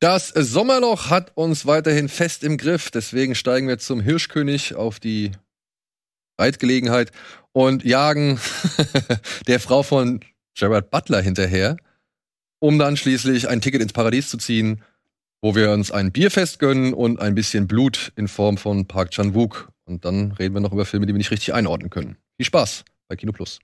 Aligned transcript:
Das 0.00 0.28
Sommerloch 0.28 1.08
hat 1.08 1.32
uns 1.36 1.64
weiterhin 1.64 2.08
fest 2.08 2.44
im 2.44 2.58
Griff, 2.58 2.90
deswegen 2.90 3.34
steigen 3.34 3.66
wir 3.66 3.78
zum 3.78 4.00
Hirschkönig 4.00 4.74
auf 4.74 5.00
die 5.00 5.32
Reitgelegenheit 6.38 7.12
und 7.52 7.82
jagen 7.82 8.38
der 9.46 9.58
Frau 9.58 9.82
von 9.82 10.20
Gerard 10.54 10.90
Butler 10.90 11.22
hinterher, 11.22 11.78
um 12.58 12.78
dann 12.78 12.98
schließlich 12.98 13.48
ein 13.48 13.62
Ticket 13.62 13.80
ins 13.80 13.94
Paradies 13.94 14.28
zu 14.28 14.36
ziehen, 14.36 14.82
wo 15.40 15.54
wir 15.54 15.70
uns 15.70 15.90
ein 15.90 16.12
Bierfest 16.12 16.58
gönnen 16.58 16.92
und 16.92 17.18
ein 17.20 17.34
bisschen 17.34 17.66
Blut 17.66 18.12
in 18.16 18.28
Form 18.28 18.58
von 18.58 18.86
Park 18.86 19.12
Chan-wook. 19.12 19.70
Und 19.86 20.04
dann 20.04 20.32
reden 20.32 20.54
wir 20.54 20.60
noch 20.60 20.72
über 20.72 20.84
Filme, 20.84 21.06
die 21.06 21.14
wir 21.14 21.18
nicht 21.18 21.30
richtig 21.30 21.54
einordnen 21.54 21.88
können. 21.88 22.16
Viel 22.36 22.46
Spaß 22.46 22.84
bei 23.08 23.16
Kino 23.16 23.32
Plus. 23.32 23.60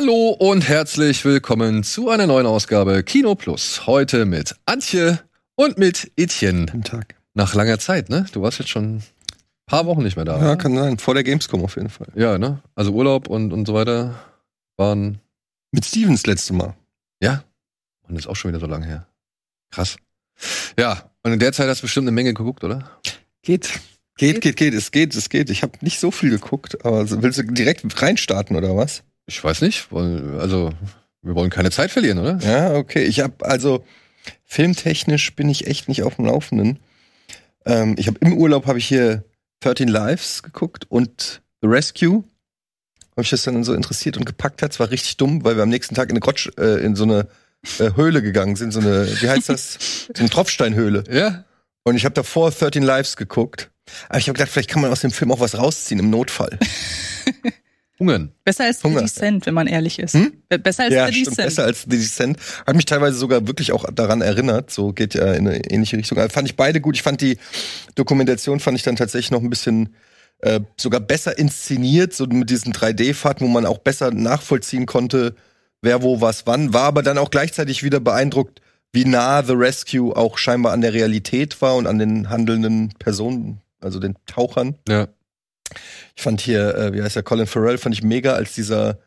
Hallo 0.00 0.28
und 0.28 0.68
herzlich 0.68 1.24
willkommen 1.24 1.82
zu 1.82 2.08
einer 2.08 2.28
neuen 2.28 2.46
Ausgabe 2.46 3.02
Kino 3.02 3.34
Plus. 3.34 3.84
Heute 3.88 4.26
mit 4.26 4.54
Antje 4.64 5.18
und 5.56 5.76
mit 5.76 6.12
Etienne. 6.16 6.66
Guten 6.66 6.84
Tag. 6.84 7.16
Nach 7.34 7.52
langer 7.52 7.80
Zeit, 7.80 8.08
ne? 8.08 8.24
Du 8.30 8.40
warst 8.40 8.60
jetzt 8.60 8.68
schon 8.68 8.98
ein 8.98 9.02
paar 9.66 9.86
Wochen 9.86 10.04
nicht 10.04 10.14
mehr 10.14 10.24
da. 10.24 10.36
Ja, 10.36 10.38
oder? 10.38 10.56
kann 10.56 10.76
sein. 10.76 10.98
Vor 10.98 11.14
der 11.14 11.24
Gamescom 11.24 11.64
auf 11.64 11.74
jeden 11.74 11.88
Fall. 11.88 12.06
ja, 12.14 12.38
ne? 12.38 12.62
Also 12.76 12.92
Urlaub 12.92 13.26
und, 13.26 13.52
und 13.52 13.66
so 13.66 13.74
weiter 13.74 14.14
waren. 14.76 15.18
Mit 15.72 15.84
Stevens 15.84 16.24
letzte 16.26 16.52
Mal. 16.52 16.76
Ja. 17.20 17.42
Und 18.06 18.14
das 18.14 18.26
ist 18.26 18.28
auch 18.28 18.36
schon 18.36 18.52
wieder 18.52 18.60
so 18.60 18.66
lange 18.66 18.86
her. 18.86 19.08
Krass. 19.72 19.96
Ja, 20.78 21.10
und 21.24 21.32
in 21.32 21.40
der 21.40 21.52
Zeit 21.52 21.68
hast 21.68 21.80
du 21.80 21.86
bestimmt 21.86 22.04
eine 22.04 22.14
Menge 22.14 22.34
geguckt, 22.34 22.62
oder? 22.62 22.88
Geht. 23.42 23.80
Geht, 24.16 24.42
geht, 24.42 24.56
geht. 24.56 24.74
Es 24.74 24.92
geht, 24.92 25.16
es 25.16 25.28
geht. 25.28 25.50
Ich 25.50 25.64
habe 25.64 25.72
nicht 25.80 25.98
so 25.98 26.12
viel 26.12 26.30
geguckt, 26.30 26.84
aber 26.84 27.10
willst 27.20 27.40
du 27.40 27.42
direkt 27.42 28.00
reinstarten 28.00 28.54
oder 28.54 28.76
was? 28.76 29.02
Ich 29.28 29.44
weiß 29.44 29.60
nicht. 29.60 29.92
Also, 29.92 30.72
wir 31.22 31.34
wollen 31.34 31.50
keine 31.50 31.70
Zeit 31.70 31.90
verlieren, 31.90 32.18
oder? 32.18 32.38
Ja, 32.38 32.74
okay. 32.74 33.04
Ich 33.04 33.20
habe 33.20 33.44
also 33.44 33.84
filmtechnisch 34.44 35.36
bin 35.36 35.50
ich 35.50 35.66
echt 35.66 35.86
nicht 35.86 36.02
auf 36.02 36.16
dem 36.16 36.24
Laufenden. 36.24 36.78
Ähm, 37.66 37.94
ich 37.98 38.06
habe 38.06 38.18
im 38.20 38.38
Urlaub 38.38 38.66
habe 38.66 38.78
ich 38.78 38.88
hier 38.88 39.24
13 39.60 39.86
Lives 39.86 40.42
geguckt 40.42 40.86
und 40.88 41.42
The 41.60 41.68
Rescue. 41.68 42.24
Habe 43.12 43.22
ich 43.22 43.30
das 43.30 43.42
dann 43.42 43.64
so 43.64 43.74
interessiert 43.74 44.16
und 44.16 44.24
gepackt 44.24 44.62
hat. 44.62 44.72
Es 44.72 44.80
war 44.80 44.90
richtig 44.90 45.18
dumm, 45.18 45.44
weil 45.44 45.56
wir 45.56 45.62
am 45.62 45.68
nächsten 45.68 45.94
Tag 45.94 46.08
in 46.08 46.12
eine 46.12 46.20
Grotsch, 46.20 46.48
äh, 46.56 46.82
in 46.82 46.96
so 46.96 47.04
eine 47.04 47.28
äh, 47.80 47.90
Höhle 47.96 48.22
gegangen 48.22 48.56
sind, 48.56 48.70
so 48.70 48.80
eine, 48.80 49.06
wie 49.20 49.28
heißt 49.28 49.50
das? 49.50 50.06
So 50.14 50.20
eine 50.20 50.30
Tropfsteinhöhle. 50.30 51.04
Ja. 51.10 51.44
Und 51.84 51.96
ich 51.96 52.06
habe 52.06 52.14
davor 52.14 52.50
13 52.50 52.82
Lives 52.82 53.16
geguckt. 53.16 53.70
Aber 54.08 54.18
ich 54.18 54.28
habe 54.28 54.38
gedacht, 54.38 54.50
vielleicht 54.50 54.70
kann 54.70 54.80
man 54.80 54.90
aus 54.90 55.00
dem 55.00 55.10
Film 55.10 55.32
auch 55.32 55.40
was 55.40 55.58
rausziehen 55.58 56.00
im 56.00 56.08
Notfall. 56.08 56.58
Hungern. 57.98 58.32
Besser 58.44 58.64
als 58.64 58.82
Hunger. 58.84 58.98
The 59.00 59.04
Descent, 59.06 59.46
wenn 59.46 59.54
man 59.54 59.66
ehrlich 59.66 59.98
ist. 59.98 60.14
Hm? 60.14 60.32
Be- 60.48 60.58
Besser 60.58 60.84
als 60.84 60.94
ja, 60.94 61.06
The 61.06 61.12
stimmt, 61.12 61.26
Descent. 61.28 61.46
besser 61.48 61.64
als 61.64 61.82
The 61.82 61.88
Descent. 61.98 62.38
Hat 62.66 62.76
mich 62.76 62.84
teilweise 62.84 63.18
sogar 63.18 63.46
wirklich 63.46 63.72
auch 63.72 63.84
daran 63.92 64.20
erinnert. 64.20 64.70
So 64.70 64.92
geht 64.92 65.14
ja 65.14 65.32
in 65.32 65.48
eine 65.48 65.64
ähnliche 65.70 65.96
Richtung. 65.96 66.18
Also 66.18 66.30
fand 66.32 66.48
ich 66.48 66.56
beide 66.56 66.80
gut. 66.80 66.94
Ich 66.96 67.02
fand 67.02 67.20
die 67.20 67.38
Dokumentation 67.94 68.60
fand 68.60 68.76
ich 68.76 68.82
dann 68.82 68.96
tatsächlich 68.96 69.30
noch 69.30 69.42
ein 69.42 69.50
bisschen 69.50 69.94
äh, 70.40 70.60
sogar 70.76 71.00
besser 71.00 71.36
inszeniert, 71.38 72.14
so 72.14 72.26
mit 72.26 72.50
diesen 72.50 72.72
3D-Fahrten, 72.72 73.44
wo 73.44 73.48
man 73.50 73.66
auch 73.66 73.78
besser 73.78 74.12
nachvollziehen 74.12 74.86
konnte, 74.86 75.34
wer 75.82 76.02
wo 76.02 76.20
was 76.20 76.46
wann. 76.46 76.72
War 76.72 76.84
aber 76.84 77.02
dann 77.02 77.18
auch 77.18 77.30
gleichzeitig 77.30 77.82
wieder 77.82 77.98
beeindruckt, 78.00 78.60
wie 78.92 79.04
nah 79.04 79.42
The 79.42 79.54
Rescue 79.54 80.16
auch 80.16 80.38
scheinbar 80.38 80.72
an 80.72 80.80
der 80.80 80.92
Realität 80.94 81.60
war 81.60 81.74
und 81.76 81.86
an 81.86 81.98
den 81.98 82.30
handelnden 82.30 82.90
Personen, 82.98 83.60
also 83.80 83.98
den 83.98 84.14
Tauchern. 84.26 84.76
Ja. 84.88 85.08
Ich 86.16 86.22
fand 86.22 86.40
hier, 86.40 86.74
äh, 86.74 86.92
wie 86.92 87.02
heißt 87.02 87.16
der, 87.16 87.22
Colin 87.22 87.46
Farrell, 87.46 87.78
fand 87.78 87.94
ich 87.94 88.02
mega 88.02 88.34
als 88.34 88.54
dieser 88.54 88.98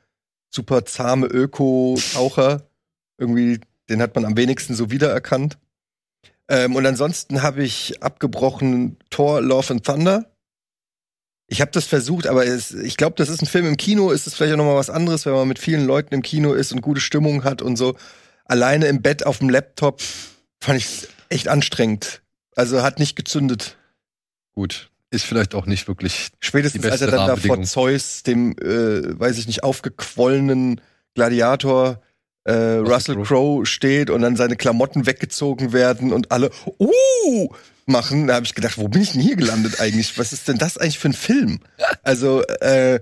super 0.50 0.86
zahme 0.86 1.28
Öko-Taucher. 1.28 2.70
Irgendwie, 3.18 3.60
den 3.90 4.02
hat 4.02 4.16
man 4.16 4.26
am 4.26 4.38
wenigsten 4.38 4.76
so 4.76 4.92
wiedererkannt. 4.92 5.58
Ähm, 6.50 6.76
und 6.76 6.86
ansonsten 6.86 7.42
habe 7.42 7.64
ich 7.64 8.04
abgebrochen 8.04 8.98
Thor, 9.10 9.42
Love 9.42 9.74
and 9.74 9.86
Thunder. 9.86 10.32
Ich 11.48 11.62
habe 11.62 11.72
das 11.72 11.86
versucht, 11.86 12.28
aber 12.28 12.46
es, 12.46 12.72
ich 12.74 12.98
glaube, 12.98 13.16
das 13.18 13.30
ist 13.30 13.42
ein 13.42 13.48
Film 13.48 13.66
im 13.66 13.78
Kino, 13.78 14.12
ist 14.12 14.28
es 14.28 14.36
vielleicht 14.36 14.54
auch 14.54 14.58
noch 14.58 14.66
mal 14.66 14.76
was 14.76 14.90
anderes, 14.90 15.26
wenn 15.26 15.34
man 15.34 15.48
mit 15.48 15.60
vielen 15.60 15.86
Leuten 15.86 16.14
im 16.14 16.22
Kino 16.22 16.54
ist 16.54 16.72
und 16.72 16.82
gute 16.82 17.02
Stimmung 17.02 17.44
hat 17.44 17.62
und 17.62 17.76
so. 17.76 17.96
Alleine 18.46 18.88
im 18.88 19.02
Bett 19.02 19.26
auf 19.26 19.40
dem 19.40 19.50
Laptop 19.50 20.02
fand 20.62 20.78
ich 20.78 21.08
echt 21.30 21.48
anstrengend. 21.48 22.22
Also 22.56 22.84
hat 22.84 23.00
nicht 23.00 23.16
gezündet. 23.16 23.78
Gut. 24.54 24.91
Ist 25.12 25.26
vielleicht 25.26 25.54
auch 25.56 25.66
nicht 25.66 25.88
wirklich. 25.88 26.30
Spätestens 26.40 26.82
Die 26.82 26.90
als 26.90 27.02
er 27.02 27.08
beste 27.08 27.18
dann 27.18 27.28
da 27.28 27.36
vor. 27.36 27.62
Zeus, 27.64 28.24
dem, 28.24 28.54
äh, 28.58 29.20
weiß 29.20 29.38
ich 29.38 29.48
nicht, 29.48 29.64
aufgequollenen 29.64 30.82
Gladiator 31.16 32.02
äh, 32.46 32.54
Russell 32.54 33.16
Crowe. 33.16 33.26
Crowe 33.26 33.66
steht 33.66 34.10
und 34.10 34.22
dann 34.22 34.36
seine 34.36 34.56
Klamotten 34.56 35.06
weggezogen 35.06 35.74
werden 35.74 36.12
und 36.14 36.32
alle 36.32 36.50
uh 36.80 37.54
machen, 37.86 38.28
da 38.28 38.36
habe 38.36 38.46
ich 38.46 38.56
gedacht, 38.56 38.78
wo 38.78 38.88
bin 38.88 39.02
ich 39.02 39.12
denn 39.12 39.22
hier 39.22 39.36
gelandet 39.36 39.80
eigentlich? 39.80 40.18
Was 40.18 40.34
ist 40.34 40.48
denn 40.48 40.58
das 40.58 40.78
eigentlich 40.78 41.00
für 41.00 41.10
ein 41.10 41.14
Film? 41.14 41.60
Also, 42.04 42.44
äh, 42.44 43.02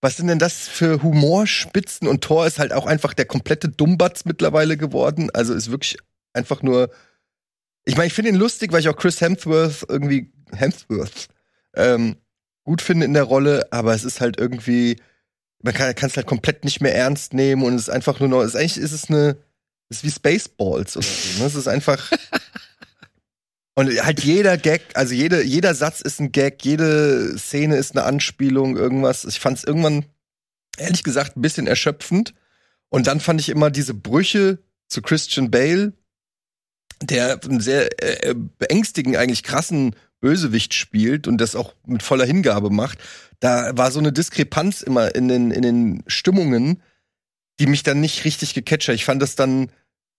was 0.00 0.16
sind 0.16 0.28
denn 0.28 0.38
das 0.38 0.68
für 0.68 1.02
Humorspitzen? 1.02 2.06
Und 2.06 2.22
Thor 2.22 2.46
ist 2.46 2.58
halt 2.58 2.72
auch 2.72 2.86
einfach 2.86 3.14
der 3.14 3.24
komplette 3.24 3.68
Dummbatz 3.68 4.24
mittlerweile 4.24 4.76
geworden. 4.76 5.30
Also 5.34 5.54
ist 5.54 5.70
wirklich 5.70 5.98
einfach 6.32 6.62
nur. 6.62 6.90
Ich 7.84 7.96
meine, 7.96 8.06
ich 8.06 8.14
finde 8.14 8.30
ihn 8.30 8.36
lustig, 8.36 8.70
weil 8.70 8.80
ich 8.80 8.88
auch 8.88 8.96
Chris 8.96 9.20
Hemsworth 9.20 9.86
irgendwie 9.88 10.30
Hemsworth 10.52 11.28
ähm, 11.74 12.16
gut 12.64 12.82
finde 12.82 13.06
in 13.06 13.14
der 13.14 13.24
Rolle, 13.24 13.66
aber 13.70 13.94
es 13.94 14.04
ist 14.04 14.20
halt 14.20 14.38
irgendwie, 14.38 14.96
man 15.62 15.74
kann 15.74 15.94
es 15.96 16.16
halt 16.16 16.26
komplett 16.26 16.64
nicht 16.64 16.80
mehr 16.80 16.94
ernst 16.94 17.32
nehmen 17.32 17.62
und 17.62 17.74
es 17.74 17.82
ist 17.82 17.90
einfach 17.90 18.20
nur 18.20 18.28
noch, 18.28 18.42
es 18.42 18.48
ist 18.48 18.56
eigentlich 18.56 18.76
ist 18.78 18.92
es 18.92 19.08
eine, 19.08 19.36
es 19.88 19.98
ist 19.98 20.04
wie 20.04 20.10
Spaceballs 20.10 20.96
oder 20.96 21.06
so. 21.06 21.40
Ne? 21.40 21.46
Es 21.46 21.54
ist 21.54 21.68
einfach 21.68 22.12
und 23.74 23.88
halt 24.04 24.22
jeder 24.22 24.58
Gag, 24.58 24.82
also 24.94 25.14
jede, 25.14 25.42
jeder 25.42 25.74
Satz 25.74 26.00
ist 26.00 26.20
ein 26.20 26.32
Gag, 26.32 26.64
jede 26.64 27.38
Szene 27.38 27.76
ist 27.76 27.96
eine 27.96 28.04
Anspielung, 28.04 28.76
irgendwas. 28.76 29.24
Ich 29.24 29.40
fand 29.40 29.58
es 29.58 29.64
irgendwann 29.64 30.04
ehrlich 30.76 31.04
gesagt 31.04 31.36
ein 31.36 31.42
bisschen 31.42 31.66
erschöpfend 31.66 32.34
und 32.88 33.06
dann 33.06 33.20
fand 33.20 33.40
ich 33.40 33.48
immer 33.48 33.70
diese 33.70 33.94
Brüche 33.94 34.58
zu 34.88 35.02
Christian 35.02 35.50
Bale, 35.50 35.92
der 37.02 37.40
einen 37.44 37.60
sehr 37.60 37.88
äh, 38.02 38.34
beängstigend 38.34 39.16
eigentlich 39.16 39.42
krassen 39.42 39.94
Bösewicht 40.20 40.74
spielt 40.74 41.26
und 41.26 41.38
das 41.38 41.56
auch 41.56 41.74
mit 41.86 42.02
voller 42.02 42.24
Hingabe 42.24 42.70
macht, 42.70 42.98
da 43.40 43.76
war 43.76 43.90
so 43.90 43.98
eine 43.98 44.12
Diskrepanz 44.12 44.82
immer 44.82 45.14
in 45.14 45.28
den, 45.28 45.50
in 45.50 45.62
den 45.62 46.02
Stimmungen, 46.06 46.82
die 47.60 47.66
mich 47.66 47.82
dann 47.82 48.00
nicht 48.00 48.24
richtig 48.24 48.54
gecatcht 48.54 48.88
hat. 48.88 48.94
Ich 48.94 49.04
fand 49.04 49.22
das 49.22 49.36
dann, 49.36 49.70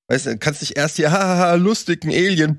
weißt 0.07 0.25
du, 0.27 0.37
kannst 0.37 0.61
dich 0.61 0.77
erst 0.77 0.97
hier, 0.97 1.11
hahaha, 1.11 1.55
lustigen 1.55 2.09
Alien, 2.11 2.57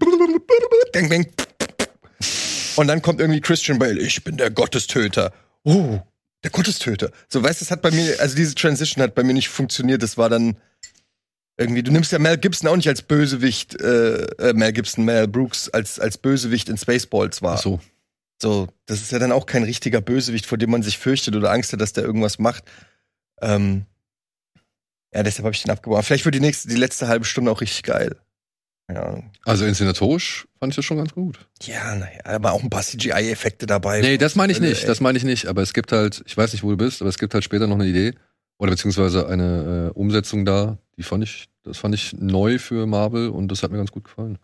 und 2.76 2.86
dann 2.86 3.02
kommt 3.02 3.20
irgendwie 3.20 3.40
Christian 3.40 3.78
Bale, 3.78 4.00
ich 4.00 4.22
bin 4.24 4.36
der 4.36 4.50
Gottestöter. 4.50 5.32
Oh, 5.64 6.00
der 6.42 6.50
Gottestöter. 6.50 7.10
So, 7.28 7.42
weißt 7.42 7.60
du, 7.60 7.64
das 7.64 7.70
hat 7.70 7.82
bei 7.82 7.90
mir, 7.90 8.18
also 8.20 8.36
diese 8.36 8.54
Transition 8.54 9.02
hat 9.02 9.14
bei 9.14 9.22
mir 9.22 9.34
nicht 9.34 9.48
funktioniert. 9.48 10.02
Das 10.02 10.16
war 10.16 10.28
dann 10.28 10.56
irgendwie, 11.60 11.82
du 11.82 11.92
nimmst 11.92 12.10
ja 12.10 12.18
Mel 12.18 12.38
Gibson 12.38 12.68
auch 12.68 12.76
nicht 12.76 12.88
als 12.88 13.02
Bösewicht, 13.02 13.80
äh, 13.80 14.22
äh, 14.38 14.52
Mel 14.54 14.72
Gibson, 14.72 15.04
Mel 15.04 15.28
Brooks 15.28 15.68
als, 15.68 16.00
als 16.00 16.18
Bösewicht 16.18 16.68
in 16.68 16.78
Spaceballs 16.78 17.42
war. 17.42 17.54
Ach 17.54 17.62
so. 17.62 17.80
So, 18.42 18.68
das 18.86 19.02
ist 19.02 19.12
ja 19.12 19.18
dann 19.18 19.32
auch 19.32 19.44
kein 19.44 19.64
richtiger 19.64 20.00
Bösewicht, 20.00 20.46
vor 20.46 20.56
dem 20.56 20.70
man 20.70 20.82
sich 20.82 20.96
fürchtet 20.96 21.36
oder 21.36 21.52
Angst 21.52 21.74
hat, 21.74 21.80
dass 21.82 21.92
der 21.92 22.04
irgendwas 22.04 22.38
macht. 22.38 22.64
Ähm, 23.42 23.84
ja, 25.12 25.22
deshalb 25.22 25.44
habe 25.44 25.54
ich 25.54 25.62
den 25.62 25.70
abgebrochen. 25.70 26.04
Vielleicht 26.04 26.24
wird 26.24 26.34
die 26.34 26.40
nächste, 26.40 26.68
die 26.68 26.76
letzte 26.76 27.08
halbe 27.08 27.26
Stunde 27.26 27.50
auch 27.50 27.60
richtig 27.60 27.82
geil. 27.82 28.16
Ahnung. 28.88 29.30
Also 29.44 29.66
inszenatorisch 29.66 30.48
fand 30.58 30.72
ich 30.72 30.76
das 30.76 30.84
schon 30.84 30.96
ganz 30.96 31.12
gut. 31.12 31.38
Ja, 31.62 31.94
naja, 31.94 32.20
aber 32.24 32.52
auch 32.52 32.62
ein 32.62 32.70
paar 32.70 32.82
CGI-Effekte 32.82 33.66
dabei. 33.66 34.00
Nee, 34.00 34.18
das 34.18 34.34
meine 34.34 34.52
ich 34.52 34.60
Ey. 34.60 34.68
nicht. 34.68 34.88
Das 34.88 35.00
meine 35.00 35.18
ich 35.18 35.24
nicht. 35.24 35.46
Aber 35.46 35.62
es 35.62 35.72
gibt 35.72 35.92
halt, 35.92 36.22
ich 36.26 36.36
weiß 36.36 36.52
nicht, 36.52 36.62
wo 36.62 36.70
du 36.70 36.76
bist, 36.76 37.00
aber 37.00 37.08
es 37.08 37.18
gibt 37.18 37.34
halt 37.34 37.44
später 37.44 37.66
noch 37.66 37.76
eine 37.76 37.86
Idee 37.86 38.14
oder 38.58 38.72
beziehungsweise 38.72 39.28
eine 39.28 39.90
äh, 39.94 39.98
Umsetzung 39.98 40.44
da. 40.44 40.78
Die 41.00 41.04
fand 41.04 41.24
ich, 41.24 41.48
das 41.62 41.78
fand 41.78 41.94
ich 41.94 42.12
neu 42.12 42.58
für 42.58 42.86
Marvel 42.86 43.30
und 43.30 43.48
das 43.48 43.62
hat 43.62 43.70
mir 43.70 43.78
ganz 43.78 43.90
gut 43.90 44.04
gefallen. 44.04 44.36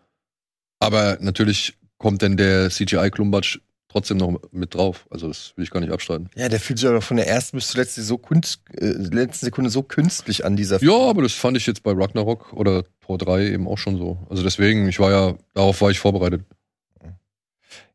Aber 0.78 1.18
natürlich 1.20 1.74
kommt 1.98 2.22
denn 2.22 2.38
der 2.38 2.70
CGI-Klumbatsch 2.70 3.58
trotzdem 3.90 4.16
noch 4.16 4.40
mit 4.52 4.74
drauf. 4.74 5.06
Also 5.10 5.28
das 5.28 5.52
will 5.54 5.64
ich 5.64 5.70
gar 5.70 5.80
nicht 5.80 5.92
abstreiten. 5.92 6.30
Ja, 6.34 6.48
der 6.48 6.58
fühlt 6.58 6.78
sich 6.78 6.88
aber 6.88 7.02
von 7.02 7.18
der 7.18 7.28
ersten 7.28 7.58
bis 7.58 7.68
zur 7.68 7.82
letzten, 7.82 8.02
so 8.04 8.16
kunst, 8.16 8.62
äh, 8.72 8.86
letzten 8.86 9.44
Sekunde 9.44 9.68
so 9.68 9.82
künstlich 9.82 10.46
an, 10.46 10.56
dieser 10.56 10.82
Ja, 10.82 10.96
aber 10.96 11.20
das 11.20 11.34
fand 11.34 11.58
ich 11.58 11.66
jetzt 11.66 11.82
bei 11.82 11.92
Ragnarok 11.92 12.54
oder 12.54 12.84
Por 13.00 13.18
3 13.18 13.48
eben 13.48 13.68
auch 13.68 13.76
schon 13.76 13.98
so. 13.98 14.26
Also 14.30 14.42
deswegen, 14.42 14.88
ich 14.88 14.98
war 14.98 15.10
ja, 15.10 15.34
darauf 15.52 15.78
war 15.82 15.90
ich 15.90 15.98
vorbereitet. 15.98 16.40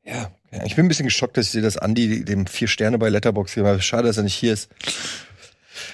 Ja, 0.06 0.32
ich 0.66 0.76
bin 0.76 0.86
ein 0.86 0.88
bisschen 0.88 1.06
geschockt, 1.06 1.36
dass 1.36 1.48
ich 1.48 1.52
sehe, 1.52 1.64
dass 1.64 1.78
Andy 1.78 2.24
dem 2.26 2.46
vier 2.46 2.68
Sterne 2.68 3.00
bei 3.00 3.10
Letterbox 3.10 3.56
gegeben 3.56 3.74
hat. 3.74 3.84
Schade, 3.84 4.08
dass 4.08 4.18
er 4.18 4.24
nicht 4.24 4.36
hier 4.36 4.54
ist. 4.54 4.70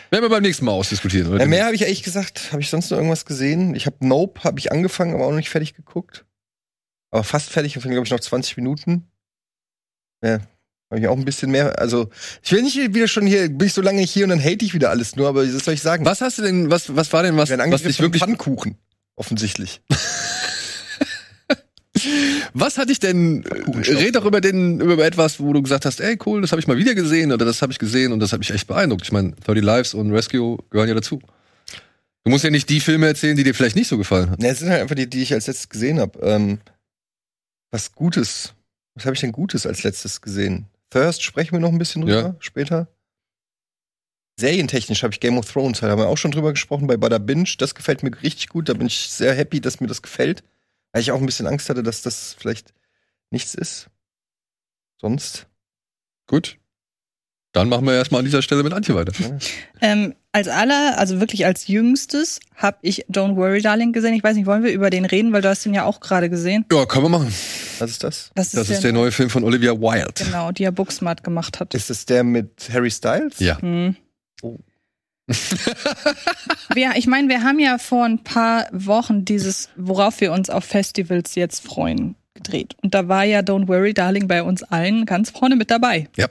Werden 0.09 0.23
wir 0.23 0.29
beim 0.29 0.43
nächsten 0.43 0.65
Mal 0.65 0.71
ausdiskutieren, 0.71 1.27
oder? 1.29 1.39
Ja, 1.41 1.47
mehr 1.47 1.65
habe 1.65 1.75
ich 1.75 1.81
ehrlich 1.81 2.03
gesagt, 2.03 2.51
habe 2.51 2.61
ich 2.61 2.69
sonst 2.69 2.89
noch 2.91 2.97
irgendwas 2.97 3.25
gesehen? 3.25 3.75
Ich 3.75 3.85
habe 3.85 3.97
Nope, 3.99 4.43
habe 4.43 4.59
ich 4.59 4.71
angefangen, 4.71 5.13
aber 5.13 5.25
auch 5.25 5.31
noch 5.31 5.37
nicht 5.37 5.49
fertig 5.49 5.73
geguckt. 5.73 6.25
Aber 7.11 7.23
fast 7.23 7.49
fertig, 7.49 7.75
ich 7.75 7.81
glaube 7.81 8.03
ich 8.03 8.11
noch 8.11 8.19
20 8.19 8.57
Minuten. 8.57 9.07
Ja, 10.23 10.39
habe 10.89 10.99
ich 10.99 11.07
auch 11.07 11.17
ein 11.17 11.25
bisschen 11.25 11.51
mehr. 11.51 11.79
Also, 11.79 12.09
ich 12.43 12.51
will 12.51 12.63
nicht 12.63 12.75
wieder 12.75 13.07
schon 13.07 13.25
hier, 13.25 13.49
bin 13.49 13.67
ich 13.67 13.73
so 13.73 13.81
lange 13.81 13.99
nicht 13.99 14.11
hier 14.11 14.23
und 14.25 14.29
dann 14.29 14.43
hate 14.43 14.63
ich 14.63 14.73
wieder 14.73 14.89
alles 14.89 15.15
nur, 15.15 15.27
aber 15.27 15.45
was 15.45 15.65
soll 15.65 15.73
ich 15.73 15.81
sagen? 15.81 16.05
Was 16.05 16.21
hast 16.21 16.37
du 16.37 16.41
denn, 16.41 16.71
was, 16.71 16.95
was 16.95 17.11
war 17.13 17.23
denn 17.23 17.37
was, 17.37 17.49
was 17.49 17.83
dich 17.83 17.99
wirklich, 17.99 18.23
Pfannkuchen. 18.23 18.77
Offensichtlich. 19.15 19.81
was 22.53 22.77
hat 22.77 22.89
dich 22.89 22.99
denn, 22.99 23.43
red 23.45 24.15
doch 24.15 24.25
über 24.25 24.41
den, 24.41 24.79
über 24.81 25.03
etwas, 25.05 25.39
wo 25.39 25.53
du 25.53 25.61
gesagt 25.61 25.85
hast, 25.85 25.99
ey, 26.01 26.17
cool, 26.25 26.41
das 26.41 26.51
habe 26.51 26.59
ich 26.59 26.67
mal 26.67 26.77
wieder 26.77 26.95
gesehen 26.95 27.31
oder 27.31 27.45
das 27.45 27.61
habe 27.61 27.71
ich 27.71 27.79
gesehen 27.79 28.11
und 28.11 28.19
das 28.19 28.33
hat 28.33 28.39
mich 28.39 28.51
echt 28.51 28.67
beeindruckt. 28.67 29.03
Ich 29.03 29.11
meine, 29.11 29.31
30 29.45 29.63
Lives 29.63 29.93
und 29.93 30.11
Rescue 30.11 30.57
gehören 30.69 30.89
ja 30.89 30.95
dazu. 30.95 31.19
Du 32.23 32.31
musst 32.31 32.43
ja 32.43 32.49
nicht 32.49 32.69
die 32.69 32.79
Filme 32.81 33.07
erzählen, 33.07 33.37
die 33.37 33.43
dir 33.43 33.53
vielleicht 33.55 33.75
nicht 33.77 33.87
so 33.87 33.97
gefallen 33.97 34.29
haben. 34.31 34.41
Ne, 34.41 34.49
es 34.49 34.59
sind 34.59 34.69
halt 34.69 34.81
einfach 34.81 34.95
die, 34.95 35.09
die 35.09 35.21
ich 35.21 35.33
als 35.33 35.47
letztes 35.47 35.69
gesehen 35.69 35.99
habe. 35.99 36.19
Ähm, 36.19 36.59
was 37.71 37.93
Gutes. 37.93 38.53
Was 38.95 39.05
habe 39.05 39.13
ich 39.13 39.21
denn 39.21 39.31
Gutes 39.31 39.65
als 39.65 39.83
letztes 39.83 40.21
gesehen? 40.21 40.65
Thirst 40.89 41.23
sprechen 41.23 41.53
wir 41.53 41.59
noch 41.59 41.71
ein 41.71 41.77
bisschen 41.77 42.01
drüber 42.01 42.19
Ja. 42.21 42.35
später. 42.39 42.87
Serientechnisch 44.39 45.01
habe 45.03 45.13
ich 45.13 45.19
Game 45.19 45.37
of 45.37 45.51
Thrones, 45.51 45.79
da 45.79 45.89
haben 45.89 45.99
wir 45.99 46.07
auch 46.07 46.17
schon 46.17 46.31
drüber 46.31 46.51
gesprochen 46.51 46.85
bei 46.85 46.95
Bada 46.97 47.17
Binge. 47.17 47.49
Das 47.57 47.73
gefällt 47.73 48.03
mir 48.03 48.11
richtig 48.21 48.49
gut. 48.49 48.69
Da 48.69 48.73
bin 48.73 48.87
ich 48.87 49.09
sehr 49.09 49.33
happy, 49.33 49.59
dass 49.61 49.79
mir 49.79 49.87
das 49.87 50.01
gefällt. 50.01 50.43
Weil 50.97 51.03
ich 51.03 51.11
auch 51.11 51.19
ein 51.19 51.27
bisschen 51.27 51.45
Angst 51.45 51.69
hatte, 51.69 51.83
dass 51.83 52.01
das 52.01 52.35
vielleicht 52.39 52.73
nichts 53.29 53.53
ist. 53.53 53.85
Sonst. 54.99 55.45
Gut. 56.25 56.57
Dann 57.51 57.69
machen 57.69 57.85
wir 57.85 57.93
erstmal 57.93 58.17
an 58.17 58.25
dieser 58.25 58.41
Stelle 58.41 58.63
mit 58.63 58.73
Antje 58.73 58.95
weiter. 58.95 59.13
Ähm, 59.79 60.15
als 60.31 60.47
aller, 60.47 60.97
also 60.97 61.19
wirklich 61.19 61.45
als 61.45 61.67
jüngstes, 61.67 62.39
habe 62.55 62.79
ich 62.81 63.05
Don't 63.11 63.35
Worry 63.35 63.61
Darling 63.61 63.93
gesehen. 63.93 64.15
Ich 64.15 64.23
weiß 64.23 64.35
nicht, 64.35 64.47
wollen 64.47 64.63
wir 64.63 64.71
über 64.71 64.89
den 64.89 65.05
reden, 65.05 65.33
weil 65.33 65.43
du 65.43 65.49
hast 65.49 65.67
ihn 65.67 65.75
ja 65.75 65.85
auch 65.85 65.99
gerade 65.99 66.31
gesehen. 66.31 66.65
Ja, 66.71 66.87
können 66.87 67.05
wir 67.05 67.09
machen. 67.09 67.31
Was 67.77 67.91
ist 67.91 68.03
das? 68.03 68.31
Das 68.33 68.47
ist, 68.47 68.57
Das 68.57 68.69
ist 68.71 68.83
der 68.83 68.91
neue 68.91 69.11
Film 69.11 69.29
von 69.29 69.43
Olivia 69.43 69.73
Wilde. 69.73 70.23
Genau, 70.25 70.51
die 70.51 70.63
ja 70.63 70.71
Booksmart 70.71 71.23
gemacht 71.23 71.59
hat. 71.59 71.75
Ist 71.75 71.91
das 71.91 72.07
der 72.07 72.23
mit 72.23 72.71
Harry 72.73 72.89
Styles? 72.89 73.37
Ja. 73.37 73.61
Hm. 73.61 73.95
Oh. 74.41 74.57
wir, 76.73 76.91
ich 76.95 77.07
meine, 77.07 77.27
wir 77.27 77.43
haben 77.43 77.59
ja 77.59 77.77
vor 77.77 78.05
ein 78.05 78.23
paar 78.23 78.67
Wochen 78.71 79.25
dieses, 79.25 79.69
worauf 79.75 80.21
wir 80.21 80.31
uns 80.31 80.49
auf 80.49 80.63
Festivals 80.63 81.35
jetzt 81.35 81.65
freuen, 81.65 82.15
gedreht. 82.33 82.75
Und 82.81 82.93
da 82.93 83.07
war 83.07 83.25
ja 83.25 83.41
Don't 83.41 83.67
Worry 83.67 83.93
Darling 83.93 84.27
bei 84.27 84.41
uns 84.41 84.63
allen 84.63 85.05
ganz 85.05 85.31
vorne 85.31 85.55
mit 85.55 85.69
dabei. 85.69 86.07
Ja. 86.15 86.27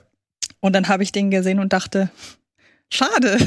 Und 0.60 0.72
dann 0.72 0.88
habe 0.88 1.02
ich 1.02 1.12
den 1.12 1.30
gesehen 1.30 1.58
und 1.58 1.72
dachte, 1.72 2.10
schade, 2.88 3.38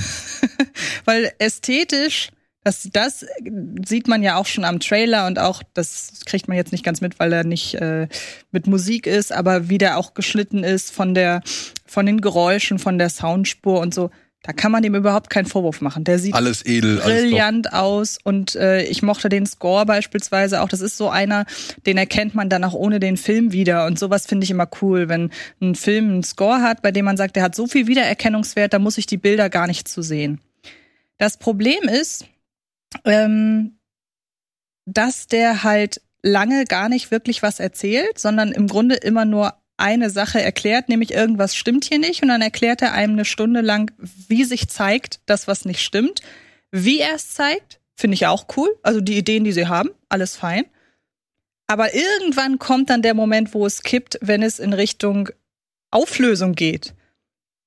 weil 1.05 1.31
ästhetisch, 1.39 2.29
das, 2.63 2.89
das 2.91 3.25
sieht 3.85 4.07
man 4.07 4.21
ja 4.21 4.35
auch 4.35 4.45
schon 4.45 4.65
am 4.65 4.79
Trailer 4.79 5.25
und 5.25 5.39
auch, 5.39 5.63
das 5.73 6.21
kriegt 6.25 6.47
man 6.47 6.57
jetzt 6.57 6.71
nicht 6.71 6.83
ganz 6.83 7.01
mit, 7.01 7.17
weil 7.19 7.33
er 7.33 7.43
nicht 7.43 7.73
äh, 7.75 8.07
mit 8.51 8.67
Musik 8.67 9.07
ist, 9.07 9.31
aber 9.31 9.69
wie 9.69 9.77
der 9.79 9.97
auch 9.97 10.13
geschnitten 10.13 10.63
ist 10.63 10.91
von 10.91 11.15
der, 11.15 11.41
von 11.85 12.05
den 12.05 12.21
Geräuschen, 12.21 12.77
von 12.77 12.99
der 12.99 13.09
Soundspur 13.09 13.79
und 13.79 13.93
so, 13.93 14.11
da 14.43 14.53
kann 14.53 14.71
man 14.71 14.81
dem 14.81 14.95
überhaupt 14.95 15.29
keinen 15.29 15.45
Vorwurf 15.45 15.81
machen. 15.81 16.05
Der 16.05 16.17
sieht 16.17 16.33
Alles 16.33 16.65
edel, 16.65 17.01
alles 17.01 17.23
brillant 17.23 17.73
aus 17.73 18.17
und 18.23 18.55
äh, 18.55 18.83
ich 18.83 19.01
mochte 19.01 19.27
den 19.27 19.45
Score 19.45 19.85
beispielsweise 19.85 20.61
auch. 20.61 20.69
Das 20.69 20.79
ist 20.79 20.95
so 20.95 21.09
einer, 21.09 21.45
den 21.85 21.97
erkennt 21.97 22.35
man 22.35 22.49
dann 22.49 22.63
auch 22.63 22.73
ohne 22.73 23.01
den 23.01 23.17
Film 23.17 23.51
wieder 23.51 23.85
und 23.85 23.99
sowas 23.99 24.25
finde 24.25 24.45
ich 24.45 24.51
immer 24.51 24.69
cool, 24.81 25.09
wenn 25.09 25.31
ein 25.61 25.75
Film 25.75 26.09
einen 26.09 26.23
Score 26.23 26.61
hat, 26.61 26.81
bei 26.81 26.91
dem 26.91 27.05
man 27.05 27.17
sagt, 27.17 27.35
der 27.35 27.43
hat 27.43 27.55
so 27.55 27.67
viel 27.67 27.87
Wiedererkennungswert, 27.87 28.71
da 28.73 28.79
muss 28.79 28.97
ich 28.97 29.05
die 29.05 29.17
Bilder 29.17 29.49
gar 29.49 29.67
nicht 29.67 29.89
zu 29.89 30.01
sehen. 30.01 30.39
Das 31.17 31.37
Problem 31.37 31.83
ist, 31.83 32.25
ähm, 33.03 33.77
dass 34.85 35.27
der 35.27 35.63
halt 35.63 36.01
lange 36.21 36.63
gar 36.63 36.87
nicht 36.87 37.11
wirklich 37.11 37.43
was 37.43 37.59
erzählt, 37.59 38.19
sondern 38.19 38.53
im 38.53 38.67
Grunde 38.67 38.95
immer 38.95 39.25
nur 39.25 39.53
eine 39.79 40.09
Sache 40.09 40.41
erklärt, 40.41 40.89
nämlich 40.89 41.13
irgendwas 41.13 41.55
stimmt 41.55 41.85
hier 41.85 41.99
nicht 41.99 42.21
und 42.21 42.29
dann 42.29 42.41
erklärt 42.41 42.81
er 42.81 42.93
einem 42.93 43.13
eine 43.13 43.25
Stunde 43.25 43.61
lang, 43.61 43.91
wie 43.97 44.43
sich 44.43 44.67
zeigt, 44.69 45.21
das 45.25 45.47
was 45.47 45.65
nicht 45.65 45.81
stimmt, 45.81 46.21
wie 46.71 46.99
er 46.99 47.15
es 47.15 47.33
zeigt, 47.33 47.79
finde 47.95 48.15
ich 48.15 48.27
auch 48.27 48.45
cool, 48.57 48.69
also 48.83 49.01
die 49.01 49.17
Ideen, 49.17 49.43
die 49.43 49.51
sie 49.51 49.67
haben, 49.67 49.89
alles 50.07 50.35
fein. 50.35 50.65
Aber 51.67 51.93
irgendwann 51.93 52.57
kommt 52.57 52.89
dann 52.89 53.01
der 53.01 53.13
Moment, 53.13 53.53
wo 53.53 53.65
es 53.65 53.83
kippt, 53.83 54.17
wenn 54.21 54.41
es 54.41 54.59
in 54.59 54.73
Richtung 54.73 55.29
Auflösung 55.91 56.53
geht. 56.53 56.93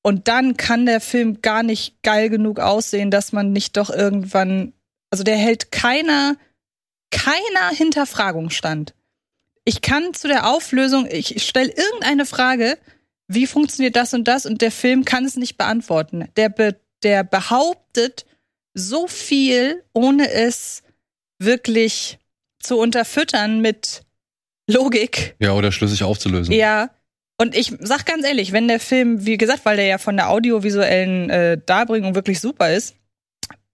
Und 0.02 0.26
dann 0.26 0.56
kann 0.56 0.86
der 0.86 1.00
Film 1.00 1.40
gar 1.42 1.62
nicht 1.62 2.02
geil 2.02 2.28
genug 2.28 2.58
aussehen, 2.58 3.10
dass 3.10 3.32
man 3.32 3.52
nicht 3.52 3.76
doch 3.76 3.90
irgendwann, 3.90 4.72
also 5.10 5.22
der 5.22 5.36
hält 5.36 5.70
keiner, 5.70 6.36
keiner 7.12 7.70
Hinterfragung 7.72 8.50
stand. 8.50 8.94
Ich 9.64 9.80
kann 9.80 10.14
zu 10.14 10.28
der 10.28 10.48
Auflösung, 10.48 11.06
ich 11.10 11.42
stelle 11.46 11.72
irgendeine 11.72 12.26
Frage, 12.26 12.78
wie 13.28 13.46
funktioniert 13.46 13.96
das 13.96 14.12
und 14.14 14.26
das 14.26 14.46
und 14.46 14.60
der 14.60 14.72
Film 14.72 15.04
kann 15.04 15.24
es 15.24 15.36
nicht 15.36 15.56
beantworten. 15.56 16.28
Der, 16.36 16.48
be, 16.48 16.76
der 17.02 17.24
behauptet 17.24 18.26
so 18.74 19.06
viel, 19.06 19.82
ohne 19.92 20.30
es 20.30 20.82
wirklich 21.38 22.18
zu 22.58 22.78
unterfüttern 22.78 23.60
mit 23.60 24.02
Logik. 24.68 25.36
Ja, 25.38 25.52
oder 25.52 25.72
schlüssig 25.72 26.02
aufzulösen. 26.02 26.52
Ja. 26.54 26.90
Und 27.38 27.56
ich 27.56 27.74
sag 27.80 28.06
ganz 28.06 28.24
ehrlich, 28.24 28.52
wenn 28.52 28.68
der 28.68 28.78
Film, 28.78 29.26
wie 29.26 29.36
gesagt, 29.36 29.64
weil 29.64 29.76
der 29.76 29.86
ja 29.86 29.98
von 29.98 30.16
der 30.16 30.30
audiovisuellen 30.30 31.30
äh, 31.30 31.58
Darbringung 31.64 32.14
wirklich 32.14 32.40
super 32.40 32.72
ist, 32.72 32.94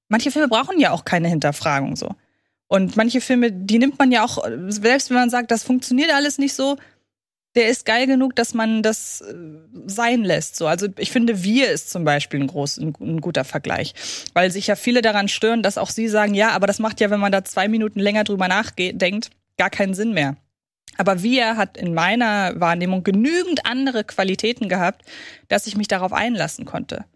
manche 0.09 0.31
Filme 0.31 0.49
brauchen 0.49 0.81
ja 0.81 0.93
auch 0.93 1.05
keine 1.05 1.29
Hinterfragung 1.29 1.97
so. 1.97 2.15
Und 2.69 2.97
manche 2.97 3.21
Filme, 3.21 3.51
die 3.51 3.79
nimmt 3.79 3.99
man 3.99 4.13
ja 4.13 4.25
auch, 4.25 4.39
selbst 4.69 5.11
wenn 5.11 5.17
man 5.17 5.31
sagt, 5.31 5.51
das 5.51 5.65
funktioniert 5.65 6.13
alles 6.13 6.39
nicht 6.39 6.55
so, 6.55 6.77
der 7.55 7.69
ist 7.69 7.87
geil 7.87 8.07
genug, 8.07 8.37
dass 8.37 8.55
man 8.55 8.83
das 8.83 9.23
äh, 9.23 9.35
sein 9.87 10.23
lässt. 10.23 10.57
So, 10.57 10.67
also 10.67 10.87
ich 10.99 11.11
finde, 11.11 11.43
wir 11.43 11.71
ist 11.71 11.91
zum 11.91 12.05
Beispiel 12.05 12.41
ein, 12.41 12.47
groß, 12.47 12.77
ein, 12.79 12.95
ein 13.01 13.21
guter 13.21 13.45
Vergleich, 13.45 13.95
weil 14.35 14.51
sich 14.51 14.67
ja 14.67 14.77
viele 14.77 15.03
daran 15.03 15.29
stören, 15.29 15.63
dass 15.63 15.79
auch 15.79 15.91
sie 15.91 16.09
sagen, 16.09 16.35
ja, 16.35 16.51
aber 16.51 16.67
das 16.67 16.79
macht 16.79 17.01
ja, 17.01 17.11
wenn 17.11 17.21
man 17.21 17.33
da 17.33 17.45
zwei 17.45 17.67
Minuten 17.69 18.01
länger 18.01 18.25
drüber 18.25 18.49
nachdenkt, 18.49 19.31
gar 19.57 19.71
keinen 19.71 19.95
Sinn 19.95 20.13
mehr. 20.13 20.37
Aber 20.99 21.23
wir 21.23 21.57
hat 21.57 21.77
in 21.77 21.95
meiner 21.95 22.61
Wahrnehmung 22.61 23.03
genügend 23.03 23.67
andere 23.67 24.05
Qualitäten 24.05 24.69
gehabt, 24.69 25.03
dass 25.49 25.67
ich 25.67 25.77
mich 25.77 25.89
darauf 25.89 26.13
einlassen 26.13 26.65
konnte. 26.65 27.07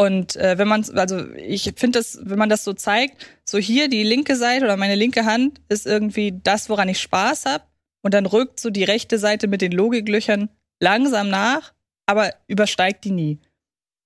Und 0.00 0.36
äh, 0.36 0.56
wenn 0.58 0.68
man, 0.68 0.88
also 0.94 1.28
ich 1.34 1.72
finde 1.74 1.98
das, 1.98 2.20
wenn 2.22 2.38
man 2.38 2.48
das 2.48 2.62
so 2.62 2.72
zeigt, 2.72 3.26
so 3.44 3.58
hier 3.58 3.88
die 3.88 4.04
linke 4.04 4.36
Seite 4.36 4.64
oder 4.64 4.76
meine 4.76 4.94
linke 4.94 5.24
Hand 5.24 5.60
ist 5.68 5.86
irgendwie 5.86 6.38
das, 6.44 6.70
woran 6.70 6.88
ich 6.88 7.00
Spaß 7.00 7.46
habe. 7.46 7.64
Und 8.02 8.14
dann 8.14 8.24
rückt 8.24 8.60
so 8.60 8.70
die 8.70 8.84
rechte 8.84 9.18
Seite 9.18 9.48
mit 9.48 9.60
den 9.60 9.72
Logiklöchern 9.72 10.50
langsam 10.80 11.28
nach, 11.28 11.74
aber 12.06 12.32
übersteigt 12.46 13.04
die 13.04 13.10
nie. 13.10 13.38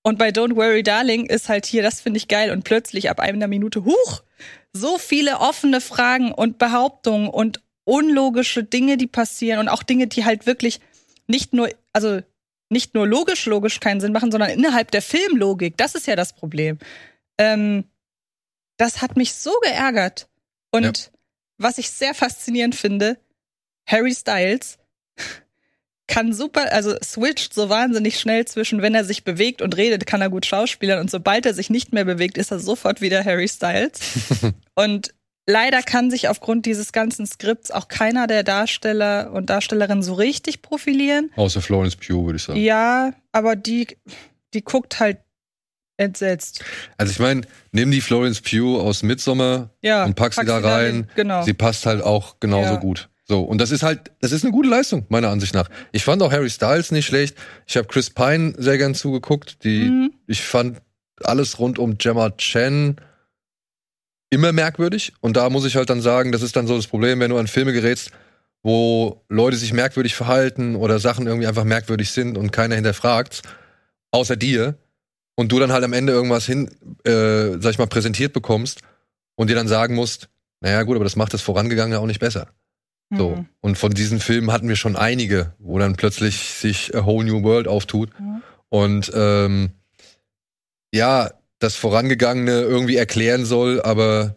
Und 0.02 0.18
bei 0.18 0.30
Don't 0.30 0.56
Worry 0.56 0.82
Darling 0.82 1.26
ist 1.26 1.50
halt 1.50 1.66
hier, 1.66 1.82
das 1.82 2.00
finde 2.00 2.16
ich 2.16 2.26
geil. 2.26 2.50
Und 2.52 2.64
plötzlich 2.64 3.10
ab 3.10 3.20
einer 3.20 3.46
Minute, 3.46 3.84
huch, 3.84 4.22
so 4.72 4.96
viele 4.96 5.40
offene 5.40 5.82
Fragen 5.82 6.32
und 6.32 6.56
Behauptungen 6.56 7.28
und 7.28 7.60
unlogische 7.84 8.64
Dinge, 8.64 8.96
die 8.96 9.06
passieren 9.06 9.60
und 9.60 9.68
auch 9.68 9.82
Dinge, 9.82 10.06
die 10.06 10.24
halt 10.24 10.46
wirklich 10.46 10.80
nicht 11.26 11.52
nur, 11.52 11.68
also 11.92 12.20
nicht 12.72 12.94
nur 12.94 13.06
logisch, 13.06 13.46
logisch 13.46 13.78
keinen 13.80 14.00
Sinn 14.00 14.12
machen, 14.12 14.32
sondern 14.32 14.50
innerhalb 14.50 14.90
der 14.90 15.02
Filmlogik. 15.02 15.76
Das 15.76 15.94
ist 15.94 16.06
ja 16.06 16.16
das 16.16 16.32
Problem. 16.32 16.78
Ähm, 17.38 17.84
das 18.78 19.02
hat 19.02 19.16
mich 19.16 19.34
so 19.34 19.52
geärgert. 19.62 20.28
Und 20.70 20.98
Ja. 20.98 21.18
was 21.58 21.78
ich 21.78 21.90
sehr 21.90 22.14
faszinierend 22.14 22.74
finde, 22.74 23.18
Harry 23.86 24.14
Styles 24.14 24.78
kann 26.08 26.32
super, 26.32 26.72
also 26.72 26.94
switcht 27.02 27.54
so 27.54 27.68
wahnsinnig 27.68 28.18
schnell 28.18 28.44
zwischen, 28.44 28.82
wenn 28.82 28.94
er 28.94 29.04
sich 29.04 29.24
bewegt 29.24 29.62
und 29.62 29.76
redet, 29.76 30.04
kann 30.06 30.20
er 30.20 30.30
gut 30.30 30.44
schauspielern 30.46 30.98
und 31.00 31.10
sobald 31.10 31.46
er 31.46 31.54
sich 31.54 31.70
nicht 31.70 31.92
mehr 31.92 32.04
bewegt, 32.04 32.36
ist 32.38 32.50
er 32.50 32.58
sofort 32.58 33.00
wieder 33.00 33.24
Harry 33.24 33.48
Styles. 33.48 34.00
und 34.74 35.14
leider 35.46 35.82
kann 35.82 36.10
sich 36.10 36.28
aufgrund 36.28 36.66
dieses 36.66 36.92
ganzen 36.92 37.26
Skripts 37.26 37.70
auch 37.70 37.88
keiner 37.88 38.26
der 38.26 38.42
Darsteller 38.44 39.32
und 39.32 39.50
Darstellerinnen 39.50 40.02
so 40.02 40.14
richtig 40.14 40.62
profilieren. 40.62 41.30
Außer 41.36 41.60
Florence 41.60 41.96
Pugh, 41.96 42.24
würde 42.26 42.36
ich 42.36 42.42
sagen. 42.44 42.58
Ja, 42.60 43.12
aber 43.32 43.56
die, 43.56 43.88
die 44.54 44.62
guckt 44.62 45.00
halt 45.00 45.18
entsetzt. 45.96 46.64
Also 46.96 47.10
ich 47.12 47.18
meine, 47.18 47.42
nimm 47.70 47.90
die 47.90 48.00
Florence 48.00 48.40
Pugh 48.40 48.80
aus 48.80 49.02
Midsommar 49.02 49.70
Ja, 49.82 50.04
und 50.04 50.14
pack 50.16 50.34
sie 50.34 50.44
da 50.44 50.58
rein. 50.58 51.08
Genau. 51.14 51.42
Sie 51.42 51.52
passt 51.54 51.86
halt 51.86 52.02
auch 52.02 52.40
genauso 52.40 52.74
Ja. 52.74 52.80
gut. 52.80 53.08
So, 53.24 53.42
und 53.42 53.58
das 53.60 53.70
ist 53.70 53.82
halt, 53.84 54.10
das 54.20 54.32
ist 54.32 54.42
eine 54.42 54.52
gute 54.52 54.68
Leistung, 54.68 55.06
meiner 55.08 55.28
Ansicht 55.28 55.54
nach. 55.54 55.68
Ich 55.92 56.02
fand 56.04 56.20
auch 56.22 56.32
Harry 56.32 56.50
Styles 56.50 56.90
nicht 56.90 57.06
schlecht. 57.06 57.36
Ich 57.66 57.76
habe 57.76 57.86
Chris 57.86 58.10
Pine 58.10 58.54
sehr 58.58 58.78
gern 58.78 58.94
zugeguckt. 58.94 59.62
Die, 59.64 59.84
Mhm. 59.84 60.12
ich 60.26 60.42
fand 60.42 60.78
alles 61.22 61.58
rund 61.60 61.78
um 61.78 61.98
Gemma 61.98 62.30
Chen 62.30 62.96
immer 64.32 64.52
merkwürdig. 64.52 65.12
Und 65.20 65.36
da 65.36 65.50
muss 65.50 65.66
ich 65.66 65.76
halt 65.76 65.90
dann 65.90 66.00
sagen, 66.00 66.32
das 66.32 66.40
ist 66.42 66.56
dann 66.56 66.66
so 66.66 66.74
das 66.74 66.86
Problem, 66.86 67.20
wenn 67.20 67.30
du 67.30 67.36
an 67.36 67.46
Filme 67.46 67.72
gerätst, 67.72 68.10
wo 68.62 69.22
Leute 69.28 69.56
sich 69.56 69.72
merkwürdig 69.74 70.14
verhalten 70.14 70.74
oder 70.74 70.98
Sachen 70.98 71.26
irgendwie 71.26 71.46
einfach 71.46 71.64
merkwürdig 71.64 72.10
sind 72.10 72.38
und 72.38 72.50
keiner 72.50 72.76
hinterfragt, 72.76 73.42
außer 74.10 74.36
dir, 74.36 74.76
und 75.34 75.50
du 75.50 75.58
dann 75.58 75.72
halt 75.72 75.84
am 75.84 75.92
Ende 75.92 76.12
irgendwas 76.12 76.46
hin, 76.46 76.70
äh, 77.04 77.58
sag 77.60 77.72
ich 77.72 77.78
mal, 77.78 77.86
präsentiert 77.86 78.32
bekommst 78.32 78.80
und 79.34 79.50
dir 79.50 79.56
dann 79.56 79.68
sagen 79.68 79.94
musst, 79.94 80.28
naja 80.60 80.82
gut, 80.82 80.96
aber 80.96 81.04
das 81.04 81.16
macht 81.16 81.34
das 81.34 81.42
Vorangegangene 81.42 81.98
auch 81.98 82.06
nicht 82.06 82.20
besser. 82.20 82.48
So. 83.10 83.36
Mhm. 83.36 83.46
Und 83.60 83.76
von 83.76 83.92
diesen 83.92 84.20
Filmen 84.20 84.52
hatten 84.52 84.68
wir 84.68 84.76
schon 84.76 84.96
einige, 84.96 85.52
wo 85.58 85.78
dann 85.78 85.96
plötzlich 85.96 86.54
sich 86.54 86.94
A 86.94 87.04
Whole 87.04 87.26
New 87.26 87.42
World 87.42 87.68
auftut. 87.68 88.08
Mhm. 88.18 88.42
Und 88.68 89.12
ähm, 89.14 89.72
ja, 90.94 91.30
das 91.62 91.76
Vorangegangene 91.76 92.60
irgendwie 92.62 92.96
erklären 92.96 93.44
soll, 93.44 93.80
aber 93.82 94.36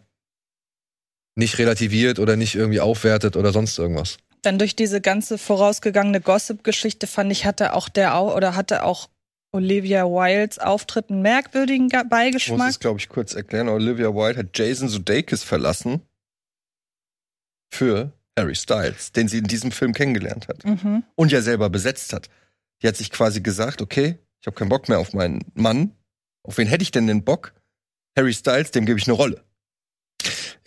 nicht 1.36 1.58
relativiert 1.58 2.20
oder 2.20 2.36
nicht 2.36 2.56
irgendwie 2.56 2.80
aufwertet 2.80 3.36
oder 3.36 3.52
sonst 3.52 3.78
irgendwas. 3.78 4.18
Dann 4.42 4.60
durch 4.60 4.76
diese 4.76 5.02
ganze 5.02 5.38
vorausgegangene 5.38 6.22
Gossip-Geschichte 6.22 7.08
fand 7.08 7.32
ich, 7.32 7.46
hatte 7.46 7.74
auch 7.74 7.90
der 7.90 8.16
Au- 8.16 8.36
oder 8.36 8.56
hatte 8.56 8.84
auch 8.84 9.10
Olivia 9.52 10.04
Wildes 10.06 10.60
Auftritt 10.60 11.10
einen 11.10 11.22
merkwürdigen 11.22 11.90
Ga- 11.90 12.00
Ich 12.00 12.04
muss 12.04 12.10
Beigeschmack. 12.10 12.70
es, 12.70 12.80
glaube 12.80 13.00
ich, 13.00 13.10
kurz 13.10 13.34
erklären. 13.34 13.70
Olivia 13.70 14.14
Wilde 14.14 14.40
hat 14.40 14.58
Jason 14.58 14.88
Sudeikis 14.90 15.44
verlassen 15.44 16.02
für 17.74 18.12
Harry 18.38 18.56
Styles, 18.56 19.12
den 19.14 19.28
sie 19.28 19.38
in 19.40 19.46
diesem 19.46 19.72
Film 19.72 19.94
kennengelernt 19.94 20.48
hat 20.48 20.64
Mhm. 20.66 21.04
und 21.16 21.32
ja 21.32 21.42
selber 21.42 21.70
besetzt 21.70 22.14
hat. 22.14 22.30
Die 22.82 22.88
hat 22.88 22.98
sich 22.98 23.10
quasi 23.12 23.42
gesagt, 23.42 23.82
okay, 23.82 24.18
ich 24.42 24.48
habe 24.48 24.56
keinen 24.56 24.70
Bock 24.70 24.90
mehr 24.90 25.00
auf 25.00 25.14
meinen 25.14 25.40
Mann. 25.54 25.92
Auf 26.46 26.58
wen 26.58 26.68
hätte 26.68 26.84
ich 26.84 26.92
denn 26.92 27.08
den 27.08 27.24
Bock? 27.24 27.54
Harry 28.16 28.34
Styles, 28.34 28.72
dem 28.72 28.86
gebe 28.86 29.00
ich 29.00 29.08
eine 29.08 29.14
Rolle. 29.14 29.44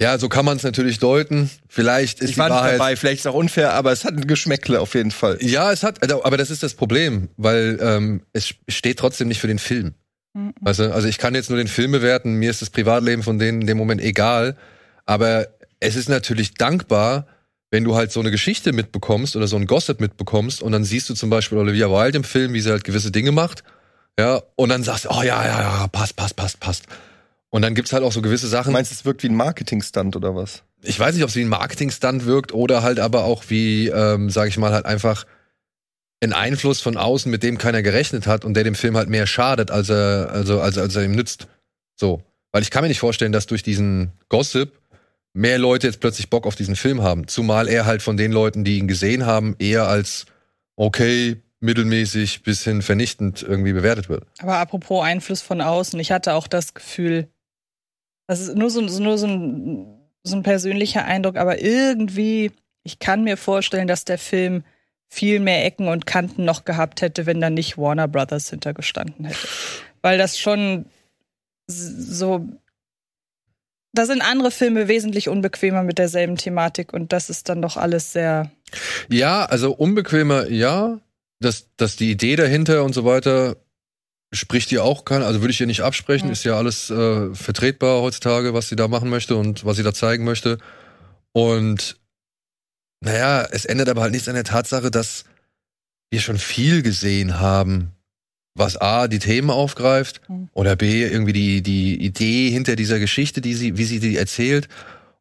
Ja, 0.01 0.17
so 0.19 0.29
kann 0.29 0.45
man 0.45 0.57
es 0.57 0.63
natürlich 0.63 1.01
deuten. 1.01 1.51
Vielleicht 1.69 2.21
ist 2.21 2.31
ich 2.31 2.35
die 2.35 2.39
war 2.39 2.49
nicht 2.49 2.57
Wahrheit. 2.57 2.75
dabei, 2.75 2.97
vielleicht 2.97 3.21
ist 3.21 3.27
es 3.27 3.27
auch 3.27 3.35
unfair, 3.35 3.73
aber 3.73 3.91
es 3.91 4.05
hat 4.05 4.15
ein 4.15 4.27
Geschmäckle 4.27 4.81
auf 4.81 4.95
jeden 4.95 5.11
Fall. 5.11 5.39
Ja, 5.41 5.73
es 5.73 5.83
hat, 5.83 6.03
also, 6.03 6.25
aber 6.25 6.37
das 6.37 6.51
ist 6.51 6.63
das 6.63 6.75
Problem, 6.75 7.29
weil 7.37 7.79
ähm, 7.81 8.23
es 8.33 8.55
steht 8.69 8.99
trotzdem 9.01 9.27
nicht 9.27 9.41
für 9.41 9.49
den 9.49 9.59
Film. 9.59 9.95
Mhm. 10.35 10.55
Weißt 10.61 10.79
du? 10.79 10.95
Also 10.95 11.09
ich 11.09 11.19
kann 11.19 11.35
jetzt 11.35 11.51
nur 11.51 11.59
den 11.59 11.67
Film 11.67 11.91
bewerten, 11.91 12.35
mir 12.35 12.51
ist 12.51 12.63
das 12.63 12.71
Privatleben 12.71 13.25
von 13.25 13.41
denen 13.41 13.63
in 13.63 13.67
dem 13.67 13.77
Moment 13.77 14.01
egal. 14.01 14.57
Aber 15.05 15.49
es 15.81 15.97
ist 15.97 16.09
natürlich 16.09 16.55
dankbar, 16.55 17.27
wenn 17.71 17.83
du 17.83 17.97
halt 17.97 18.13
so 18.13 18.21
eine 18.21 18.31
Geschichte 18.31 18.73
mitbekommst 18.73 19.35
oder 19.35 19.49
so 19.49 19.57
ein 19.57 19.67
Gossip 19.67 20.01
mitbekommst 20.01 20.63
und 20.63 20.73
dann 20.73 20.85
siehst 20.85 21.11
du 21.11 21.15
zum 21.15 21.29
Beispiel 21.29 21.59
Olivia 21.59 21.91
Wilde 21.91 22.19
im 22.19 22.25
Film, 22.25 22.53
wie 22.55 22.61
sie 22.61 22.71
halt 22.71 22.85
gewisse 22.85 23.11
Dinge 23.11 23.33
macht. 23.33 23.65
Ja, 24.19 24.43
und 24.57 24.69
dann 24.71 24.83
sagst 24.83 25.05
du, 25.05 25.11
oh 25.11 25.23
ja, 25.23 25.45
ja, 25.47 25.61
ja, 25.61 25.87
passt, 25.89 26.17
passt, 26.17 26.37
passt, 26.37 26.61
passt. 26.61 26.85
Und 27.51 27.63
dann 27.63 27.75
gibt's 27.75 27.93
halt 27.93 28.03
auch 28.03 28.13
so 28.13 28.21
gewisse 28.21 28.47
Du 28.47 28.51
Sachen. 28.51 28.73
meinst, 28.73 28.93
es 28.93 29.05
wirkt 29.05 29.23
wie 29.23 29.29
ein 29.29 29.37
Marketingstunt 29.37 30.17
oder 30.17 30.35
was? 30.35 30.65
ich 30.83 30.99
weiß 30.99 31.15
nicht, 31.15 31.25
ob 31.25 31.31
es 31.31 31.37
wie 31.37 31.43
ein 31.43 31.49
Marketingstunt 31.49 32.25
wirkt 32.25 32.53
oder 32.53 32.83
halt 32.83 33.01
aber 33.01 33.25
auch 33.25 33.45
wie, 33.49 33.89
ähm, 33.89 34.31
sage 34.31 34.49
ich 34.49 34.59
mal, 34.59 34.73
halt 34.73 34.87
einfach 34.87 35.27
ein 36.21 36.33
Einfluss 36.33 36.81
von 36.81 36.97
außen, 36.97 37.31
mit 37.31 37.43
dem 37.43 37.59
keiner 37.59 37.83
gerechnet 37.83 38.27
hat 38.27 38.45
und 38.45 38.55
der 38.55 38.65
dem 38.65 38.75
Film 38.75 38.97
halt 38.97 39.09
mehr 39.09 39.27
schadet, 39.27 39.71
als 39.71 39.89
er, 39.89 40.31
also, 40.33 40.61
als, 40.61 40.79
als 40.79 40.97
er 40.97 41.05
ihm 41.05 41.13
nützt. 41.13 41.47
So. 41.95 42.23
Weil 42.53 42.63
ich 42.63 42.71
kann 42.71 42.83
mir 42.83 42.89
nicht 42.89 43.01
vorstellen, 43.01 43.33
dass 43.33 43.47
durch 43.47 43.63
diesen 43.63 44.13
Gossip 44.29 44.73
mehr 45.33 45.59
Leute 45.59 45.87
jetzt 45.87 46.01
plötzlich 46.01 46.31
Bock 46.31 46.47
auf 46.47 46.57
diesen 46.57 46.77
Film 46.77 47.03
haben. 47.03 47.29
Zumal 47.29 47.69
er 47.69 47.87
halt 47.87 48.03
von 48.03 48.17
den 48.17 48.33
Leuten, 48.33 48.65
die 48.65 48.79
ihn 48.79 48.89
gesehen 48.89 49.27
haben, 49.27 49.55
eher 49.59 49.87
als 49.87 50.27
okay, 50.77 51.37
mittelmäßig 51.61 52.43
bis 52.43 52.63
hin 52.65 52.83
vernichtend 52.83 53.43
irgendwie 53.43 53.73
bewertet 53.73 54.09
wird. 54.09 54.27
Aber 54.39 54.57
apropos 54.57 55.05
Einfluss 55.05 55.43
von 55.43 55.61
außen, 55.61 55.99
ich 55.99 56.13
hatte 56.13 56.35
auch 56.35 56.47
das 56.47 56.75
Gefühl, 56.75 57.29
das 58.27 58.41
ist 58.41 58.55
nur 58.57 58.71
so, 58.71 58.81
nur 58.81 59.19
so 59.19 59.27
ein, 59.27 59.87
so 60.23 60.37
ein 60.37 60.43
persönlicher 60.43 61.05
Eindruck, 61.05 61.37
aber 61.37 61.61
irgendwie, 61.61 62.53
ich 62.85 62.99
kann 62.99 63.25
mir 63.25 63.37
vorstellen, 63.37 63.89
dass 63.89 64.05
der 64.05 64.19
Film 64.19 64.65
viel 65.09 65.41
mehr 65.41 65.65
Ecken 65.65 65.89
und 65.89 66.07
Kanten 66.07 66.45
noch 66.45 66.65
gehabt 66.65 67.01
hätte, 67.01 67.27
wenn 67.27 67.41
da 67.41 67.51
nicht 67.51 67.79
Warner 67.79 68.09
Brothers 68.09 68.51
hintergestanden 68.51 69.25
hätte. 69.25 69.49
Weil 70.03 70.19
das 70.19 70.39
schon 70.39 70.87
so. 71.67 72.47
Da 73.95 74.05
sind 74.05 74.21
andere 74.21 74.51
Filme 74.51 74.87
wesentlich 74.87 75.29
unbequemer 75.29 75.83
mit 75.83 75.99
derselben 75.99 76.37
Thematik 76.37 76.93
und 76.93 77.13
das 77.13 77.31
ist 77.31 77.49
dann 77.49 77.63
doch 77.63 77.77
alles 77.79 78.13
sehr. 78.13 78.51
Ja, 79.09 79.47
also 79.47 79.73
unbequemer, 79.73 80.49
ja. 80.49 81.01
Dass, 81.41 81.69
dass 81.77 81.97
die 81.97 82.11
Idee 82.11 82.37
dahinter 82.37 82.85
und 82.85 82.95
so 82.95 83.05
weiter 83.05 83.57
spricht 84.33 84.71
ihr 84.73 84.85
auch 84.85 85.05
keiner, 85.05 85.27
also 85.27 85.41
würde 85.41 85.53
ich 85.53 85.61
ihr 85.61 85.67
nicht 85.67 85.83
absprechen, 85.83 86.27
Mhm. 86.27 86.33
ist 86.33 86.45
ja 86.45 86.57
alles 86.57 86.91
äh, 86.91 87.35
vertretbar 87.35 88.03
heutzutage, 88.03 88.53
was 88.55 88.69
sie 88.69 88.77
da 88.77 88.89
machen 88.89 89.09
möchte 89.09 89.37
und 89.37 89.65
was 89.65 89.77
sie 89.77 89.83
da 89.83 89.95
zeigen 89.95 90.25
möchte. 90.25 90.59
Und 91.33 91.97
naja, 93.01 93.47
es 93.51 93.65
ändert 93.65 93.89
aber 93.89 94.03
halt 94.03 94.13
nichts 94.13 94.29
an 94.29 94.35
der 94.35 94.45
Tatsache, 94.45 94.91
dass 94.91 95.25
wir 96.11 96.21
schon 96.21 96.39
viel 96.39 96.83
gesehen 96.83 97.39
haben, 97.39 97.93
was 98.55 98.77
A, 98.77 99.07
die 99.09 99.21
Themen 99.21 99.51
aufgreift 99.51 100.21
Mhm. 100.29 100.49
oder 100.53 100.75
B, 100.77 101.05
irgendwie 101.05 101.33
die, 101.33 101.63
die 101.63 102.03
Idee 102.05 102.51
hinter 102.51 102.77
dieser 102.77 102.99
Geschichte, 102.99 103.41
die 103.41 103.55
sie, 103.55 103.79
wie 103.79 103.85
sie 103.85 104.01
die 104.01 104.17
erzählt. 104.17 104.69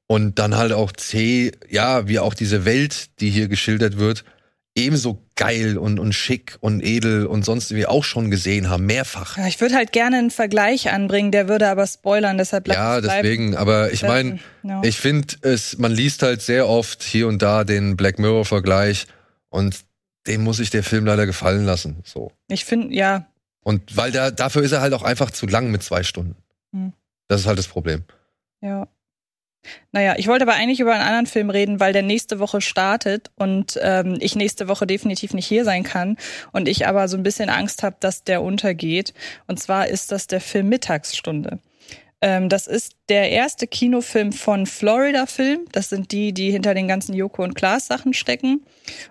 Und 0.07 0.39
dann 0.39 0.55
halt 0.55 0.71
auch 0.71 0.91
C, 0.93 1.51
ja, 1.69 2.07
wie 2.07 2.19
auch 2.19 2.33
diese 2.33 2.65
Welt, 2.65 3.09
die 3.19 3.29
hier 3.29 3.47
geschildert 3.50 3.97
wird, 3.97 4.24
ebenso 4.77 5.22
geil 5.36 5.77
und, 5.77 6.00
und 6.00 6.13
schick 6.13 6.57
und 6.62 6.84
edel 6.84 7.25
und 7.25 7.43
sonst 7.43 7.74
wie 7.74 7.86
auch 7.86 8.03
schon 8.03 8.29
gesehen 8.31 8.69
haben, 8.69 8.86
mehrfach. 8.86 9.38
Ja, 9.38 9.48
Ich 9.48 9.60
würde 9.60 9.75
halt 9.75 9.91
gerne 9.91 10.17
einen 10.17 10.31
Vergleich 10.31 10.89
anbringen, 10.91 11.31
der 11.31 11.48
würde 11.50 11.67
aber 11.67 11.86
spoilern, 11.88 12.38
deshalb 12.38 12.67
Ja, 12.67 13.01
deswegen, 13.01 13.55
aber 13.57 13.91
ich 13.91 14.03
meine, 14.03 14.39
Ja. 14.63 14.81
ich 14.84 14.98
finde 14.98 15.36
es, 15.41 15.77
man 15.77 15.91
liest 15.91 16.22
halt 16.24 16.41
sehr 16.41 16.67
oft 16.67 17.03
hier 17.03 17.27
und 17.27 17.41
da 17.41 17.63
den 17.63 17.98
Black 17.98 18.19
Mirror-Vergleich 18.19 19.07
und 19.50 19.79
dem 20.27 20.43
muss 20.43 20.57
sich 20.57 20.69
der 20.69 20.84
Film 20.84 21.05
leider 21.05 21.25
gefallen 21.25 21.65
lassen. 21.65 21.98
So. 22.05 22.31
Ich 22.50 22.65
finde, 22.65 22.93
ja, 22.96 23.27
Und 23.63 23.98
weil 23.98 24.12
da, 24.12 24.31
dafür 24.31 24.62
ist 24.63 24.72
er 24.74 24.81
halt 24.81 24.93
auch 24.93 25.03
einfach 25.03 25.31
zu 25.31 25.48
lang 25.48 25.72
mit 25.72 25.84
zwei 25.84 26.03
Stunden. 26.03 26.36
Hm. 26.74 26.93
Das 27.27 27.41
ist 27.41 27.48
halt 27.48 27.57
das 27.60 27.67
Problem. 27.67 28.03
ja. 28.62 28.88
Naja, 29.91 30.15
ich 30.17 30.27
wollte 30.27 30.43
aber 30.43 30.55
eigentlich 30.55 30.79
über 30.79 30.93
einen 30.93 31.03
anderen 31.03 31.25
Film 31.25 31.50
reden, 31.50 31.79
weil 31.79 31.93
der 31.93 32.03
nächste 32.03 32.39
Woche 32.39 32.62
startet 32.62 33.31
und 33.36 33.79
ähm, 33.81 34.17
ich 34.19 34.36
nächste 34.36 34.67
Woche 34.67 34.88
definitiv 34.88 35.33
nicht 35.33 35.47
hier 35.47 35.65
sein 35.65 35.83
kann 35.83 36.17
und 36.51 36.67
ich 36.67 36.88
aber 36.88 37.07
so 37.07 37.17
ein 37.17 37.24
bisschen 37.24 37.50
Angst 37.50 37.83
habe, 37.83 37.97
dass 38.00 38.24
der 38.24 38.41
untergeht. 38.41 39.13
Und 39.47 39.59
zwar 39.59 39.88
ist 39.88 40.12
das 40.12 40.27
der 40.27 40.41
Film 40.41 40.69
Mittagsstunde. 40.69 41.59
Ähm, 42.19 42.50
das 42.50 42.65
ist 42.65 42.93
der 43.09 43.29
erste 43.29 43.67
Kinofilm 43.67 44.31
von 44.31 44.65
Florida 44.65 45.27
Film. 45.27 45.65
Das 45.71 45.89
sind 45.89 46.12
die, 46.12 46.33
die 46.33 46.50
hinter 46.50 46.74
den 46.74 46.88
ganzen 46.88 47.13
Joko 47.13 47.43
und 47.43 47.53
Klaas 47.53 47.86
Sachen 47.86 48.15
stecken 48.15 48.65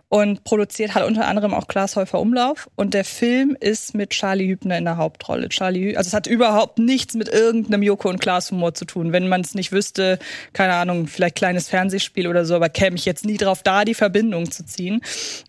und 0.08 0.42
produziert 0.42 0.96
halt 0.96 1.06
unter 1.06 1.28
anderem 1.28 1.54
auch 1.54 1.68
Klaas 1.68 1.94
Häufer 1.94 2.18
Umlauf. 2.18 2.68
Und 2.74 2.94
der 2.94 3.04
Film 3.04 3.56
ist 3.60 3.94
mit 3.94 4.10
Charlie 4.10 4.48
Hübner 4.48 4.76
in 4.76 4.84
der 4.84 4.96
Hauptrolle. 4.96 5.48
Charlie, 5.50 5.92
Hü 5.92 5.96
also 5.96 6.08
es 6.08 6.14
hat 6.14 6.26
überhaupt 6.26 6.80
nichts 6.80 7.14
mit 7.14 7.28
irgendeinem 7.28 7.84
Joko 7.84 8.08
und 8.08 8.20
Klaas 8.20 8.50
Humor 8.50 8.74
zu 8.74 8.84
tun. 8.86 9.12
Wenn 9.12 9.28
man 9.28 9.42
es 9.42 9.54
nicht 9.54 9.70
wüsste, 9.70 10.18
keine 10.52 10.74
Ahnung, 10.74 11.06
vielleicht 11.06 11.36
kleines 11.36 11.68
Fernsehspiel 11.68 12.26
oder 12.26 12.44
so, 12.44 12.56
aber 12.56 12.70
käme 12.70 12.96
ich 12.96 13.04
jetzt 13.04 13.24
nie 13.24 13.36
drauf, 13.36 13.62
da 13.62 13.84
die 13.84 13.94
Verbindung 13.94 14.50
zu 14.50 14.66
ziehen. 14.66 15.00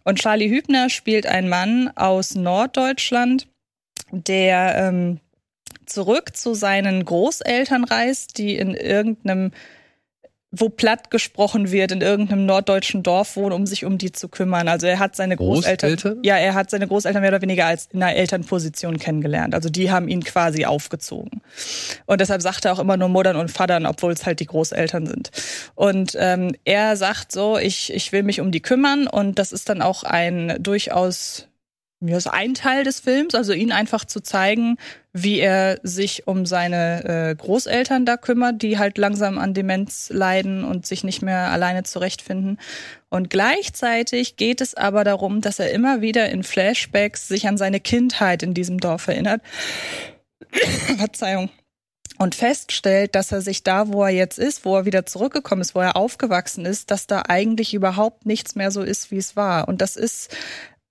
Und 0.03 0.19
Charlie 0.19 0.49
Hübner 0.49 0.89
spielt 0.91 1.25
einen 1.25 1.49
Mann 1.49 1.89
aus 1.95 2.35
Norddeutschland, 2.35 3.47
der 4.11 4.75
ähm, 4.77 5.19
zurück 5.87 6.35
zu 6.35 6.53
seinen 6.53 7.03
Großeltern 7.03 7.83
reist, 7.83 8.37
die 8.37 8.55
in 8.55 8.73
irgendeinem 8.73 9.51
wo 10.49 10.69
platt 10.69 11.11
gesprochen 11.11 11.71
wird, 11.71 11.91
in 11.91 11.99
irgendeinem 11.99 12.45
norddeutschen 12.45 13.03
Dorf 13.03 13.35
wohnen, 13.35 13.51
um 13.51 13.65
sich 13.65 13.83
um 13.83 13.97
die 13.97 14.13
zu 14.13 14.29
kümmern. 14.29 14.69
Also 14.69 14.87
er 14.87 14.97
hat 14.97 15.15
seine 15.15 15.35
Großeltern, 15.35 15.95
Großeltern? 15.95 16.23
ja, 16.23 16.37
er 16.37 16.53
hat 16.53 16.69
seine 16.69 16.87
Großeltern 16.87 17.21
mehr 17.21 17.31
oder 17.31 17.41
weniger 17.41 17.65
als 17.65 17.87
in 17.91 18.01
einer 18.01 18.15
Elternposition 18.15 18.97
kennengelernt. 18.97 19.53
Also 19.53 19.69
die 19.69 19.91
haben 19.91 20.07
ihn 20.07 20.23
quasi 20.23 20.65
aufgezogen. 20.65 21.41
Und 22.05 22.21
deshalb 22.21 22.41
sagt 22.41 22.63
er 22.63 22.73
auch 22.73 22.79
immer 22.79 22.95
nur 22.95 23.09
Muttern 23.09 23.35
und 23.35 23.51
Vatern, 23.51 23.85
obwohl 23.85 24.13
es 24.13 24.25
halt 24.25 24.39
die 24.39 24.45
Großeltern 24.45 25.05
sind. 25.05 25.31
Und 25.75 26.15
ähm, 26.17 26.55
er 26.63 26.95
sagt 26.95 27.33
so, 27.33 27.57
ich, 27.57 27.93
ich 27.93 28.13
will 28.13 28.23
mich 28.23 28.39
um 28.39 28.51
die 28.51 28.61
kümmern 28.61 29.07
und 29.07 29.39
das 29.39 29.51
ist 29.51 29.67
dann 29.67 29.81
auch 29.81 30.03
ein 30.03 30.55
durchaus 30.61 31.49
ja, 31.99 32.15
ist 32.15 32.27
ein 32.27 32.53
Teil 32.53 32.83
des 32.83 32.99
Films, 32.99 33.33
also 33.33 33.53
ihn 33.53 33.71
einfach 33.71 34.05
zu 34.05 34.21
zeigen, 34.21 34.77
wie 35.13 35.39
er 35.39 35.79
sich 35.81 36.27
um 36.27 36.45
seine 36.45 37.03
äh, 37.05 37.35
Großeltern 37.35 38.05
da 38.05 38.17
kümmert, 38.17 38.61
die 38.61 38.77
halt 38.77 38.99
langsam 38.99 39.39
an 39.39 39.55
Demenz 39.55 40.11
leiden 40.11 40.63
und 40.63 40.85
sich 40.85 41.03
nicht 41.03 41.23
mehr 41.23 41.49
alleine 41.49 41.81
zurechtfinden. 41.83 42.59
Und 43.09 43.31
gleichzeitig 43.31 44.35
geht 44.35 44.61
es 44.61 44.75
aber 44.75 45.03
darum, 45.03 45.41
dass 45.41 45.57
er 45.57 45.71
immer 45.71 46.01
wieder 46.01 46.29
in 46.29 46.43
Flashbacks 46.43 47.27
sich 47.27 47.47
an 47.47 47.57
seine 47.57 47.79
Kindheit 47.79 48.43
in 48.43 48.53
diesem 48.53 48.79
Dorf 48.79 49.07
erinnert. 49.07 49.41
Verzeihung. 50.97 51.49
Und 52.19 52.35
feststellt, 52.35 53.15
dass 53.15 53.31
er 53.31 53.41
sich 53.41 53.63
da, 53.63 53.91
wo 53.91 54.03
er 54.03 54.09
jetzt 54.09 54.39
ist, 54.39 54.65
wo 54.65 54.75
er 54.77 54.85
wieder 54.85 55.05
zurückgekommen 55.05 55.61
ist, 55.61 55.75
wo 55.75 55.81
er 55.81 55.95
aufgewachsen 55.95 56.65
ist, 56.65 56.89
dass 56.91 57.07
da 57.07 57.23
eigentlich 57.27 57.73
überhaupt 57.73 58.25
nichts 58.25 58.55
mehr 58.55 58.71
so 58.71 58.81
ist, 58.81 59.11
wie 59.11 59.17
es 59.17 59.35
war. 59.35 59.67
Und 59.67 59.81
das 59.81 59.95
ist 59.95 60.35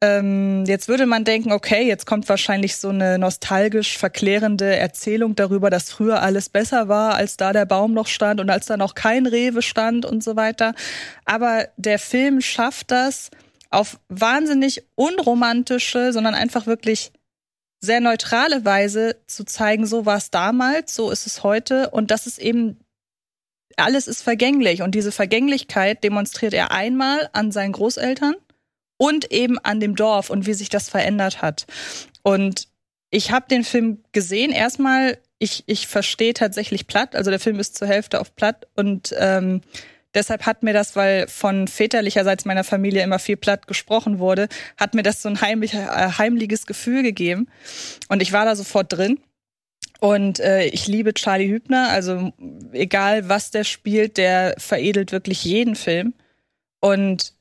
Ähm, 0.02 0.64
jetzt 0.66 0.88
würde 0.88 1.06
man 1.06 1.24
denken, 1.24 1.52
okay, 1.52 1.86
jetzt 1.86 2.04
kommt 2.04 2.28
wahrscheinlich 2.28 2.76
so 2.76 2.90
eine 2.90 3.18
nostalgisch 3.18 3.96
verklärende 3.96 4.76
Erzählung 4.76 5.34
darüber, 5.36 5.70
dass 5.70 5.90
früher 5.90 6.20
alles 6.20 6.50
besser 6.50 6.88
war, 6.88 7.14
als 7.14 7.38
da 7.38 7.54
der 7.54 7.64
Baum 7.64 7.94
noch 7.94 8.06
stand 8.06 8.40
und 8.40 8.50
als 8.50 8.66
da 8.66 8.76
noch 8.76 8.94
kein 8.94 9.26
Rewe 9.26 9.62
stand 9.62 10.04
und 10.04 10.22
so 10.22 10.36
weiter. 10.36 10.74
Aber 11.24 11.68
der 11.78 11.98
Film 11.98 12.42
schafft 12.42 12.90
das 12.90 13.30
auf 13.70 13.98
wahnsinnig 14.08 14.84
unromantische, 14.96 16.12
sondern 16.12 16.34
einfach 16.34 16.66
wirklich 16.66 17.12
sehr 17.80 18.00
neutrale 18.00 18.64
Weise 18.64 19.16
zu 19.26 19.44
zeigen, 19.44 19.86
so 19.86 20.04
war 20.04 20.18
es 20.18 20.30
damals, 20.30 20.94
so 20.94 21.10
ist 21.10 21.26
es 21.26 21.42
heute 21.42 21.90
und 21.90 22.10
das 22.10 22.26
ist 22.26 22.38
eben 22.38 22.80
alles 23.76 24.08
ist 24.08 24.22
vergänglich 24.22 24.82
und 24.82 24.94
diese 24.94 25.12
Vergänglichkeit 25.12 26.02
demonstriert 26.02 26.54
er 26.54 26.70
einmal 26.70 27.28
an 27.32 27.52
seinen 27.52 27.72
Großeltern 27.72 28.34
und 28.96 29.30
eben 29.32 29.58
an 29.58 29.80
dem 29.80 29.96
Dorf 29.96 30.30
und 30.30 30.46
wie 30.46 30.54
sich 30.54 30.68
das 30.68 30.88
verändert 30.88 31.42
hat. 31.42 31.66
Und 32.22 32.68
ich 33.10 33.30
habe 33.30 33.46
den 33.48 33.64
Film 33.64 34.02
gesehen. 34.12 34.52
Erstmal, 34.52 35.18
ich, 35.38 35.64
ich 35.66 35.86
verstehe 35.86 36.34
tatsächlich 36.34 36.86
platt. 36.86 37.14
Also 37.14 37.30
der 37.30 37.40
Film 37.40 37.58
ist 37.58 37.76
zur 37.76 37.88
Hälfte 37.88 38.20
auf 38.20 38.34
platt 38.34 38.66
und 38.74 39.14
ähm, 39.18 39.60
deshalb 40.14 40.46
hat 40.46 40.62
mir 40.62 40.72
das, 40.72 40.96
weil 40.96 41.28
von 41.28 41.68
väterlicherseits 41.68 42.44
meiner 42.44 42.64
Familie 42.64 43.02
immer 43.02 43.18
viel 43.18 43.36
platt 43.36 43.66
gesprochen 43.66 44.18
wurde, 44.18 44.48
hat 44.76 44.94
mir 44.94 45.02
das 45.02 45.22
so 45.22 45.28
ein 45.28 45.40
heimlich, 45.40 45.74
äh, 45.74 45.86
heimliches 46.18 46.66
Gefühl 46.66 47.02
gegeben. 47.02 47.48
Und 48.08 48.22
ich 48.22 48.32
war 48.32 48.44
da 48.44 48.56
sofort 48.56 48.92
drin. 48.92 49.20
Und 50.00 50.40
äh, 50.40 50.64
ich 50.66 50.86
liebe 50.86 51.14
Charlie 51.14 51.48
Hübner, 51.48 51.88
also 51.88 52.32
egal 52.72 53.28
was 53.28 53.50
der 53.50 53.64
spielt, 53.64 54.18
der 54.18 54.54
veredelt 54.58 55.12
wirklich 55.12 55.44
jeden 55.44 55.74
Film. 55.74 56.12
Und 56.80 57.32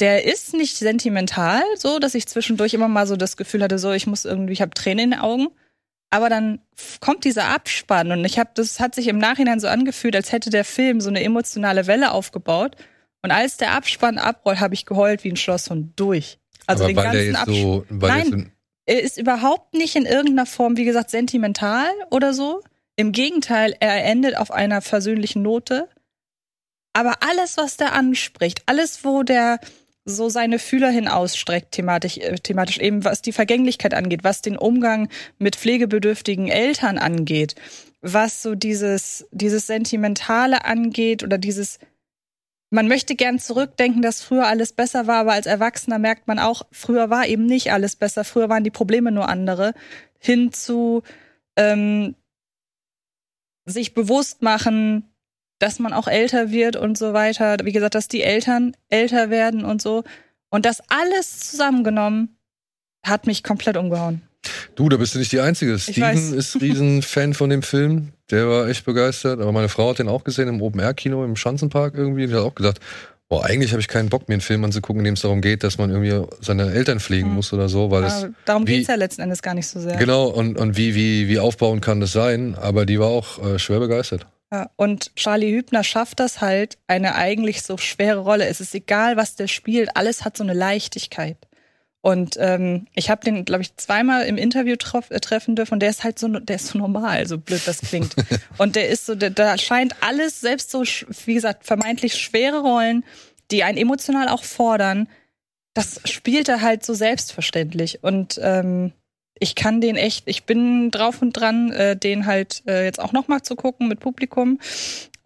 der 0.00 0.24
ist 0.24 0.54
nicht 0.54 0.76
sentimental, 0.76 1.62
so 1.76 1.98
dass 1.98 2.14
ich 2.14 2.26
zwischendurch 2.26 2.74
immer 2.74 2.88
mal 2.88 3.06
so 3.06 3.16
das 3.16 3.36
Gefühl 3.36 3.62
hatte, 3.62 3.78
so 3.78 3.92
ich 3.92 4.06
muss 4.06 4.24
irgendwie, 4.24 4.52
ich 4.52 4.62
habe 4.62 4.70
Tränen 4.70 5.04
in 5.04 5.10
den 5.10 5.20
Augen. 5.20 5.48
Aber 6.10 6.30
dann 6.30 6.60
kommt 7.00 7.24
dieser 7.24 7.48
Abspann 7.48 8.12
und 8.12 8.24
ich 8.24 8.38
habe, 8.38 8.50
das 8.54 8.80
hat 8.80 8.94
sich 8.94 9.08
im 9.08 9.18
Nachhinein 9.18 9.60
so 9.60 9.68
angefühlt, 9.68 10.16
als 10.16 10.32
hätte 10.32 10.48
der 10.48 10.64
Film 10.64 11.00
so 11.00 11.10
eine 11.10 11.22
emotionale 11.22 11.86
Welle 11.86 12.12
aufgebaut. 12.12 12.76
Und 13.22 13.30
als 13.30 13.58
der 13.58 13.72
Abspann 13.72 14.16
abrollt, 14.16 14.60
habe 14.60 14.74
ich 14.74 14.86
geheult 14.86 15.24
wie 15.24 15.30
ein 15.30 15.36
Schlosshund 15.36 15.98
durch. 16.00 16.38
Also 16.66 16.84
Aber 16.84 16.92
den 16.92 16.96
ganzen 16.96 17.36
Abspann. 17.36 17.54
so, 17.54 17.84
Nein, 17.90 18.52
er 18.86 19.02
ist 19.02 19.18
überhaupt 19.18 19.74
nicht 19.74 19.96
in 19.96 20.06
irgendeiner 20.06 20.46
Form, 20.46 20.78
wie 20.78 20.84
gesagt, 20.84 21.10
sentimental 21.10 21.90
oder 22.10 22.32
so. 22.32 22.62
Im 22.96 23.12
Gegenteil, 23.12 23.76
er 23.80 24.02
endet 24.04 24.36
auf 24.36 24.50
einer 24.50 24.80
versöhnlichen 24.80 25.42
Note. 25.42 25.88
Aber 26.94 27.16
alles, 27.20 27.58
was 27.58 27.76
der 27.76 27.92
anspricht, 27.92 28.62
alles, 28.64 29.04
wo 29.04 29.22
der 29.22 29.60
so 30.08 30.28
seine 30.30 30.58
Fühler 30.58 30.90
hin 30.90 31.06
ausstreckt, 31.06 31.72
thematisch, 31.72 32.16
äh, 32.18 32.36
thematisch 32.36 32.78
eben, 32.78 33.04
was 33.04 33.22
die 33.22 33.32
Vergänglichkeit 33.32 33.94
angeht, 33.94 34.24
was 34.24 34.42
den 34.42 34.56
Umgang 34.56 35.08
mit 35.38 35.56
pflegebedürftigen 35.56 36.48
Eltern 36.48 36.98
angeht, 36.98 37.54
was 38.00 38.42
so 38.42 38.54
dieses, 38.54 39.28
dieses 39.32 39.66
Sentimentale 39.66 40.64
angeht 40.64 41.22
oder 41.22 41.36
dieses, 41.36 41.78
man 42.70 42.88
möchte 42.88 43.16
gern 43.16 43.38
zurückdenken, 43.38 44.00
dass 44.00 44.22
früher 44.22 44.46
alles 44.46 44.72
besser 44.72 45.06
war, 45.06 45.20
aber 45.20 45.32
als 45.32 45.46
Erwachsener 45.46 45.98
merkt 45.98 46.26
man 46.26 46.38
auch, 46.38 46.62
früher 46.72 47.10
war 47.10 47.26
eben 47.26 47.44
nicht 47.44 47.70
alles 47.72 47.94
besser, 47.94 48.24
früher 48.24 48.48
waren 48.48 48.64
die 48.64 48.70
Probleme 48.70 49.12
nur 49.12 49.28
andere, 49.28 49.74
hin 50.18 50.52
zu 50.52 51.02
ähm, 51.56 52.14
sich 53.66 53.92
bewusst 53.92 54.40
machen, 54.40 55.04
dass 55.58 55.78
man 55.78 55.92
auch 55.92 56.06
älter 56.08 56.50
wird 56.50 56.76
und 56.76 56.96
so 56.98 57.12
weiter. 57.12 57.56
Wie 57.64 57.72
gesagt, 57.72 57.94
dass 57.94 58.08
die 58.08 58.22
Eltern 58.22 58.76
älter 58.88 59.30
werden 59.30 59.64
und 59.64 59.82
so. 59.82 60.04
Und 60.50 60.64
das 60.66 60.82
alles 60.88 61.40
zusammengenommen 61.50 62.36
hat 63.04 63.26
mich 63.26 63.42
komplett 63.42 63.76
umgehauen. 63.76 64.22
Du, 64.76 64.88
da 64.88 64.96
bist 64.96 65.14
du 65.14 65.18
nicht 65.18 65.32
die 65.32 65.40
Einzige. 65.40 65.78
Steven 65.78 66.02
weiß. 66.02 66.30
ist 66.30 66.60
Riesenfan 66.60 67.34
von 67.34 67.50
dem 67.50 67.62
Film. 67.62 68.12
Der 68.30 68.48
war 68.48 68.68
echt 68.68 68.84
begeistert. 68.84 69.40
Aber 69.40 69.52
meine 69.52 69.68
Frau 69.68 69.90
hat 69.90 69.98
den 69.98 70.08
auch 70.08 70.24
gesehen 70.24 70.48
im 70.48 70.62
Open-Air-Kino 70.62 71.24
im 71.24 71.34
Schanzenpark 71.36 71.94
irgendwie. 71.94 72.26
Die 72.28 72.34
hat 72.34 72.42
auch 72.42 72.54
gesagt, 72.54 72.80
boah, 73.28 73.44
eigentlich 73.44 73.72
habe 73.72 73.80
ich 73.80 73.88
keinen 73.88 74.08
Bock, 74.08 74.28
mir 74.28 74.34
einen 74.34 74.40
Film 74.40 74.64
anzugucken, 74.64 75.00
in 75.00 75.04
dem 75.06 75.14
es 75.14 75.20
darum 75.22 75.40
geht, 75.40 75.64
dass 75.64 75.76
man 75.76 75.90
irgendwie 75.90 76.24
seine 76.40 76.72
Eltern 76.72 77.00
pflegen 77.00 77.28
Mhm. 77.28 77.34
muss 77.34 77.52
oder 77.52 77.68
so, 77.68 77.90
weil 77.90 78.04
Aber 78.04 78.30
darum 78.44 78.66
wie- 78.66 78.76
geht's 78.76 78.88
ja 78.88 78.94
letzten 78.94 79.22
Endes 79.22 79.42
gar 79.42 79.54
nicht 79.54 79.66
so 79.66 79.80
sehr. 79.80 79.96
Genau, 79.96 80.26
und, 80.28 80.56
und 80.56 80.76
wie, 80.76 80.94
wie, 80.94 81.28
wie 81.28 81.38
aufbauen 81.40 81.80
kann 81.80 82.00
das 82.00 82.12
sein? 82.12 82.54
Aber 82.54 82.86
die 82.86 82.98
war 83.00 83.08
auch 83.08 83.44
äh, 83.44 83.58
schwer 83.58 83.80
begeistert. 83.80 84.26
Ja, 84.50 84.70
und 84.76 85.14
Charlie 85.14 85.52
Hübner 85.52 85.84
schafft 85.84 86.20
das 86.20 86.40
halt, 86.40 86.78
eine 86.86 87.14
eigentlich 87.14 87.62
so 87.62 87.76
schwere 87.76 88.20
Rolle. 88.20 88.46
Es 88.46 88.60
ist 88.60 88.74
egal, 88.74 89.16
was 89.16 89.36
der 89.36 89.46
spielt, 89.46 89.94
alles 89.96 90.24
hat 90.24 90.36
so 90.36 90.44
eine 90.44 90.54
Leichtigkeit. 90.54 91.36
Und 92.00 92.36
ähm, 92.38 92.86
ich 92.94 93.10
habe 93.10 93.24
den, 93.24 93.44
glaube 93.44 93.62
ich, 93.62 93.76
zweimal 93.76 94.24
im 94.24 94.38
Interview 94.38 94.76
treff, 94.76 95.10
äh, 95.10 95.20
treffen 95.20 95.56
dürfen 95.56 95.74
und 95.74 95.80
der 95.80 95.90
ist 95.90 96.04
halt 96.04 96.18
so, 96.18 96.28
der 96.28 96.56
ist 96.56 96.68
so 96.68 96.78
normal, 96.78 97.26
so 97.26 97.38
blöd 97.38 97.60
das 97.66 97.80
klingt. 97.80 98.14
und 98.58 98.76
der 98.76 98.88
ist 98.88 99.06
so, 99.06 99.14
da 99.14 99.58
scheint 99.58 99.96
alles, 100.00 100.40
selbst 100.40 100.70
so, 100.70 100.84
wie 101.26 101.34
gesagt, 101.34 101.64
vermeintlich 101.64 102.14
schwere 102.14 102.60
Rollen, 102.60 103.04
die 103.50 103.64
einen 103.64 103.76
emotional 103.76 104.28
auch 104.28 104.44
fordern, 104.44 105.08
das 105.74 106.00
spielt 106.04 106.48
er 106.48 106.62
halt 106.62 106.84
so 106.84 106.94
selbstverständlich. 106.94 108.02
Und 108.02 108.38
ähm, 108.42 108.92
ich 109.40 109.54
kann 109.54 109.80
den 109.80 109.96
echt, 109.96 110.24
ich 110.26 110.44
bin 110.44 110.90
drauf 110.90 111.22
und 111.22 111.32
dran, 111.32 111.72
äh, 111.72 111.96
den 111.96 112.26
halt 112.26 112.62
äh, 112.66 112.84
jetzt 112.84 113.00
auch 113.00 113.12
nochmal 113.12 113.42
zu 113.42 113.56
gucken 113.56 113.88
mit 113.88 114.00
Publikum. 114.00 114.58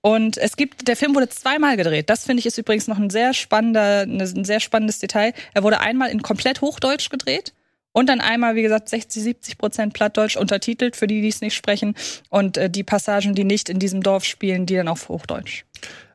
Und 0.01 0.37
es 0.37 0.57
gibt, 0.57 0.89
der 0.89 0.97
Film 0.97 1.15
wurde 1.15 1.29
zweimal 1.29 1.77
gedreht. 1.77 2.11
Das 2.11 2.25
finde 2.25 2.41
ich 2.41 2.47
ist 2.47 2.59
übrigens 2.59 2.89
noch 2.89 2.99
ein 2.99 3.11
sehr 3.11 3.35
spannender, 3.35 4.05
ne- 4.07 4.25
ein 4.25 4.45
sehr 4.45 4.59
spannendes 4.61 4.99
Detail. 4.99 5.33
Er 5.55 5.63
wurde 5.63 5.81
einmal 5.81 6.11
in 6.11 6.23
komplett 6.23 6.61
Hochdeutsch 6.61 7.09
gedreht 7.09 7.55
und 7.93 8.09
dann 8.09 8.21
einmal, 8.21 8.57
wie 8.57 8.63
gesagt, 8.63 8.89
60, 8.89 9.23
70 9.23 9.59
Prozent 9.59 9.95
Plattdeutsch 9.95 10.37
untertitelt, 10.37 10.97
für 10.97 11.07
die, 11.07 11.21
die 11.23 11.29
es 11.29 11.41
nicht 11.41 11.55
sprechen. 11.55 11.95
Und 12.31 12.57
äh, 12.57 12.69
die 12.69 12.83
Passagen, 12.83 13.35
die 13.35 13.45
nicht 13.45 13.69
in 13.69 13.79
diesem 13.79 14.03
Dorf 14.03 14.25
spielen, 14.25 14.67
die 14.67 14.75
dann 14.75 14.89
auf 14.89 15.09
Hochdeutsch. 15.09 15.65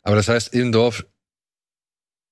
Aber 0.04 0.16
das 0.16 0.28
heißt, 0.28 0.54
im 0.54 0.72
Dorf 0.72 1.06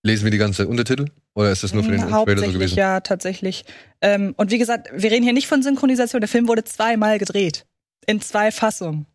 lesen 0.04 0.26
wir 0.26 0.32
die 0.32 0.38
ganze 0.38 0.68
Untertitel? 0.68 1.06
Oder 1.36 1.52
ist 1.52 1.64
das 1.64 1.74
nur 1.74 1.84
für 1.84 1.92
den 1.92 1.98
Mm, 2.00 2.04
Trailer 2.04 2.12
so 2.12 2.18
Hauptsächlich, 2.18 2.54
gewesen? 2.54 2.78
ja, 2.78 3.00
tatsächlich. 3.02 3.66
Ähm, 4.02 4.34
und 4.38 4.52
wie 4.52 4.58
gesagt, 4.58 4.90
wir 4.94 5.12
reden 5.12 5.24
hier 5.24 5.34
nicht 5.34 5.48
von 5.48 5.62
Synchronisation. 5.62 6.22
Der 6.22 6.30
Film 6.30 6.48
wurde 6.48 6.64
zweimal 6.64 7.20
gedreht. 7.20 7.66
In 8.08 8.22
zwei 8.22 8.52
Fassungen. 8.52 9.06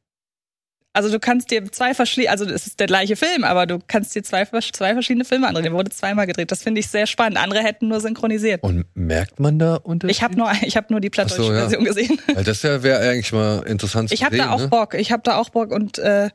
Also 0.93 1.09
du 1.09 1.21
kannst 1.21 1.53
dir 1.53 1.71
zwei 1.71 1.95
verschiedene, 1.95 2.33
also 2.33 2.45
es 2.45 2.67
ist 2.67 2.81
der 2.81 2.89
gleiche 2.89 3.15
Film, 3.15 3.45
aber 3.45 3.65
du 3.67 3.79
kannst 3.87 4.13
dir 4.15 4.25
zwei, 4.25 4.45
zwei 4.45 4.93
verschiedene 4.93 5.25
Filme 5.25 5.47
andrehen. 5.47 5.63
Der 5.63 5.73
wurde 5.73 5.91
zweimal 5.93 6.27
gedreht. 6.27 6.51
Das 6.51 6.65
finde 6.65 6.81
ich 6.81 6.89
sehr 6.89 7.07
spannend. 7.07 7.39
Andere 7.39 7.61
hätten 7.63 7.87
nur 7.87 8.01
synchronisiert. 8.01 8.63
Und 8.65 8.85
merkt 8.95 9.39
man 9.39 9.59
da 9.61 9.77
Untertitel? 9.77 10.11
Ich 10.11 10.23
habe 10.25 10.37
nur, 10.37 10.51
ich 10.63 10.77
habe 10.77 10.89
nur 10.91 11.01
die 11.01 11.09
Ach 11.17 11.29
so, 11.29 11.37
plattdeutsche 11.37 11.55
ja. 11.55 11.61
Version 11.61 11.85
gesehen. 11.85 12.19
Weil 12.35 12.43
das 12.45 12.63
ja 12.63 12.83
wäre 12.83 13.09
eigentlich 13.09 13.33
mal 13.33 13.63
interessant 13.69 14.09
zu 14.09 14.15
Ich 14.15 14.25
habe 14.25 14.35
sehen, 14.35 14.45
da 14.45 14.51
auch 14.51 14.59
ne? 14.59 14.69
Bock. 14.69 14.95
Ich 14.95 15.13
habe 15.13 15.23
da 15.23 15.37
auch 15.37 15.51
Bock 15.51 15.71
und 15.71 15.99
äh, 16.01 16.29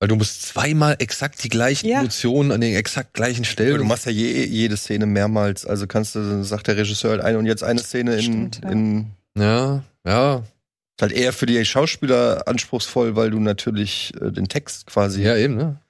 Weil 0.00 0.08
du 0.08 0.16
musst 0.16 0.42
zweimal 0.42 0.96
exakt 1.00 1.42
die 1.42 1.48
gleichen 1.48 1.88
Ja. 1.88 1.98
Emotionen 2.00 2.52
an 2.52 2.60
den 2.60 2.74
exakt 2.74 3.14
gleichen 3.14 3.44
Stellen. 3.44 3.78
Du 3.78 3.84
machst 3.84 4.06
ja 4.06 4.12
je, 4.12 4.44
jede 4.44 4.76
Szene 4.76 5.06
mehrmals. 5.06 5.66
Also 5.66 5.86
kannst 5.86 6.14
du, 6.14 6.44
sagt 6.44 6.68
der 6.68 6.76
Regisseur 6.76 7.10
halt 7.10 7.20
eine 7.20 7.38
und 7.38 7.46
jetzt 7.46 7.64
eine 7.64 7.80
Szene 7.80 8.14
in, 8.14 8.22
Stimmt, 8.22 8.60
ja. 8.62 8.70
in 8.70 9.06
ja, 9.36 9.82
ja, 10.06 10.36
ist 10.36 11.02
halt 11.02 11.12
eher 11.12 11.32
für 11.32 11.46
die 11.46 11.64
Schauspieler 11.64 12.46
anspruchsvoll, 12.46 13.14
weil 13.16 13.30
du 13.30 13.38
natürlich 13.40 14.12
äh, 14.20 14.30
den 14.32 14.48
Text 14.48 14.86
quasi. 14.86 15.22
ja 15.22 15.36
eben, 15.36 15.56
ne? 15.56 15.80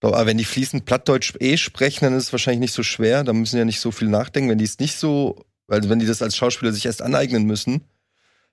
Aber 0.00 0.26
wenn 0.26 0.38
die 0.38 0.44
fließend 0.44 0.84
Plattdeutsch 0.84 1.34
eh 1.40 1.56
sprechen, 1.56 2.04
dann 2.04 2.14
ist 2.14 2.24
es 2.26 2.32
wahrscheinlich 2.32 2.60
nicht 2.60 2.72
so 2.72 2.84
schwer. 2.84 3.24
Da 3.24 3.32
müssen 3.32 3.56
die 3.56 3.58
ja 3.58 3.64
nicht 3.64 3.80
so 3.80 3.90
viel 3.90 4.06
nachdenken. 4.06 4.48
Wenn 4.48 4.58
die 4.58 4.64
es 4.64 4.78
nicht 4.78 4.96
so, 4.96 5.44
also 5.66 5.88
wenn 5.88 5.98
die 5.98 6.06
das 6.06 6.22
als 6.22 6.36
Schauspieler 6.36 6.72
sich 6.72 6.86
erst 6.86 7.02
aneignen 7.02 7.44
müssen, 7.44 7.82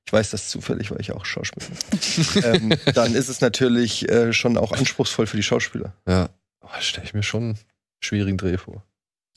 ich 0.06 0.14
weiß 0.14 0.30
das 0.32 0.50
zufällig, 0.50 0.92
weil 0.92 1.02
ich 1.02 1.12
auch 1.12 1.26
Schauspieler 1.26 1.66
bin, 1.66 2.44
ähm, 2.44 2.74
dann 2.94 3.16
ist 3.16 3.28
es 3.30 3.42
natürlich 3.42 4.08
äh, 4.10 4.34
schon 4.34 4.58
auch 4.58 4.72
anspruchsvoll 4.72 5.26
für 5.28 5.38
die 5.38 5.44
Schauspieler. 5.44 5.94
Ja. 6.08 6.30
Oh, 6.62 6.68
stelle 6.80 7.06
ich 7.06 7.14
mir 7.14 7.24
schon 7.24 7.44
einen 7.44 7.60
schwierigen 8.00 8.38
Dreh 8.38 8.58
vor. 8.58 8.84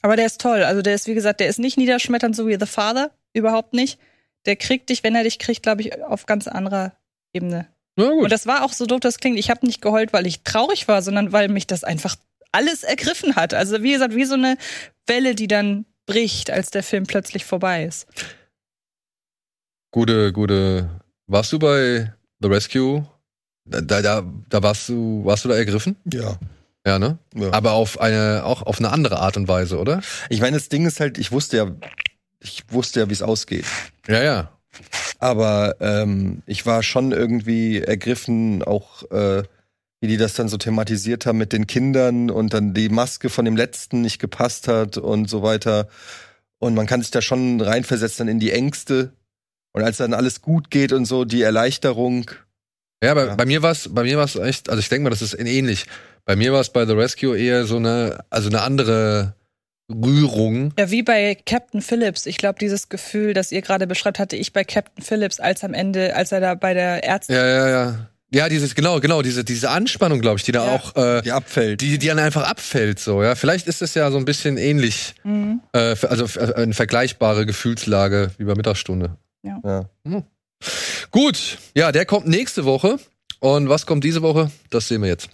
aber 0.03 0.17
der 0.17 0.27
ist 0.27 0.41
toll. 0.41 0.63
Also 0.63 0.83
der 0.83 0.95
ist, 0.95 1.07
wie 1.07 1.15
gesagt, 1.15 1.41
der 1.41 1.49
ist 1.49 1.59
nicht 1.59 1.79
niederschmetternd 1.79 2.37
so 2.37 2.47
wie 2.47 2.57
The 2.59 2.67
Father. 2.67 3.11
Überhaupt 3.33 3.73
nicht. 3.73 3.99
Der 4.47 4.57
kriegt 4.57 4.89
dich, 4.91 5.03
wenn 5.03 5.15
er 5.15 5.25
dich 5.25 5.39
kriegt, 5.39 5.63
glaube 5.63 5.83
ich, 5.83 6.03
auf 6.03 6.27
ganz 6.27 6.49
anderer 6.49 6.93
Ebene. 7.33 7.67
Na 7.97 8.11
gut. 8.11 8.25
Und 8.25 8.33
das 8.33 8.47
war 8.47 8.63
auch 8.65 8.73
so 8.73 8.87
doof, 8.87 9.01
das 9.01 9.19
klingt. 9.19 9.39
Ich 9.39 9.51
habe 9.51 9.67
nicht 9.67 9.83
geheult, 9.83 10.13
weil 10.13 10.27
ich 10.27 10.43
traurig 10.43 10.87
war, 10.89 11.03
sondern 11.03 11.33
weil 11.33 11.49
mich 11.49 11.67
das 11.67 11.83
einfach 11.85 12.17
alles 12.53 12.83
ergriffen 12.83 13.37
hat. 13.37 13.55
Also 13.55 13.83
wie 13.83 13.93
gesagt, 13.93 14.15
wie 14.15 14.25
so 14.25 14.35
eine 14.35 14.57
Welle, 15.07 15.35
die 15.35 15.49
dann 15.49 15.85
bricht, 16.07 16.51
als 16.51 16.71
der 16.71 16.83
Film 16.83 17.07
plötzlich 17.07 17.45
vorbei 17.45 17.85
ist. 17.85 18.07
Gute, 19.99 20.33
gute. 20.33 20.89
Warst 21.27 21.53
du 21.53 21.59
bei 21.59 22.13
The 22.41 22.47
Rescue? 22.47 23.05
Da, 23.65 23.81
da, 23.81 24.23
da, 24.49 24.63
warst 24.63 24.89
du, 24.89 25.25
warst 25.25 25.45
du 25.45 25.49
da 25.49 25.57
ergriffen? 25.57 25.97
Ja. 26.05 26.39
Ja, 26.87 27.01
ne? 27.01 27.19
ja. 27.35 27.53
Aber 27.53 27.73
auf 27.73 28.01
eine, 28.01 28.43
auch 28.45 28.63
auf 28.63 28.79
eine 28.79 28.93
andere 28.93 29.19
Art 29.19 29.37
und 29.37 29.49
Weise, 29.49 29.77
oder? 29.77 30.01
Ich 30.29 30.41
meine, 30.41 30.57
das 30.57 30.69
Ding 30.69 30.87
ist 30.87 31.01
halt, 31.01 31.19
ich 31.19 31.33
wusste 31.33 31.57
ja, 31.57 31.73
ich 32.39 32.63
wusste 32.69 33.01
ja, 33.01 33.09
wie 33.09 33.13
es 33.13 33.23
ausgeht. 33.23 33.65
Ja, 34.07 34.23
ja. 34.23 34.53
Aber 35.19 35.75
ähm, 35.81 36.45
ich 36.47 36.65
war 36.65 36.85
schon 36.85 37.11
irgendwie 37.11 37.81
ergriffen, 37.81 38.63
auch 38.63 39.03
äh, 39.11 39.43
wie 40.01 40.07
die 40.07 40.17
das 40.17 40.35
dann 40.35 40.49
so 40.49 40.59
thematisiert 40.59 41.27
haben 41.27 41.39
mit 41.39 41.53
den 41.53 41.67
Kindern 41.67 42.31
und 42.31 42.55
dann 42.55 42.73
die 42.73 42.89
Maske 42.89 43.31
von 43.31 43.45
dem 43.45 43.57
letzten 43.57 44.03
nicht 44.03 44.21
gepasst 44.21 44.69
hat 44.69 44.97
und 44.97 45.29
so 45.29 45.43
weiter. 45.43 45.89
Und 46.61 46.77
man 46.77 46.87
kann 46.87 47.03
sich 47.03 47.11
da 47.11 47.21
schon 47.21 47.61
reinversetzen 47.61 48.29
in 48.29 48.39
die 48.39 48.53
Ängste. 48.53 49.11
Und 49.73 49.83
als 49.85 49.99
dann 49.99 50.15
alles 50.15 50.41
gut 50.43 50.71
geht 50.71 50.93
und 50.93 51.05
so, 51.05 51.25
die 51.25 51.43
Erleichterung. 51.43 52.31
Ja, 53.03 53.13
aber 53.13 53.27
Ja. 53.29 53.35
bei 53.37 53.45
mir 53.47 53.63
war's, 53.63 53.89
bei 53.93 54.03
mir 54.03 54.19
war's 54.19 54.35
echt, 54.37 54.69
also 54.71 54.81
ich 54.81 54.89
denke 54.89 55.05
mal, 55.05 55.11
das 55.11 55.23
ist 55.23 55.35
ähnlich. 55.39 55.87
Bei 56.25 56.37
mir 56.37 56.53
war 56.53 56.61
es 56.61 56.71
bei 56.71 56.85
The 56.87 56.93
Rescue 56.95 57.39
eher 57.39 57.65
so 57.65 57.77
eine, 57.77 58.19
also 58.31 58.49
eine 58.49 58.63
andere 58.63 59.35
Rührung. 59.91 60.75
Ja, 60.79 60.91
wie 60.91 61.03
bei 61.03 61.37
Captain 61.47 61.81
Phillips. 61.81 62.27
Ich 62.27 62.37
glaube, 62.37 62.59
dieses 62.59 62.89
Gefühl, 62.89 63.33
das 63.35 63.53
ihr 63.53 63.63
gerade 63.63 63.87
beschreibt, 63.87 64.19
hatte 64.19 64.37
ich 64.37 64.53
bei 64.53 64.65
Captain 64.65 65.03
Phillips, 65.03 65.41
als 65.41 65.65
am 65.65 65.73
Ende, 65.75 66.15
als 66.15 66.33
er 66.33 66.41
da 66.41 66.55
bei 66.55 66.75
der 66.75 67.05
Ärztin. 67.05 67.37
Ja, 67.37 67.47
ja, 67.47 67.69
ja. 67.69 68.09
Ja, 68.31 68.51
dieses, 68.51 68.75
genau, 68.75 69.01
genau, 69.01 69.23
diese, 69.23 69.43
diese 69.43 69.71
Anspannung, 69.71 70.21
glaube 70.21 70.37
ich, 70.37 70.43
die 70.45 70.53
da 70.53 70.67
Ja. 70.67 70.73
auch, 70.75 70.95
äh, 70.97 71.23
Die 71.23 71.33
abfällt. 71.33 71.81
die, 71.81 71.97
die 71.97 72.09
dann 72.09 72.19
einfach 72.19 72.47
abfällt, 72.47 72.99
so, 72.99 73.23
ja. 73.23 73.35
Vielleicht 73.35 73.67
ist 73.69 73.81
es 73.81 73.95
ja 73.95 74.11
so 74.11 74.19
ein 74.19 74.27
bisschen 74.27 74.59
ähnlich, 74.59 75.15
Mhm. 75.25 75.61
äh, 75.73 75.97
also 76.07 76.27
äh, 76.39 76.53
eine 76.55 76.75
vergleichbare 76.75 77.47
Gefühlslage 77.47 78.33
wie 78.37 78.45
bei 78.45 78.55
Mittagsstunde. 78.55 79.17
Ja. 79.43 79.89
Gut, 81.11 81.59
ja, 81.75 81.93
der 81.93 82.07
kommt 82.07 82.27
nächste 82.27 82.65
Woche. 82.65 82.99
Und 83.41 83.69
was 83.69 83.87
kommt 83.87 84.03
diese 84.05 84.23
Woche? 84.23 84.51
Das 84.71 84.89
sehen 84.89 85.03
wir 85.03 85.09
jetzt. 85.09 85.31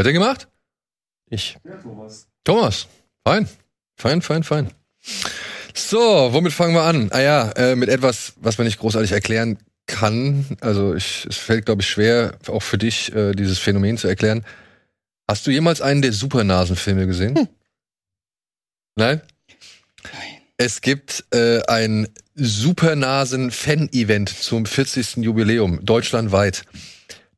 Wer 0.00 0.04
hat 0.04 0.14
den 0.14 0.14
gemacht? 0.14 0.48
Ich. 1.28 1.58
Thomas. 2.42 2.88
Fein. 3.22 3.46
Fein, 3.96 4.22
fein, 4.22 4.42
fein. 4.42 4.70
So, 5.74 5.98
womit 6.32 6.54
fangen 6.54 6.72
wir 6.74 6.84
an? 6.84 7.10
Ah 7.12 7.20
ja, 7.20 7.50
äh, 7.50 7.76
mit 7.76 7.90
etwas, 7.90 8.32
was 8.36 8.56
man 8.56 8.66
nicht 8.66 8.78
großartig 8.78 9.12
erklären 9.12 9.58
kann. 9.84 10.46
Also 10.62 10.94
ich, 10.94 11.26
es 11.28 11.36
fällt, 11.36 11.66
glaube 11.66 11.82
ich, 11.82 11.88
schwer, 11.90 12.38
auch 12.46 12.62
für 12.62 12.78
dich, 12.78 13.14
äh, 13.14 13.32
dieses 13.32 13.58
Phänomen 13.58 13.98
zu 13.98 14.08
erklären. 14.08 14.46
Hast 15.28 15.46
du 15.46 15.50
jemals 15.50 15.82
einen 15.82 16.00
der 16.00 16.14
Supernasenfilme 16.14 17.06
gesehen? 17.06 17.46
Nein? 18.96 19.20
Es 20.56 20.80
gibt 20.80 21.26
äh, 21.34 21.60
ein 21.66 22.08
Supernasen-Fan-Event 22.36 24.30
zum 24.30 24.64
40. 24.64 25.18
Jubiläum, 25.18 25.84
deutschlandweit. 25.84 26.64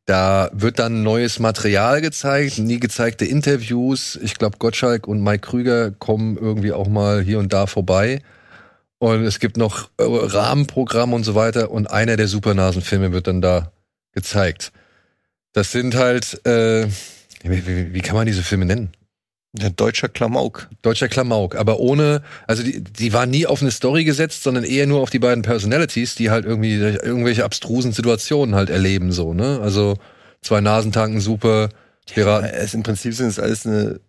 Da 0.04 0.50
wird 0.52 0.78
dann 0.78 1.02
neues 1.02 1.38
Material 1.38 2.00
gezeigt, 2.00 2.58
nie 2.58 2.80
gezeigte 2.80 3.24
Interviews. 3.24 4.18
Ich 4.20 4.34
glaube, 4.34 4.58
Gottschalk 4.58 5.06
und 5.06 5.22
Mike 5.22 5.48
Krüger 5.48 5.92
kommen 5.92 6.36
irgendwie 6.36 6.72
auch 6.72 6.88
mal 6.88 7.22
hier 7.22 7.38
und 7.38 7.52
da 7.52 7.66
vorbei. 7.66 8.20
Und 8.98 9.24
es 9.24 9.38
gibt 9.38 9.56
noch 9.56 9.90
äh, 9.98 10.04
Rahmenprogramm 10.04 11.12
und 11.12 11.24
so 11.24 11.34
weiter. 11.34 11.70
Und 11.70 11.90
einer 11.90 12.16
der 12.16 12.28
Supernasenfilme 12.28 13.12
wird 13.12 13.26
dann 13.26 13.40
da 13.40 13.72
gezeigt. 14.12 14.72
Das 15.52 15.70
sind 15.70 15.94
halt, 15.94 16.44
äh, 16.46 16.86
wie, 17.42 17.66
wie, 17.66 17.94
wie 17.94 18.00
kann 18.00 18.16
man 18.16 18.26
diese 18.26 18.42
Filme 18.42 18.64
nennen? 18.64 18.92
Ja, 19.58 19.68
deutscher 19.68 20.08
Klamauk. 20.08 20.68
Deutscher 20.80 21.08
Klamauk, 21.08 21.56
aber 21.56 21.78
ohne, 21.78 22.22
also 22.46 22.62
die, 22.62 22.82
die 22.82 23.12
waren 23.12 23.28
nie 23.28 23.46
auf 23.46 23.60
eine 23.60 23.70
Story 23.70 24.04
gesetzt, 24.04 24.42
sondern 24.42 24.64
eher 24.64 24.86
nur 24.86 25.00
auf 25.00 25.10
die 25.10 25.18
beiden 25.18 25.42
Personalities, 25.42 26.14
die 26.14 26.30
halt 26.30 26.46
irgendwie 26.46 26.76
irgendwelche 26.76 27.44
abstrusen 27.44 27.92
Situationen 27.92 28.54
halt 28.54 28.70
erleben, 28.70 29.12
so, 29.12 29.34
ne? 29.34 29.60
Also 29.60 29.98
zwei 30.40 30.62
Nasentanken, 30.62 31.20
super, 31.20 31.68
Piraten. 32.06 32.48
Es, 32.48 32.74
Im 32.74 32.82
Prinzip 32.82 33.14
sind 33.14 33.28
es 33.28 33.38
alles 33.38 33.66
eine. 33.66 34.00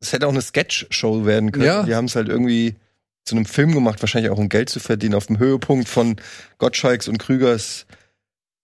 Es 0.00 0.12
hätte 0.12 0.26
auch 0.26 0.32
eine 0.32 0.42
Sketch-Show 0.42 1.24
werden 1.24 1.50
können. 1.52 1.64
Ja. 1.64 1.82
Die 1.82 1.94
haben 1.94 2.04
es 2.04 2.16
halt 2.16 2.28
irgendwie 2.28 2.76
zu 3.24 3.36
einem 3.36 3.46
Film 3.46 3.72
gemacht, 3.72 4.02
wahrscheinlich 4.02 4.30
auch 4.30 4.38
um 4.38 4.50
Geld 4.50 4.68
zu 4.68 4.80
verdienen, 4.80 5.14
auf 5.14 5.26
dem 5.26 5.38
Höhepunkt 5.38 5.88
von 5.88 6.16
Gottschalks 6.58 7.08
und 7.08 7.18
Krügers 7.18 7.86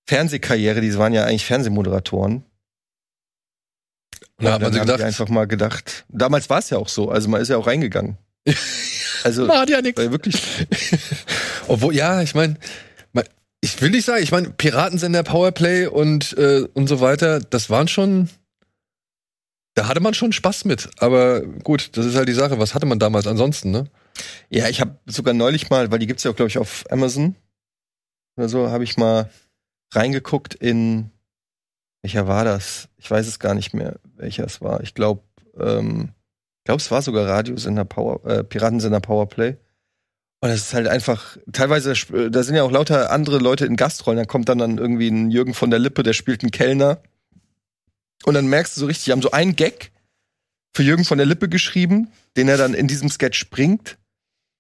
Fernsehkarriere. 0.07 0.83
Die 0.83 0.97
waren 0.99 1.15
ja 1.15 1.25
eigentlich 1.25 1.47
Fernsehmoderatoren. 1.47 2.45
Und 4.41 4.47
da 4.47 4.53
hat 4.55 4.63
man 4.63 4.73
die 4.73 4.81
gedacht, 4.81 5.03
einfach 5.03 5.29
mal 5.29 5.47
gedacht. 5.47 6.05
Damals 6.09 6.51
war 6.51 6.59
es 6.59 6.71
ja 6.71 6.79
auch 6.79 6.89
so. 6.89 7.11
Also 7.11 7.29
man 7.29 7.41
ist 7.41 7.49
ja 7.49 7.57
auch 7.57 7.67
reingegangen. 7.67 8.17
Also 9.23 9.45
man 9.45 9.59
hat 9.59 9.69
ja 9.69 9.83
nichts. 9.83 10.01
wirklich. 10.01 10.41
Obwohl, 11.69 11.95
ja, 11.95 12.23
ich 12.23 12.35
meine, 12.35 12.57
ich 13.61 13.81
will 13.83 13.91
nicht 13.91 14.07
sagen, 14.07 14.23
ich 14.23 14.33
meine, 14.33 14.51
Piratensender, 14.51 15.23
Powerplay 15.23 15.87
und, 15.87 16.37
äh, 16.39 16.67
und 16.73 16.89
so 16.89 17.01
weiter, 17.01 17.41
das 17.41 17.69
waren 17.69 17.89
schon, 17.89 18.31
da 19.75 19.89
hatte 19.89 20.01
man 20.01 20.15
schon 20.15 20.33
Spaß 20.33 20.65
mit. 20.65 20.89
Aber 20.99 21.43
gut, 21.43 21.97
das 21.97 22.07
ist 22.07 22.17
halt 22.17 22.29
die 22.29 22.35
Sache, 22.35 22.59
was 22.59 22.75
hatte 22.75 22.87
man 22.87 22.99
damals 22.99 23.27
ansonsten, 23.27 23.71
ne? 23.71 23.85
Ja, 24.49 24.69
ich 24.69 24.81
habe 24.81 24.99
sogar 25.07 25.35
neulich 25.35 25.71
mal, 25.71 25.91
weil 25.91 25.99
die 25.99 26.07
gibt's 26.07 26.25
ja 26.25 26.31
auch, 26.31 26.37
glaube 26.37 26.49
ich, 26.49 26.59
auf 26.59 26.85
Amazon 26.91 27.37
oder 28.37 28.49
so, 28.49 28.71
habe 28.71 28.85
ich 28.85 28.97
mal 28.97 29.31
reingeguckt 29.93 30.55
in 30.55 31.11
welcher 32.03 32.27
war 32.27 32.45
das? 32.45 32.89
Ich 32.97 33.11
weiß 33.11 33.27
es 33.27 33.39
gar 33.39 33.55
nicht 33.55 33.75
mehr, 33.75 34.01
welcher 34.21 34.45
es 34.45 34.61
war. 34.61 34.83
Ich 34.83 34.95
glaube, 34.95 35.23
ähm, 35.59 36.11
glaube, 36.65 36.81
es 36.81 36.91
war 36.91 37.03
sogar 37.03 37.27
Radiosender 37.27 37.85
Power, 37.85 38.25
äh, 38.27 38.45
Piratensender 38.45 39.01
Powerplay. 39.01 39.57
Und 40.43 40.51
es 40.51 40.63
ist 40.63 40.75
halt 40.75 40.89
einfach, 40.89 41.37
teilweise, 41.53 41.93
sp- 41.93 42.31
da 42.31 42.43
sind 42.43 42.55
ja 42.55 42.63
auch 42.63 42.71
lauter 42.71 43.11
andere 43.11 43.39
Leute 43.39 43.67
in 43.67 43.77
Gastrollen. 43.77 44.19
Da 44.19 44.25
kommt 44.25 44.49
dann, 44.49 44.59
dann 44.59 44.79
irgendwie 44.79 45.09
ein 45.09 45.31
Jürgen 45.31 45.53
von 45.53 45.71
der 45.71 45.79
Lippe, 45.79 46.03
der 46.03 46.13
spielt 46.13 46.43
einen 46.43 46.51
Kellner. 46.51 47.03
Und 48.25 48.35
dann 48.35 48.47
merkst 48.47 48.77
du 48.77 48.81
so 48.81 48.87
richtig, 48.87 49.07
die 49.07 49.13
haben 49.13 49.23
so 49.23 49.33
einen 49.33 49.57
Gag 49.57 49.93
für 50.75 50.83
Jürgen 50.83 51.05
von 51.05 51.19
der 51.19 51.27
Lippe 51.27 51.49
geschrieben, 51.49 52.11
den 52.37 52.49
er 52.49 52.57
dann 52.57 52.75
in 52.75 52.87
diesem 52.87 53.11
Sketch 53.11 53.51
bringt. 53.51 53.99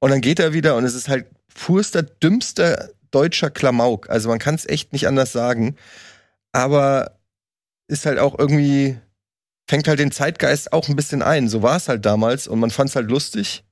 Und 0.00 0.10
dann 0.10 0.20
geht 0.20 0.38
er 0.38 0.52
wieder 0.52 0.76
und 0.76 0.84
es 0.84 0.94
ist 0.94 1.08
halt 1.08 1.26
purster, 1.54 2.02
dümmster 2.02 2.90
deutscher 3.10 3.50
Klamauk. 3.50 4.10
Also 4.10 4.28
man 4.28 4.38
kann 4.38 4.54
es 4.54 4.66
echt 4.66 4.92
nicht 4.92 5.06
anders 5.06 5.32
sagen. 5.32 5.76
Aber 6.52 7.18
ist 7.86 8.06
halt 8.06 8.18
auch 8.18 8.38
irgendwie, 8.38 8.98
fängt 9.70 9.86
halt 9.86 10.00
den 10.00 10.10
Zeitgeist 10.10 10.72
auch 10.72 10.88
ein 10.88 10.96
bisschen 10.96 11.22
ein. 11.22 11.48
So 11.48 11.62
war 11.62 11.76
es 11.76 11.88
halt 11.88 12.04
damals 12.04 12.48
und 12.48 12.58
man 12.58 12.70
fand 12.70 12.90
es 12.90 12.96
halt 12.96 13.08
lustig. 13.08 13.62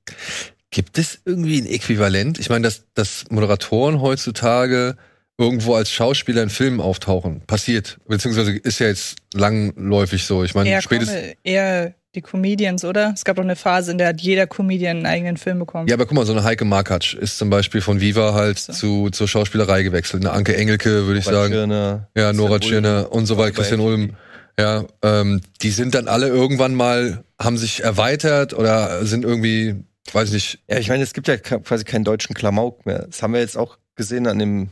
Gibt 0.71 0.97
es 0.97 1.19
irgendwie 1.25 1.59
ein 1.61 1.65
Äquivalent? 1.67 2.39
Ich 2.39 2.49
meine, 2.49 2.63
dass, 2.63 2.83
dass 2.93 3.25
Moderatoren 3.29 3.99
heutzutage 4.01 4.95
irgendwo 5.37 5.75
als 5.75 5.91
Schauspieler 5.91 6.41
in 6.43 6.49
Filmen 6.49 6.79
auftauchen. 6.79 7.41
Passiert. 7.47 7.97
Beziehungsweise 8.07 8.51
ist 8.53 8.79
ja 8.79 8.87
jetzt 8.87 9.17
langläufig 9.33 10.23
so. 10.23 10.43
Ich 10.45 10.55
meine, 10.55 10.69
Eher, 10.69 10.81
spätestens. 10.81 11.33
eher 11.43 11.93
die 12.15 12.21
Comedians, 12.21 12.85
oder? 12.85 13.11
Es 13.13 13.25
gab 13.25 13.35
doch 13.35 13.43
eine 13.43 13.57
Phase, 13.57 13.91
in 13.91 13.97
der 13.97 14.07
hat 14.07 14.21
jeder 14.21 14.47
Comedian 14.47 14.97
einen 14.97 15.05
eigenen 15.05 15.35
Film 15.37 15.59
bekommen. 15.59 15.87
Ja, 15.89 15.95
aber 15.95 16.05
guck 16.05 16.15
mal, 16.15 16.25
so 16.25 16.31
eine 16.31 16.43
Heike 16.45 16.63
Markatsch 16.65 17.13
ist 17.13 17.37
zum 17.37 17.49
Beispiel 17.49 17.81
von 17.81 17.99
Viva 17.99 18.33
halt 18.33 18.57
So. 18.57 18.71
zu, 18.73 19.09
zur 19.11 19.27
Schauspielerei 19.27 19.83
gewechselt. 19.83 20.23
Eine 20.23 20.31
Anke 20.33 20.55
Engelke, 20.55 21.07
würde 21.07 21.19
ich 21.19 21.25
sagen. 21.25 21.53
Schirner, 21.53 22.07
Ja, 22.15 22.31
Nora 22.31 22.59
Tschirner 22.59 23.11
und 23.11 23.25
so 23.25 23.37
weiter, 23.37 23.51
Christian. 23.51 23.81
Ulm. 23.81 24.15
Ja, 24.59 24.83
ähm, 25.03 25.39
die 25.61 25.71
sind 25.71 25.95
dann 25.95 26.09
alle 26.09 26.27
irgendwann 26.27 26.75
mal, 26.75 27.23
haben 27.41 27.57
sich 27.57 27.81
erweitert 27.81 28.53
oder 28.53 29.05
sind 29.05 29.23
irgendwie, 29.23 29.85
weiß 30.11 30.33
nicht, 30.33 30.59
Ja, 30.67 30.77
ich 30.79 30.89
meine, 30.89 31.01
es 31.01 31.13
gibt 31.13 31.29
ja 31.29 31.37
quasi 31.37 31.85
keinen 31.85 32.03
deutschen 32.03 32.33
Klamauk 32.35 32.85
mehr. 32.85 33.05
Das 33.05 33.23
haben 33.23 33.31
wir 33.31 33.39
jetzt 33.39 33.57
auch 33.57 33.77
gesehen 33.95 34.27
an 34.27 34.37
dem 34.37 34.69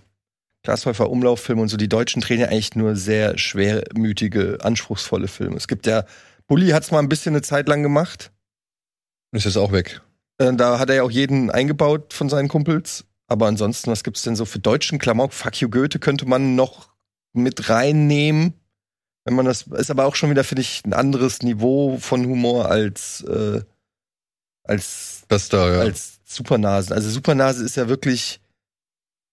Glashäufer 0.63 1.10
Umlauffilm 1.10 1.60
und 1.60 1.69
so. 1.69 1.78
Die 1.78 1.88
Deutschen 1.88 2.21
drehen 2.21 2.41
ja 2.41 2.47
eigentlich 2.47 2.76
nur 2.76 2.97
sehr 2.97 3.38
schwermütige, 3.38 4.58
anspruchsvolle 4.62 5.30
Filme. 5.30 5.56
Es 5.56 5.69
gibt 5.69 5.88
ja, 5.88 6.04
Bully 6.47 6.71
hat 6.71 6.84
es 6.84 6.91
mal 6.91 7.00
ein 7.00 7.08
bisschen 7.08 7.34
eine 7.34 7.41
Zeit 7.41 7.69
lang 7.69 7.82
gemacht. 7.82 8.34
ist 9.32 9.45
jetzt 9.45 9.56
auch 9.56 9.71
weg. 9.71 10.02
Äh, 10.38 10.52
Da 10.54 10.80
hat 10.80 10.89
er 10.89 10.95
ja 10.97 11.04
auch 11.04 11.12
jeden 11.12 11.50
eingebaut 11.50 12.13
von 12.13 12.28
seinen 12.28 12.50
Kumpels. 12.50 13.06
Aber 13.28 13.47
ansonsten, 13.47 13.89
was 13.89 14.04
gibt's 14.04 14.23
denn 14.23 14.36
so 14.36 14.43
für 14.43 14.60
deutschen 14.60 15.00
Klamauk? 15.00 15.32
Fuck 15.32 15.62
you 15.62 15.69
Goethe 15.69 16.00
könnte 16.00 16.26
man 16.26 16.56
noch 16.56 16.89
mit 17.32 17.69
reinnehmen. 17.69 18.54
Wenn 19.28 19.36
man 19.36 19.46
das, 19.46 19.63
ist 19.63 19.92
aber 19.92 20.06
auch 20.06 20.16
schon 20.16 20.30
wieder, 20.30 20.46
finde 20.46 20.62
ich, 20.62 20.84
ein 20.86 20.94
anderes 20.94 21.42
Niveau 21.44 21.98
von 22.00 22.26
Humor 22.26 22.72
als, 22.72 23.26
äh, 23.28 23.60
als 24.63 25.26
da, 25.28 25.70
ja. 25.70 25.80
als 25.82 26.22
Supernasen. 26.24 26.94
Also 26.94 27.10
Supernase 27.10 27.66
ist 27.66 27.76
ja 27.76 27.90
wirklich, 27.90 28.40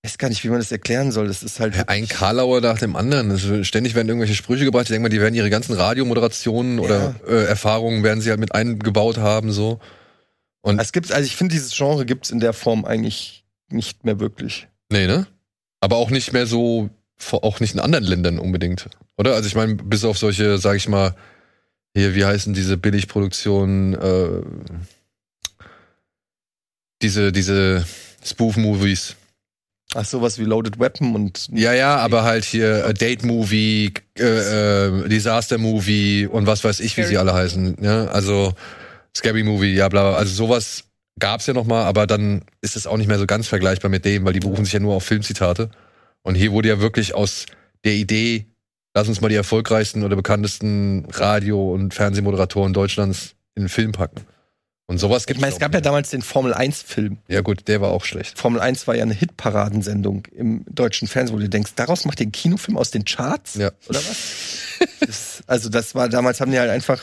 ich 0.03 0.11
weiß 0.11 0.19
gar 0.19 0.31
nicht, 0.31 0.43
wie 0.43 0.49
man 0.49 0.59
das 0.59 0.73
erklären 0.73 1.13
soll. 1.13 1.29
Das 1.29 1.45
ist 1.45 1.61
halt 1.61 1.77
Ja, 1.77 1.85
ein 1.87 2.09
Karlauer 2.09 2.61
nach 2.61 2.81
dem 2.81 2.97
anderen. 2.97 3.31
Also 3.31 3.63
ständig 3.63 3.95
werden 3.95 4.09
irgendwelche 4.09 4.35
Sprüche 4.35 4.65
gebracht. 4.65 4.83
Ich 4.83 4.89
denke 4.89 5.05
mal, 5.05 5.11
die 5.11 5.21
werden 5.21 5.37
ihre 5.37 5.49
ganzen 5.49 5.75
Radiomoderationen 5.75 6.81
oder 6.81 7.15
äh, 7.29 7.45
Erfahrungen 7.45 8.03
werden 8.03 8.21
sie 8.21 8.31
halt 8.31 8.41
mit 8.41 8.53
eingebaut 8.53 9.19
haben, 9.19 9.53
so. 9.53 9.79
Und 10.61 10.81
es 10.81 10.91
gibt, 10.91 11.13
also 11.13 11.25
ich 11.25 11.37
finde, 11.37 11.55
dieses 11.55 11.73
Genre 11.77 12.05
gibt's 12.05 12.31
in 12.31 12.41
der 12.41 12.53
Form 12.53 12.85
eigentlich 12.85 13.45
nicht 13.71 14.05
mehr 14.05 14.19
wirklich. 14.19 14.67
nee, 14.91 15.07
ne? 15.07 15.29
Aber 15.81 15.99
auch 15.99 16.11
nicht 16.11 16.33
mehr 16.33 16.47
so, 16.47 16.91
auch 17.33 17.61
nicht 17.61 17.75
in 17.75 17.81
anderen 17.81 18.05
Ländern 18.05 18.39
unbedingt, 18.39 18.89
oder? 19.17 19.35
Also 19.35 19.47
ich 19.47 19.55
meine, 19.55 19.75
bis 19.77 20.05
auf 20.05 20.19
solche, 20.19 20.59
sag 20.59 20.77
ich 20.77 20.89
mal, 20.89 21.15
hier, 21.97 22.15
wie 22.15 22.25
heißen 22.25 22.55
diese 22.55 22.77
Billigproduktionen, 22.77 23.95
äh, 23.95 24.43
diese, 27.03 27.33
diese 27.33 27.87
Spoof-Movies. 28.25 29.17
Ach, 29.95 30.05
sowas 30.05 30.39
wie 30.39 30.45
Loaded 30.45 30.81
Weapon 30.81 31.15
und 31.15 31.49
Ja, 31.53 31.73
ja, 31.73 31.99
aber 31.99 32.25
halt 32.25 32.45
hier 32.45 32.85
äh, 32.85 32.95
Date-Movie, 32.95 33.93
äh, 34.19 34.25
äh, 34.25 35.09
Disaster-Movie 35.09 36.27
und 36.27 36.47
was 36.47 36.65
weiß 36.65 36.81
ich, 36.81 36.97
wie 36.97 37.05
sie 37.05 37.19
alle 37.19 37.33
heißen. 37.33 37.77
Ja, 37.81 38.07
also 38.07 38.55
Scary-Movie, 39.17 39.75
ja, 39.75 39.89
bla, 39.89 40.11
bla. 40.11 40.19
Also 40.19 40.35
sowas 40.35 40.85
gab's 41.21 41.47
ja 41.47 41.55
noch 41.55 41.67
mal, 41.67 41.85
aber 41.85 42.09
dann 42.09 42.43
ist 42.61 42.75
es 42.75 42.89
auch 42.89 42.97
nicht 42.97 43.07
mehr 43.07 43.19
so 43.19 43.27
ganz 43.27 43.47
vergleichbar 43.47 43.91
mit 43.91 44.05
dem, 44.05 44.25
weil 44.25 44.33
die 44.33 44.41
berufen 44.41 44.65
sich 44.65 44.75
ja 44.75 44.81
nur 44.81 44.95
auf 44.95 45.05
Filmzitate. 45.05 45.71
Und 46.25 46.35
hier 46.35 46.51
wurde 46.51 46.69
ja 46.69 46.81
wirklich 46.81 47.15
aus 47.15 47.47
der 47.85 47.93
Idee, 47.93 48.47
lass 48.95 49.09
uns 49.09 49.21
mal 49.21 49.29
die 49.29 49.35
erfolgreichsten 49.37 50.03
oder 50.03 50.17
bekanntesten 50.17 51.07
Radio- 51.13 51.73
und 51.73 51.95
Fernsehmoderatoren 51.95 52.73
Deutschlands 52.73 53.37
in 53.55 53.65
den 53.65 53.69
Film 53.69 53.93
packen. 53.93 54.23
Und 54.87 54.99
sowas 54.99 55.23
ich 55.23 55.27
gibt's 55.29 55.41
meine, 55.41 55.53
es 55.53 55.59
gab 55.61 55.73
ja 55.73 55.79
nicht. 55.79 55.87
damals 55.87 56.11
den 56.11 56.21
Formel 56.23 56.53
1 56.53 56.83
Film. 56.83 57.19
Ja 57.29 57.41
gut, 57.41 57.69
der 57.69 57.81
war 57.81 57.91
auch 57.91 58.05
schlecht. 58.05 58.39
Formel 58.39 58.61
1 58.61 58.87
war 58.87 58.95
ja 58.95 59.03
eine 59.03 59.15
Hitparadensendung 59.15 60.27
im 60.35 60.65
deutschen 60.69 61.09
Fernsehen, 61.09 61.37
wo 61.37 61.41
du 61.41 61.49
denkst, 61.49 61.73
daraus 61.77 62.05
macht 62.05 62.21
ihr 62.21 62.25
einen 62.25 62.33
Kinofilm 62.33 62.77
aus 62.77 62.91
den 62.91 63.05
Charts? 63.05 63.55
Ja. 63.55 63.71
Oder 63.89 63.99
was? 64.01 64.89
das, 65.01 65.43
also 65.47 65.69
das 65.71 65.95
war, 65.95 66.09
damals 66.11 66.41
haben 66.41 66.51
die 66.51 66.59
halt 66.59 66.71
einfach, 66.71 67.01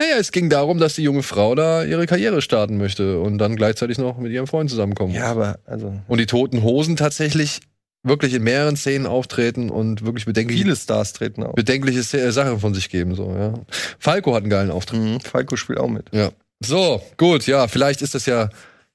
Naja, 0.00 0.16
es 0.18 0.30
ging 0.30 0.48
darum, 0.48 0.78
dass 0.78 0.94
die 0.94 1.02
junge 1.02 1.24
Frau 1.24 1.54
da 1.56 1.82
ihre 1.84 2.06
Karriere 2.06 2.40
starten 2.40 2.76
möchte 2.76 3.18
und 3.20 3.38
dann 3.38 3.56
gleichzeitig 3.56 3.98
noch 3.98 4.18
mit 4.18 4.30
ihrem 4.32 4.46
Freund 4.46 4.70
zusammenkommen. 4.70 5.12
ja, 5.14 5.26
aber, 5.26 5.58
also, 5.66 5.92
Und 6.06 6.18
die 6.18 6.26
toten 6.26 6.62
Hosen 6.62 6.94
tatsächlich 6.96 7.60
wirklich 8.04 8.34
in 8.34 8.42
mehreren 8.44 8.76
Szenen 8.76 9.06
auftreten 9.06 9.70
und 9.70 10.04
wirklich 10.04 10.26
bedenkliche, 10.26 10.62
viele 10.62 10.76
Stars 10.76 11.12
treten 11.14 11.42
auf. 11.42 11.54
bedenkliche 11.54 12.00
Sz- 12.00 12.30
Sachen 12.30 12.60
von 12.60 12.74
sich 12.74 12.88
geben. 12.90 13.14
So, 13.14 13.34
ja. 13.36 13.54
Falco 13.98 14.34
hat 14.34 14.42
einen 14.44 14.50
geilen 14.50 14.70
Auftritt. 14.70 15.00
Mhm, 15.00 15.20
Falco 15.20 15.56
spielt 15.56 15.78
auch 15.78 15.88
mit. 15.88 16.06
Ja. 16.12 16.30
So, 16.64 17.02
gut, 17.16 17.46
ja, 17.46 17.66
vielleicht 17.66 18.02
ist 18.02 18.14
das 18.14 18.26
ja 18.26 18.50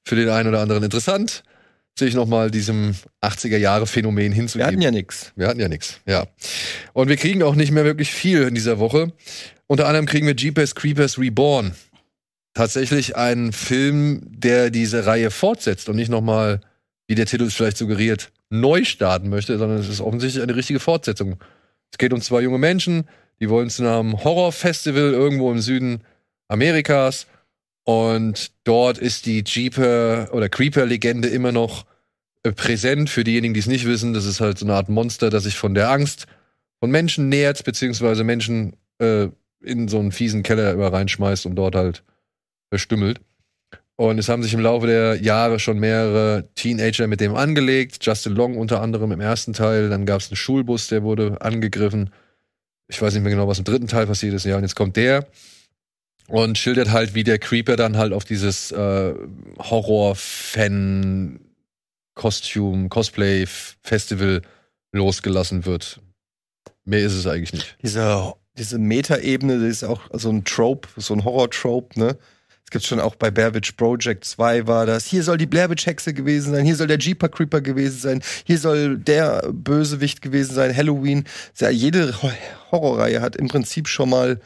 für 0.06 0.16
den 0.16 0.30
einen 0.30 0.48
oder 0.50 0.62
anderen 0.62 0.84
interessant, 0.84 1.44
sich 1.98 2.14
nochmal 2.16 2.50
diesem 2.52 2.96
80er-Jahre-Phänomen 3.22 4.32
Wir 4.32 4.36
hinzugeben. 4.36 4.68
hatten 4.72 4.82
ja 4.82 4.92
nix. 4.92 5.34
Wir 5.36 5.48
hatten 5.48 5.60
ja 5.60 5.68
nichts, 5.68 6.00
ja. 6.06 6.28
Und 6.94 7.10
wir 7.10 7.18
kriegen 7.18 7.44
auch 7.44 7.56
nicht 7.56 7.72
mehr 7.72 7.84
wirklich 7.86 8.12
viel 8.12 8.44
in 8.44 8.56
dieser 8.56 8.80
Woche. 8.80 9.12
Unter 9.68 9.86
anderem 9.88 10.06
kriegen 10.06 10.26
wir 10.26 10.36
Jeepers 10.36 10.76
Creepers 10.76 11.18
Reborn. 11.20 11.74
Tatsächlich 12.54 13.16
ein 13.16 13.52
Film, 13.54 14.22
der 14.26 14.70
diese 14.70 15.06
Reihe 15.06 15.30
fortsetzt 15.32 15.88
und 15.90 15.96
nicht 15.96 16.10
nochmal, 16.10 16.62
wie 17.08 17.16
der 17.16 17.26
Titel 17.26 17.44
es 17.44 17.54
vielleicht 17.54 17.78
suggeriert, 17.78 18.32
neu 18.50 18.84
starten 18.84 19.30
möchte, 19.30 19.58
sondern 19.58 19.80
es 19.80 19.90
ist 19.90 20.02
offensichtlich 20.02 20.44
eine 20.44 20.56
richtige 20.56 20.80
Fortsetzung. 20.80 21.38
Es 21.92 21.98
geht 21.98 22.14
um 22.14 22.22
zwei 22.22 22.42
junge 22.42 22.58
Menschen, 22.58 23.08
die 23.40 23.50
wollen 23.50 23.70
zu 23.70 23.84
einem 23.84 24.24
Horrorfestival 24.24 25.14
irgendwo 25.14 25.52
im 25.52 25.60
Süden 25.60 26.04
Amerikas 26.48 27.28
und 27.84 28.52
dort 28.64 28.98
ist 28.98 29.26
die 29.26 29.44
Jeeper 29.44 30.30
oder 30.32 30.50
Creeper-Legende 30.50 31.28
immer 31.28 31.52
noch 31.52 31.86
äh, 32.44 32.52
präsent 32.52 33.10
für 33.10 33.24
diejenigen, 33.24 33.54
die 33.54 33.60
es 33.60 33.68
nicht 33.68 33.86
wissen. 33.86 34.14
Das 34.14 34.26
ist 34.26 34.42
halt 34.42 34.60
so 34.60 34.66
eine 34.66 34.76
Art 34.76 34.90
Monster, 34.90 35.30
das 35.30 35.44
sich 35.44 35.58
von 35.58 35.74
der 35.74 35.90
Angst 35.90 36.28
von 36.80 36.92
Menschen 36.92 37.30
nähert, 37.30 37.64
beziehungsweise 37.64 38.24
Menschen 38.24 38.76
äh, 39.00 39.28
in 39.62 39.88
so 39.88 40.00
einen 40.00 40.12
fiesen 40.12 40.44
Keller 40.44 40.72
immer 40.72 40.94
reinschmeißt 40.94 41.46
und 41.46 41.56
dort 41.56 41.76
halt 41.76 42.04
verstümmelt. 42.70 43.20
Und 44.00 44.18
es 44.18 44.30
haben 44.30 44.44
sich 44.44 44.54
im 44.54 44.62
Laufe 44.62 44.88
der 44.88 45.22
Jahre 45.22 45.60
schon 45.60 45.78
mehrere 45.78 46.48
Teenager 46.56 47.06
mit 47.08 47.20
dem 47.20 47.36
angelegt. 47.36 47.98
Justin 48.00 48.34
Long 48.34 48.56
unter 48.56 48.82
anderem 48.82 49.12
im 49.12 49.20
ersten 49.20 49.52
Teil. 49.52 49.90
Dann 49.90 50.06
gab 50.06 50.22
es 50.22 50.30
einen 50.30 50.38
Schulbus, 50.38 50.88
der 50.88 51.04
wurde 51.04 51.42
angegriffen. 51.42 52.10
Ich 52.88 53.02
weiß 53.02 53.14
nicht 53.14 53.24
mehr 53.24 53.32
genau, 53.34 53.50
was 53.50 53.60
im 53.60 53.66
dritten 53.66 53.88
Teil 53.88 54.08
passiert 54.08 54.34
ist. 54.34 54.46
Ja, 54.46 54.56
und 54.56 54.62
jetzt 54.62 54.78
kommt 54.78 54.96
der 54.96 55.28
und 56.30 56.58
schildert 56.58 56.92
halt, 56.92 57.14
wie 57.14 57.26
der 57.26 57.40
Creeper 57.40 57.76
dann 57.76 57.98
halt 57.98 58.14
auf 58.14 58.24
dieses 58.24 58.72
äh, 58.72 59.14
Horror-Fan 59.60 61.42
Costume, 62.16 62.88
Cosplay-Festival 62.88 64.44
losgelassen 64.94 65.66
wird. 65.66 66.00
Mehr 66.86 67.02
ist 67.02 67.16
es 67.16 67.28
eigentlich 67.28 67.52
nicht. 67.52 67.78
Diese, 67.84 68.34
diese 68.58 68.78
Meta-Ebene, 68.78 69.60
das 69.60 69.70
ist 69.70 69.84
auch 69.84 70.04
so 70.14 70.30
ein 70.30 70.46
Trope, 70.46 70.88
so 70.96 71.14
ein 71.14 71.26
Horror-Trope, 71.26 72.00
ne? 72.00 72.18
Es 72.70 72.72
gibt 72.72 72.86
schon 72.86 73.00
auch 73.00 73.16
bei 73.16 73.32
Blair 73.32 73.56
Witch 73.56 73.72
Project 73.72 74.24
2 74.26 74.68
war 74.68 74.86
das. 74.86 75.08
Hier 75.08 75.24
soll 75.24 75.40
die 75.40 75.48
Blair 75.48 75.72
Witch 75.72 75.88
Hexe 75.88 76.14
gewesen 76.14 76.54
sein, 76.54 76.64
hier 76.64 76.76
soll 76.76 76.86
der 76.86 77.00
Jeeper 77.00 77.28
Creeper 77.28 77.62
gewesen 77.62 77.98
sein, 78.00 78.22
hier 78.44 78.60
soll 78.60 79.00
der 79.00 79.42
Bösewicht 79.52 80.22
gewesen 80.22 80.54
sein, 80.54 80.78
Halloween. 80.78 81.24
Ja, 81.58 81.72
jede 81.72 82.22
Ho- 82.22 82.32
Horrorreihe 82.70 83.22
hat 83.22 83.36
im 83.36 83.48
Prinzip 83.48 83.88
schon 83.88 84.12
mal 84.12 84.40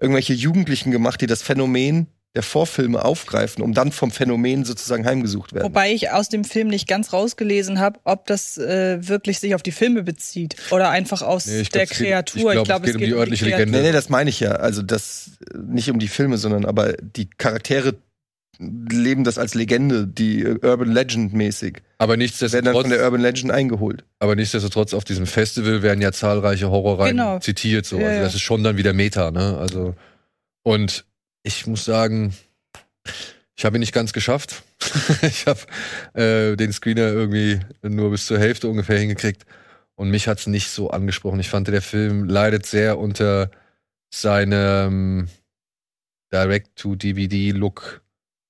irgendwelche 0.00 0.32
Jugendlichen 0.32 0.90
gemacht, 0.90 1.20
die 1.20 1.28
das 1.28 1.42
Phänomen 1.42 2.08
der 2.36 2.42
Vorfilme 2.44 3.04
aufgreifen, 3.04 3.62
um 3.62 3.74
dann 3.74 3.90
vom 3.90 4.12
Phänomen 4.12 4.64
sozusagen 4.64 5.04
heimgesucht 5.04 5.52
werden. 5.52 5.64
Wobei 5.64 5.92
ich 5.92 6.10
aus 6.10 6.28
dem 6.28 6.44
Film 6.44 6.68
nicht 6.68 6.86
ganz 6.86 7.12
rausgelesen 7.12 7.80
habe, 7.80 7.98
ob 8.04 8.26
das 8.26 8.56
äh, 8.56 8.98
wirklich 9.08 9.40
sich 9.40 9.54
auf 9.56 9.62
die 9.64 9.72
Filme 9.72 10.04
bezieht 10.04 10.54
oder 10.70 10.90
einfach 10.90 11.22
aus 11.22 11.46
Nee, 11.46 11.62
der 11.64 11.86
glaub, 11.86 11.88
geht- 11.88 11.98
Kreatur. 11.98 12.54
ich 12.54 12.62
glaub, 12.64 12.82
es 12.84 12.86
geht 12.86 12.94
um 12.96 13.00
die 13.02 13.12
örtliche 13.14 13.44
Legende. 13.46 13.78
Nee, 13.78 13.86
nee, 13.88 13.92
das 13.92 14.08
meine 14.10 14.30
ich 14.30 14.38
ja. 14.38 14.52
Also 14.52 14.82
das 14.82 15.32
äh, 15.52 15.58
nicht 15.58 15.90
um 15.90 15.98
die 15.98 16.06
Filme, 16.08 16.38
sondern 16.38 16.64
aber 16.66 16.92
die 16.92 17.28
Charaktere 17.28 17.94
leben 18.58 19.24
das 19.24 19.38
als 19.38 19.54
Legende, 19.54 20.06
die 20.06 20.42
äh, 20.42 20.58
Urban 20.62 20.92
Legend 20.92 21.32
mäßig. 21.32 21.78
Aber 21.98 22.10
Werden 22.10 22.10
dann 22.10 22.18
nichtsdestotrotz, 22.20 22.80
von 22.82 22.90
der 22.90 23.02
Urban 23.04 23.20
Legend 23.22 23.50
eingeholt. 23.52 24.04
aber 24.18 24.36
nichtsdestotrotz 24.36 24.94
auf 24.94 25.04
diesem 25.04 25.26
Festival 25.26 25.82
werden 25.82 26.00
ja 26.02 26.12
zahlreiche 26.12 26.70
Horrorreihen 26.70 27.16
Genau. 27.16 27.38
zitiert. 27.38 27.86
So. 27.86 27.98
Ja, 27.98 28.06
also 28.06 28.18
ja. 28.18 28.22
das 28.24 28.34
ist 28.34 28.42
schon 28.42 28.62
dann 28.62 28.76
wieder 28.76 28.92
Meta, 28.92 29.30
ne? 29.30 29.56
Also 29.58 29.94
und 30.62 31.06
ich 31.42 31.66
muss 31.66 31.84
sagen, 31.84 32.34
ich 33.56 33.64
habe 33.64 33.76
ihn 33.76 33.80
nicht 33.80 33.92
ganz 33.94 34.12
geschafft. 34.12 34.62
ich 35.22 35.46
habe 35.46 35.60
äh, 36.14 36.56
den 36.56 36.72
Screener 36.72 37.08
irgendwie 37.08 37.60
nur 37.82 38.10
bis 38.10 38.26
zur 38.26 38.38
Hälfte 38.38 38.68
ungefähr 38.68 38.98
hingekriegt 38.98 39.44
und 39.94 40.10
mich 40.10 40.28
hat's 40.28 40.46
nicht 40.46 40.70
so 40.70 40.90
angesprochen. 40.90 41.40
Ich 41.40 41.50
fand, 41.50 41.68
der 41.68 41.82
Film 41.82 42.24
leidet 42.24 42.64
sehr 42.64 42.98
unter 42.98 43.50
seinem 44.12 45.28
Direct-to-DVD-Look. 46.32 48.02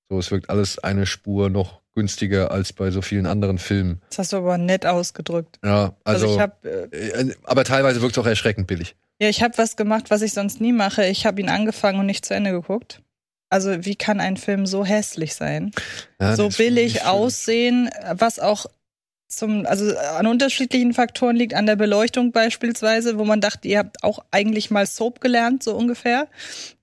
So, 0.08 0.18
es 0.18 0.30
wirkt 0.30 0.50
alles 0.50 0.78
eine 0.78 1.06
Spur 1.06 1.50
noch 1.50 1.80
günstiger 1.94 2.50
als 2.50 2.72
bei 2.72 2.90
so 2.90 3.02
vielen 3.02 3.26
anderen 3.26 3.58
Filmen. 3.58 4.00
Das 4.10 4.18
hast 4.18 4.32
du 4.32 4.38
aber 4.38 4.58
nett 4.58 4.86
ausgedrückt. 4.86 5.58
Ja, 5.64 5.96
Also, 6.04 6.26
also, 6.26 6.34
ich 6.34 6.40
habe 6.40 6.88
äh, 6.92 7.08
äh, 7.08 7.34
aber 7.44 7.64
teilweise 7.64 8.00
wirkt 8.00 8.16
es 8.16 8.22
auch 8.22 8.26
erschreckend 8.26 8.66
billig. 8.66 8.96
Ja, 9.20 9.28
ich 9.28 9.42
habe 9.42 9.58
was 9.58 9.76
gemacht, 9.76 10.10
was 10.10 10.22
ich 10.22 10.32
sonst 10.32 10.60
nie 10.60 10.72
mache. 10.72 11.06
Ich 11.06 11.26
habe 11.26 11.40
ihn 11.40 11.50
angefangen 11.50 12.00
und 12.00 12.06
nicht 12.06 12.24
zu 12.24 12.34
Ende 12.34 12.52
geguckt. 12.52 13.02
Also 13.50 13.84
wie 13.84 13.96
kann 13.96 14.20
ein 14.20 14.36
Film 14.36 14.64
so 14.64 14.84
hässlich 14.84 15.34
sein? 15.34 15.72
Ja, 16.20 16.36
so 16.36 16.48
billig 16.48 17.04
aussehen, 17.04 17.90
was 18.12 18.38
auch 18.38 18.66
zum, 19.28 19.66
also 19.66 19.96
an 19.96 20.26
unterschiedlichen 20.26 20.94
Faktoren 20.94 21.36
liegt, 21.36 21.54
an 21.54 21.66
der 21.66 21.76
Beleuchtung 21.76 22.32
beispielsweise, 22.32 23.18
wo 23.18 23.24
man 23.24 23.40
dachte, 23.40 23.68
ihr 23.68 23.78
habt 23.78 24.02
auch 24.02 24.24
eigentlich 24.30 24.70
mal 24.70 24.86
Soap 24.86 25.20
gelernt, 25.20 25.62
so 25.62 25.74
ungefähr. 25.74 26.28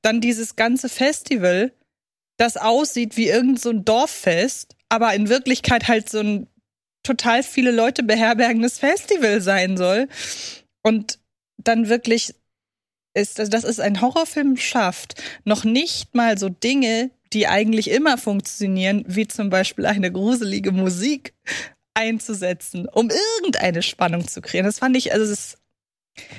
Dann 0.01 0.21
dieses 0.21 0.55
ganze 0.55 0.89
Festival, 0.89 1.71
das 2.37 2.55
aussieht 2.55 3.17
wie 3.17 3.27
irgend 3.27 3.59
so 3.59 3.71
ein 3.71 3.83
Dorffest, 3.83 4.75
aber 4.89 5.13
in 5.13 5.29
Wirklichkeit 5.29 5.87
halt 5.87 6.09
so 6.09 6.19
ein 6.19 6.47
total 7.03 7.43
viele 7.43 7.71
Leute 7.71 8.03
beherbergendes 8.03 8.79
Festival 8.79 9.41
sein 9.41 9.77
soll. 9.77 10.07
Und 10.83 11.19
dann 11.67 11.89
wirklich 11.89 12.33
ist, 13.13 13.39
also, 13.39 13.49
dass 13.49 13.63
es 13.63 13.79
ein 13.79 14.01
Horrorfilm 14.01 14.57
schafft, 14.57 15.21
noch 15.43 15.63
nicht 15.63 16.13
mal 16.13 16.37
so 16.37 16.49
Dinge, 16.49 17.09
die 17.33 17.47
eigentlich 17.47 17.89
immer 17.89 18.17
funktionieren, 18.17 19.03
wie 19.07 19.27
zum 19.27 19.49
Beispiel 19.49 19.85
eine 19.85 20.11
gruselige 20.11 20.71
Musik 20.71 21.33
einzusetzen, 21.93 22.87
um 22.87 23.09
irgendeine 23.09 23.81
Spannung 23.81 24.27
zu 24.27 24.41
kreieren. 24.41 24.65
Das 24.65 24.79
fand 24.79 24.95
ich, 24.95 25.13
also 25.13 25.25
es 25.25 25.31
ist, 25.31 25.57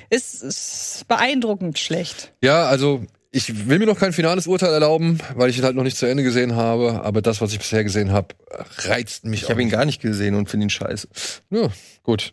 ist, 0.09 0.43
ist 0.43 1.09
beeindruckend 1.09 1.79
schlecht. 1.79 2.33
Ja, 2.43 2.67
also 2.67 3.05
ich 3.31 3.69
will 3.69 3.79
mir 3.79 3.87
noch 3.87 3.99
kein 3.99 4.13
finales 4.13 4.47
Urteil 4.47 4.73
erlauben, 4.73 5.19
weil 5.35 5.51
ich 5.51 5.59
ihn 5.59 5.65
halt 5.65 5.77
noch 5.77 5.83
nicht 5.83 5.99
zu 5.99 6.07
Ende 6.07 6.23
gesehen 6.23 6.57
habe. 6.57 7.03
Aber 7.03 7.21
das, 7.21 7.41
was 7.41 7.53
ich 7.53 7.59
bisher 7.59 7.85
gesehen 7.85 8.11
habe, 8.11 8.29
reizt 8.79 9.27
mich. 9.27 9.43
Ich 9.43 9.51
habe 9.51 9.61
ihn 9.61 9.69
gar 9.69 9.85
nicht 9.85 10.01
gesehen 10.01 10.35
und 10.35 10.49
finde 10.49 10.67
ihn 10.67 10.71
scheiße. 10.71 11.09
Ja, 11.51 11.69
gut. 12.03 12.33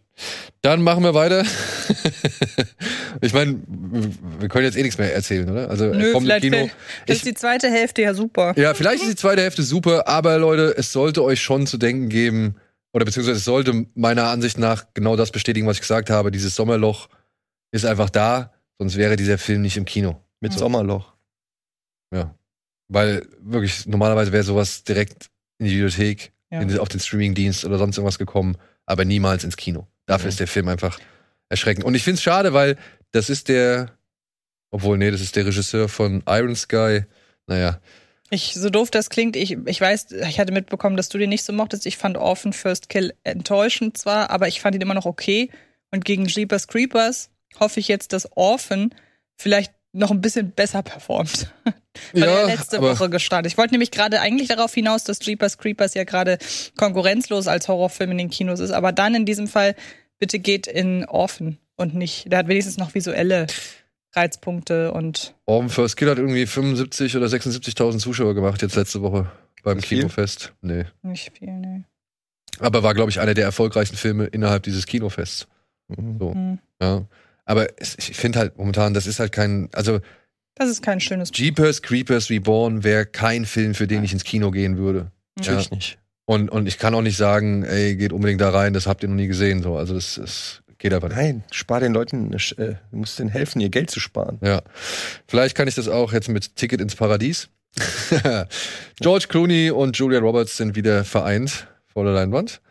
Dann 0.62 0.82
machen 0.82 1.04
wir 1.04 1.14
weiter. 1.14 1.44
ich 3.22 3.34
meine, 3.34 3.60
wir 4.40 4.48
können 4.48 4.64
jetzt 4.64 4.78
eh 4.78 4.84
nichts 4.84 4.98
mehr 4.98 5.14
erzählen, 5.14 5.50
oder? 5.50 5.70
Also 5.70 5.88
Nö, 5.88 6.14
kommt 6.14 6.28
vielleicht 6.28 6.44
Kino. 6.44 6.70
Ich, 7.06 7.16
ist 7.16 7.26
die 7.26 7.34
zweite 7.34 7.70
Hälfte 7.70 8.02
ja 8.02 8.14
super. 8.14 8.54
ja, 8.56 8.74
vielleicht 8.74 9.04
ist 9.04 9.12
die 9.12 9.18
zweite 9.18 9.42
Hälfte 9.42 9.64
super, 9.64 10.08
aber 10.08 10.38
Leute, 10.38 10.76
es 10.78 10.94
sollte 10.94 11.24
euch 11.24 11.42
schon 11.42 11.68
zu 11.68 11.78
denken 11.78 12.08
geben, 12.08 12.56
oder 12.94 13.04
beziehungsweise 13.04 13.40
es 13.40 13.44
sollte 13.44 13.88
meiner 13.96 14.28
Ansicht 14.28 14.58
nach 14.58 14.86
genau 14.94 15.18
das 15.18 15.32
bestätigen, 15.32 15.68
was 15.68 15.76
ich 15.76 15.82
gesagt 15.82 16.10
habe. 16.10 16.32
Dieses 16.32 16.56
Sommerloch 16.56 17.10
ist 17.72 17.86
einfach 17.86 18.10
da, 18.10 18.54
sonst 18.80 18.96
wäre 18.96 19.18
dieser 19.18 19.38
Film 19.38 19.64
nicht 19.64 19.76
im 19.76 19.84
Kino. 19.84 20.25
Mit 20.42 20.54
Mhm. 20.54 20.58
Sommerloch. 20.58 21.14
Weil 22.88 23.26
wirklich, 23.40 23.88
normalerweise 23.88 24.32
wäre 24.32 24.44
sowas 24.44 24.84
direkt 24.84 25.32
in 25.58 25.66
die 25.66 25.72
Videothek, 25.74 26.32
Ja. 26.52 26.62
in, 26.62 26.78
auf 26.78 26.88
den 26.88 27.00
Streamingdienst 27.00 27.66
oder 27.66 27.80
sonst 27.80 27.98
irgendwas 27.98 28.20
gekommen, 28.20 28.58
aber 28.86 29.06
niemals 29.06 29.44
ins 29.44 29.58
Kino. 29.58 29.88
Dafür 30.06 30.26
Mhm. 30.26 30.30
ist 30.30 30.40
der 30.40 30.48
Film 30.48 30.68
einfach 30.68 31.00
erschreckend. 31.50 31.84
Und 31.84 31.96
ich 31.96 32.04
finde 32.04 32.18
es 32.18 32.22
schade, 32.24 32.54
weil 32.54 32.78
das 33.12 33.32
ist 33.32 33.50
der, 33.50 33.98
obwohl, 34.70 35.00
nee, 35.00 35.10
das 35.10 35.22
ist 35.22 35.36
der 35.36 35.48
Regisseur 35.48 35.90
von 35.90 36.22
Iron 36.28 36.56
Sky. 36.56 37.06
Naja, 37.48 37.80
Ich, 38.32 38.54
so 38.56 38.70
doof 38.72 38.90
das 38.92 39.10
klingt, 39.12 39.36
ich, 39.36 39.52
ich 39.66 39.80
weiß, 39.82 40.12
ich 40.12 40.40
hatte 40.40 40.52
mitbekommen, 40.52 40.98
dass 40.98 41.10
du 41.10 41.18
den 41.20 41.30
nicht 41.30 41.44
so 41.44 41.54
mochtest. 41.54 41.86
Ich 41.86 41.98
fand 41.98 42.18
Orphan 42.18 42.54
First 42.54 42.90
Kill 42.90 43.14
enttäuschend 43.24 43.98
zwar, 44.00 44.32
aber 44.32 44.48
ich 44.48 44.62
fand 44.62 44.76
ihn 44.76 44.82
immer 44.82 44.96
noch 44.96 45.06
okay. 45.06 45.50
Und 45.92 46.06
gegen 46.06 46.26
Jeepers 46.26 46.68
Creepers 46.68 47.30
hoffe 47.60 47.80
ich 47.80 47.88
jetzt, 47.88 48.14
dass 48.14 48.28
Orphan 48.36 48.94
vielleicht 49.38 49.75
noch 49.96 50.12
ein 50.12 50.22
bisschen 50.22 50.52
besser 50.52 50.84
performt. 50.84 51.52
Weil 52.14 52.24
er 52.24 52.46
letzte 52.48 52.78
aber 52.78 52.92
Woche 52.92 53.10
gestartet. 53.10 53.52
Ich 53.52 53.58
wollte 53.58 53.74
nämlich 53.74 53.92
gerade 53.92 54.20
eigentlich 54.20 54.50
darauf 54.50 54.74
hinaus, 54.74 55.04
dass 55.06 55.20
Jeepers 55.20 55.58
Creepers 55.58 55.94
ja 55.94 56.04
gerade 56.04 56.38
konkurrenzlos 56.78 57.48
als 57.48 57.68
Horrorfilm 57.68 58.12
in 58.12 58.18
den 58.18 58.30
Kinos 58.30 58.60
ist. 58.60 58.72
Aber 58.72 58.92
dann 58.92 59.16
in 59.16 59.26
diesem 59.26 59.48
Fall, 59.48 59.76
bitte 60.20 60.40
geht 60.40 60.68
in 60.68 61.06
Orphan 61.06 61.58
und 61.78 61.96
nicht. 61.96 62.32
Der 62.32 62.40
hat 62.40 62.48
wenigstens 62.50 62.78
noch 62.78 62.94
visuelle 62.94 63.48
Reizpunkte 64.14 64.92
und 64.92 65.34
Orphan 65.46 65.70
First 65.70 65.98
Kill 65.98 66.10
hat 66.10 66.18
irgendwie 66.18 66.46
75 66.46 67.16
oder 67.18 67.28
76.000 67.28 68.00
Zuschauer 68.00 68.34
gemacht 68.34 68.62
jetzt 68.62 68.76
letzte 68.76 69.02
Woche 69.02 69.30
beim? 69.64 69.82
Kinofest. 69.82 70.54
Nee. 70.62 70.86
nicht 71.02 71.32
viel, 71.38 71.52
ne. 71.52 71.84
Aber 72.60 72.84
war, 72.84 72.94
glaube 72.94 73.10
ich, 73.12 73.20
einer 73.20 73.34
der 73.34 73.44
erfolgreichsten 73.46 73.98
Filme 73.98 74.26
innerhalb 74.26 74.64
dieses 74.64 74.86
Kinofests. 74.86 75.48
Mhm. 75.88 76.18
So, 76.20 76.34
Hm. 76.34 76.60
ja. 76.82 77.06
Aber 77.46 77.68
es, 77.78 77.96
ich 77.98 78.18
finde 78.18 78.40
halt 78.40 78.58
momentan, 78.58 78.94
das 78.94 79.08
ist 79.08 79.20
halt 79.20 79.32
kein, 79.32 79.70
also 79.74 80.00
Das 80.56 80.70
ist 80.70 80.82
kein 80.82 81.00
schönes 81.00 81.32
Jeepers 81.34 81.82
Creepers 81.82 82.30
Reborn 82.30 82.84
wäre 82.84 83.06
kein 83.06 83.46
Film, 83.46 83.76
für 83.76 83.88
den 83.88 84.04
ich 84.04 84.14
ins 84.14 84.24
Kino 84.24 84.52
gehen 84.52 84.78
würde. 84.78 85.12
Natürlich 85.38 85.72
nicht. 85.72 85.98
Und, 86.26 86.50
und 86.50 86.68
ich 86.68 86.80
kann 86.80 86.96
auch 86.96 87.02
nicht 87.02 87.18
sagen, 87.18 87.64
ey, 87.64 87.96
geht 87.96 88.12
unbedingt 88.12 88.42
da 88.42 88.50
rein, 88.50 88.74
das 88.74 88.88
habt 88.88 89.04
ihr 89.04 89.10
noch 89.10 89.16
nie 89.16 89.28
gesehen. 89.28 89.62
So. 89.62 89.78
Also 89.78 89.94
das, 89.94 90.16
das 90.16 90.64
geht 90.80 90.94
einfach 90.94 91.10
nicht. 91.10 91.18
Nein, 91.18 91.44
spar 91.52 91.80
den 91.80 91.94
Leuten, 91.94 92.34
äh, 92.34 92.38
du 92.92 92.98
musst 92.98 93.20
denen 93.20 93.30
helfen, 93.30 93.62
ihr 93.62 93.70
Geld 93.70 93.92
zu 93.92 94.00
sparen. 94.00 94.40
Ja. 94.42 94.62
Vielleicht 95.28 95.56
kann 95.56 95.68
ich 95.68 95.76
das 95.76 95.88
auch 95.88 96.14
jetzt 96.14 96.30
mit 96.30 96.56
Ticket 96.56 96.82
ins 96.82 96.96
Paradies. 96.96 97.50
George 99.02 99.26
Clooney 99.28 99.70
und 99.70 99.98
Julia 99.98 100.20
Roberts 100.20 100.58
sind 100.58 100.76
wieder 100.76 101.04
vereint 101.04 101.68
vor 101.86 102.06
der 102.06 102.14
Leinwand. 102.14 102.62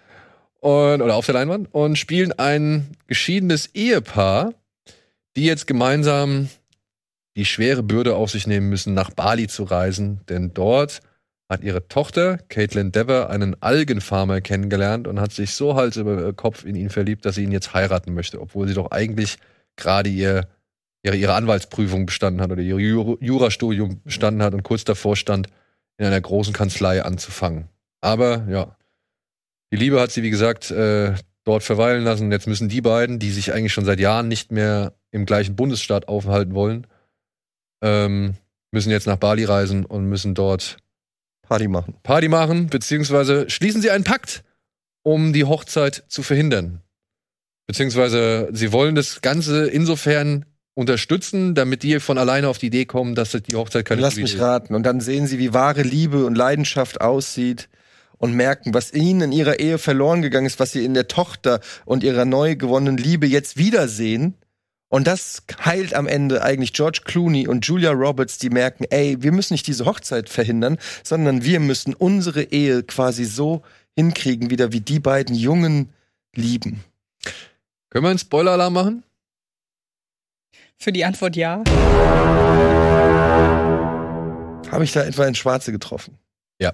Und, 0.61 1.03
oder 1.03 1.15
auf 1.15 1.27
der 1.27 1.35
Leinwand 1.35 1.69
und 1.73 1.99
spielen 1.99 2.33
ein 2.33 2.97
geschiedenes 3.07 3.75
Ehepaar, 3.75 4.55
die 5.37 5.44
jetzt 5.44 5.66
gemeinsam 5.66 6.49
die 7.37 7.44
schwere 7.44 7.83
Bürde 7.83 8.14
auf 8.14 8.31
sich 8.31 8.47
nehmen 8.47 8.68
müssen, 8.68 8.94
nach 8.94 9.11
Bali 9.11 9.49
zu 9.49 9.64
reisen. 9.64 10.20
Denn 10.29 10.55
dort 10.55 11.01
hat 11.49 11.62
ihre 11.62 11.88
Tochter, 11.88 12.38
Caitlin 12.49 12.92
Dever, 12.92 13.29
einen 13.31 13.61
Algenfarmer 13.61 14.40
kennengelernt 14.40 15.09
und 15.09 15.20
hat 15.20 15.33
sich 15.33 15.53
so 15.53 15.75
Hals 15.75 15.97
über 15.97 16.33
Kopf 16.33 16.64
in 16.64 16.77
ihn 16.77 16.90
verliebt, 16.90 17.25
dass 17.25 17.35
sie 17.35 17.44
ihn 17.44 17.53
jetzt 17.53 17.75
heiraten 17.75 18.14
möchte, 18.14 18.40
obwohl 18.40 18.68
sie 18.68 18.75
doch 18.75 18.90
eigentlich 18.92 19.38
gerade 19.77 20.09
ihr 20.09 20.49
ihre, 21.05 21.16
ihre 21.16 21.35
Anwaltsprüfung 21.35 22.07
bestanden 22.07 22.40
hat 22.40 22.51
oder 22.51 22.62
ihr 22.62 22.77
Ju- 22.77 23.18
Jurastudium 23.20 24.01
bestanden 24.05 24.42
hat 24.42 24.55
und 24.55 24.62
kurz 24.62 24.85
davor 24.85 25.16
stand, 25.16 25.49
in 25.99 26.07
einer 26.07 26.20
großen 26.20 26.53
Kanzlei 26.53 27.03
anzufangen. 27.03 27.68
Aber 28.01 28.47
ja, 28.49 28.77
die 29.73 29.77
Liebe 29.77 30.01
hat 30.01 30.11
sie, 30.11 30.23
wie 30.23 30.31
gesagt, 30.31 30.70
äh, 30.70 31.14
dort 31.44 31.62
verweilen 31.62 32.05
lassen. 32.05 32.33
Jetzt 32.33 32.47
müssen 32.47 32.68
die 32.68 32.81
beiden, 32.81 33.18
die 33.18 33.31
sich 33.31 33.53
eigentlich 33.53 33.73
schon 33.73 33.85
seit 33.85 34.01
Jahren 34.01 34.29
nicht 34.29 34.51
mehr 34.51 34.94
im 35.14 35.27
gleichen 35.27 35.55
Bundesstaat 35.55 36.09
aufhalten 36.09 36.55
wollen, 36.55 36.87
ähm, 37.83 38.35
müssen 38.72 38.90
jetzt 38.90 39.07
nach 39.07 39.16
Bali 39.16 39.44
reisen 39.44 39.87
und 39.87 40.07
müssen 40.07 40.35
dort 40.35 40.77
Party 41.42 41.68
machen. 41.68 41.94
Party 42.03 42.29
machen, 42.29 42.66
beziehungsweise 42.66 43.48
schließen 43.48 43.81
sie 43.81 43.90
einen 43.90 44.05
Pakt, 44.05 44.42
um 45.03 45.33
die 45.33 45.44
Hochzeit 45.44 46.05
zu 46.09 46.22
verhindern. 46.22 46.81
Beziehungsweise 47.66 48.48
sie 48.53 48.72
wollen 48.72 48.94
das 48.94 49.22
Ganze 49.22 49.68
insofern 49.68 50.46
unterstützen, 50.74 51.55
damit 51.55 51.85
die 51.85 52.00
von 52.00 52.18
alleine 52.18 52.48
auf 52.48 52.59
die 52.59 52.66
Idee 52.66 52.85
kommen, 52.85 53.14
dass 53.14 53.31
die 53.31 53.55
Hochzeit 53.55 53.85
keine 53.85 54.00
Lass 54.00 54.16
mich 54.16 54.35
ist. 54.35 54.40
raten. 54.40 54.74
Und 54.74 54.83
dann 54.83 55.00
sehen 55.00 55.29
sie, 55.29 55.38
wie 55.38 55.55
wahre 55.55 55.83
Liebe 55.83 56.27
und 56.27 56.35
Leidenschaft 56.35 57.00
aussieht 57.00 57.68
und 58.18 58.35
merken, 58.35 58.74
was 58.74 58.92
ihnen 58.92 59.20
in 59.20 59.33
ihrer 59.33 59.61
Ehe 59.61 59.79
verloren 59.79 60.22
gegangen 60.22 60.46
ist, 60.46 60.59
was 60.59 60.72
sie 60.72 60.85
in 60.85 60.94
der 60.94 61.07
Tochter 61.07 61.61
und 61.85 62.03
ihrer 62.03 62.24
neu 62.24 62.57
gewonnenen 62.57 62.96
Liebe 62.96 63.27
jetzt 63.27 63.57
wiedersehen. 63.57 64.35
Und 64.95 65.09
das 65.09 65.43
heilt 65.65 65.93
am 65.93 66.07
Ende 66.07 66.45
eigentlich 66.45 66.73
George 66.73 67.01
Clooney 67.05 67.49
und 67.49 67.67
Julia 67.67 67.91
Roberts, 67.91 68.39
die 68.39 68.49
merken, 68.49 68.85
ey, 68.91 69.21
wir 69.21 69.33
müssen 69.33 69.55
nicht 69.55 69.67
diese 69.67 69.87
Hochzeit 69.87 70.29
verhindern, 70.29 70.79
sondern 71.03 71.43
wir 71.43 71.59
müssen 71.59 71.95
unsere 71.95 72.45
Ehe 72.45 72.85
quasi 72.85 73.25
so 73.25 73.63
hinkriegen, 73.97 74.51
wieder 74.51 74.71
wie 74.71 74.81
die 74.81 75.01
beiden 75.01 75.35
Jungen 75.35 75.93
lieben. 76.37 76.85
Können 77.91 78.05
wir 78.05 78.11
einen 78.11 78.21
Spoiler-Alarm 78.21 78.73
machen? 78.73 79.03
Für 80.79 80.93
die 80.93 81.05
Antwort 81.05 81.35
ja. 81.35 81.65
Habe 84.71 84.85
ich 84.85 84.93
da 84.93 85.03
etwa 85.03 85.27
ins 85.27 85.39
Schwarze 85.39 85.73
getroffen? 85.73 86.19
Ja. 86.61 86.73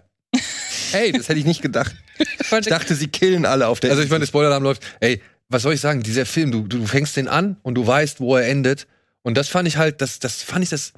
Hey, 0.91 1.11
das 1.13 1.31
hätte 1.31 1.39
ich 1.39 1.47
nicht 1.47 1.63
gedacht. 1.63 1.97
Ich 2.53 2.67
dachte, 2.67 2.95
sie 2.97 3.07
killen 3.07 3.47
alle 3.47 3.69
auf 3.69 3.81
der 3.81 3.93
Also 3.93 4.03
ich 4.03 4.11
meine, 4.11 4.21
der 4.21 4.27
Spoiler-Alarm 4.27 4.65
läuft. 4.65 4.83
Ey, 4.99 5.23
was 5.51 5.63
soll 5.63 5.75
ich 5.75 5.81
sagen? 5.81 6.03
Dieser 6.03 6.25
Film, 6.25 6.53
du, 6.53 6.63
du 6.63 6.87
fängst 6.87 7.17
den 7.17 7.29
an 7.29 7.57
und 7.63 7.75
du 7.75 7.87
weißt, 7.87 8.21
wo 8.21 8.37
er 8.37 8.49
endet. 8.49 8.87
Und 9.23 9.37
das 9.37 9.49
fand 9.49 9.69
ich 9.69 9.77
halt, 9.77 10.01
das, 10.01 10.21
das 10.21 10.43
fand 10.43 10.63
ich 10.63 10.71
das, 10.71 10.95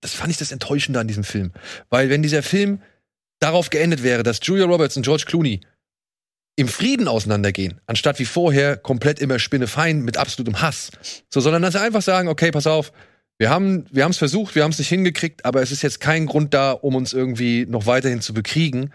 das 0.00 0.12
fand 0.12 0.30
ich 0.30 0.36
das 0.36 0.52
Enttäuschende 0.52 1.00
an 1.00 1.08
diesem 1.08 1.24
Film. 1.24 1.52
Weil 1.88 2.10
wenn 2.10 2.22
dieser 2.22 2.42
Film 2.42 2.80
darauf 3.40 3.70
geendet 3.70 4.02
wäre, 4.02 4.22
dass 4.22 4.40
Julia 4.42 4.66
Roberts 4.66 4.96
und 4.96 5.02
George 5.02 5.24
Clooney 5.26 5.60
im 6.54 6.68
Frieden 6.68 7.08
auseinandergehen, 7.08 7.80
anstatt 7.86 8.18
wie 8.18 8.26
vorher 8.26 8.76
komplett 8.76 9.18
immer 9.18 9.38
Spinnefein 9.38 10.02
mit 10.02 10.18
absolutem 10.18 10.60
Hass. 10.60 10.90
So, 11.30 11.40
sondern 11.40 11.62
dass 11.62 11.72
sie 11.72 11.80
einfach 11.80 12.02
sagen, 12.02 12.28
okay, 12.28 12.50
pass 12.50 12.66
auf, 12.66 12.92
wir 13.38 13.48
haben 13.48 13.86
wir 13.90 14.04
haben 14.04 14.10
es 14.10 14.18
versucht, 14.18 14.54
wir 14.54 14.62
haben 14.62 14.70
es 14.70 14.78
nicht 14.78 14.90
hingekriegt, 14.90 15.44
aber 15.46 15.62
es 15.62 15.72
ist 15.72 15.82
jetzt 15.82 15.98
kein 15.98 16.26
Grund 16.26 16.52
da, 16.52 16.72
um 16.72 16.94
uns 16.94 17.14
irgendwie 17.14 17.66
noch 17.66 17.86
weiterhin 17.86 18.20
zu 18.20 18.34
bekriegen. 18.34 18.92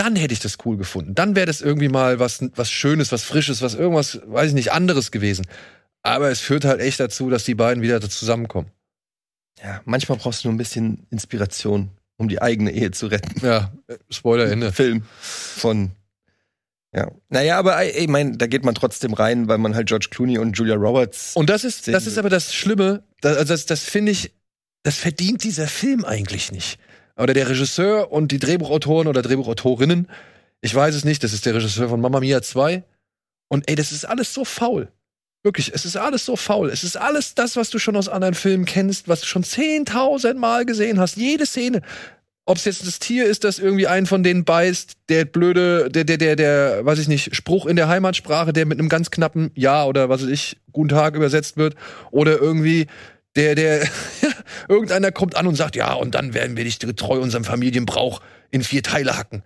Dann 0.00 0.16
hätte 0.16 0.32
ich 0.32 0.40
das 0.40 0.56
cool 0.64 0.78
gefunden. 0.78 1.14
Dann 1.14 1.36
wäre 1.36 1.44
das 1.44 1.60
irgendwie 1.60 1.90
mal 1.90 2.18
was 2.18 2.42
was 2.56 2.70
Schönes, 2.70 3.12
was 3.12 3.22
Frisches, 3.22 3.60
was 3.60 3.74
irgendwas, 3.74 4.18
weiß 4.24 4.48
ich 4.48 4.54
nicht, 4.54 4.72
anderes 4.72 5.10
gewesen. 5.10 5.46
Aber 6.02 6.30
es 6.30 6.40
führt 6.40 6.64
halt 6.64 6.80
echt 6.80 7.00
dazu, 7.00 7.28
dass 7.28 7.44
die 7.44 7.54
beiden 7.54 7.82
wieder 7.82 8.00
zusammenkommen. 8.00 8.70
Ja, 9.62 9.82
manchmal 9.84 10.16
brauchst 10.16 10.42
du 10.42 10.48
nur 10.48 10.54
ein 10.54 10.56
bisschen 10.56 11.06
Inspiration, 11.10 11.90
um 12.16 12.30
die 12.30 12.40
eigene 12.40 12.72
Ehe 12.72 12.92
zu 12.92 13.08
retten. 13.08 13.44
Ja, 13.44 13.72
Spoiler 14.08 14.50
Ende. 14.50 14.72
Film 14.72 15.02
von. 15.20 15.90
Ja. 16.94 17.10
Naja, 17.28 17.58
aber 17.58 17.84
ich 17.84 18.08
mein, 18.08 18.38
da 18.38 18.46
geht 18.46 18.64
man 18.64 18.74
trotzdem 18.74 19.12
rein, 19.12 19.48
weil 19.48 19.58
man 19.58 19.74
halt 19.74 19.88
George 19.88 20.08
Clooney 20.10 20.38
und 20.38 20.56
Julia 20.56 20.76
Roberts. 20.76 21.36
Und 21.36 21.50
das 21.50 21.62
ist, 21.62 21.88
das 21.88 22.06
ist 22.06 22.16
aber 22.16 22.30
das 22.30 22.54
Schlimme, 22.54 23.02
das, 23.20 23.36
also 23.36 23.52
das, 23.52 23.66
das 23.66 23.84
finde 23.84 24.12
ich, 24.12 24.32
das 24.82 24.96
verdient 24.96 25.44
dieser 25.44 25.68
Film 25.68 26.06
eigentlich 26.06 26.52
nicht. 26.52 26.78
Oder 27.20 27.34
der 27.34 27.48
Regisseur 27.48 28.10
und 28.10 28.32
die 28.32 28.38
Drehbuchautoren 28.38 29.06
oder 29.06 29.22
Drehbuchautorinnen, 29.22 30.08
ich 30.62 30.74
weiß 30.74 30.94
es 30.94 31.04
nicht, 31.04 31.22
das 31.22 31.32
ist 31.32 31.46
der 31.46 31.54
Regisseur 31.54 31.88
von 31.88 32.00
Mamma 32.00 32.20
Mia 32.20 32.40
2. 32.42 32.82
Und 33.48 33.68
ey, 33.68 33.74
das 33.74 33.92
ist 33.92 34.04
alles 34.04 34.32
so 34.32 34.44
faul. 34.44 34.88
Wirklich, 35.42 35.72
es 35.74 35.84
ist 35.84 35.96
alles 35.96 36.24
so 36.24 36.36
faul. 36.36 36.68
Es 36.68 36.84
ist 36.84 36.96
alles 36.96 37.34
das, 37.34 37.56
was 37.56 37.70
du 37.70 37.78
schon 37.78 37.96
aus 37.96 38.08
anderen 38.08 38.34
Filmen 38.34 38.66
kennst, 38.66 39.08
was 39.08 39.22
du 39.22 39.26
schon 39.26 39.42
10.000 39.42 40.34
Mal 40.34 40.66
gesehen 40.66 41.00
hast. 41.00 41.16
Jede 41.16 41.46
Szene. 41.46 41.82
Ob 42.46 42.56
es 42.56 42.64
jetzt 42.64 42.86
das 42.86 42.98
Tier 42.98 43.26
ist, 43.26 43.44
das 43.44 43.58
irgendwie 43.58 43.86
einen 43.86 44.06
von 44.06 44.22
denen 44.22 44.44
beißt, 44.44 44.96
der 45.08 45.24
blöde, 45.24 45.88
der, 45.88 46.04
der, 46.04 46.18
der, 46.18 46.36
der, 46.36 46.84
weiß 46.84 46.98
ich 46.98 47.08
nicht, 47.08 47.34
Spruch 47.34 47.66
in 47.66 47.76
der 47.76 47.88
Heimatsprache, 47.88 48.52
der 48.52 48.66
mit 48.66 48.78
einem 48.78 48.88
ganz 48.88 49.10
knappen 49.10 49.50
Ja 49.54 49.84
oder 49.84 50.08
was 50.08 50.22
weiß 50.22 50.30
ich, 50.30 50.56
guten 50.72 50.88
Tag 50.88 51.14
übersetzt 51.14 51.56
wird, 51.56 51.74
oder 52.10 52.38
irgendwie 52.38 52.86
der, 53.36 53.54
der, 53.54 53.88
irgendeiner 54.68 55.12
kommt 55.12 55.36
an 55.36 55.46
und 55.46 55.54
sagt, 55.54 55.76
ja, 55.76 55.92
und 55.92 56.14
dann 56.14 56.34
werden 56.34 56.56
wir 56.56 56.64
dich 56.64 56.78
getreu 56.78 57.20
unserem 57.20 57.44
Familienbrauch 57.44 58.20
in 58.50 58.62
vier 58.62 58.82
Teile 58.82 59.16
hacken. 59.16 59.42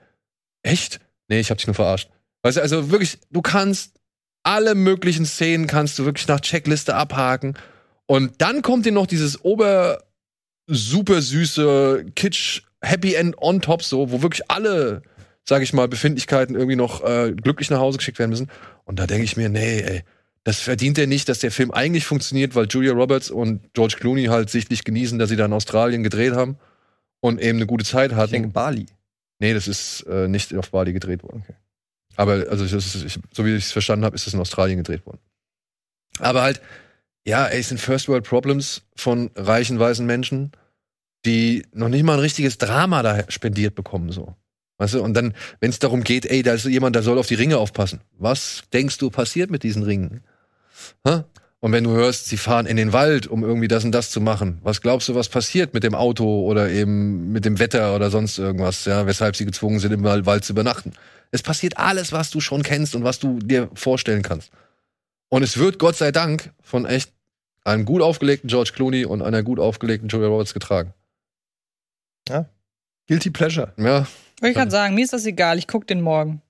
Echt? 0.63 1.01
Nee, 1.29 1.41
ich 1.41 1.51
hab 1.51 1.59
dich 1.59 1.67
nur 1.67 1.75
verarscht. 1.75 2.09
Weißt 2.43 2.57
du, 2.57 2.61
also 2.61 2.91
wirklich, 2.91 3.19
du 3.31 3.43
kannst 3.43 3.95
alle 4.43 4.75
möglichen 4.75 5.25
Szenen 5.25 5.67
kannst 5.67 5.99
du 5.99 6.05
wirklich 6.05 6.29
nach 6.29 6.41
Checkliste 6.41 6.95
abhaken. 6.95 7.55
Und 8.07 8.35
dann 8.39 8.63
kommt 8.63 8.87
dir 8.87 8.93
noch 8.93 9.07
dieses 9.07 9.43
ober 9.43 10.05
super 10.67 11.21
süße 11.21 12.07
Kitsch 12.15 12.63
Happy 12.83 13.15
End 13.15 13.37
on 13.39 13.61
top 13.61 13.83
so, 13.83 14.11
wo 14.11 14.23
wirklich 14.23 14.51
alle, 14.51 15.03
sag 15.45 15.63
ich 15.63 15.73
mal, 15.73 15.89
Befindlichkeiten 15.89 16.55
irgendwie 16.55 16.77
noch 16.77 17.03
äh, 17.03 17.33
glücklich 17.33 17.71
nach 17.71 17.79
Hause 17.79 17.99
geschickt 17.99 18.19
werden 18.19 18.31
müssen. 18.31 18.51
Und 18.85 18.99
da 18.99 19.07
denke 19.07 19.25
ich 19.25 19.37
mir, 19.39 19.49
nee, 19.49 19.81
ey, 19.81 20.05
das 20.45 20.61
verdient 20.61 20.99
er 20.99 21.07
nicht, 21.07 21.29
dass 21.29 21.39
der 21.39 21.51
Film 21.51 21.71
eigentlich 21.71 22.05
funktioniert, 22.05 22.55
weil 22.55 22.67
Julia 22.69 22.93
Roberts 22.93 23.31
und 23.31 23.73
George 23.73 23.97
Clooney 23.99 24.27
halt 24.27 24.51
sichtlich 24.51 24.85
genießen, 24.85 25.19
dass 25.19 25.31
sie 25.31 25.37
da 25.37 25.47
in 25.47 25.53
Australien 25.55 26.03
gedreht 26.03 26.35
haben 26.35 26.59
und 27.21 27.41
eben 27.41 27.59
eine 27.59 27.67
gute 27.67 27.85
Zeit 27.85 28.13
Ich 28.13 28.17
hatten. 28.17 28.33
denke 28.33 28.49
Bali. 28.51 28.87
Nee, 29.39 29.55
das 29.55 29.67
ist 29.67 30.03
äh, 30.03 30.29
nicht 30.29 30.55
auf 30.55 30.71
Bali 30.71 30.93
gedreht 30.93 31.23
worden. 31.23 31.45
Aber 32.17 32.45
also 32.49 32.65
ist, 32.65 32.95
ich, 33.05 33.19
so 33.33 33.45
wie 33.45 33.57
ich 33.57 33.65
es 33.65 33.73
verstanden 33.73 34.05
habe, 34.05 34.15
ist 34.15 34.27
es 34.27 34.35
in 34.35 34.41
Australien 34.41 34.79
gedreht 34.79 35.05
worden. 35.07 35.19
Aber 36.19 36.43
halt, 36.43 36.61
ja, 37.27 37.47
ey, 37.47 37.61
es 37.61 37.71
sind 37.71 37.81
First 37.81 38.09
World 38.09 38.25
Problems 38.25 38.83
von 38.95 39.31
reichen 39.35 39.79
weißen 39.79 40.05
Menschen, 40.07 40.53
die 41.25 41.65
noch 41.73 41.89
nicht 41.89 42.05
mal 42.05 42.15
ein 42.15 42.21
richtiges 42.21 42.59
Drama 42.59 43.03
da 43.03 43.25
spendiert 43.31 43.75
bekommen, 43.75 44.13
so. 44.13 44.37
Weißt 44.77 44.95
du, 44.95 45.03
und 45.03 45.15
dann, 45.15 45.35
wenn 45.61 45.71
es 45.71 45.79
darum 45.79 46.05
geht, 46.05 46.27
ey, 46.27 46.43
da 46.43 46.53
ist 46.53 46.67
jemand, 46.67 46.97
der 46.97 47.03
soll 47.03 47.19
auf 47.19 47.29
die 47.29 47.35
Ringe 47.35 47.59
aufpassen. 47.59 48.01
Was 48.19 48.65
denkst 48.73 48.99
du 48.99 49.09
passiert 49.09 49.51
mit 49.51 49.63
diesen 49.63 49.85
Ringen? 49.85 50.23
Und 51.61 51.73
wenn 51.73 51.85
du 51.85 51.93
hörst, 51.93 52.27
sie 52.27 52.37
fahren 52.37 52.67
in 52.67 52.77
den 52.77 52.93
Wald, 52.93 53.27
um 53.27 53.43
irgendwie 53.43 53.69
das 53.69 53.85
und 53.85 53.93
das 53.93 54.11
zu 54.11 54.21
machen, 54.21 54.59
was 54.63 54.83
glaubst 54.83 55.09
du, 55.09 55.15
was 55.15 55.31
passiert 55.31 55.73
mit 55.73 55.83
dem 55.83 55.95
Auto 55.95 56.45
oder 56.45 56.71
eben 56.71 57.33
mit 57.33 57.47
dem 57.47 57.59
Wetter 57.59 57.95
oder 57.95 58.11
sonst 58.11 58.39
irgendwas, 58.39 58.85
ja, 58.85 59.07
weshalb 59.07 59.35
sie 59.35 59.47
gezwungen 59.47 59.79
sind, 59.79 59.93
im 59.93 60.05
Wald 60.05 60.45
zu 60.45 60.53
übernachten? 60.53 60.93
Es 61.31 61.43
passiert 61.43 61.79
alles, 61.79 62.13
was 62.13 62.31
du 62.31 62.41
schon 62.41 62.63
kennst 62.63 62.95
und 62.95 63.03
was 63.03 63.19
du 63.19 63.39
dir 63.39 63.71
vorstellen 63.75 64.23
kannst. 64.23 64.51
Und 65.31 65.43
es 65.43 65.57
wird 65.57 65.79
Gott 65.79 65.97
sei 65.97 66.13
Dank 66.13 66.53
von 66.63 66.85
echt 66.85 67.11
einem 67.65 67.87
gut 67.87 68.03
aufgelegten 68.03 68.49
George 68.49 68.73
Clooney 68.75 69.07
und 69.07 69.23
einer 69.23 69.43
gut 69.43 69.59
aufgelegten 69.59 70.09
Julia 70.09 70.29
Roberts 70.29 70.53
getragen. 70.53 70.93
Guilty 73.09 73.31
Pleasure. 73.31 73.73
Ja, 73.79 74.07
Wollte 74.41 74.51
ich 74.51 74.55
gerade 74.55 74.71
sagen, 74.71 74.95
mir 74.95 75.05
ist 75.05 75.13
das 75.13 75.25
egal, 75.27 75.59
ich 75.59 75.67
gucke 75.67 75.87
den 75.87 76.01
morgen. 76.01 76.43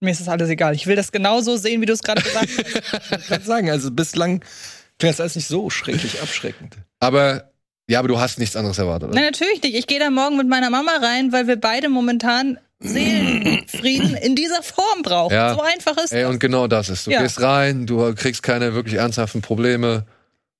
Mir 0.00 0.10
ist 0.10 0.20
das 0.20 0.28
alles 0.28 0.48
egal. 0.50 0.74
Ich 0.74 0.86
will 0.86 0.96
das 0.96 1.10
genauso 1.10 1.56
sehen, 1.56 1.80
wie 1.80 1.86
du 1.86 1.92
es 1.92 2.02
gerade 2.02 2.22
gesagt 2.22 2.48
hast. 2.48 3.18
Ich 3.20 3.26
kann 3.28 3.42
sagen, 3.42 3.70
also 3.70 3.90
bislang 3.90 4.40
klingt 4.98 5.14
das 5.14 5.20
alles 5.20 5.36
nicht 5.36 5.48
so 5.48 5.70
schrecklich 5.70 6.20
abschreckend. 6.22 6.76
aber 7.00 7.50
ja, 7.88 8.00
aber 8.00 8.08
du 8.08 8.18
hast 8.18 8.38
nichts 8.40 8.56
anderes 8.56 8.78
erwartet. 8.78 9.10
Oder? 9.10 9.14
Nein, 9.14 9.30
natürlich 9.30 9.62
nicht. 9.62 9.76
Ich 9.76 9.86
gehe 9.86 10.00
da 10.00 10.10
morgen 10.10 10.36
mit 10.36 10.48
meiner 10.48 10.70
Mama 10.70 10.90
rein, 11.00 11.30
weil 11.32 11.46
wir 11.46 11.54
beide 11.56 11.88
momentan 11.88 12.58
Seelenfrieden 12.80 14.14
in 14.16 14.34
dieser 14.34 14.62
Form 14.62 15.02
brauchen. 15.02 15.32
Ja. 15.34 15.54
So 15.54 15.60
einfach 15.62 15.96
ist 15.98 16.12
Ey, 16.12 16.22
das. 16.22 16.30
und 16.30 16.40
genau 16.40 16.66
das 16.66 16.88
ist. 16.88 17.06
Du 17.06 17.10
Ja. 17.12 17.22
gehst 17.22 17.40
rein, 17.40 17.86
du 17.86 18.12
kriegst 18.14 18.42
keine 18.42 18.74
wirklich 18.74 18.96
ernsthaften 18.96 19.40
Probleme 19.40 20.04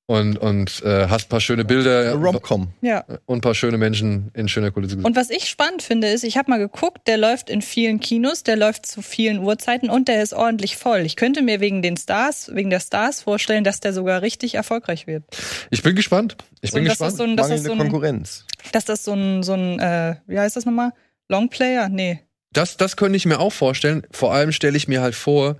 und, 0.06 0.38
und 0.38 0.82
äh, 0.84 1.08
hast 1.08 1.26
ein 1.26 1.28
paar 1.28 1.40
schöne 1.40 1.64
Bilder 1.64 2.12
Romcom. 2.14 2.68
Ja. 2.80 3.04
und 3.26 3.38
ein 3.38 3.40
paar 3.40 3.54
schöne 3.56 3.76
Menschen 3.76 4.30
in 4.34 4.48
schöner 4.48 4.70
Kulisse. 4.70 4.98
Und 4.98 5.16
was 5.16 5.30
ich 5.30 5.48
spannend 5.48 5.82
finde, 5.82 6.08
ist, 6.08 6.22
ich 6.22 6.36
habe 6.36 6.50
mal 6.50 6.58
geguckt, 6.58 7.08
der 7.08 7.16
läuft 7.18 7.50
in 7.50 7.60
vielen 7.60 7.98
Kinos, 7.98 8.44
der 8.44 8.56
läuft 8.56 8.86
zu 8.86 9.02
vielen 9.02 9.40
Uhrzeiten 9.40 9.90
und 9.90 10.06
der 10.08 10.22
ist 10.22 10.32
ordentlich 10.32 10.76
voll. 10.76 11.00
Ich 11.00 11.16
könnte 11.16 11.42
mir 11.42 11.60
wegen 11.60 11.82
den 11.82 11.96
Stars, 11.96 12.50
wegen 12.54 12.70
der 12.70 12.80
Stars 12.80 13.22
vorstellen, 13.22 13.64
dass 13.64 13.80
der 13.80 13.92
sogar 13.92 14.22
richtig 14.22 14.54
erfolgreich 14.54 15.06
wird. 15.08 15.24
Ich 15.70 15.82
bin 15.82 15.96
gespannt. 15.96 16.36
Ich 16.60 16.70
So, 16.70 16.76
bin 16.76 16.84
dass, 16.86 16.98
das 16.98 17.14
gespannt. 17.14 17.18
so 17.18 17.24
ein, 17.24 17.36
dass, 17.36 17.48
das 17.48 17.62
Mangelnde 17.62 17.68
so 17.68 17.72
ein, 17.72 17.90
Konkurrenz. 17.90 18.46
dass 18.72 18.84
das 18.84 19.04
so 19.04 19.12
ein, 19.12 19.42
so 19.42 19.54
ein 19.54 19.80
äh, 19.80 20.16
wie 20.28 20.38
heißt 20.38 20.56
das 20.56 20.64
nochmal? 20.66 20.92
Longplayer? 21.28 21.88
Nee. 21.88 22.20
Das, 22.52 22.76
das 22.76 22.96
könnte 22.96 23.16
ich 23.16 23.26
mir 23.26 23.40
auch 23.40 23.52
vorstellen. 23.52 24.06
Vor 24.12 24.32
allem 24.32 24.52
stelle 24.52 24.76
ich 24.76 24.86
mir 24.86 25.02
halt 25.02 25.16
vor, 25.16 25.56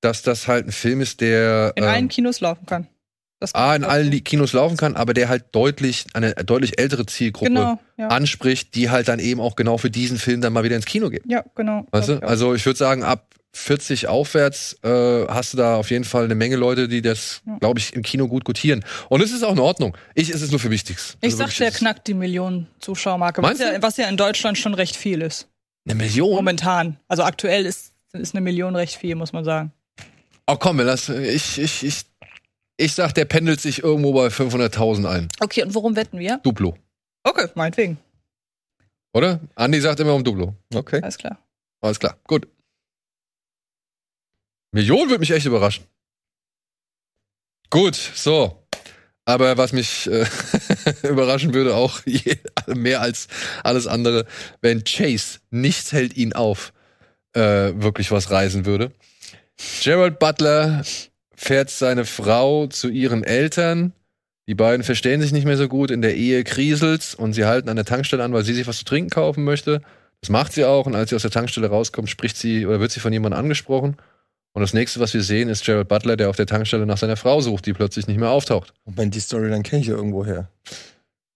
dass 0.00 0.22
das 0.22 0.48
halt 0.48 0.66
ein 0.66 0.72
Film 0.72 1.02
ist, 1.02 1.20
der 1.20 1.74
In 1.76 1.82
ähm, 1.84 1.88
allen 1.90 2.08
Kinos 2.08 2.40
laufen 2.40 2.64
kann. 2.64 2.88
A, 3.54 3.74
in 3.74 3.84
allen 3.84 4.10
Kinos 4.24 4.52
laufen 4.52 4.76
kann, 4.76 4.96
aber 4.96 5.14
der 5.14 5.28
halt 5.28 5.46
deutlich, 5.52 6.04
eine 6.12 6.34
deutlich 6.34 6.78
ältere 6.78 7.06
Zielgruppe 7.06 7.48
Genau, 7.50 7.78
ja. 7.96 8.08
anspricht, 8.08 8.74
die 8.74 8.90
halt 8.90 9.08
dann 9.08 9.18
eben 9.18 9.40
auch 9.40 9.56
genau 9.56 9.78
für 9.78 9.90
diesen 9.90 10.18
Film 10.18 10.40
dann 10.40 10.52
mal 10.52 10.62
wieder 10.64 10.76
ins 10.76 10.84
Kino 10.86 11.08
geht. 11.10 11.22
Ja, 11.26 11.42
genau. 11.54 11.86
Weißt 11.90 12.08
du? 12.10 12.12
ich. 12.16 12.22
Also 12.22 12.54
ich 12.54 12.64
würde 12.66 12.76
sagen, 12.78 13.02
ab 13.02 13.26
40 13.52 14.06
aufwärts 14.06 14.76
äh, 14.84 15.26
hast 15.26 15.52
du 15.54 15.56
da 15.56 15.76
auf 15.76 15.90
jeden 15.90 16.04
Fall 16.04 16.24
eine 16.24 16.34
Menge 16.36 16.56
Leute, 16.56 16.86
die 16.86 17.02
das, 17.02 17.42
Ja. 17.46 17.56
glaube 17.58 17.80
ich, 17.80 17.94
im 17.94 18.02
Kino 18.02 18.28
gut 18.28 18.44
gutieren. 18.44 18.84
Und 19.08 19.22
es 19.22 19.32
ist 19.32 19.42
auch 19.42 19.52
in 19.52 19.58
Ordnung. 19.58 19.96
Ich 20.14 20.30
es 20.30 20.40
ist 20.42 20.50
nur 20.50 20.60
für 20.60 20.70
Wichtiges. 20.70 21.16
ich 21.20 21.32
Also 21.32 21.38
sag, 21.46 21.56
der 21.56 21.70
knackt 21.72 22.06
die 22.06 22.14
Millionen 22.14 22.68
Zuschauermarke, 22.78 23.42
was 23.42 23.58
ja, 23.58 23.82
was 23.82 23.96
ja 23.96 24.08
in 24.08 24.16
Deutschland 24.16 24.56
schon 24.58 24.74
recht 24.74 24.94
viel 24.96 25.20
ist. 25.22 25.48
Eine 25.86 25.96
Million? 25.96 26.30
Momentan. 26.36 26.98
Also 27.08 27.22
aktuell 27.24 27.66
ist, 27.66 27.92
ist 28.12 28.34
eine 28.34 28.42
Million 28.42 28.76
recht 28.76 28.94
viel, 28.96 29.14
muss 29.16 29.32
man 29.32 29.44
sagen. 29.44 29.72
Oh 30.46 30.56
komm, 30.56 30.78
lassen, 30.80 31.24
ich, 31.24 31.58
ich, 31.58 31.82
ich, 31.84 32.02
ich 32.80 32.94
sag, 32.94 33.12
der 33.12 33.26
pendelt 33.26 33.60
sich 33.60 33.82
irgendwo 33.82 34.12
bei 34.12 34.28
500.000 34.28 35.06
ein. 35.06 35.28
Okay, 35.40 35.62
und 35.62 35.74
worum 35.74 35.96
wetten 35.96 36.18
wir? 36.18 36.38
Duplo. 36.42 36.76
Okay, 37.22 37.48
meinetwegen. 37.54 37.98
Oder? 39.12 39.40
Andi 39.54 39.80
sagt 39.80 40.00
immer 40.00 40.14
um 40.14 40.24
Duplo. 40.24 40.54
Okay. 40.74 41.00
Alles 41.02 41.18
klar. 41.18 41.38
Alles 41.82 42.00
klar, 42.00 42.16
gut. 42.26 42.48
Millionen 44.72 45.10
würde 45.10 45.20
mich 45.20 45.30
echt 45.30 45.46
überraschen. 45.46 45.84
Gut, 47.68 47.96
so. 47.96 48.66
Aber 49.26 49.58
was 49.58 49.72
mich 49.72 50.06
äh, 50.06 50.26
überraschen 51.08 51.52
würde, 51.52 51.74
auch 51.74 52.00
je, 52.06 52.38
mehr 52.66 53.00
als 53.00 53.28
alles 53.62 53.86
andere, 53.86 54.26
wenn 54.60 54.84
Chase 54.84 55.40
nichts 55.50 55.92
hält 55.92 56.16
ihn 56.16 56.32
auf, 56.32 56.72
äh, 57.34 57.40
wirklich 57.74 58.10
was 58.10 58.30
reisen 58.30 58.64
würde. 58.64 58.92
Gerald 59.82 60.18
Butler 60.18 60.82
fährt 61.42 61.70
seine 61.70 62.04
Frau 62.04 62.66
zu 62.66 62.88
ihren 62.90 63.24
Eltern. 63.24 63.94
Die 64.46 64.54
beiden 64.54 64.84
verstehen 64.84 65.22
sich 65.22 65.32
nicht 65.32 65.46
mehr 65.46 65.56
so 65.56 65.68
gut. 65.68 65.90
In 65.90 66.02
der 66.02 66.14
Ehe 66.14 66.44
kriselt's 66.44 67.14
und 67.14 67.32
sie 67.32 67.46
halten 67.46 67.70
an 67.70 67.76
der 67.76 67.86
Tankstelle 67.86 68.22
an, 68.22 68.34
weil 68.34 68.44
sie 68.44 68.52
sich 68.52 68.66
was 68.66 68.76
zu 68.76 68.84
trinken 68.84 69.08
kaufen 69.08 69.44
möchte. 69.44 69.80
Das 70.20 70.28
macht 70.28 70.52
sie 70.52 70.66
auch 70.66 70.84
und 70.84 70.94
als 70.94 71.08
sie 71.08 71.16
aus 71.16 71.22
der 71.22 71.30
Tankstelle 71.30 71.68
rauskommt, 71.68 72.10
spricht 72.10 72.36
sie 72.36 72.66
oder 72.66 72.78
wird 72.78 72.90
sie 72.90 73.00
von 73.00 73.10
jemandem 73.12 73.38
angesprochen. 73.40 73.96
Und 74.52 74.60
das 74.60 74.74
nächste, 74.74 75.00
was 75.00 75.14
wir 75.14 75.22
sehen, 75.22 75.48
ist 75.48 75.64
Gerald 75.64 75.88
Butler, 75.88 76.16
der 76.18 76.28
auf 76.28 76.36
der 76.36 76.44
Tankstelle 76.46 76.84
nach 76.84 76.98
seiner 76.98 77.16
Frau 77.16 77.40
sucht, 77.40 77.64
die 77.64 77.72
plötzlich 77.72 78.06
nicht 78.06 78.18
mehr 78.18 78.28
auftaucht. 78.30 78.74
Moment, 78.84 79.14
die 79.14 79.20
Story 79.20 79.48
dann 79.48 79.62
kenne 79.62 79.80
ich 79.80 79.88
ja 79.88 79.94
irgendwo 79.94 80.26
her. 80.26 80.50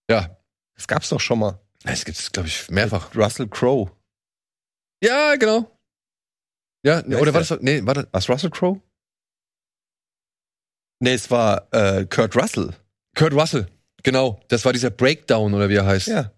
Ja, 0.09 0.37
Das 0.75 0.87
gab's 0.87 1.09
doch 1.09 1.19
schon 1.21 1.39
mal. 1.39 1.59
es 1.83 2.05
gibt's, 2.05 2.31
glaube 2.31 2.47
ich, 2.47 2.69
mehrfach. 2.69 3.15
Russell 3.15 3.47
Crowe. 3.47 3.89
Ja, 5.01 5.35
genau. 5.37 5.71
Ja, 6.83 7.01
Wer 7.07 7.21
oder 7.21 7.33
war 7.33 7.41
das? 7.41 7.57
Nee, 7.61 7.83
war 7.85 7.95
das 7.95 8.07
Was 8.11 8.29
Russell 8.29 8.51
Crowe? 8.51 8.79
Nee, 10.99 11.13
es 11.13 11.29
war 11.29 11.67
äh, 11.71 12.05
Kurt 12.05 12.35
Russell. 12.35 12.71
Kurt 13.15 13.33
Russell. 13.33 13.67
Genau, 14.03 14.39
das 14.49 14.63
war 14.65 14.73
dieser 14.73 14.91
Breakdown 14.91 15.53
oder 15.53 15.69
wie 15.69 15.75
er 15.75 15.85
heißt. 15.85 16.07
Ja. 16.07 16.31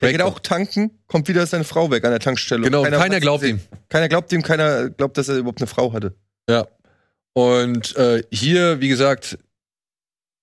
Der 0.00 0.10
geht 0.10 0.22
auch 0.22 0.40
tanken, 0.40 0.90
kommt 1.06 1.28
wieder 1.28 1.46
seine 1.46 1.64
Frau 1.64 1.90
weg 1.90 2.04
an 2.04 2.10
der 2.10 2.18
Tankstelle. 2.18 2.62
Genau, 2.62 2.82
keiner, 2.82 2.98
hat's 2.98 3.20
glaubt 3.20 3.44
ihm. 3.44 3.60
Keiner 3.88 4.08
glaubt 4.08 4.32
ihm, 4.32 4.42
keiner 4.42 4.90
glaubt, 4.90 5.16
dass 5.16 5.28
er 5.28 5.36
überhaupt 5.36 5.60
eine 5.60 5.68
Frau 5.68 5.92
hatte. 5.92 6.14
Ja. 6.48 6.66
Und 7.34 7.96
äh, 7.96 8.22
hier, 8.32 8.80
wie 8.80 8.88
gesagt, 8.88 9.38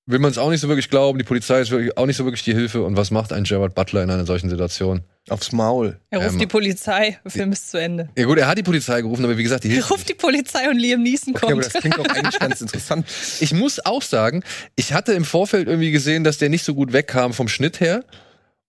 will 0.10 0.20
man 0.20 0.32
es 0.32 0.38
auch 0.38 0.49
nicht 0.49 0.60
so 0.62 0.68
wirklich 0.68 0.89
glauben. 0.89 1.20
Die 1.20 1.24
Polizei 1.24 1.62
ist 1.62 1.70
wirklich 1.72 1.95
auch 1.97 2.05
nicht 2.07 2.18
so 2.18 2.26
wirklich 2.26 2.43
die 2.43 2.53
Hilfe. 2.53 2.82
Und 2.84 2.97
was 2.97 3.12
macht 3.12 3.32
ein 3.32 3.43
Gerald 3.43 3.76
Butler 3.76 4.01
in 4.03 4.10
einer 4.10 4.26
solchen 4.26 4.49
Situation? 4.49 5.01
Aufs 5.30 5.51
Maul. 5.51 5.99
Er 6.10 6.20
ruft 6.20 6.34
Ähm, 6.34 6.39
die 6.39 6.47
Polizei, 6.47 7.20
der 7.24 7.32
Film 7.32 7.51
ist 7.51 7.70
zu 7.70 7.78
Ende. 7.80 8.10
Ja 8.18 8.26
gut, 8.26 8.39
er 8.39 8.47
hat 8.47 8.57
die 8.57 8.64
Polizei 8.64 9.01
gerufen, 9.01 9.24
aber 9.24 9.38
wie 9.38 9.43
gesagt, 9.43 9.64
die 9.64 9.68
Er 9.70 9.74
hilft. 9.76 9.91
ruft 9.91 10.10
die 10.10 10.16
Polizei 10.16 10.68
und 10.70 10.80
Liam 10.80 11.03
Neeson 11.03 11.36
Okay, 11.36 11.45
aber 11.45 11.62
kommt. 11.62 11.66
das 11.66 11.74
klingt 11.74 11.97
doch 11.97 12.05
eigentlich 12.07 12.39
ganz 12.39 12.60
interessant. 12.62 13.05
Ich 13.39 13.53
muss 13.53 13.86
auch 13.86 14.01
sagen, 14.01 14.43
ich 14.76 14.93
hatte 14.93 15.14
im 15.14 15.26
Vorfeld 15.26 15.68
irgendwie 15.68 15.91
gesehen, 15.91 16.24
dass 16.24 16.39
der 16.39 16.49
nicht 16.49 16.66
so 16.66 16.74
gut 16.74 16.91
wegkam 16.91 17.34
vom 17.34 17.47
Schnitt 17.47 17.80
her. 17.80 18.03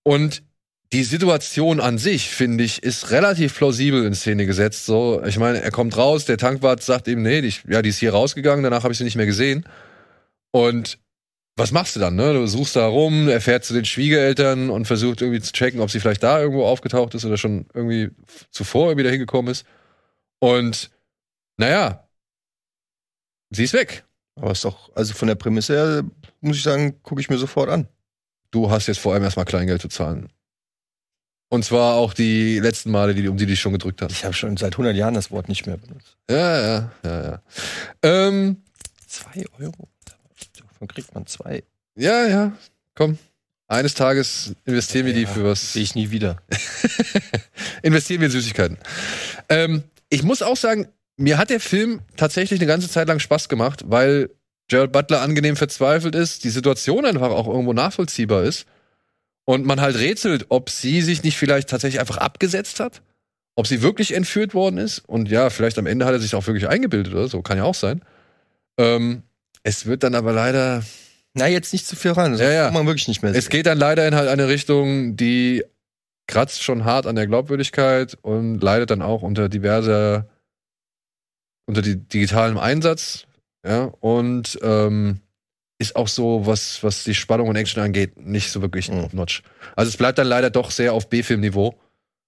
Und 0.03 0.43
die 0.93 1.05
Situation 1.05 1.81
an 1.81 1.97
sich, 1.97 2.29
finde 2.29 2.65
ich, 2.65 2.83
ist 2.83 3.11
relativ 3.13 3.57
plausibel 3.57 4.05
in 4.05 4.15
Szene 4.15 4.45
gesetzt. 4.45 4.85
So, 4.85 5.23
ich 5.25 5.39
meine, 5.39 5.63
er 5.63 5.71
kommt 5.71 5.97
raus, 5.97 6.27
der 6.27 6.37
Tankwart 6.37 6.83
sagt 6.83 7.09
ihm, 7.09 7.23
nee, 7.23 7.41
die, 7.41 7.55
ja, 7.69 7.81
die 7.81 7.89
ist 7.91 7.99
hier 8.01 8.13
rausgegangen, 8.13 8.63
danach 8.63 8.83
habe 8.83 8.93
ich 8.93 8.99
sie 8.99 9.05
nicht 9.05 9.17
mehr 9.17 9.25
gesehen. 9.27 9.65
Und 10.51 10.99
was 11.61 11.73
machst 11.73 11.95
du 11.95 12.01
dann, 12.01 12.17
ne? 12.17 12.33
Du 12.33 12.47
suchst 12.47 12.75
da 12.75 12.87
rum, 12.87 13.29
er 13.29 13.41
fährt 13.41 13.65
zu 13.65 13.75
den 13.75 13.85
Schwiegereltern 13.85 14.71
und 14.71 14.87
versucht 14.87 15.21
irgendwie 15.21 15.41
zu 15.41 15.53
checken, 15.53 15.81
ob 15.81 15.91
sie 15.91 16.01
vielleicht 16.01 16.23
da 16.23 16.41
irgendwo 16.41 16.65
aufgetaucht 16.65 17.15
ist 17.15 17.25
oder 17.25 17.37
schon 17.37 17.67
irgendwie 17.75 18.11
zuvor 18.51 18.89
irgendwie 18.89 19.05
da 19.05 19.11
hingekommen 19.11 19.53
ist. 19.53 19.67
Und 20.39 20.91
naja, 21.59 22.09
sie 23.51 23.65
ist 23.65 23.75
weg. 23.75 24.05
Aber 24.37 24.53
ist 24.53 24.65
doch, 24.65 24.91
also 24.97 25.13
von 25.13 25.29
der 25.29 25.35
Prämisse 25.35 25.75
her, 25.75 26.05
muss 26.41 26.57
ich 26.57 26.63
sagen, 26.63 27.03
gucke 27.03 27.21
ich 27.21 27.29
mir 27.29 27.37
sofort 27.37 27.69
an. 27.69 27.89
du 28.51 28.71
hast 28.71 28.87
jetzt 28.87 29.01
vor 29.01 29.13
allem 29.13 29.23
erstmal 29.23 29.45
Kleingeld 29.45 29.83
zu 29.83 29.89
zahlen. 29.89 30.29
Und 31.51 31.65
zwar 31.65 31.97
auch 31.97 32.15
die 32.15 32.59
letzten 32.59 32.91
Male, 32.91 33.15
die, 33.15 33.29
um 33.29 33.37
die 33.37 33.45
du 33.45 33.51
dich 33.51 33.61
schon 33.61 33.73
gedrückt 33.73 34.01
hast. 34.01 34.13
Ich 34.13 34.25
habe 34.25 34.35
schon 34.35 34.57
seit 34.57 34.75
100 34.75 34.97
Jahren 34.97 35.15
das 35.15 35.31
Wort 35.31 35.49
nicht 35.49 35.67
mehr 35.67 35.77
benutzt. 35.77 36.17
Ja, 36.31 36.61
ja, 36.61 36.93
ja, 37.05 37.23
ja. 37.23 37.43
Ähm, 38.03 38.63
Zwei 39.07 39.45
Euro? 39.59 39.90
Davon 40.81 40.89
kriegt 40.89 41.15
man 41.15 41.27
zwei. 41.27 41.63
Ja, 41.95 42.27
ja, 42.27 42.53
komm. 42.95 43.19
Eines 43.69 43.93
Tages 43.93 44.55
investieren 44.65 45.05
wir 45.05 45.13
die 45.13 45.23
Ja, 45.23 45.29
für 45.29 45.45
was. 45.45 45.75
Sehe 45.75 45.83
ich 45.83 45.95
nie 45.95 46.11
wieder. 46.11 46.39
investieren 47.83 48.21
wir 48.23 48.27
in 48.27 48.33
Süßigkeiten. 48.33 48.79
Ähm, 49.51 49.85
ich 50.09 50.23
muss 50.23 50.41
auch 50.41 50.57
sagen, 50.57 50.89
mir 51.19 51.37
hat 51.37 51.51
der 51.51 51.61
Film 51.61 52.01
tatsächlich 52.17 52.61
eine 52.61 52.67
ganze 52.67 52.89
Zeit 52.89 53.09
lang 53.09 53.19
Spaß 53.19 53.51
gemacht, 53.51 53.85
weil 53.89 54.31
Gerald 54.69 54.91
Butler 54.91 55.21
angenehm 55.21 55.55
verzweifelt 55.55 56.15
ist, 56.15 56.45
die 56.45 56.51
Situation 56.51 57.05
einfach 57.05 57.29
auch 57.29 57.47
irgendwo 57.47 57.75
nachvollziehbar 57.75 58.45
ist 58.45 58.65
und 59.45 59.67
man 59.67 59.83
halt 59.83 59.97
rätselt, 59.97 60.47
ob 60.49 60.71
sie 60.71 61.03
sich 61.03 61.23
nicht 61.23 61.37
vielleicht 61.37 61.69
tatsächlich 61.69 62.01
einfach 62.01 62.17
abgesetzt 62.17 62.81
hat, 62.81 63.03
ob 63.55 63.67
sie 63.67 63.83
wirklich 63.83 64.15
entführt 64.15 64.55
worden 64.55 64.79
ist 64.79 65.01
und 65.01 65.29
ja, 65.29 65.51
vielleicht 65.51 65.79
am 65.79 65.87
Ende 65.87 66.07
hat 66.07 66.15
er 66.15 66.21
sich 66.21 66.35
auch 66.35 66.47
wirklich 66.47 66.69
eingebildet 66.69 67.13
oder 67.13 67.29
so, 67.29 67.43
kann 67.43 67.59
ja 67.59 67.65
auch 67.65 67.75
sein. 67.75 68.01
Ähm, 68.79 69.25
es 69.63 69.87
wird 69.87 70.03
dann 70.03 70.15
aber 70.15 70.33
leider 70.33 70.83
Na, 71.35 71.47
jetzt 71.49 71.73
nicht 71.73 71.87
zu 71.87 71.97
viel 71.97 72.13
ran. 72.13 72.33
Das 72.33 72.41
Ja, 72.41 72.51
ja. 72.51 72.65
kann 72.67 72.75
man 72.75 72.87
wirklich 72.87 73.09
nicht 73.09 73.23
mehr 73.23 73.35
es 73.35 73.49
geht 73.49 73.67
dann 73.67 73.79
leider 73.79 74.07
in 74.07 74.15
halt 74.15 74.29
eine 74.29 74.49
Richtung, 74.49 75.17
die 75.17 75.65
kratzt 76.27 76.63
schon 76.63 76.85
hart 76.85 77.07
an 77.07 77.17
der 77.17 77.27
Glaubwürdigkeit 77.27 78.17
und 78.23 78.61
leidet 78.61 78.91
dann 78.91 79.03
auch 79.03 79.23
unter 79.23 79.49
diverser, 79.49 80.29
unter 81.67 81.83
die 81.83 81.97
digitalem 81.97 82.57
Einsatz, 82.59 83.27
ja, 83.67 83.85
und 84.01 84.59
ähm, 84.63 85.21
ist 85.79 85.97
auch 85.97 86.09
so, 86.09 86.47
was, 86.47 86.83
was 86.85 87.05
die 87.05 87.15
Spannung 87.15 87.49
und 87.49 87.57
Action 87.57 87.83
angeht, 87.83 88.19
nicht 88.19 88.51
so 88.51 88.61
wirklich 88.63 88.89
Mhm. 88.91 89.03
top-notch. 89.03 89.43
Also 89.77 89.89
es 89.89 89.97
bleibt 89.97 90.19
dann 90.19 90.27
leider 90.27 90.51
doch 90.51 90.71
sehr 90.71 90.93
auf 90.95 91.09
B-Film-Niveau. 91.09 91.75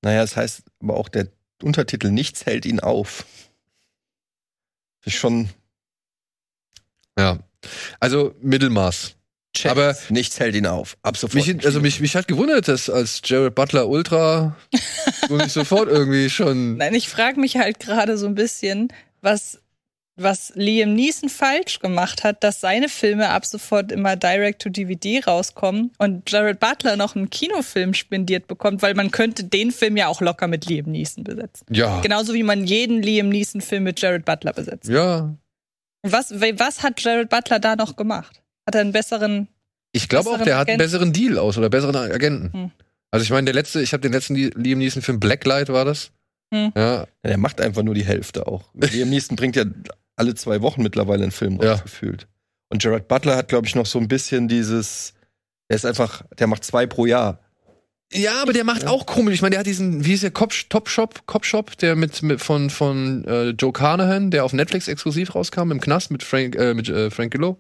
Naja, 0.03 0.22
das 0.22 0.37
heißt 0.37 0.62
aber 0.83 0.97
auch 0.97 1.09
der 1.09 1.28
Untertitel 1.62 2.11
Nichts 2.11 2.45
hält 2.47 2.66
ihn 2.66 2.80
auf. 2.80 3.24
Ist 5.05 5.14
schon 5.16 5.49
Ja. 7.18 7.38
Also 8.00 8.34
Mittelmaß. 8.40 9.14
Checks. 9.54 9.70
Aber- 9.70 9.96
nichts 10.08 10.40
hält 10.40 10.54
ihn 10.54 10.66
auf. 10.66 10.96
Ab 11.02 11.16
sofort. 11.16 11.46
Mich, 11.46 11.64
also 11.66 11.80
mich, 11.80 12.00
mich 12.00 12.16
hat 12.16 12.26
gewundert, 12.26 12.68
dass 12.68 12.88
als 12.88 13.20
Jared 13.24 13.54
Butler 13.54 13.86
Ultra 13.88 14.56
du 15.28 15.36
nicht 15.36 15.50
sofort 15.50 15.88
irgendwie 15.88 16.30
schon. 16.30 16.78
Nein, 16.78 16.94
ich 16.94 17.08
frage 17.08 17.38
mich 17.38 17.56
halt 17.56 17.78
gerade 17.78 18.16
so 18.16 18.26
ein 18.26 18.34
bisschen, 18.34 18.88
was, 19.20 19.60
was 20.16 20.52
Liam 20.54 20.94
Neeson 20.94 21.28
falsch 21.28 21.80
gemacht 21.80 22.24
hat, 22.24 22.42
dass 22.42 22.62
seine 22.62 22.88
Filme 22.88 23.28
ab 23.28 23.44
sofort 23.44 23.92
immer 23.92 24.16
direct 24.16 24.62
to 24.62 24.70
DVD 24.70 25.20
rauskommen 25.20 25.90
und 25.98 26.30
Jared 26.30 26.58
Butler 26.58 26.96
noch 26.96 27.14
einen 27.14 27.28
Kinofilm 27.28 27.92
spendiert 27.92 28.46
bekommt, 28.48 28.80
weil 28.80 28.94
man 28.94 29.10
könnte 29.10 29.44
den 29.44 29.70
Film 29.70 29.98
ja 29.98 30.06
auch 30.08 30.22
locker 30.22 30.48
mit 30.48 30.64
Liam 30.64 30.90
Neeson 30.90 31.24
besetzen. 31.24 31.66
Ja. 31.70 32.00
Genauso 32.00 32.32
wie 32.32 32.42
man 32.42 32.64
jeden 32.64 33.02
Liam 33.02 33.28
Neeson-Film 33.28 33.82
mit 33.82 34.00
Jared 34.00 34.24
Butler 34.24 34.54
besetzt. 34.54 34.88
Ja. 34.88 35.34
Was, 36.03 36.30
was 36.32 36.82
hat 36.82 37.00
Jared 37.00 37.28
Butler 37.28 37.59
da 37.61 37.76
noch 37.76 37.96
gemacht? 37.96 38.42
Hat 38.66 38.74
er 38.74 38.80
einen 38.80 38.92
besseren. 38.92 39.48
Ich 39.92 40.09
glaube 40.09 40.30
auch, 40.30 40.38
der 40.42 40.57
hat 40.59 40.68
einen 40.68 40.78
Agenten. 40.78 40.78
besseren 40.78 41.12
Deal 41.12 41.38
aus 41.38 41.59
oder 41.59 41.68
besseren 41.70 41.94
Agenten. 41.96 42.53
Hm. 42.53 42.70
Also 43.11 43.24
ich 43.24 43.30
meine, 43.30 43.44
der 43.44 43.55
letzte, 43.55 43.82
ich 43.82 43.92
habe 43.92 44.00
den 44.00 44.12
letzten 44.12 44.34
Liam 44.34 44.78
Neeson 44.78 45.03
Film 45.03 45.20
Blacklight 45.20 45.68
war 45.68 45.84
das. 45.84 46.11
Hm. 46.53 46.72
Ja, 46.74 46.94
Ja, 47.03 47.07
der 47.24 47.38
macht 47.38 47.61
einfach 47.61 47.82
nur 47.82 47.94
die 47.94 48.05
Hälfte 48.05 48.46
auch. 48.46 48.64
Liam 48.74 49.11
Neeson 49.11 49.36
bringt 49.36 49.55
ja 49.57 49.64
alle 50.16 50.34
zwei 50.34 50.62
Wochen 50.62 50.82
mittlerweile 50.82 51.22
einen 51.24 51.32
Film 51.32 51.61
Ja. 51.61 51.72
rausgefühlt. 51.72 52.26
Und 52.70 52.80
Gerard 52.82 53.07
Butler 53.09 53.36
hat, 53.36 53.48
glaube 53.48 53.66
ich, 53.66 53.74
noch 53.74 53.86
so 53.86 53.98
ein 53.98 54.09
bisschen 54.09 54.48
dieses, 54.48 55.12
der 55.68 55.76
ist 55.76 55.84
einfach, 55.84 56.22
der 56.38 56.46
macht 56.46 56.64
zwei 56.64 56.86
pro 56.86 57.05
Jahr. 57.07 57.38
Ja, 58.12 58.42
aber 58.42 58.52
der 58.52 58.64
macht 58.64 58.86
auch 58.86 59.06
komisch. 59.06 59.34
Ich 59.34 59.42
meine, 59.42 59.52
der 59.52 59.60
hat 59.60 59.66
diesen, 59.66 60.04
wie 60.04 60.10
hieß 60.10 60.22
der, 60.22 60.30
Cop, 60.30 60.52
Top 60.68 60.88
Shop, 60.88 61.26
Cop 61.26 61.44
Shop, 61.44 61.76
der 61.78 61.96
mit, 61.96 62.22
mit 62.22 62.40
von, 62.40 62.70
von 62.70 63.24
äh, 63.24 63.50
Joe 63.50 63.72
Carnahan, 63.72 64.30
der 64.30 64.44
auf 64.44 64.52
Netflix 64.52 64.88
exklusiv 64.88 65.34
rauskam, 65.34 65.70
im 65.70 65.80
Knast 65.80 66.10
mit 66.10 66.22
Frank, 66.22 66.56
äh, 66.56 66.74
mit 66.74 66.88
äh, 66.88 67.10
Frank 67.10 67.32
Grillo. 67.32 67.58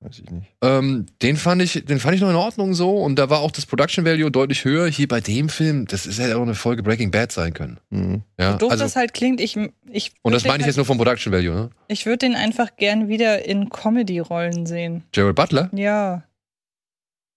Weiß 0.00 0.18
ich 0.18 0.30
nicht. 0.30 0.46
Ähm, 0.62 1.06
den 1.22 1.36
fand 1.38 1.62
ich, 1.62 1.84
den 1.86 1.98
fand 1.98 2.14
ich 2.14 2.20
noch 2.20 2.28
in 2.28 2.36
Ordnung 2.36 2.74
so 2.74 2.98
und 2.98 3.18
da 3.18 3.30
war 3.30 3.40
auch 3.40 3.50
das 3.50 3.64
Production 3.64 4.04
Value 4.04 4.30
deutlich 4.30 4.64
höher. 4.64 4.88
Hier 4.88 5.08
bei 5.08 5.20
dem 5.20 5.48
Film, 5.48 5.86
das 5.86 6.06
ist 6.06 6.18
ja 6.18 6.36
auch 6.36 6.42
eine 6.42 6.54
Folge 6.54 6.82
Breaking 6.82 7.10
Bad 7.10 7.32
sein 7.32 7.54
können. 7.54 7.80
Mhm. 7.88 8.22
Ja, 8.38 8.58
Doof 8.58 8.72
also, 8.72 8.84
das 8.84 8.94
halt 8.94 9.14
klingt, 9.14 9.40
ich, 9.40 9.56
ich 9.90 10.12
und 10.20 10.32
das 10.32 10.44
meine 10.44 10.56
ich 10.58 10.64
den 10.64 10.66
jetzt 10.66 10.76
nur 10.76 10.84
vom 10.84 10.98
Production 10.98 11.32
Value, 11.32 11.54
ne? 11.54 11.60
halt, 11.60 11.70
Ich 11.88 12.04
würde 12.04 12.18
den 12.18 12.34
einfach 12.34 12.76
gern 12.76 13.08
wieder 13.08 13.46
in 13.46 13.70
Comedy-Rollen 13.70 14.66
sehen. 14.66 15.02
Jared 15.14 15.34
Butler? 15.34 15.70
Ja. 15.72 16.24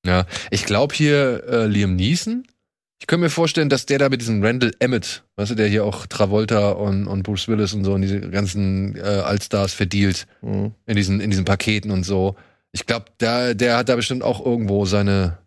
Ja, 0.06 0.26
ich 0.52 0.66
glaube 0.66 0.96
hier 0.96 1.44
äh, 1.48 1.66
Liam 1.66 1.96
Neeson. 1.96 2.46
Ich 3.02 3.08
könnte 3.08 3.24
mir 3.24 3.30
vorstellen, 3.30 3.70
dass 3.70 3.86
der 3.86 3.98
da 3.98 4.10
mit 4.10 4.20
diesem 4.22 4.44
Randall 4.44 4.72
Emmett, 4.80 5.24
weißt 5.38 5.52
du, 5.52 5.56
der 5.56 5.68
hier 5.68 5.86
auch 5.86 6.06
Travolta 6.06 6.72
und, 6.72 7.08
und 7.08 7.24
Bruce 7.24 7.48
Willis 7.48 7.74
und 7.74 7.86
so 7.86 7.94
und 7.94 8.02
diese 8.02 8.20
ganzen 8.30 8.96
äh, 8.98 9.00
Allstars 9.02 9.74
verdealt 9.74 10.28
Mhm. 10.42 10.74
in 10.86 10.96
diesen, 10.96 11.22
in 11.22 11.30
diesen 11.30 11.46
Paketen 11.46 11.92
und 11.92 12.04
so. 12.04 12.36
Ich 12.72 12.86
glaube, 12.86 13.06
der, 13.20 13.56
der 13.56 13.78
hat 13.78 13.90
da 13.90 13.96
bestimmt 13.96 14.22
auch 14.24 14.46
irgendwo 14.46 14.86
seine 14.86 15.38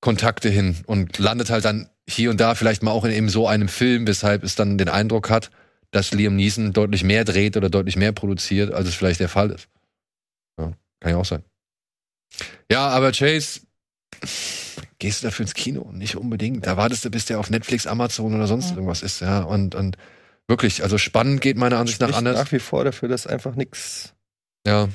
Kontakte 0.00 0.48
hin 0.48 0.76
und 0.86 1.18
landet 1.18 1.50
halt 1.50 1.64
dann 1.64 1.88
hier 2.08 2.30
und 2.30 2.40
da 2.40 2.54
vielleicht 2.54 2.82
mal 2.82 2.90
auch 2.90 3.04
in 3.04 3.12
eben 3.12 3.28
so 3.28 3.46
einem 3.46 3.68
Film, 3.68 4.06
weshalb 4.06 4.42
es 4.42 4.54
dann 4.56 4.78
den 4.78 4.88
Eindruck 4.88 5.30
hat, 5.30 5.50
dass 5.90 6.12
Liam 6.12 6.36
Neeson 6.36 6.72
deutlich 6.72 7.04
mehr 7.04 7.24
dreht 7.24 7.56
oder 7.56 7.68
deutlich 7.70 7.96
mehr 7.96 8.12
produziert, 8.12 8.72
als 8.72 8.88
es 8.88 8.94
vielleicht 8.94 9.20
der 9.20 9.28
Fall 9.28 9.50
ist. 9.50 9.68
Ja, 10.58 10.72
kann 11.00 11.10
ja 11.12 11.16
auch 11.18 11.24
sein. 11.24 11.42
Ja, 12.70 12.88
aber 12.88 13.12
Chase, 13.12 13.60
gehst 14.98 15.22
du 15.22 15.26
dafür 15.26 15.44
ins 15.44 15.54
Kino? 15.54 15.90
Nicht 15.92 16.16
unbedingt. 16.16 16.66
Da 16.66 16.76
wartest 16.76 17.04
du, 17.04 17.10
bis 17.10 17.26
der 17.26 17.38
auf 17.38 17.50
Netflix, 17.50 17.86
Amazon 17.86 18.34
oder 18.34 18.46
sonst 18.46 18.70
Ja. 18.70 18.76
irgendwas 18.76 19.02
ist, 19.02 19.20
ja. 19.20 19.40
Und, 19.42 19.74
und 19.74 19.96
wirklich, 20.48 20.82
also 20.82 20.98
spannend 20.98 21.40
geht 21.40 21.56
meiner 21.56 21.78
Ansicht 21.78 22.00
nach 22.00 22.12
anders. 22.16 22.36
nach 22.38 22.52
wie 22.52 22.58
vor 22.58 22.84
dafür, 22.84 23.08
dass 23.08 23.26
einfach 23.26 23.54
nichts 23.54 24.14
Ja. 24.66 24.88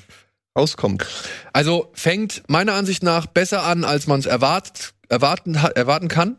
rauskommt. 0.58 1.06
Also 1.54 1.92
fängt 1.94 2.44
meiner 2.48 2.74
Ansicht 2.74 3.04
nach 3.04 3.26
besser 3.28 3.64
an, 3.64 3.84
als 3.84 4.08
man 4.08 4.20
es 4.20 4.26
erwartet, 4.26 4.94
erwarten, 5.10 5.56
erwarten 5.56 6.08
kann, 6.08 6.38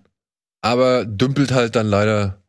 aber 0.62 1.04
dümpelt 1.04 1.52
halt 1.52 1.76
dann 1.76 1.86
leider 1.86 2.42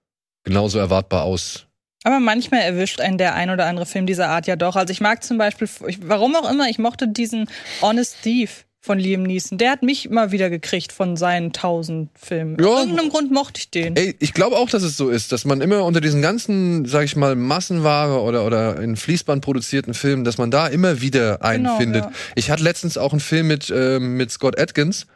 genauso 0.44 0.80
erwartbar 0.80 1.24
aus. 1.24 1.68
Aber 2.04 2.20
manchmal 2.20 2.62
erwischt 2.62 3.02
einen 3.02 3.18
der 3.18 3.36
ein 3.36 3.50
oder 3.50 3.66
andere 3.66 3.86
Film 3.86 4.06
dieser 4.06 4.30
Art 4.30 4.48
ja 4.48 4.56
doch. 4.56 4.76
Also 4.76 4.92
ich 4.92 5.02
mag 5.02 5.24
zum 5.24 5.38
Beispiel, 5.38 5.68
ich, 5.88 6.00
warum 6.08 6.36
auch 6.36 6.50
immer, 6.50 6.70
ich 6.70 6.80
mochte 6.80 7.08
diesen 7.08 7.50
Honest 7.82 8.22
Thief 8.24 8.66
von 8.82 8.98
Liam 8.98 9.24
Neeson. 9.24 9.58
Der 9.58 9.72
hat 9.72 9.84
mich 9.84 10.06
immer 10.06 10.32
wieder 10.32 10.50
gekriegt 10.50 10.94
von 10.94 11.18
seinen 11.18 11.52
tausend 11.52 12.10
Filmen. 12.18 12.56
Ja. 12.58 12.68
Aus 12.68 12.80
irgendeinem 12.84 13.10
Grund 13.10 13.30
mochte 13.32 13.60
ich 13.60 13.70
den. 13.70 13.98
Ey, 13.98 14.16
ich 14.20 14.34
glaube 14.34 14.56
auch, 14.56 14.70
dass 14.70 14.84
es 14.84 14.96
so 14.96 15.10
ist, 15.10 15.34
dass 15.34 15.44
man 15.44 15.60
immer 15.60 15.84
unter 15.84 16.00
diesen 16.00 16.22
ganzen, 16.22 16.86
sag 16.86 17.04
ich 17.04 17.18
mal, 17.18 17.36
Massenware 17.36 18.22
oder, 18.22 18.46
oder 18.46 18.80
in 18.80 18.96
Fließband 18.96 19.44
produzierten 19.44 19.94
Filmen, 19.94 20.24
dass 20.24 20.38
man 20.38 20.50
da 20.50 20.68
immer 20.68 21.02
wieder 21.02 21.44
einen 21.44 21.66
Genau, 21.66 21.78
findet. 21.78 22.06
ja. 22.06 22.12
Ich 22.36 22.50
hatte 22.50 22.64
letztens 22.64 22.98
auch 22.98 23.12
einen 23.12 23.20
Film 23.20 23.48
mit, 23.48 23.70
ähm, 23.70 24.16
mit 24.16 24.32
Scott 24.32 24.58
Atkins, 24.58 25.08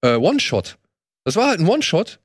äh, 0.00 0.16
One-Shot. 0.16 0.76
Das 1.24 1.36
war 1.36 1.46
halt 1.46 1.60
ein 1.60 1.68
One-Shot 1.68 2.18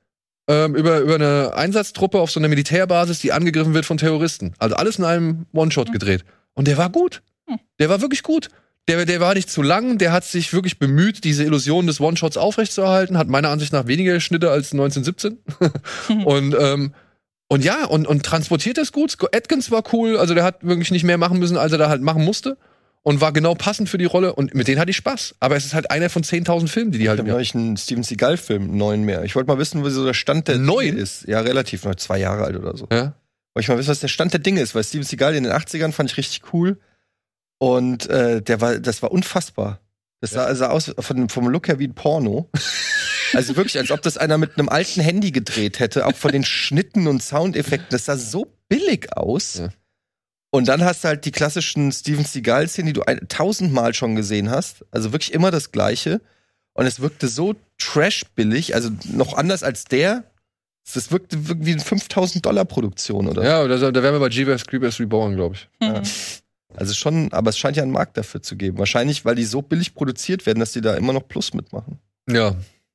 ähm, 0.48 0.74
über, 0.74 1.00
über 1.00 1.14
eine 1.14 1.52
Einsatztruppe 1.54 2.18
auf 2.18 2.30
so 2.30 2.40
einer 2.40 2.48
Militärbasis, 2.48 3.20
die 3.20 3.32
angegriffen 3.32 3.74
wird 3.74 3.84
von 3.86 3.98
Terroristen. 3.98 4.54
Also 4.58 4.76
alles 4.76 4.98
in 4.98 5.04
einem 5.04 5.46
One-Shot 5.52 5.92
gedreht. 5.92 6.24
Und 6.54 6.66
der 6.66 6.78
war 6.78 6.90
gut. 6.90 7.22
Hm. 7.46 7.58
Der 7.78 7.88
war 7.90 8.00
wirklich 8.00 8.22
gut. 8.22 8.48
Der, 8.88 9.04
der 9.04 9.20
war 9.20 9.34
nicht 9.34 9.50
zu 9.50 9.60
lang, 9.60 9.98
der 9.98 10.12
hat 10.12 10.24
sich 10.24 10.54
wirklich 10.54 10.78
bemüht, 10.78 11.22
diese 11.24 11.44
Illusion 11.44 11.86
des 11.86 12.00
One-Shots 12.00 12.38
aufrechtzuerhalten, 12.38 13.18
hat 13.18 13.28
meiner 13.28 13.50
Ansicht 13.50 13.70
nach 13.74 13.86
weniger 13.86 14.18
Schnitte 14.18 14.50
als 14.50 14.72
1917. 14.72 15.38
und, 16.24 16.56
ähm, 16.58 16.94
und 17.48 17.64
ja, 17.64 17.84
und, 17.84 18.06
und 18.06 18.24
transportiert 18.24 18.78
das 18.78 18.92
gut. 18.92 19.18
Atkins 19.34 19.70
war 19.70 19.82
cool, 19.92 20.16
also 20.16 20.32
der 20.32 20.44
hat 20.44 20.64
wirklich 20.64 20.90
nicht 20.90 21.04
mehr 21.04 21.18
machen 21.18 21.38
müssen, 21.38 21.58
als 21.58 21.72
er 21.72 21.78
da 21.78 21.90
halt 21.90 22.00
machen 22.00 22.24
musste. 22.24 22.56
Und 23.02 23.20
war 23.20 23.32
genau 23.32 23.54
passend 23.54 23.88
für 23.88 23.96
die 23.96 24.04
Rolle 24.04 24.34
und 24.34 24.54
mit 24.54 24.68
denen 24.68 24.80
hatte 24.80 24.90
ich 24.90 24.96
Spaß. 24.96 25.36
Aber 25.40 25.56
es 25.56 25.64
ist 25.64 25.72
halt 25.72 25.90
einer 25.90 26.10
von 26.10 26.22
10.000 26.22 26.68
Filmen, 26.68 26.92
die 26.92 26.98
die 26.98 27.04
Ich 27.04 27.08
halt 27.08 27.18
habe 27.20 27.28
mir. 27.28 27.32
neulich 27.34 27.54
einen 27.54 27.76
Steven 27.76 28.02
Seagal-Film, 28.02 28.76
neuen 28.76 29.04
mehr. 29.04 29.24
Ich 29.24 29.34
wollte 29.34 29.48
mal 29.48 29.58
wissen, 29.58 29.84
wie 29.84 29.90
so 29.90 30.04
der 30.04 30.14
Stand 30.14 30.48
der 30.48 30.58
Neun? 30.58 30.86
Dinge 30.86 31.00
ist. 31.00 31.26
Ja, 31.26 31.40
relativ 31.40 31.84
neu, 31.84 31.94
zwei 31.94 32.18
Jahre 32.18 32.44
alt 32.44 32.56
oder 32.56 32.76
so. 32.76 32.86
Ja? 32.92 33.14
Wollte 33.54 33.60
ich 33.60 33.68
mal 33.68 33.78
wissen, 33.78 33.88
was 33.88 34.00
der 34.00 34.08
Stand 34.08 34.32
der 34.34 34.40
Dinge 34.40 34.60
ist, 34.60 34.74
weil 34.74 34.84
Steven 34.84 35.04
Seagal 35.04 35.34
in 35.36 35.44
den 35.44 35.52
80ern 35.52 35.92
fand 35.92 36.10
ich 36.10 36.16
richtig 36.18 36.52
cool. 36.52 36.78
Und 37.58 38.08
äh, 38.10 38.42
der 38.42 38.60
war, 38.60 38.78
das 38.78 39.02
war 39.02 39.10
unfassbar. 39.10 39.80
Das 40.20 40.30
sah, 40.32 40.52
sah 40.54 40.68
aus 40.70 40.92
von, 40.98 41.28
vom 41.28 41.48
Look 41.48 41.68
her 41.68 41.78
wie 41.78 41.86
ein 41.86 41.94
Porno. 41.94 42.50
Also 43.34 43.56
wirklich, 43.56 43.78
als 43.78 43.90
ob 43.90 44.02
das 44.02 44.16
einer 44.16 44.38
mit 44.38 44.58
einem 44.58 44.68
alten 44.68 45.00
Handy 45.00 45.30
gedreht 45.32 45.78
hätte, 45.80 46.06
auch 46.06 46.16
von 46.16 46.32
den 46.32 46.44
Schnitten 46.44 47.06
und 47.06 47.22
Soundeffekten. 47.22 47.88
Das 47.90 48.06
sah 48.06 48.16
so 48.16 48.46
billig 48.68 49.16
aus. 49.16 49.58
Ja. 49.58 49.68
Und 50.50 50.68
dann 50.68 50.84
hast 50.84 51.04
du 51.04 51.08
halt 51.08 51.24
die 51.24 51.30
klassischen 51.30 51.92
Steven 51.92 52.24
Seagal-Szenen, 52.24 52.86
die 52.86 52.92
du 52.94 53.02
ein, 53.02 53.20
tausendmal 53.28 53.92
schon 53.94 54.16
gesehen 54.16 54.50
hast. 54.50 54.84
Also 54.90 55.12
wirklich 55.12 55.34
immer 55.34 55.50
das 55.50 55.72
Gleiche. 55.72 56.20
Und 56.72 56.86
es 56.86 57.00
wirkte 57.00 57.28
so 57.28 57.54
trash-billig, 57.78 58.74
also 58.74 58.90
noch 59.12 59.34
anders 59.34 59.62
als 59.62 59.84
der. 59.84 60.24
Das 60.94 61.12
wirkte 61.12 61.36
wie 61.64 61.72
eine 61.72 61.80
5000 61.80 62.46
Dollar 62.46 62.64
Produktion 62.64 63.26
oder 63.28 63.44
Ja, 63.44 63.68
da, 63.68 63.90
da 63.90 64.02
wären 64.02 64.14
wir 64.14 64.20
bei 64.20 64.28
Jeepers 64.28 64.66
Creepers 64.66 64.98
Reborn, 64.98 65.36
glaube 65.36 65.56
ich. 65.56 65.68
Mhm. 65.80 66.02
Also 66.76 66.94
schon, 66.94 67.32
aber 67.32 67.50
es 67.50 67.58
scheint 67.58 67.76
ja 67.76 67.82
einen 67.82 67.92
Markt 67.92 68.16
dafür 68.16 68.42
zu 68.42 68.56
geben. 68.56 68.78
Wahrscheinlich, 68.78 69.24
weil 69.24 69.34
die 69.34 69.44
so 69.44 69.60
billig 69.60 69.94
produziert 69.94 70.46
werden, 70.46 70.60
dass 70.60 70.72
die 70.72 70.80
da 70.80 70.94
immer 70.94 71.12
noch 71.12 71.26
Plus 71.26 71.52
mitmachen. 71.52 71.98
Ja, 72.30 72.54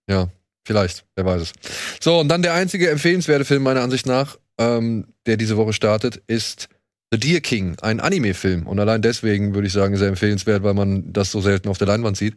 ja, 0.10 0.30
vielleicht, 0.66 1.06
wer 1.16 1.26
weiß 1.26 1.42
es. 1.42 1.54
So, 2.00 2.20
und 2.20 2.30
dann 2.30 2.42
der 2.42 2.54
einzige 2.54 2.90
empfehlenswerte 2.90 3.46
Film 3.46 3.64
meiner 3.64 3.82
Ansicht 3.82 4.06
nach, 4.06 4.38
ähm, 4.58 5.08
der 5.26 5.38
diese 5.38 5.58
Woche 5.58 5.74
startet, 5.74 6.22
ist 6.28 6.70
The 7.14 7.20
Deer 7.20 7.42
King, 7.42 7.78
ein 7.84 8.00
Anime-Film. 8.00 8.66
Und 8.66 8.80
allein 8.80 9.04
deswegen 9.04 9.54
würde 9.54 9.68
ich 9.68 9.74
sagen, 9.74 9.96
sehr 9.98 10.08
empfehlenswert, 10.08 10.64
weil 10.64 10.74
man 10.74 11.14
das 11.14 11.30
so 11.30 11.42
selten 11.42 11.70
auf 11.70 11.78
der 11.78 11.86
Leinwand 11.86 12.18
sieht. 12.18 12.36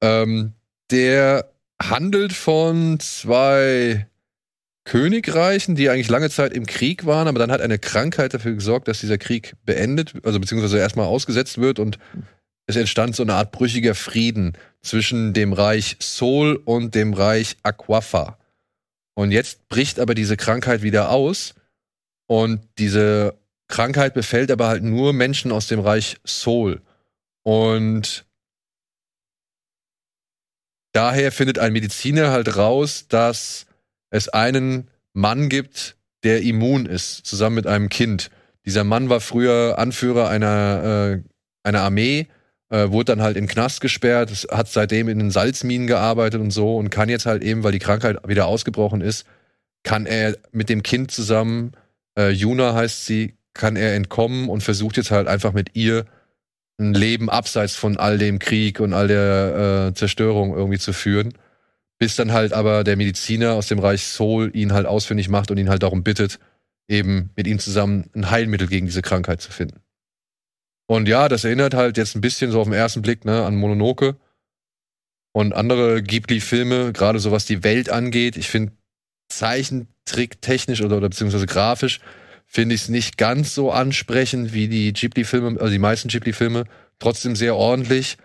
Ähm, 0.00 0.54
der 0.90 1.52
handelt 1.78 2.32
von 2.32 2.98
zwei 2.98 4.06
Königreichen, 4.84 5.74
die 5.74 5.90
eigentlich 5.90 6.08
lange 6.08 6.30
Zeit 6.30 6.54
im 6.54 6.64
Krieg 6.64 7.04
waren, 7.04 7.28
aber 7.28 7.38
dann 7.38 7.50
hat 7.50 7.60
eine 7.60 7.78
Krankheit 7.78 8.32
dafür 8.32 8.54
gesorgt, 8.54 8.88
dass 8.88 9.00
dieser 9.00 9.18
Krieg 9.18 9.52
beendet, 9.66 10.14
also 10.24 10.40
beziehungsweise 10.40 10.78
erstmal 10.78 11.06
ausgesetzt 11.06 11.58
wird 11.58 11.78
und 11.78 11.98
es 12.66 12.76
entstand 12.76 13.14
so 13.16 13.22
eine 13.22 13.34
Art 13.34 13.52
brüchiger 13.52 13.94
Frieden 13.94 14.54
zwischen 14.80 15.34
dem 15.34 15.52
Reich 15.52 15.96
Sol 15.98 16.56
und 16.64 16.94
dem 16.94 17.12
Reich 17.12 17.58
Aquafa. 17.62 18.38
Und 19.14 19.30
jetzt 19.30 19.68
bricht 19.68 20.00
aber 20.00 20.14
diese 20.14 20.38
Krankheit 20.38 20.80
wieder 20.80 21.10
aus 21.10 21.54
und 22.26 22.60
diese 22.78 23.34
Krankheit 23.68 24.14
befällt 24.14 24.50
aber 24.50 24.68
halt 24.68 24.82
nur 24.82 25.12
Menschen 25.12 25.52
aus 25.52 25.66
dem 25.66 25.80
Reich 25.80 26.18
Sol. 26.24 26.82
Und 27.42 28.26
daher 30.92 31.32
findet 31.32 31.58
ein 31.58 31.72
Mediziner 31.72 32.30
halt 32.30 32.56
raus, 32.56 33.06
dass 33.08 33.66
es 34.10 34.28
einen 34.28 34.88
Mann 35.12 35.48
gibt, 35.48 35.96
der 36.22 36.42
immun 36.42 36.86
ist, 36.86 37.26
zusammen 37.26 37.56
mit 37.56 37.66
einem 37.66 37.88
Kind. 37.88 38.30
Dieser 38.64 38.84
Mann 38.84 39.08
war 39.08 39.20
früher 39.20 39.78
Anführer 39.78 40.28
einer, 40.28 41.22
äh, 41.22 41.22
einer 41.62 41.82
Armee, 41.82 42.26
äh, 42.68 42.90
wurde 42.90 43.12
dann 43.12 43.22
halt 43.22 43.36
in 43.36 43.46
Knast 43.46 43.80
gesperrt, 43.80 44.30
es 44.30 44.46
hat 44.50 44.68
seitdem 44.68 45.08
in 45.08 45.18
den 45.18 45.30
Salzminen 45.30 45.86
gearbeitet 45.86 46.40
und 46.40 46.50
so 46.50 46.76
und 46.76 46.90
kann 46.90 47.08
jetzt 47.08 47.26
halt 47.26 47.44
eben, 47.44 47.62
weil 47.62 47.72
die 47.72 47.78
Krankheit 47.78 48.16
wieder 48.26 48.46
ausgebrochen 48.46 49.00
ist, 49.00 49.24
kann 49.84 50.04
er 50.06 50.36
mit 50.50 50.68
dem 50.68 50.82
Kind 50.82 51.12
zusammen, 51.12 51.72
äh, 52.18 52.30
Juna 52.30 52.74
heißt 52.74 53.06
sie, 53.06 53.34
kann 53.56 53.76
er 53.76 53.94
entkommen 53.94 54.48
und 54.48 54.62
versucht 54.62 54.96
jetzt 54.96 55.10
halt 55.10 55.28
einfach 55.28 55.52
mit 55.52 55.70
ihr 55.74 56.04
ein 56.78 56.94
Leben 56.94 57.30
abseits 57.30 57.74
von 57.74 57.96
all 57.96 58.18
dem 58.18 58.38
Krieg 58.38 58.80
und 58.80 58.92
all 58.92 59.08
der 59.08 59.88
äh, 59.88 59.94
Zerstörung 59.94 60.54
irgendwie 60.54 60.78
zu 60.78 60.92
führen. 60.92 61.32
Bis 61.98 62.16
dann 62.16 62.32
halt 62.32 62.52
aber 62.52 62.84
der 62.84 62.96
Mediziner 62.96 63.54
aus 63.54 63.68
dem 63.68 63.78
Reich 63.78 64.04
Sol 64.04 64.50
ihn 64.54 64.72
halt 64.72 64.86
ausfindig 64.86 65.30
macht 65.30 65.50
und 65.50 65.56
ihn 65.56 65.70
halt 65.70 65.82
darum 65.82 66.02
bittet, 66.02 66.38
eben 66.88 67.30
mit 67.36 67.46
ihm 67.46 67.58
zusammen 67.58 68.10
ein 68.14 68.30
Heilmittel 68.30 68.68
gegen 68.68 68.86
diese 68.86 69.00
Krankheit 69.00 69.40
zu 69.40 69.50
finden. 69.50 69.80
Und 70.86 71.08
ja, 71.08 71.28
das 71.28 71.44
erinnert 71.44 71.74
halt 71.74 71.96
jetzt 71.96 72.14
ein 72.14 72.20
bisschen 72.20 72.50
so 72.50 72.60
auf 72.60 72.66
den 72.66 72.74
ersten 72.74 73.02
Blick 73.02 73.24
ne, 73.24 73.44
an 73.44 73.56
Mononoke 73.56 74.16
und 75.32 75.54
andere 75.54 76.02
Ghibli-Filme, 76.02 76.92
gerade 76.92 77.18
so 77.18 77.32
was 77.32 77.46
die 77.46 77.64
Welt 77.64 77.90
angeht. 77.90 78.36
Ich 78.36 78.48
finde 78.48 78.72
Zeichentrick 79.28 80.40
technisch 80.42 80.82
oder, 80.82 80.98
oder 80.98 81.08
beziehungsweise 81.08 81.46
grafisch 81.46 82.00
finde 82.46 82.74
ich 82.74 82.82
es 82.82 82.88
nicht 82.88 83.18
ganz 83.18 83.54
so 83.54 83.70
ansprechend 83.70 84.52
wie 84.52 84.68
die 84.68 84.92
Ghibli-Filme, 84.92 85.60
also 85.60 85.70
die 85.70 85.78
meisten 85.78 86.08
Ghibli-Filme. 86.08 86.64
Trotzdem 86.98 87.36
sehr 87.36 87.56
ordentlich. 87.56 88.16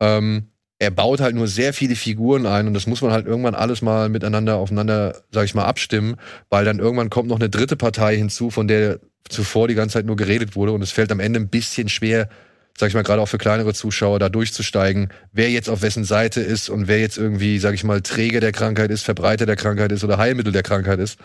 Ähm, 0.00 0.48
er 0.78 0.90
baut 0.90 1.20
halt 1.20 1.34
nur 1.34 1.48
sehr 1.48 1.72
viele 1.72 1.96
Figuren 1.96 2.46
ein 2.46 2.68
und 2.68 2.74
das 2.74 2.86
muss 2.86 3.02
man 3.02 3.10
halt 3.10 3.26
irgendwann 3.26 3.54
alles 3.54 3.82
mal 3.82 4.08
miteinander 4.08 4.56
aufeinander, 4.56 5.22
sag 5.32 5.44
ich 5.44 5.54
mal, 5.54 5.64
abstimmen, 5.64 6.16
weil 6.50 6.64
dann 6.64 6.78
irgendwann 6.78 7.10
kommt 7.10 7.28
noch 7.28 7.40
eine 7.40 7.50
dritte 7.50 7.76
Partei 7.76 8.16
hinzu, 8.16 8.50
von 8.50 8.68
der 8.68 9.00
zuvor 9.28 9.68
die 9.68 9.74
ganze 9.74 9.94
Zeit 9.94 10.06
nur 10.06 10.16
geredet 10.16 10.54
wurde 10.54 10.72
und 10.72 10.82
es 10.82 10.92
fällt 10.92 11.10
am 11.10 11.20
Ende 11.20 11.40
ein 11.40 11.48
bisschen 11.48 11.88
schwer, 11.88 12.28
sag 12.76 12.88
ich 12.88 12.94
mal, 12.94 13.02
gerade 13.02 13.20
auch 13.20 13.26
für 13.26 13.38
kleinere 13.38 13.74
Zuschauer 13.74 14.20
da 14.20 14.28
durchzusteigen, 14.28 15.08
wer 15.32 15.50
jetzt 15.50 15.68
auf 15.68 15.82
wessen 15.82 16.04
Seite 16.04 16.40
ist 16.40 16.68
und 16.68 16.86
wer 16.86 17.00
jetzt 17.00 17.18
irgendwie, 17.18 17.58
sag 17.58 17.74
ich 17.74 17.82
mal, 17.82 18.00
Träger 18.00 18.40
der 18.40 18.52
Krankheit 18.52 18.90
ist, 18.90 19.02
Verbreiter 19.02 19.46
der 19.46 19.56
Krankheit 19.56 19.90
ist 19.90 20.04
oder 20.04 20.18
Heilmittel 20.18 20.52
der 20.52 20.62
Krankheit 20.62 21.00
ist. 21.00 21.18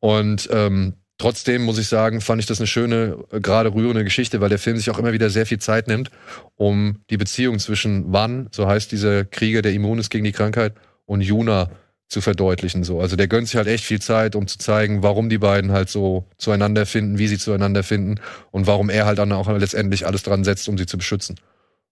Und 0.00 0.48
ähm, 0.52 0.94
trotzdem 1.22 1.62
muss 1.62 1.78
ich 1.78 1.86
sagen, 1.86 2.20
fand 2.20 2.40
ich 2.40 2.46
das 2.46 2.58
eine 2.58 2.66
schöne, 2.66 3.16
äh, 3.30 3.40
gerade 3.40 3.72
rührende 3.72 4.04
Geschichte, 4.04 4.40
weil 4.40 4.48
der 4.48 4.58
Film 4.58 4.76
sich 4.76 4.90
auch 4.90 4.98
immer 4.98 5.12
wieder 5.12 5.30
sehr 5.30 5.46
viel 5.46 5.58
Zeit 5.58 5.86
nimmt, 5.86 6.10
um 6.56 6.98
die 7.10 7.16
Beziehung 7.16 7.58
zwischen 7.60 8.12
Wan, 8.12 8.48
so 8.50 8.66
heißt 8.66 8.90
dieser 8.90 9.24
Krieger, 9.24 9.62
der 9.62 9.72
immun 9.72 9.98
ist 9.98 10.10
gegen 10.10 10.24
die 10.24 10.32
Krankheit, 10.32 10.74
und 11.06 11.20
Yuna 11.20 11.70
zu 12.08 12.20
verdeutlichen. 12.20 12.84
So. 12.84 13.00
Also 13.00 13.16
der 13.16 13.28
gönnt 13.28 13.48
sich 13.48 13.56
halt 13.56 13.68
echt 13.68 13.84
viel 13.84 14.00
Zeit, 14.00 14.34
um 14.34 14.46
zu 14.46 14.58
zeigen, 14.58 15.02
warum 15.02 15.28
die 15.28 15.38
beiden 15.38 15.72
halt 15.72 15.88
so 15.88 16.26
zueinander 16.38 16.86
finden, 16.86 17.18
wie 17.18 17.28
sie 17.28 17.38
zueinander 17.38 17.82
finden 17.82 18.20
und 18.50 18.66
warum 18.66 18.90
er 18.90 19.06
halt 19.06 19.18
dann 19.18 19.32
auch 19.32 19.48
letztendlich 19.48 20.06
alles 20.06 20.22
dran 20.22 20.44
setzt, 20.44 20.68
um 20.68 20.76
sie 20.76 20.86
zu 20.86 20.98
beschützen. 20.98 21.38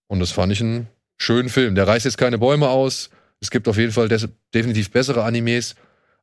Und 0.09 0.21
das 0.21 0.33
fand 0.33 0.53
ich 0.53 0.61
einen 0.61 0.89
schönen 1.17 1.49
Film. 1.49 1.75
Der 1.75 1.87
reißt 1.87 2.05
jetzt 2.05 2.19
keine 2.19 2.39
Bäume 2.39 2.69
aus. 2.69 3.11
Es 3.41 3.51
gibt 3.51 3.69
auf 3.69 3.79
jeden 3.79 3.93
Fall 3.93 4.09
definitiv 4.53 4.91
bessere 4.91 5.23
Animes, 5.23 5.77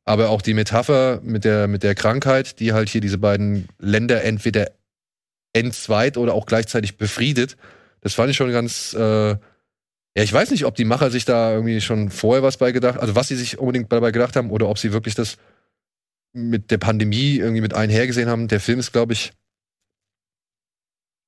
aber 0.08 0.30
auch 0.30 0.42
die 0.42 0.54
Metapher 0.54 1.20
mit 1.22 1.44
der, 1.44 1.68
mit 1.68 1.82
der 1.82 1.94
Krankheit, 1.94 2.60
die 2.60 2.72
halt 2.72 2.88
hier 2.88 3.00
diese 3.00 3.18
beiden 3.18 3.68
Länder 3.78 4.24
entweder 4.24 4.70
entzweit 5.52 6.16
oder 6.16 6.34
auch 6.34 6.46
gleichzeitig 6.46 6.96
befriedet, 6.96 7.56
das 8.00 8.14
fand 8.14 8.30
ich 8.30 8.36
schon 8.36 8.50
ganz, 8.50 8.94
äh, 8.94 9.30
ja, 9.30 9.38
ich 10.14 10.32
weiß 10.32 10.50
nicht, 10.50 10.64
ob 10.64 10.74
die 10.74 10.84
Macher 10.84 11.10
sich 11.10 11.24
da 11.24 11.52
irgendwie 11.52 11.80
schon 11.80 12.10
vorher 12.10 12.42
was 12.42 12.56
bei 12.56 12.72
gedacht, 12.72 12.98
also 12.98 13.14
was 13.14 13.28
sie 13.28 13.36
sich 13.36 13.58
unbedingt 13.58 13.92
dabei 13.92 14.10
gedacht 14.10 14.34
haben 14.34 14.50
oder 14.50 14.68
ob 14.68 14.78
sie 14.78 14.92
wirklich 14.92 15.14
das 15.14 15.36
mit 16.32 16.70
der 16.70 16.78
Pandemie 16.78 17.36
irgendwie 17.36 17.60
mit 17.60 17.74
einhergesehen 17.74 18.28
haben. 18.28 18.48
Der 18.48 18.60
Film 18.60 18.78
ist, 18.78 18.92
glaube 18.92 19.12
ich, 19.12 19.32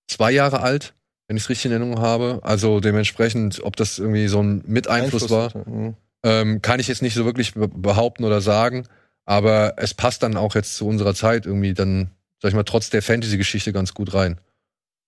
zwei 0.09 0.31
Jahre 0.31 0.61
alt, 0.61 0.95
wenn 1.29 1.37
ich 1.37 1.45
es 1.45 1.49
richtig 1.51 1.67
in 1.67 1.73
Erinnerung 1.73 2.01
habe. 2.01 2.41
Also 2.43 2.81
dementsprechend, 2.81 3.63
ob 3.63 3.77
das 3.77 3.99
irgendwie 3.99 4.29
so 4.29 4.43
ein 4.43 4.63
Miteinfluss 4.67 5.29
war, 5.31 5.53
Mhm. 5.67 5.97
Ähm, 6.23 6.63
kann 6.63 6.81
ich 6.81 6.89
jetzt 6.89 7.03
nicht 7.03 7.15
so 7.15 7.25
wirklich 7.25 7.55
be- 7.55 7.69
behaupten 7.69 8.25
oder 8.25 8.41
sagen. 8.41 8.87
Aber 9.25 9.75
es 9.77 9.95
passt 9.95 10.23
dann 10.23 10.37
auch 10.37 10.55
jetzt 10.55 10.77
zu 10.77 10.87
unserer 10.87 11.15
Zeit 11.15 11.47
irgendwie 11.47 11.75
dann, 11.75 12.11
sag 12.43 12.49
ich 12.49 12.55
mal, 12.55 12.65
trotz 12.65 12.91
der 12.91 13.03
Fantasy-Geschichte 13.03 13.73
ganz 13.73 13.95
gut 13.95 14.13
rein. 14.13 14.41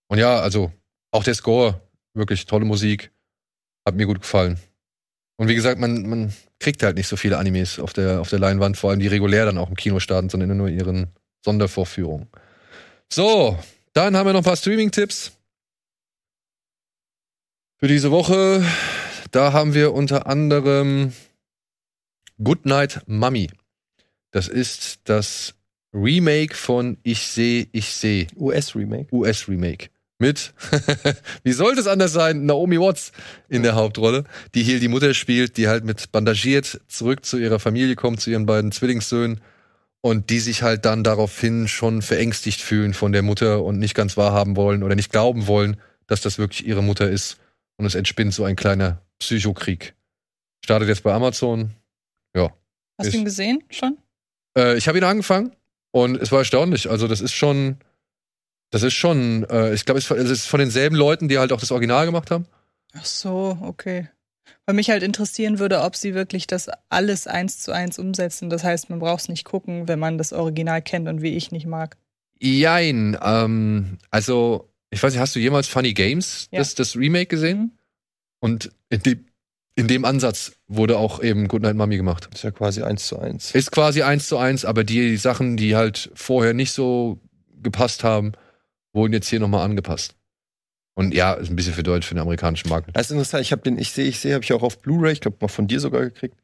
Und 0.08 0.18
ja, 0.18 0.40
also 0.40 0.72
auch 1.10 1.24
der 1.24 1.34
Score, 1.34 1.80
wirklich 2.14 2.46
tolle 2.46 2.64
Musik, 2.64 3.10
hat 3.86 3.96
mir 3.96 4.06
gut 4.06 4.20
gefallen. 4.20 4.60
Und 5.36 5.48
wie 5.48 5.54
gesagt, 5.54 5.80
man, 5.80 6.08
man 6.08 6.32
kriegt 6.60 6.82
halt 6.82 6.96
nicht 6.96 7.08
so 7.08 7.16
viele 7.16 7.38
Animes 7.38 7.78
auf 7.78 7.92
der, 7.92 8.20
auf 8.20 8.28
der 8.28 8.38
Leinwand, 8.38 8.76
vor 8.76 8.90
allem 8.90 9.00
die 9.00 9.08
regulär 9.08 9.44
dann 9.44 9.58
auch 9.58 9.70
im 9.70 9.76
Kino 9.76 9.98
starten, 9.98 10.28
sondern 10.28 10.56
nur 10.56 10.68
in 10.68 10.78
ihren 10.78 11.06
Sondervorführungen. 11.44 12.28
So, 13.12 13.58
dann 13.92 14.16
haben 14.16 14.26
wir 14.26 14.32
noch 14.32 14.40
ein 14.40 14.44
paar 14.44 14.56
Streaming-Tipps 14.56 15.32
für 17.78 17.88
diese 17.88 18.10
Woche. 18.12 18.64
Da 19.32 19.54
haben 19.54 19.72
wir 19.72 19.94
unter 19.94 20.26
anderem 20.26 21.14
Goodnight 22.42 23.00
Mummy. 23.06 23.48
Das 24.30 24.46
ist 24.46 25.00
das 25.04 25.54
Remake 25.94 26.54
von 26.54 26.98
Ich 27.02 27.26
seh, 27.28 27.66
ich 27.72 27.94
seh. 27.94 28.26
US-Remake. 28.36 29.08
US-Remake. 29.10 29.88
Mit, 30.18 30.52
wie 31.42 31.52
sollte 31.52 31.80
es 31.80 31.86
anders 31.86 32.12
sein, 32.12 32.44
Naomi 32.44 32.78
Watts 32.78 33.10
in 33.48 33.62
der 33.64 33.74
Hauptrolle, 33.74 34.24
die 34.54 34.62
hier 34.62 34.78
die 34.78 34.88
Mutter 34.88 35.14
spielt, 35.14 35.56
die 35.56 35.66
halt 35.66 35.84
mit 35.84 36.12
bandagiert 36.12 36.80
zurück 36.86 37.24
zu 37.24 37.38
ihrer 37.38 37.58
Familie 37.58 37.96
kommt, 37.96 38.20
zu 38.20 38.30
ihren 38.30 38.46
beiden 38.46 38.70
Zwillingssöhnen 38.70 39.40
und 40.02 40.30
die 40.30 40.38
sich 40.40 40.62
halt 40.62 40.84
dann 40.84 41.02
daraufhin 41.02 41.66
schon 41.66 42.02
verängstigt 42.02 42.60
fühlen 42.60 42.94
von 42.94 43.12
der 43.12 43.22
Mutter 43.22 43.64
und 43.64 43.78
nicht 43.78 43.94
ganz 43.94 44.16
wahrhaben 44.16 44.56
wollen 44.56 44.82
oder 44.82 44.94
nicht 44.94 45.10
glauben 45.10 45.46
wollen, 45.48 45.78
dass 46.06 46.20
das 46.20 46.38
wirklich 46.38 46.66
ihre 46.66 46.82
Mutter 46.82 47.10
ist. 47.10 47.38
Und 47.76 47.86
es 47.86 47.94
entspinnt 47.96 48.32
so 48.32 48.44
ein 48.44 48.54
kleiner 48.54 49.01
Psychokrieg. 49.22 49.94
Startet 50.64 50.88
jetzt 50.88 51.02
bei 51.02 51.12
Amazon. 51.12 51.70
Hast 52.98 53.06
Ist- 53.06 53.14
du 53.14 53.18
ihn 53.18 53.24
gesehen 53.24 53.64
schon? 53.70 53.96
Äh, 54.56 54.76
ich 54.76 54.86
habe 54.86 54.98
ihn 54.98 55.04
angefangen 55.04 55.56
und 55.92 56.16
es 56.20 56.30
war 56.30 56.40
erstaunlich. 56.40 56.90
Also 56.90 57.08
das 57.08 57.20
ist 57.22 57.32
schon, 57.32 57.78
das 58.70 58.82
ist 58.82 58.92
schon, 58.94 59.44
äh, 59.50 59.72
ich 59.72 59.86
glaube, 59.86 59.98
es 59.98 60.10
es 60.10 60.30
ist 60.30 60.46
von 60.46 60.60
denselben 60.60 60.94
Leuten, 60.94 61.26
die 61.28 61.38
halt 61.38 61.52
auch 61.52 61.58
das 61.60 61.72
Original 61.72 62.04
gemacht 62.04 62.30
haben. 62.30 62.46
Ach 62.92 63.04
so, 63.06 63.56
okay. 63.62 64.08
Weil 64.66 64.74
mich 64.76 64.90
halt 64.90 65.02
interessieren 65.02 65.58
würde, 65.58 65.80
ob 65.80 65.96
sie 65.96 66.14
wirklich 66.14 66.46
das 66.46 66.68
alles 66.90 67.26
eins 67.26 67.58
zu 67.60 67.72
eins 67.72 67.98
umsetzen. 67.98 68.50
Das 68.50 68.62
heißt, 68.62 68.90
man 68.90 68.98
braucht 68.98 69.22
es 69.22 69.28
nicht 69.28 69.44
gucken, 69.44 69.88
wenn 69.88 69.98
man 69.98 70.18
das 70.18 70.32
Original 70.34 70.82
kennt 70.82 71.08
und 71.08 71.22
wie 71.22 71.34
ich 71.34 71.50
nicht 71.50 71.66
mag. 71.66 71.96
Jein, 72.40 73.16
ähm, 73.22 73.98
also 74.10 74.68
ich 74.90 75.02
weiß 75.02 75.12
nicht, 75.14 75.20
hast 75.20 75.34
du 75.34 75.40
jemals 75.40 75.66
Funny 75.66 75.94
Games, 75.94 76.48
Ja. 76.52 76.58
das, 76.58 76.74
das 76.74 76.94
Remake 76.94 77.26
gesehen? 77.26 77.78
Und 78.42 78.72
in 78.88 79.02
dem, 79.04 79.24
in 79.76 79.86
dem 79.86 80.04
Ansatz 80.04 80.52
wurde 80.66 80.98
auch 80.98 81.22
eben 81.22 81.46
Goodnight 81.46 81.76
Mommy 81.76 81.96
gemacht. 81.96 82.28
Ist 82.34 82.42
ja 82.42 82.50
quasi 82.50 82.82
eins 82.82 83.06
zu 83.06 83.20
eins. 83.20 83.52
Ist 83.54 83.70
quasi 83.70 84.02
eins 84.02 84.26
zu 84.26 84.36
eins, 84.36 84.64
aber 84.64 84.82
die 84.82 85.16
Sachen, 85.16 85.56
die 85.56 85.76
halt 85.76 86.10
vorher 86.14 86.52
nicht 86.52 86.72
so 86.72 87.20
gepasst 87.62 88.02
haben, 88.02 88.32
wurden 88.92 89.12
jetzt 89.12 89.28
hier 89.28 89.38
nochmal 89.38 89.64
angepasst. 89.64 90.16
Und 90.94 91.14
ja, 91.14 91.34
ist 91.34 91.50
ein 91.50 91.56
bisschen 91.56 91.72
für 91.72 91.84
Deutsch, 91.84 92.04
für 92.04 92.14
den 92.14 92.20
amerikanischen 92.20 92.68
Markt. 92.68 92.90
Das 92.94 93.06
ist 93.06 93.12
interessant. 93.12 93.42
Ich 93.42 93.52
habe 93.52 93.62
den 93.62 93.78
Ich 93.78 93.92
sehe, 93.92 94.06
ich 94.06 94.18
sehe, 94.18 94.34
habe 94.34 94.42
ich 94.42 94.52
auch 94.52 94.64
auf 94.64 94.82
Blu-ray. 94.82 95.12
Ich 95.12 95.20
glaube 95.20 95.36
mal 95.40 95.46
von 95.46 95.68
dir 95.68 95.78
sogar 95.78 96.02
gekriegt. 96.02 96.36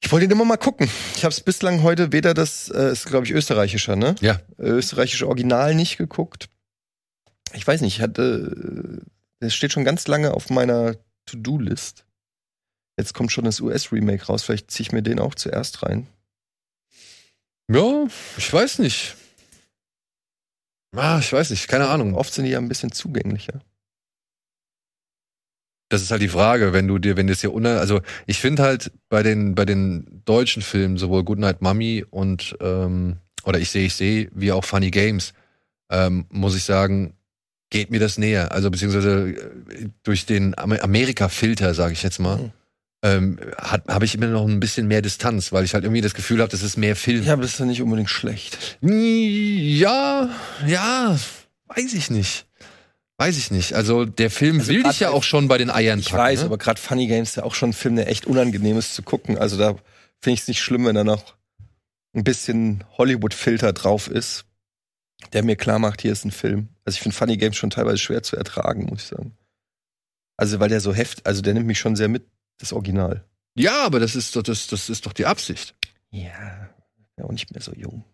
Ich 0.00 0.12
wollte 0.12 0.28
den 0.28 0.36
immer 0.36 0.44
mal 0.44 0.58
gucken. 0.58 0.88
Ich 1.16 1.24
habe 1.24 1.32
es 1.32 1.40
bislang 1.40 1.82
heute 1.82 2.12
weder 2.12 2.34
das, 2.34 2.68
äh, 2.68 2.92
ist 2.92 3.06
glaube 3.06 3.26
ich 3.26 3.32
österreichischer, 3.32 3.96
ne? 3.96 4.14
Ja. 4.20 4.40
Äh, 4.58 4.68
Österreichische 4.68 5.26
Original 5.26 5.74
nicht 5.74 5.98
geguckt. 5.98 6.48
Ich 7.52 7.66
weiß 7.66 7.80
nicht. 7.80 7.96
Ich 7.96 8.00
hatte, 8.00 9.02
es 9.42 9.54
steht 9.54 9.72
schon 9.72 9.84
ganz 9.84 10.06
lange 10.06 10.34
auf 10.34 10.50
meiner 10.50 10.96
To-Do-List. 11.26 12.04
Jetzt 12.98 13.14
kommt 13.14 13.32
schon 13.32 13.44
das 13.44 13.60
US-Remake 13.60 14.26
raus. 14.26 14.42
Vielleicht 14.42 14.70
ziehe 14.70 14.86
ich 14.86 14.92
mir 14.92 15.02
den 15.02 15.18
auch 15.18 15.34
zuerst 15.34 15.82
rein. 15.82 16.06
Ja, 17.70 18.06
ich 18.36 18.52
weiß 18.52 18.78
nicht. 18.78 19.16
Ah, 20.94 21.18
ich 21.18 21.32
weiß 21.32 21.50
nicht, 21.50 21.68
keine 21.68 21.88
Ahnung. 21.88 22.14
Oft 22.14 22.32
sind 22.34 22.44
die 22.44 22.50
ja 22.50 22.58
ein 22.58 22.68
bisschen 22.68 22.92
zugänglicher. 22.92 23.62
Das 25.88 26.02
ist 26.02 26.10
halt 26.10 26.22
die 26.22 26.28
Frage, 26.28 26.72
wenn 26.72 26.88
du 26.88 26.98
dir, 26.98 27.16
wenn 27.16 27.26
das 27.26 27.40
hier 27.40 27.52
unter, 27.52 27.80
also 27.80 28.00
ich 28.26 28.38
finde 28.38 28.62
halt 28.62 28.92
bei 29.08 29.22
den 29.22 29.54
bei 29.54 29.66
den 29.66 30.22
deutschen 30.24 30.62
Filmen 30.62 30.96
sowohl 30.96 31.22
Goodnight 31.22 31.60
Mommy 31.60 32.04
und 32.08 32.56
ähm, 32.60 33.18
oder 33.44 33.58
ich 33.58 33.70
sehe 33.70 33.86
ich 33.86 33.94
sehe 33.94 34.30
wie 34.32 34.52
auch 34.52 34.64
Funny 34.64 34.90
Games 34.90 35.34
ähm, 35.90 36.24
muss 36.30 36.56
ich 36.56 36.64
sagen 36.64 37.14
geht 37.72 37.90
mir 37.90 37.98
das 37.98 38.18
näher. 38.18 38.52
Also 38.52 38.70
beziehungsweise 38.70 39.30
äh, 39.30 39.88
durch 40.04 40.26
den 40.26 40.56
Am- 40.56 40.70
Amerika-Filter 40.72 41.74
sage 41.74 41.94
ich 41.94 42.02
jetzt 42.04 42.20
mal. 42.20 42.36
Mhm. 42.38 42.50
Ähm, 43.04 43.38
habe 43.58 44.04
ich 44.04 44.14
immer 44.14 44.28
noch 44.28 44.46
ein 44.46 44.60
bisschen 44.60 44.86
mehr 44.86 45.02
Distanz, 45.02 45.50
weil 45.50 45.64
ich 45.64 45.74
halt 45.74 45.82
irgendwie 45.82 46.02
das 46.02 46.14
Gefühl 46.14 46.40
habe, 46.40 46.50
das 46.52 46.62
ist 46.62 46.76
mehr 46.76 46.94
Film. 46.94 47.24
Ja, 47.24 47.32
aber 47.32 47.42
das 47.42 47.54
ist 47.54 47.58
ja 47.58 47.66
nicht 47.66 47.82
unbedingt 47.82 48.08
schlecht. 48.10 48.78
Ja, 48.80 50.30
ja, 50.66 51.18
weiß 51.66 51.94
ich 51.94 52.10
nicht. 52.10 52.46
Weiß 53.18 53.36
ich 53.38 53.50
nicht. 53.50 53.72
Also 53.74 54.04
der 54.04 54.30
Film 54.30 54.60
Also 54.60 54.70
will 54.72 54.84
dich 54.84 55.00
ja 55.00 55.10
auch 55.10 55.24
schon 55.24 55.48
bei 55.48 55.58
den 55.58 55.70
Eiern 55.70 55.98
Ich 55.98 56.10
packen. 56.10 56.18
weiß, 56.18 56.40
ne? 56.40 56.46
aber 56.46 56.58
gerade 56.58 56.80
Funny 56.80 57.06
Games 57.08 57.30
ist 57.30 57.36
ja 57.36 57.42
auch 57.42 57.54
schon 57.54 57.70
ein 57.70 57.74
Film, 57.74 57.96
der 57.96 58.08
echt 58.08 58.26
unangenehm 58.26 58.78
ist 58.78 58.94
zu 58.94 59.02
gucken. 59.02 59.36
Also 59.36 59.56
da 59.58 59.70
finde 60.20 60.34
ich 60.34 60.40
es 60.42 60.48
nicht 60.48 60.60
schlimm, 60.60 60.86
wenn 60.86 60.94
da 60.94 61.02
noch 61.04 61.34
ein 62.14 62.24
bisschen 62.24 62.84
Hollywood-Filter 62.98 63.72
drauf 63.72 64.06
ist, 64.08 64.44
der 65.32 65.44
mir 65.44 65.56
klar 65.56 65.78
macht, 65.78 66.02
hier 66.02 66.12
ist 66.12 66.24
ein 66.24 66.30
Film. 66.30 66.68
Also 66.84 66.96
ich 66.96 67.02
finde 67.02 67.16
Funny 67.16 67.36
Games 67.36 67.56
schon 67.56 67.70
teilweise 67.70 67.98
schwer 67.98 68.22
zu 68.22 68.36
ertragen, 68.36 68.86
muss 68.86 69.02
ich 69.02 69.08
sagen. 69.08 69.36
Also 70.36 70.60
weil 70.60 70.68
der 70.68 70.80
so 70.80 70.94
heft, 70.94 71.26
also 71.26 71.42
der 71.42 71.54
nimmt 71.54 71.66
mich 71.66 71.78
schon 71.78 71.96
sehr 71.96 72.08
mit, 72.08 72.24
das 72.58 72.72
Original. 72.72 73.24
Ja, 73.54 73.84
aber 73.84 74.00
das 74.00 74.16
ist 74.16 74.34
doch, 74.34 74.42
das, 74.42 74.66
das 74.66 74.88
ist 74.88 75.06
doch 75.06 75.12
die 75.12 75.26
Absicht. 75.26 75.74
Ja, 76.10 76.70
ja 77.18 77.24
auch 77.24 77.32
nicht 77.32 77.52
mehr 77.52 77.62
so 77.62 77.72
jung. 77.72 78.04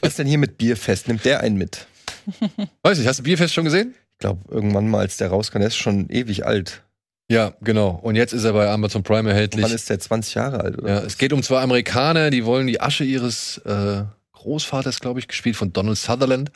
Was 0.00 0.10
ist 0.10 0.18
denn 0.18 0.26
hier 0.26 0.38
mit 0.38 0.58
Bierfest? 0.58 1.08
Nimmt 1.08 1.24
der 1.24 1.40
einen 1.40 1.56
mit? 1.56 1.86
Weiß 2.82 2.98
nicht, 2.98 3.06
hast 3.06 3.20
du 3.20 3.22
Bierfest 3.24 3.54
schon 3.54 3.64
gesehen? 3.64 3.94
Ich 4.12 4.18
glaube, 4.18 4.40
irgendwann 4.52 4.88
mal, 4.88 5.00
als 5.00 5.16
der 5.16 5.28
rauskam, 5.28 5.58
der 5.58 5.68
ist 5.68 5.76
schon 5.76 6.08
ewig 6.08 6.46
alt. 6.46 6.82
Ja, 7.28 7.54
genau. 7.60 7.98
Und 8.02 8.14
jetzt 8.14 8.32
ist 8.32 8.44
er 8.44 8.52
bei 8.52 8.68
Amazon 8.68 9.02
Prime 9.02 9.30
erhältlich. 9.30 9.64
Wann 9.64 9.72
ist 9.72 9.88
der 9.88 9.98
20 9.98 10.34
Jahre 10.34 10.60
alt? 10.60 10.78
Oder? 10.78 10.88
ja, 10.88 11.00
es 11.00 11.18
geht 11.18 11.32
um 11.32 11.42
zwei 11.42 11.60
Amerikaner, 11.60 12.30
die 12.30 12.44
wollen 12.44 12.66
die 12.66 12.80
Asche 12.80 13.04
ihres 13.04 13.58
äh, 13.58 14.04
Großvaters, 14.42 15.00
glaube 15.00 15.20
ich, 15.20 15.28
gespielt 15.28 15.56
von 15.56 15.72
Donald 15.72 15.98
Sutherland, 15.98 16.50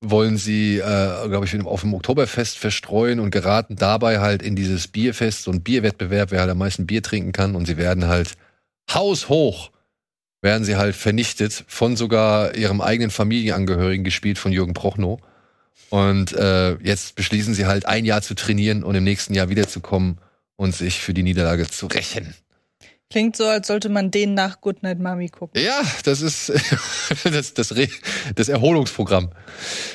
wollen 0.00 0.36
sie, 0.36 0.78
äh, 0.78 1.28
glaube 1.28 1.44
ich, 1.44 1.60
auf 1.64 1.82
dem 1.82 1.94
Oktoberfest 1.94 2.58
verstreuen 2.58 3.20
und 3.20 3.30
geraten 3.30 3.76
dabei 3.76 4.18
halt 4.18 4.42
in 4.42 4.56
dieses 4.56 4.88
Bierfest, 4.88 5.44
so 5.44 5.52
Bierwettbewerb, 5.52 6.30
wer 6.30 6.40
halt 6.40 6.50
am 6.50 6.58
meisten 6.58 6.86
Bier 6.86 7.02
trinken 7.02 7.32
kann. 7.32 7.54
Und 7.54 7.66
sie 7.66 7.76
werden 7.76 8.08
halt 8.08 8.32
haushoch, 8.92 9.70
werden 10.40 10.64
sie 10.64 10.76
halt 10.76 10.96
vernichtet 10.96 11.64
von 11.68 11.96
sogar 11.96 12.56
ihrem 12.56 12.80
eigenen 12.80 13.10
Familienangehörigen, 13.10 14.04
gespielt 14.04 14.38
von 14.38 14.52
Jürgen 14.52 14.74
Prochnow. 14.74 15.20
Und 15.90 16.32
äh, 16.32 16.74
jetzt 16.82 17.14
beschließen 17.14 17.54
sie 17.54 17.66
halt 17.66 17.86
ein 17.86 18.04
Jahr 18.04 18.22
zu 18.22 18.34
trainieren 18.34 18.82
und 18.82 18.94
im 18.94 19.04
nächsten 19.04 19.34
Jahr 19.34 19.50
wiederzukommen 19.50 20.18
und 20.56 20.74
sich 20.74 21.00
für 21.00 21.14
die 21.14 21.22
Niederlage 21.22 21.68
zu 21.68 21.86
rächen. 21.86 22.34
Klingt 23.12 23.36
so, 23.36 23.44
als 23.44 23.66
sollte 23.66 23.90
man 23.90 24.10
den 24.10 24.32
nach 24.32 24.62
Goodnight 24.62 24.98
Mommy 24.98 25.28
gucken. 25.28 25.62
Ja, 25.62 25.82
das 26.04 26.22
ist 26.22 26.48
das, 27.24 27.52
das, 27.52 27.76
Re 27.76 27.86
das 28.34 28.48
Erholungsprogramm. 28.48 29.32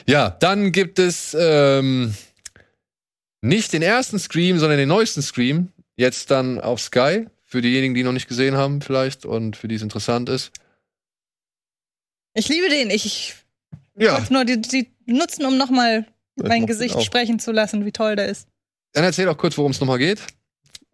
Ja, 0.08 0.30
dann 0.30 0.72
gibt 0.72 1.00
es 1.00 1.36
ähm, 1.38 2.14
nicht 3.42 3.74
den 3.74 3.82
ersten 3.82 4.20
Scream, 4.20 4.60
sondern 4.60 4.78
den 4.78 4.90
neuesten 4.90 5.24
Scream. 5.24 5.70
Jetzt 5.96 6.30
dann 6.30 6.62
auf 6.62 6.80
Sky. 6.80 7.26
Für 7.44 7.64
diejenigen, 7.64 7.96
die 7.96 8.04
noch 8.04 8.12
nicht 8.12 8.28
gesehen 8.28 8.56
haben, 8.56 8.82
vielleicht 8.82 9.26
und 9.26 9.56
für 9.58 9.68
die 9.68 9.76
es 9.76 9.82
interessant 9.82 10.30
ist. 10.30 10.52
Ich 12.36 12.50
liebe 12.50 12.70
den. 12.70 12.92
Ich, 12.92 13.08
ich 13.08 13.36
Ja, 13.98 14.24
nur 14.30 14.46
die, 14.46 14.62
die 14.62 14.92
nutzen, 15.08 15.44
um 15.44 15.58
nochmal 15.58 16.06
mein 16.36 16.68
Gesicht 16.68 17.02
sprechen 17.02 17.40
zu 17.40 17.52
lassen, 17.52 17.84
wie 17.84 17.92
toll 17.92 18.16
der 18.16 18.28
ist. 18.28 18.48
dann 18.94 19.06
erzähl 19.06 19.28
auch 19.28 19.38
kurz, 19.38 19.58
worum 19.58 19.72
es 19.72 19.80
nochmal 19.80 19.98
geht. 19.98 20.20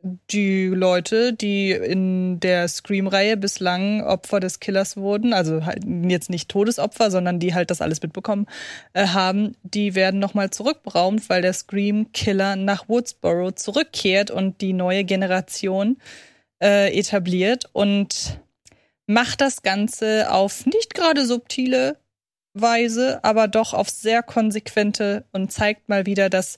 Die 0.05 0.65
Leute, 0.65 1.31
die 1.31 1.71
in 1.71 2.41
der 2.41 2.67
Scream-Reihe 2.67 3.37
bislang 3.37 4.01
Opfer 4.03 4.41
des 4.41 4.59
Killers 4.59 4.97
wurden, 4.97 5.31
also 5.33 5.65
halt 5.65 5.85
jetzt 5.85 6.29
nicht 6.29 6.49
Todesopfer, 6.49 7.09
sondern 7.09 7.39
die 7.39 7.53
halt 7.53 7.71
das 7.71 7.81
alles 7.81 8.01
mitbekommen 8.01 8.47
äh, 8.91 9.07
haben, 9.07 9.55
die 9.63 9.95
werden 9.95 10.19
nochmal 10.19 10.49
zurückberaumt, 10.49 11.29
weil 11.29 11.41
der 11.41 11.53
Scream-Killer 11.53 12.57
nach 12.57 12.89
Woodsboro 12.89 13.51
zurückkehrt 13.51 14.29
und 14.29 14.59
die 14.59 14.73
neue 14.73 15.05
Generation 15.05 15.95
äh, 16.61 16.93
etabliert 16.97 17.69
und 17.71 18.41
macht 19.07 19.39
das 19.39 19.61
Ganze 19.61 20.31
auf 20.33 20.65
nicht 20.65 20.95
gerade 20.95 21.25
subtile 21.25 21.97
Weise, 22.53 23.23
aber 23.23 23.47
doch 23.47 23.73
auf 23.73 23.89
sehr 23.89 24.21
konsequente 24.21 25.23
und 25.31 25.51
zeigt 25.51 25.87
mal 25.87 26.05
wieder, 26.05 26.29
dass 26.29 26.57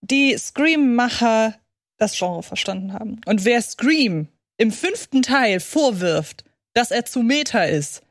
die 0.00 0.36
Scream-Macher 0.36 1.54
das 1.98 2.18
Genre 2.18 2.42
verstanden 2.42 2.92
haben. 2.92 3.20
Und 3.26 3.44
wer 3.44 3.60
Scream 3.62 4.28
im 4.56 4.72
fünften 4.72 5.22
Teil 5.22 5.60
vorwirft, 5.60 6.44
dass 6.74 6.90
er 6.90 7.04
zu 7.04 7.22
Meta 7.22 7.64
ist, 7.64 8.02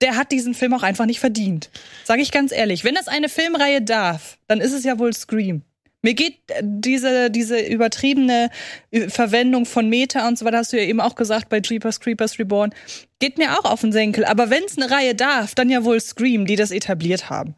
der 0.00 0.16
hat 0.16 0.32
diesen 0.32 0.54
Film 0.54 0.74
auch 0.74 0.82
einfach 0.82 1.06
nicht 1.06 1.20
verdient. 1.20 1.70
Sag 2.04 2.20
ich 2.20 2.30
ganz 2.30 2.52
ehrlich. 2.52 2.84
Wenn 2.84 2.94
das 2.94 3.08
eine 3.08 3.28
Filmreihe 3.28 3.82
darf, 3.82 4.38
dann 4.46 4.60
ist 4.60 4.72
es 4.72 4.84
ja 4.84 4.98
wohl 4.98 5.12
Scream. 5.12 5.62
Mir 6.02 6.14
geht 6.14 6.38
äh, 6.48 6.62
diese, 6.62 7.30
diese 7.30 7.58
übertriebene 7.58 8.50
äh, 8.90 9.08
Verwendung 9.08 9.66
von 9.66 9.88
Meta 9.88 10.28
und 10.28 10.38
so 10.38 10.44
weiter, 10.44 10.58
hast 10.58 10.72
du 10.72 10.76
ja 10.76 10.84
eben 10.84 11.00
auch 11.00 11.16
gesagt 11.16 11.48
bei 11.48 11.60
Jeepers 11.60 12.00
Creepers 12.00 12.38
Reborn, 12.38 12.72
geht 13.18 13.38
mir 13.38 13.58
auch 13.58 13.64
auf 13.64 13.80
den 13.80 13.92
Senkel. 13.92 14.24
Aber 14.24 14.50
wenn 14.50 14.64
es 14.64 14.76
eine 14.76 14.90
Reihe 14.90 15.14
darf, 15.14 15.54
dann 15.54 15.70
ja 15.70 15.84
wohl 15.84 16.00
Scream, 16.00 16.46
die 16.46 16.56
das 16.56 16.70
etabliert 16.70 17.30
haben. 17.30 17.56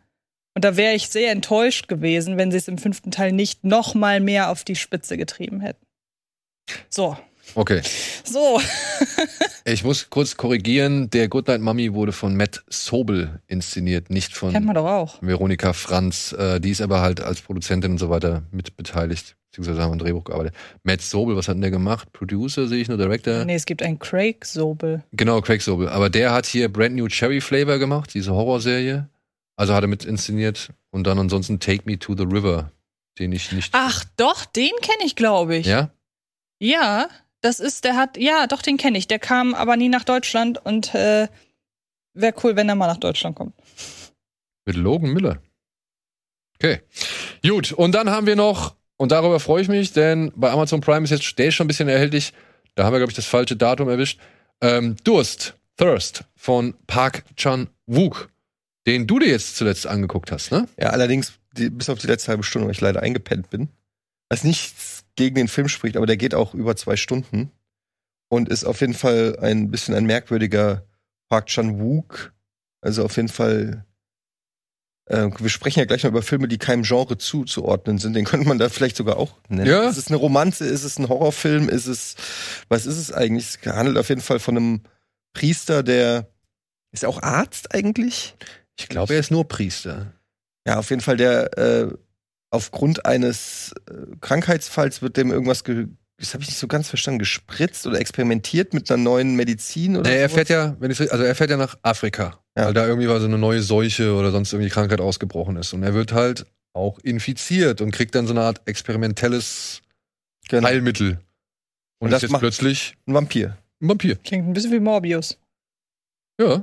Und 0.55 0.65
da 0.65 0.77
wäre 0.77 0.95
ich 0.95 1.09
sehr 1.09 1.31
enttäuscht 1.33 1.89
gewesen, 1.89 2.37
wenn 2.37 2.51
sie 2.51 2.59
es 2.59 2.69
im 2.69 2.79
fünften 2.79 3.11
Teil 3.11 3.33
nicht 3.33 3.65
noch 3.65 3.95
mal 3.95 4.21
mehr 4.21 4.51
auf 4.51 4.65
die 4.65 4.77
Spitze 4.77 5.17
getrieben 5.17 5.61
hätten. 5.61 5.85
So, 6.89 7.17
Okay. 7.55 7.83
so. 8.25 8.61
Ich 9.67 9.85
muss 9.85 10.09
kurz 10.09 10.37
korrigieren. 10.37 11.11
Der 11.11 11.29
Goodnight 11.29 11.61
Mummy 11.61 11.93
wurde 11.93 12.13
von 12.13 12.35
Matt 12.35 12.63
Sobel 12.69 13.41
inszeniert, 13.47 14.09
nicht 14.11 14.35
von 14.35 14.53
Kennt 14.53 14.67
man 14.67 14.75
doch 14.75 14.87
auch. 14.87 15.19
Veronika 15.23 15.75
Franz. 15.75 16.33
Äh, 16.33 16.61
die 16.61 16.71
ist 16.71 16.81
aber 16.81 17.03
halt 17.03 17.21
als 17.21 17.43
Produzentin 17.43 17.93
und 17.93 17.99
so 17.99 18.09
weiter 18.09 18.43
mit 18.51 18.77
beteiligt. 18.77 19.37
Beziehungsweise 19.51 19.83
haben 19.83 19.93
ein 19.93 19.99
Drehbuch 19.99 20.25
gearbeitet. 20.25 20.55
Matt 20.83 21.03
Sobel, 21.03 21.37
was 21.37 21.47
hat 21.47 21.55
denn 21.57 21.61
der 21.61 21.71
gemacht? 21.71 22.13
Producer 22.13 22.67
sehe 22.69 22.81
ich 22.81 22.89
nur, 22.89 22.97
Director. 22.97 23.45
Nee, 23.45 23.55
es 23.55 23.67
gibt 23.67 23.83
einen 23.83 23.99
Craig 23.99 24.45
Sobel. 24.45 25.05
Genau, 25.13 25.41
Craig 25.43 25.61
Sobel. 25.61 25.89
Aber 25.89 26.09
der 26.09 26.33
hat 26.33 26.47
hier 26.47 26.73
Brand 26.73 26.97
New 26.97 27.09
Cherry 27.09 27.41
Flavor 27.41 27.79
gemacht, 27.79 28.15
diese 28.15 28.33
Horrorserie. 28.33 29.09
Also 29.61 29.75
hat 29.75 29.85
er 29.85 29.89
mit 29.89 30.07
inszeniert. 30.07 30.71
Und 30.91 31.07
dann 31.07 31.19
ansonsten 31.19 31.61
Take 31.61 31.83
Me 31.85 31.99
to 31.99 32.17
the 32.17 32.23
River, 32.23 32.73
den 33.19 33.31
ich 33.31 33.53
nicht. 33.53 33.75
Ach, 33.75 34.07
doch, 34.17 34.47
den 34.47 34.71
kenne 34.81 35.05
ich, 35.05 35.17
glaube 35.17 35.55
ich. 35.55 35.67
Ja? 35.67 35.91
Ja, 36.59 37.11
das 37.43 37.61
ist, 37.61 37.85
der 37.85 37.95
hat, 37.95 38.17
ja, 38.17 38.47
doch, 38.47 38.63
den 38.63 38.79
kenne 38.79 38.97
ich. 38.97 39.07
Der 39.07 39.19
kam 39.19 39.55
aber 39.55 39.77
nie 39.77 39.91
nach 39.91 40.05
Deutschland 40.05 40.65
und 40.65 40.95
äh, 40.95 41.29
wäre 42.15 42.35
cool, 42.43 42.57
wenn 42.57 42.71
er 42.71 42.75
mal 42.75 42.87
nach 42.87 42.97
Deutschland 42.97 43.37
kommt. 43.37 43.53
Mit 44.65 44.77
Logan 44.77 45.13
Miller. 45.13 45.43
Okay. 46.55 46.81
Gut, 47.47 47.73
und 47.73 47.93
dann 47.93 48.09
haben 48.09 48.27
wir 48.27 48.37
noch, 48.37 48.77
und 48.97 49.13
darüber 49.13 49.41
freue 49.41 49.61
ich 49.61 49.69
mich, 49.69 49.93
denn 49.93 50.33
bei 50.37 50.51
Amazon 50.51 50.81
Prime 50.81 51.05
ist 51.05 51.11
jetzt, 51.11 51.39
der 51.39 51.49
ist 51.49 51.55
schon 51.57 51.67
ein 51.67 51.69
bisschen 51.69 51.91
erhältlich. 51.91 52.33
Da 52.77 52.85
haben 52.85 52.95
wir, 52.95 52.99
glaube 52.99 53.13
ich, 53.13 53.17
das 53.17 53.27
falsche 53.27 53.57
Datum 53.57 53.91
erwischt. 53.91 54.21
Ähm, 54.63 54.97
Durst, 55.05 55.55
Thirst 55.77 56.25
von 56.35 56.75
Park 56.87 57.25
Chan-wook, 57.37 58.30
den 58.91 59.07
du 59.07 59.21
dir 59.21 59.29
jetzt 59.29 59.57
zuletzt 59.57 59.87
angeguckt 59.87 60.33
hast, 60.33 60.51
ne? 60.51 60.67
Ja, 60.79 60.91
allerdings, 60.91 61.35
die, 61.57 61.71
bis 61.71 61.89
auf 61.89 61.99
die 61.99 62.09
letzte 62.09 62.29
halbe 62.29 62.43
Stunde, 62.43 62.67
weil 62.67 62.75
ich 62.75 62.81
leider 62.81 63.03
eingepennt 63.03 63.49
bin. 63.51 63.69
Was 64.29 64.43
nichts 64.43 65.05
gegen 65.15 65.37
den 65.37 65.49
Film 65.49 65.69
spricht, 65.69 65.97
aber 65.97 66.07
der 66.07 66.17
geht 66.17 66.35
auch 66.35 66.55
über 66.55 66.75
zwei 66.77 66.97
Stunden. 66.97 67.53
Und 68.29 68.49
ist 68.49 68.65
auf 68.65 68.81
jeden 68.81 68.95
Fall 68.95 69.39
ein 69.41 69.71
bisschen 69.71 69.95
ein 69.95 70.07
merkwürdiger 70.07 70.85
Park 71.29 71.47
Chan-wook. 71.47 72.33
Also 72.81 73.05
auf 73.05 73.17
jeden 73.17 73.29
Fall. 73.29 73.85
Äh, 75.07 75.31
wir 75.39 75.51
sprechen 75.51 75.81
ja 75.81 75.85
gleich 75.85 76.05
noch 76.05 76.11
über 76.11 76.23
Filme, 76.23 76.47
die 76.47 76.59
keinem 76.59 76.83
Genre 76.83 77.19
zuzuordnen 77.19 77.99
sind. 77.99 78.15
Den 78.15 78.25
könnte 78.25 78.47
man 78.47 78.59
da 78.59 78.69
vielleicht 78.69 78.97
sogar 78.97 79.17
auch 79.17 79.37
nennen. 79.49 79.71
Ja. 79.71 79.89
Ist 79.89 79.97
es 79.97 80.09
eine 80.09 80.17
Romanze? 80.17 80.65
Ist 80.67 80.85
es 80.85 80.99
ein 80.99 81.09
Horrorfilm? 81.09 81.69
Ist 81.69 81.87
es. 81.87 82.17
Was 82.69 82.87
ist 82.87 82.99
es 82.99 83.13
eigentlich? 83.13 83.47
Es 83.47 83.67
handelt 83.67 83.99
auf 83.99 84.09
jeden 84.09 84.21
Fall 84.21 84.39
von 84.39 84.57
einem 84.57 84.81
Priester, 85.33 85.83
der. 85.83 86.29
Ist 86.93 87.05
er 87.05 87.09
auch 87.09 87.23
Arzt 87.23 87.73
eigentlich? 87.73 88.37
Ich 88.83 88.89
glaube, 88.89 89.15
er 89.15 89.21
ist 89.21 89.31
nur 89.31 89.47
Priester. 89.47 90.13
Ja, 90.67 90.79
auf 90.79 90.91
jeden 90.91 91.03
Fall, 91.03 91.17
der 91.17 91.57
äh, 91.59 91.89
aufgrund 92.51 93.07
eines 93.07 93.73
äh, 93.91 93.95
Krankheitsfalls 94.21 95.03
wird 95.03 95.17
dem 95.17 95.31
irgendwas, 95.31 95.65
ge 95.65 95.87
das 96.19 96.35
habe 96.35 96.43
ich 96.43 96.51
nicht 96.51 96.59
so 96.59 96.69
ganz 96.69 96.87
verstanden, 96.87 97.19
gespritzt 97.19 97.87
oder 97.87 97.99
experimentiert 97.99 98.75
mit 98.75 98.91
einer 98.91 99.03
neuen 99.03 99.37
Medizin 99.37 99.97
oder 99.97 100.11
Nee, 100.11 100.19
er 100.19 100.29
fährt 100.29 100.51
ja, 100.51 100.77
wenn 100.79 100.91
ich, 100.91 101.01
also 101.11 101.25
er 101.25 101.35
fährt 101.35 101.49
ja 101.49 101.57
nach 101.57 101.79
Afrika, 101.81 102.39
Ja. 102.59 102.67
weil 102.67 102.75
da 102.75 102.87
irgendwie 102.87 103.07
mal 103.07 103.21
so 103.21 103.27
eine 103.27 103.39
neue 103.39 103.63
Seuche 103.63 104.13
oder 104.15 104.31
sonst 104.31 104.53
irgendwie 104.53 104.69
Krankheit 104.69 105.01
ausgebrochen 105.01 105.57
ist. 105.57 105.73
Und 105.73 105.83
er 105.83 105.95
wird 105.95 106.13
halt 106.13 106.45
auch 106.75 106.99
infiziert 106.99 107.81
und 107.81 107.91
kriegt 107.91 108.15
dann 108.15 108.27
so 108.27 108.35
eine 108.35 108.43
Art 108.43 108.61
experimentelles 108.67 109.81
genau. 110.51 110.69
Heilmittel. 110.69 111.13
Und, 112.01 112.07
Und 112.07 112.11
das 112.11 112.19
ist 112.19 112.23
jetzt 112.25 112.33
macht- 112.33 112.41
plötzlich 112.41 112.97
ein 113.07 113.15
Vampir. 113.15 113.57
ein 113.81 113.89
Vampir. 113.89 114.17
Klingt 114.17 114.47
ein 114.47 114.53
bisschen 114.53 114.73
wie 114.73 114.81
Morbius. 114.81 115.39
Ja. 116.39 116.63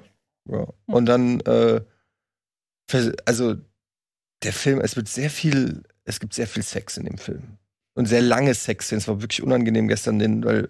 Ja. 0.51 0.67
Und 0.85 1.05
dann 1.07 1.39
äh, 1.41 1.81
also 3.25 3.55
der 4.43 4.53
Film, 4.53 4.79
es 4.81 4.95
wird 4.95 5.07
sehr 5.07 5.29
viel, 5.29 5.83
es 6.05 6.19
gibt 6.19 6.33
sehr 6.33 6.47
viel 6.47 6.63
Sex 6.63 6.97
in 6.97 7.05
dem 7.05 7.17
Film. 7.17 7.43
Und 7.93 8.05
sehr 8.05 8.21
lange 8.21 8.53
Sexszenen. 8.53 9.01
Es 9.01 9.07
war 9.07 9.21
wirklich 9.21 9.41
unangenehm 9.41 9.87
gestern, 9.87 10.19
den, 10.19 10.45
weil 10.45 10.69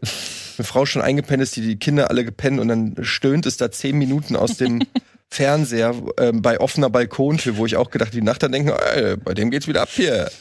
eine 0.58 0.66
Frau 0.66 0.86
schon 0.86 1.02
eingepennt 1.02 1.44
ist, 1.44 1.58
die 1.58 1.62
die 1.62 1.78
Kinder 1.78 2.10
alle 2.10 2.24
gepennt 2.24 2.60
und 2.60 2.70
dann 2.70 2.96
stöhnt 3.02 3.46
es 3.46 3.58
da 3.58 3.70
zehn 3.70 3.98
Minuten 3.98 4.38
aus 4.38 4.56
dem 4.56 4.82
Fernseher 5.30 5.94
ähm, 6.20 6.42
bei 6.42 6.58
offener 6.62 6.90
Balkontür, 6.90 7.58
wo 7.58 7.66
ich 7.66 7.76
auch 7.76 7.90
gedacht, 7.90 8.14
die 8.14 8.22
Nacht 8.22 8.44
dann 8.44 8.54
denken, 8.54 8.72
ey, 8.94 9.18
bei 9.18 9.34
dem 9.34 9.52
geht's 9.52 9.68
wieder 9.68 9.82
ab 9.82 9.90
hier. 9.92 10.32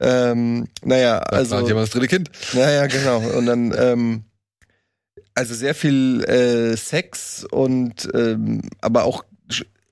Ähm, 0.00 0.68
naja, 0.82 1.18
Also, 1.18 1.56
also. 1.56 1.68
jemand 1.68 1.84
das 1.86 1.90
dritte 1.90 2.08
Kind. 2.08 2.30
Ja, 2.54 2.70
ja, 2.70 2.86
genau. 2.86 3.18
Und 3.18 3.44
dann, 3.44 3.74
ähm, 3.78 4.24
also 5.34 5.54
sehr 5.54 5.74
viel 5.74 6.24
äh, 6.24 6.78
Sex 6.78 7.44
und 7.44 8.08
ähm, 8.14 8.62
aber 8.80 9.04
auch 9.04 9.25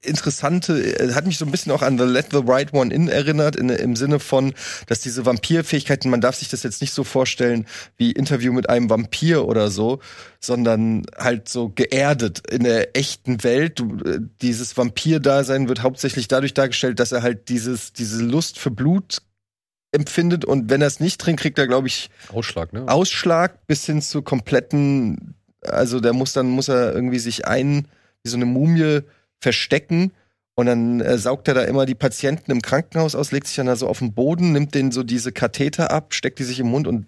interessante, 0.05 0.75
äh, 0.79 1.13
hat 1.15 1.27
mich 1.27 1.39
so 1.39 1.45
ein 1.45 1.51
bisschen 1.51 1.73
auch 1.73 1.83
an 1.83 1.99
The 1.99 2.05
Let 2.05 2.29
the 2.33 2.43
Right 2.45 2.73
One 2.73 2.93
In 2.95 3.09
erinnert, 3.09 3.57
in, 3.57 3.69
im 3.69 3.97
Sinne 3.97 4.21
von, 4.21 4.55
dass 4.87 5.01
diese 5.01 5.27
Vampirfähigkeiten, 5.27 6.11
man 6.11 6.21
darf 6.21 6.37
sich 6.37 6.49
das 6.49 6.63
jetzt 6.63 6.81
nicht 6.81 6.93
so 6.93 7.05
vorstellen 7.05 7.67
wie 7.97 8.13
Interview 8.13 8.53
mit 8.53 8.69
einem 8.69 8.91
Vampir 8.91 9.47
oder 9.47 9.71
so, 9.71 10.01
sondern 10.41 11.07
halt 11.17 11.49
so 11.49 11.71
geerdet 11.71 12.43
in 12.51 12.65
der 12.65 12.97
echten 12.97 13.43
Welt. 13.45 13.79
Du, 13.79 13.99
äh, 14.05 14.21
dieses 14.43 14.77
Vampir-Dasein 14.77 15.69
wird 15.69 15.83
hauptsächlich 15.83 16.29
dadurch 16.29 16.55
dargestellt, 16.55 17.01
dass 17.01 17.13
er 17.13 17.23
halt 17.23 17.49
dieses, 17.49 17.93
diese 17.93 18.23
Lust 18.23 18.59
für 18.59 18.71
Blut 18.71 19.23
empfindet 19.95 20.45
und 20.45 20.71
wenn 20.71 20.81
er 20.81 20.89
es 20.89 21.01
nicht 21.01 21.21
trinkt, 21.21 21.41
kriegt 21.41 21.59
er, 21.59 21.67
glaube 21.67 21.87
ich, 21.87 22.11
Ausschlag, 22.33 22.73
ne? 22.73 22.87
Ausschlag 22.89 23.67
bis 23.67 23.87
hin 23.87 24.03
zu 24.03 24.23
kompletten, 24.23 25.35
also 25.63 26.01
der 26.01 26.13
muss 26.13 26.33
dann, 26.33 26.49
muss 26.49 26.69
er 26.69 26.93
irgendwie 26.95 27.21
sich 27.21 27.47
ein, 27.47 27.87
wie 28.23 28.29
so 28.29 28.37
eine 28.37 28.45
Mumie 28.45 29.03
verstecken 29.45 30.13
und 30.57 30.67
dann 30.67 31.01
äh, 31.01 31.19
saugt 31.19 31.47
er 31.49 31.55
da 31.55 31.63
immer 31.63 31.87
die 31.87 31.95
Patienten 31.95 32.51
im 32.51 32.63
Krankenhaus 32.63 33.15
aus, 33.15 33.31
legt 33.31 33.47
sich 33.47 33.57
dann 33.57 33.67
da 33.67 33.77
so 33.77 33.87
auf 33.87 33.99
den 34.01 34.15
Boden, 34.15 34.53
nimmt 34.53 34.75
denen 34.75 34.91
so 34.91 35.03
diese 35.03 35.33
Katheter 35.33 35.91
ab, 35.91 36.15
steckt 36.15 36.39
die 36.39 36.45
sich 36.45 36.59
im 36.59 36.69
Mund 36.69 36.87
und 36.87 37.07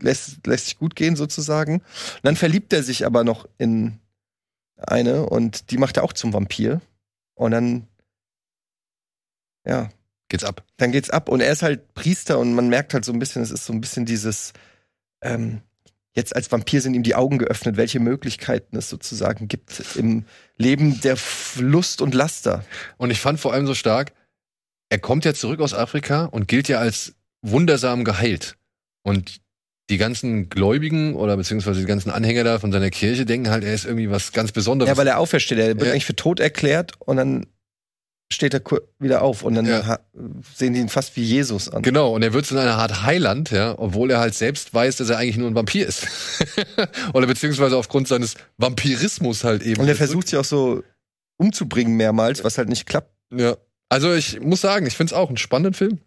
lässt, 0.00 0.46
lässt 0.46 0.66
sich 0.66 0.78
gut 0.78 0.94
gehen 0.94 1.16
sozusagen. 1.16 1.76
Und 1.76 2.24
dann 2.24 2.36
verliebt 2.36 2.72
er 2.72 2.82
sich 2.82 3.06
aber 3.06 3.24
noch 3.24 3.48
in 3.58 3.98
eine 4.76 5.26
und 5.26 5.70
die 5.70 5.78
macht 5.78 5.96
er 5.96 6.04
auch 6.04 6.12
zum 6.12 6.32
Vampir 6.32 6.80
und 7.34 7.50
dann, 7.52 7.88
ja, 9.66 9.90
Geht's 10.28 10.44
ab. 10.44 10.64
dann 10.76 10.92
geht's 10.92 11.10
ab. 11.10 11.28
Und 11.28 11.40
er 11.40 11.50
ist 11.50 11.62
halt 11.62 11.92
Priester 11.94 12.38
und 12.38 12.54
man 12.54 12.68
merkt 12.68 12.94
halt 12.94 13.04
so 13.04 13.12
ein 13.12 13.18
bisschen, 13.18 13.42
es 13.42 13.50
ist 13.50 13.64
so 13.64 13.72
ein 13.72 13.80
bisschen 13.80 14.06
dieses, 14.06 14.52
ähm, 15.22 15.62
jetzt 16.20 16.36
als 16.36 16.52
Vampir 16.52 16.80
sind 16.80 16.94
ihm 16.94 17.02
die 17.02 17.14
Augen 17.14 17.38
geöffnet, 17.38 17.76
welche 17.76 17.98
Möglichkeiten 18.00 18.76
es 18.76 18.88
sozusagen 18.88 19.48
gibt 19.48 19.82
im 19.96 20.24
Leben 20.56 21.00
der 21.00 21.16
Lust 21.58 22.00
und 22.02 22.14
Laster. 22.14 22.64
Und 22.98 23.10
ich 23.10 23.20
fand 23.20 23.40
vor 23.40 23.52
allem 23.52 23.66
so 23.66 23.74
stark, 23.74 24.12
er 24.90 24.98
kommt 24.98 25.24
ja 25.24 25.34
zurück 25.34 25.60
aus 25.60 25.74
Afrika 25.74 26.26
und 26.26 26.46
gilt 26.48 26.68
ja 26.68 26.78
als 26.78 27.14
wundersam 27.42 28.04
geheilt. 28.04 28.56
Und 29.02 29.40
die 29.88 29.98
ganzen 29.98 30.48
Gläubigen 30.50 31.16
oder 31.16 31.36
beziehungsweise 31.36 31.80
die 31.80 31.86
ganzen 31.86 32.10
Anhänger 32.10 32.44
da 32.44 32.58
von 32.58 32.70
seiner 32.70 32.90
Kirche 32.90 33.24
denken 33.26 33.50
halt, 33.50 33.64
er 33.64 33.74
ist 33.74 33.86
irgendwie 33.86 34.10
was 34.10 34.32
ganz 34.32 34.52
Besonderes. 34.52 34.90
Ja, 34.90 34.96
weil 34.96 35.06
er 35.08 35.18
aufersteht. 35.18 35.58
Er 35.58 35.68
wird 35.68 35.82
Ja. 35.82 35.90
eigentlich 35.92 36.04
für 36.06 36.14
tot 36.14 36.38
erklärt 36.38 36.92
und 37.00 37.16
dann 37.16 37.46
steht 38.32 38.54
er 38.54 38.62
wieder 38.98 39.22
auf 39.22 39.42
und 39.42 39.54
dann 39.54 39.66
Ja. 39.66 39.98
sehen 40.54 40.74
die 40.74 40.80
ihn 40.80 40.88
fast 40.88 41.16
wie 41.16 41.22
Jesus 41.22 41.68
an. 41.68 41.82
Genau, 41.82 42.14
und 42.14 42.22
er 42.22 42.32
wird 42.32 42.46
zu 42.46 42.56
einer 42.58 42.76
Art 42.76 43.02
Heiland, 43.02 43.50
ja, 43.50 43.74
obwohl 43.78 44.10
er 44.10 44.20
halt 44.20 44.34
selbst 44.34 44.72
weiß, 44.72 44.96
dass 44.96 45.10
er 45.10 45.18
eigentlich 45.18 45.36
nur 45.36 45.48
ein 45.50 45.54
Vampir 45.54 45.86
ist. 45.86 46.06
Oder 47.12 47.26
beziehungsweise 47.26 47.76
aufgrund 47.76 48.08
seines 48.08 48.34
Vampirismus 48.56 49.44
halt 49.44 49.62
eben. 49.62 49.80
Und 49.80 49.88
er 49.88 49.96
versucht 49.96 50.28
sich 50.28 50.38
auch 50.38 50.44
so 50.44 50.82
umzubringen 51.38 51.96
mehrmals, 51.96 52.44
was 52.44 52.58
halt 52.58 52.68
nicht 52.68 52.86
klappt. 52.86 53.10
Ja. 53.34 53.56
Also 53.88 54.14
ich 54.14 54.40
muss 54.40 54.60
sagen, 54.60 54.86
ich 54.86 54.96
finde 54.96 55.12
es 55.12 55.18
auch 55.18 55.28
einen 55.28 55.36
spannenden 55.36 55.74
Film. 55.74 55.98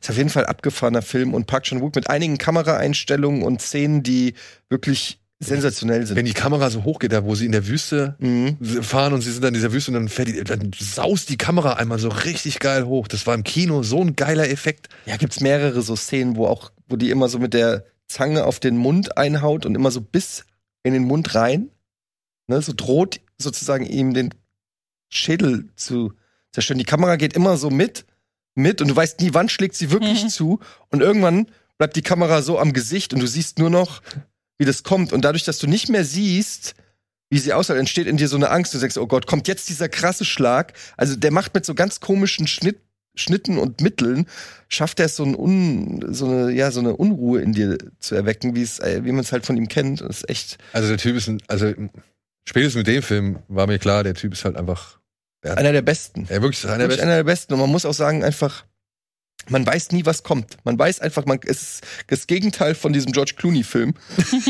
Ist 0.00 0.10
auf 0.10 0.16
jeden 0.16 0.30
Fall 0.30 0.46
abgefahrener 0.46 1.02
Film 1.02 1.34
und 1.34 1.46
Park 1.46 1.64
Chan-wook 1.64 1.94
mit 1.94 2.10
einigen 2.10 2.36
Kameraeinstellungen 2.38 3.42
und 3.44 3.62
Szenen, 3.62 4.02
die 4.02 4.34
wirklich 4.68 5.20
sensationell 5.40 6.04
sind. 6.06 6.16
Wenn 6.16 6.24
die 6.24 6.32
Kamera 6.34 6.68
so 6.70 6.84
hoch 6.84 6.98
geht, 6.98 7.12
da 7.12 7.24
wo 7.24 7.34
sie 7.34 7.46
in 7.46 7.52
der 7.52 7.66
Wüste 7.68 8.16
Mhm. 8.18 8.56
fahren 8.82 9.12
und 9.12 9.20
sie 9.22 9.30
sind 9.30 9.42
dann 9.44 9.48
in 9.48 9.54
dieser 9.54 9.72
Wüste 9.72 9.90
und 9.92 9.94
dann, 9.94 10.08
fährt 10.08 10.28
die, 10.28 10.42
dann 10.42 10.72
saust 10.78 11.28
die 11.28 11.36
Kamera 11.36 11.74
einmal 11.74 11.98
so 11.98 12.08
richtig 12.08 12.58
geil 12.58 12.84
hoch. 12.86 13.06
Das 13.08 13.26
war 13.26 13.34
im 13.34 13.44
Kino 13.44 13.82
so 13.84 14.00
ein 14.00 14.16
geiler 14.16 14.48
Effekt. 14.50 14.88
Ja, 15.06 15.16
gibt's 15.16 15.40
mehrere 15.40 15.82
so 15.82 15.94
Szenen, 15.94 16.36
wo 16.36 16.46
auch, 16.46 16.72
wo 16.88 16.96
die 16.96 17.10
immer 17.10 17.28
so 17.28 17.38
mit 17.38 17.54
der 17.54 17.84
Zange 18.08 18.44
auf 18.44 18.58
den 18.58 18.76
Mund 18.76 19.16
einhaut 19.16 19.64
und 19.64 19.74
immer 19.74 19.90
so 19.90 20.00
bis 20.00 20.44
in 20.82 20.92
den 20.92 21.04
Mund 21.04 21.34
rein, 21.34 21.68
ne, 22.48 22.60
so 22.62 22.72
droht 22.74 23.20
sozusagen 23.38 23.86
ihm 23.86 24.14
den 24.14 24.34
Schädel 25.08 25.68
zu 25.76 26.12
zerstören. 26.52 26.78
Die 26.78 26.84
Kamera 26.84 27.16
geht 27.16 27.34
immer 27.34 27.56
so 27.56 27.70
mit, 27.70 28.06
mit 28.54 28.80
und 28.82 28.88
du 28.88 28.96
weißt 28.96 29.20
nie, 29.20 29.30
wann 29.34 29.48
schlägt 29.48 29.76
sie 29.76 29.90
wirklich 29.90 30.24
Mhm. 30.24 30.28
zu 30.30 30.60
und 30.90 31.00
irgendwann 31.00 31.46
bleibt 31.76 31.94
die 31.96 32.02
Kamera 32.02 32.42
so 32.42 32.58
am 32.58 32.72
Gesicht 32.72 33.14
und 33.14 33.20
du 33.20 33.26
siehst 33.28 33.58
nur 33.58 33.70
noch, 33.70 34.02
wie 34.58 34.64
das 34.64 34.82
kommt 34.82 35.12
und 35.12 35.22
dadurch, 35.22 35.44
dass 35.44 35.58
du 35.58 35.66
nicht 35.66 35.88
mehr 35.88 36.04
siehst, 36.04 36.74
wie 37.30 37.38
sie 37.38 37.52
aussieht, 37.52 37.76
entsteht 37.76 38.06
in 38.06 38.16
dir 38.16 38.28
so 38.28 38.36
eine 38.36 38.50
Angst. 38.50 38.72
Du 38.74 38.78
sagst, 38.78 38.98
oh 38.98 39.06
Gott, 39.06 39.26
kommt 39.26 39.48
jetzt 39.48 39.68
dieser 39.68 39.88
krasse 39.88 40.24
Schlag. 40.24 40.72
Also 40.96 41.14
der 41.16 41.30
macht 41.30 41.54
mit 41.54 41.64
so 41.64 41.74
ganz 41.74 42.00
komischen 42.00 42.46
Schnitt, 42.46 42.78
Schnitten 43.14 43.58
und 43.58 43.80
Mitteln, 43.80 44.26
schafft 44.68 45.00
er 45.00 45.06
es 45.06 45.16
so, 45.16 45.24
ein 45.24 45.34
Un, 45.36 46.04
so, 46.14 46.26
eine, 46.26 46.52
ja, 46.52 46.70
so 46.70 46.80
eine 46.80 46.96
Unruhe 46.96 47.40
in 47.40 47.52
dir 47.52 47.76
zu 47.98 48.14
erwecken, 48.14 48.54
wie 48.54 48.62
es, 48.62 48.78
äh, 48.78 49.04
wie 49.04 49.12
man 49.12 49.20
es 49.20 49.32
halt 49.32 49.44
von 49.44 49.56
ihm 49.56 49.68
kennt. 49.68 50.00
Das 50.00 50.18
ist 50.18 50.30
echt 50.30 50.58
Also 50.72 50.88
der 50.88 50.98
Typ 50.98 51.16
ist 51.16 51.28
ein, 51.28 51.42
also 51.48 51.72
spätestens 52.44 52.78
mit 52.78 52.86
dem 52.86 53.02
Film 53.02 53.40
war 53.48 53.66
mir 53.66 53.78
klar, 53.78 54.04
der 54.04 54.14
Typ 54.14 54.32
ist 54.32 54.44
halt 54.44 54.56
einfach, 54.56 54.98
einer 55.42 55.72
der 55.72 55.82
besten. 55.82 56.26
er 56.28 56.42
wirklich 56.42 56.64
einer 56.64 56.78
der 56.78 56.84
Wirklich 56.84 56.96
besten. 56.98 57.08
einer 57.08 57.16
der 57.16 57.24
besten. 57.24 57.52
Und 57.54 57.60
man 57.60 57.70
muss 57.70 57.84
auch 57.84 57.94
sagen, 57.94 58.24
einfach, 58.24 58.64
man 59.48 59.66
weiß 59.66 59.92
nie, 59.92 60.04
was 60.04 60.22
kommt. 60.22 60.56
Man 60.64 60.78
weiß 60.78 61.00
einfach, 61.00 61.24
man 61.26 61.40
es 61.44 61.62
ist 61.62 61.86
das 62.08 62.26
Gegenteil 62.26 62.74
von 62.74 62.92
diesem 62.92 63.12
George 63.12 63.34
Clooney-Film. 63.36 63.94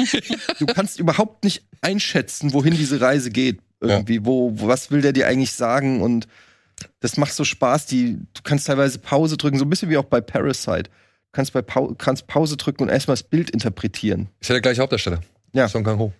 du 0.59 0.67
kannst 0.67 0.99
überhaupt 0.99 1.45
nicht 1.45 1.65
einschätzen, 1.81 2.53
wohin 2.53 2.75
diese 2.75 3.01
Reise 3.01 3.31
geht. 3.31 3.61
Irgendwie, 3.81 4.25
wo, 4.25 4.53
wo, 4.59 4.67
was 4.67 4.91
will 4.91 5.03
der 5.03 5.13
dir 5.13 5.29
eigentlich 5.29 5.53
sagen? 5.53 6.03
Und 6.03 6.27
das 7.01 7.17
macht 7.17 7.33
so 7.33 7.45
Spaß. 7.45 7.87
Die, 7.87 8.19
du 8.35 8.43
kannst 8.43 8.67
teilweise 8.67 8.99
Pause 8.99 9.37
drücken, 9.37 9.59
so 9.59 9.65
ein 9.65 9.71
bisschen 9.71 9.91
wie 9.91 9.97
auch 9.97 10.05
bei 10.05 10.21
Parasite. 10.21 10.85
Du 10.85 11.33
kannst, 11.33 11.53
bei 11.53 11.63
Pau 11.63 11.95
kannst 11.97 12.27
Pause 12.27 12.57
drücken 12.57 12.85
und 12.85 12.89
erstmal 12.89 13.15
das 13.15 13.23
Bild 13.23 13.51
interpretieren. 13.51 14.29
Ist 14.41 14.49
ja 14.49 14.55
der 14.55 14.63
gleiche 14.63 14.81
Hauptdarsteller. 14.81 15.21
Ja. 15.53 15.69
Song 15.69 15.85
Kang 15.85 15.99
Ho. 15.99 16.13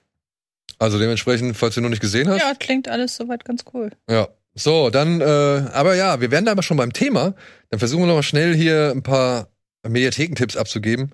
Also 0.79 0.99
dementsprechend, 0.99 1.57
falls 1.57 1.75
du 1.75 1.81
noch 1.81 1.89
nicht 1.89 2.03
gesehen 2.03 2.29
hast. 2.29 2.41
Ja, 2.41 2.55
klingt 2.55 2.89
alles 2.89 3.17
soweit 3.17 3.45
ganz 3.45 3.65
cool. 3.73 3.91
Ja. 4.09 4.29
So, 4.55 4.91
dann, 4.91 5.21
äh, 5.21 5.25
aber 5.25 5.95
ja, 5.95 6.21
wir 6.21 6.31
werden 6.31 6.47
da 6.47 6.53
aber 6.53 6.63
schon 6.63 6.77
beim 6.77 6.93
Thema. 6.93 7.35
Dann 7.71 7.79
versuchen 7.79 8.03
wir 8.03 8.07
noch 8.07 8.17
mal 8.17 8.23
schnell 8.23 8.55
hier 8.55 8.93
ein 8.95 9.03
paar 9.03 9.49
Mediathekentipps 9.87 10.57
abzugeben, 10.57 11.13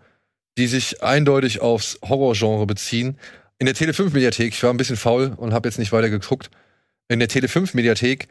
die 0.56 0.66
sich 0.66 1.02
eindeutig 1.02 1.60
aufs 1.60 1.98
Horrorgenre 2.02 2.66
beziehen. 2.66 3.18
In 3.58 3.66
der 3.66 3.74
Tele5-Mediathek, 3.74 4.54
ich 4.54 4.62
war 4.62 4.70
ein 4.70 4.76
bisschen 4.76 4.96
faul 4.96 5.34
und 5.36 5.52
habe 5.52 5.68
jetzt 5.68 5.78
nicht 5.78 5.92
weiter 5.92 6.10
geguckt. 6.10 6.50
In 7.08 7.18
der 7.18 7.28
Tele5-Mediathek 7.28 8.28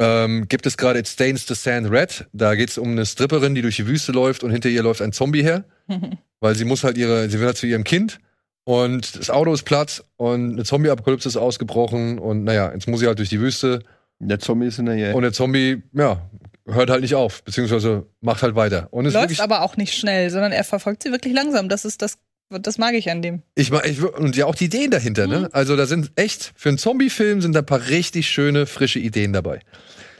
ähm, 0.00 0.48
gibt 0.48 0.66
es 0.66 0.76
gerade 0.76 0.98
It 0.98 1.08
Stains 1.08 1.46
the 1.46 1.54
Sand 1.54 1.90
Red. 1.90 2.26
Da 2.32 2.54
geht 2.54 2.70
es 2.70 2.78
um 2.78 2.90
eine 2.90 3.06
Stripperin, 3.06 3.54
die 3.54 3.62
durch 3.62 3.76
die 3.76 3.86
Wüste 3.86 4.12
läuft 4.12 4.42
und 4.42 4.50
hinter 4.50 4.68
ihr 4.68 4.82
läuft 4.82 5.02
ein 5.02 5.12
Zombie 5.12 5.42
her, 5.42 5.64
weil 6.40 6.54
sie 6.54 6.64
muss 6.64 6.82
halt 6.82 6.98
ihre, 6.98 7.28
sie 7.28 7.38
will 7.38 7.46
halt 7.46 7.56
zu 7.56 7.66
ihrem 7.66 7.84
Kind 7.84 8.18
und 8.64 9.18
das 9.18 9.30
Auto 9.30 9.52
ist 9.52 9.64
platt 9.64 10.04
und 10.16 10.52
eine 10.52 10.64
Zombie-Apokalypse 10.64 11.28
ist 11.28 11.36
ausgebrochen 11.36 12.18
und 12.18 12.44
naja, 12.44 12.72
jetzt 12.72 12.88
muss 12.88 13.00
sie 13.00 13.06
halt 13.06 13.18
durch 13.18 13.28
die 13.28 13.40
Wüste 13.40 13.80
Der 14.20 14.38
Zombie 14.38 14.66
ist 14.66 14.78
in 14.78 14.86
der 14.86 14.96
Jäh. 14.96 15.12
und 15.14 15.22
der 15.22 15.32
Zombie, 15.32 15.82
ja, 15.92 16.28
hört 16.66 16.90
halt 16.90 17.00
nicht 17.02 17.14
auf, 17.14 17.42
beziehungsweise 17.42 18.06
macht 18.20 18.42
halt 18.42 18.54
weiter. 18.54 18.88
Und 18.92 19.06
es 19.06 19.14
Läuft 19.14 19.40
aber 19.40 19.62
auch 19.62 19.76
nicht 19.76 19.94
schnell, 19.94 20.30
sondern 20.30 20.52
er 20.52 20.62
verfolgt 20.64 21.02
sie 21.02 21.10
wirklich 21.10 21.32
langsam. 21.34 21.68
Das 21.68 21.84
ist 21.84 22.02
das, 22.02 22.18
das 22.50 22.78
mag 22.78 22.94
ich 22.94 23.10
an 23.10 23.22
dem. 23.22 23.42
ich, 23.54 23.70
mag- 23.70 23.86
ich, 23.88 24.02
und 24.02 24.36
ja 24.36 24.44
auch 24.46 24.54
die 24.54 24.66
Ideen 24.66 24.90
dahinter, 24.90 25.26
Mhm. 25.26 25.32
ne? 25.32 25.48
Also 25.52 25.74
da 25.76 25.86
sind 25.86 26.12
echt, 26.16 26.52
für 26.54 26.68
einen 26.68 26.78
Zombie-Film 26.78 27.40
sind 27.40 27.54
da 27.54 27.60
ein 27.60 27.66
paar 27.66 27.88
richtig 27.88 28.28
schöne, 28.28 28.66
frische 28.66 28.98
Ideen 28.98 29.32
dabei. 29.32 29.60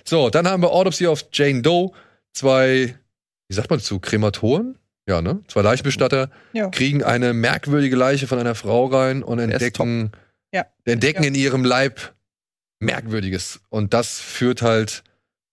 So, 0.05 0.31
dann 0.31 0.49
haben 0.49 0.63
wir 0.63 0.71
Autopsy 0.73 1.07
of 1.07 1.27
Jane 1.33 1.61
Doe, 1.63 1.91
zwei, 2.33 2.95
wie 3.49 3.55
sagt 3.55 3.69
man 3.71 3.79
dazu, 3.81 3.99
Krematoren? 4.01 4.77
Ja, 5.09 5.21
ne? 5.23 5.41
Zwei 5.49 5.63
Leichenbestatter 5.63 6.31
Ja. 6.53 6.69
kriegen 6.69 7.03
eine 7.03 7.33
merkwürdige 7.35 7.97
Leiche 7.97 8.27
von 8.27 8.39
einer 8.39 8.55
Frau 8.55 8.87
rein 8.87 9.23
und 9.23 9.39
entdecken, 9.41 10.13
Ja. 10.55 10.67
entdecken 10.85 11.23
Ja. 11.25 11.29
in 11.29 11.35
ihrem 11.35 11.65
Leib 11.65 12.15
Merkwürdiges. 12.81 13.61
Und 13.69 13.95
das 13.95 14.19
führt 14.19 14.63
halt 14.63 15.03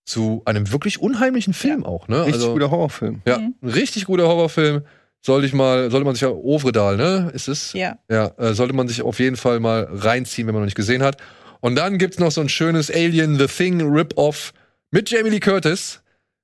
zu 0.06 0.42
einem 0.46 0.72
wirklich 0.72 1.00
unheimlichen 1.00 1.54
Film 1.54 1.86
auch, 1.86 2.08
ne? 2.08 2.26
Richtig 2.26 2.46
guter 2.48 2.72
Horrorfilm. 2.72 3.22
Ja, 3.26 3.38
Mhm. 3.40 3.56
ein 3.62 3.70
richtig 3.70 4.06
guter 4.06 4.28
Horrorfilm. 4.28 4.82
Sollte 5.22 5.46
ich 5.48 5.54
mal, 5.54 5.92
sollte 5.92 6.06
man 6.06 6.16
sich 6.16 6.22
ja, 6.22 6.30
Ovredal, 6.30 6.96
ne? 6.96 7.30
Ist 7.34 7.48
es? 7.50 7.74
Ja. 7.74 7.98
Ja, 8.10 8.32
äh, 8.38 8.54
sollte 8.54 8.74
man 8.74 8.88
sich 8.88 9.02
auf 9.02 9.20
jeden 9.20 9.36
Fall 9.36 9.60
mal 9.60 9.88
reinziehen, 9.92 10.48
wenn 10.48 10.54
man 10.56 10.62
noch 10.62 10.68
nicht 10.68 10.76
gesehen 10.78 11.04
hat. 11.04 11.18
Und 11.60 11.76
dann 11.76 11.98
gibt's 11.98 12.20
noch 12.20 12.32
so 12.32 12.40
ein 12.40 12.50
schönes 12.50 12.90
Alien 12.90 13.38
The 13.38 13.48
Thing 13.48 13.82
Rip-Off 13.82 14.54
mit 14.92 15.10
Jamie 15.10 15.32
Lee 15.32 15.40
Curtis. 15.42 16.02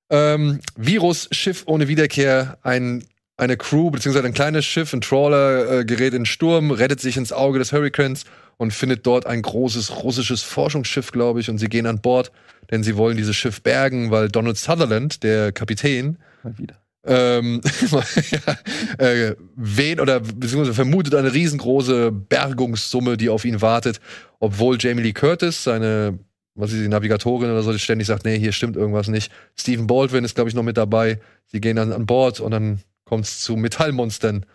Ähm, 0.09 0.59
Virus, 0.75 1.29
Schiff 1.31 1.63
ohne 1.65 1.87
Wiederkehr, 1.87 2.57
ein, 2.63 3.05
eine 3.37 3.55
Crew, 3.55 3.89
beziehungsweise 3.91 4.27
ein 4.27 4.33
kleines 4.33 4.65
Schiff, 4.65 4.91
ein 4.93 5.01
Trawler, 5.01 5.79
äh, 5.79 5.85
gerät 5.85 6.13
in 6.13 6.25
Sturm, 6.25 6.71
rettet 6.71 6.99
sich 6.99 7.15
ins 7.15 7.31
Auge 7.31 7.59
des 7.59 7.71
Hurricanes 7.71 8.25
und 8.63 8.73
findet 8.73 9.05
dort 9.05 9.27
ein 9.27 9.41
großes 9.41 10.03
russisches 10.03 10.41
Forschungsschiff, 10.41 11.11
glaube 11.11 11.41
ich, 11.41 11.49
und 11.49 11.57
sie 11.57 11.67
gehen 11.67 11.85
an 11.85 11.99
Bord, 11.99 12.31
denn 12.71 12.81
sie 12.81 12.95
wollen 12.95 13.17
dieses 13.17 13.35
Schiff 13.35 13.61
bergen, 13.61 14.09
weil 14.09 14.29
Donald 14.29 14.57
Sutherland, 14.57 15.21
der 15.21 15.51
Kapitän, 15.51 16.17
Mal 16.41 16.57
wieder. 16.57 16.75
ähm, 17.05 17.61
ja, 18.31 19.05
äh, 19.05 19.35
wähnt 19.55 19.99
oder 19.99 20.21
beziehungsweise 20.21 20.73
vermutet 20.73 21.13
eine 21.13 21.33
riesengroße 21.33 22.11
Bergungssumme, 22.11 23.17
die 23.17 23.29
auf 23.29 23.43
ihn 23.43 23.61
wartet, 23.61 23.99
obwohl 24.39 24.77
Jamie 24.79 25.03
Lee 25.03 25.13
Curtis, 25.13 25.63
seine, 25.63 26.17
was 26.55 26.71
ist 26.71 26.81
die 26.81 26.87
Navigatorin 26.87 27.51
oder 27.51 27.63
so, 27.63 27.73
die 27.73 27.79
ständig 27.79 28.07
sagt, 28.07 28.23
nee, 28.23 28.39
hier 28.39 28.53
stimmt 28.53 28.77
irgendwas 28.77 29.09
nicht. 29.09 29.31
Stephen 29.55 29.87
Baldwin 29.87 30.23
ist, 30.23 30.35
glaube 30.35 30.49
ich, 30.49 30.55
noch 30.55 30.63
mit 30.63 30.77
dabei. 30.77 31.19
Sie 31.47 31.59
gehen 31.59 31.75
dann 31.75 31.91
an 31.91 32.05
Bord 32.05 32.39
und 32.39 32.51
dann 32.51 32.79
kommt 33.03 33.25
es 33.25 33.41
zu 33.41 33.57
Metallmonstern, 33.57 34.45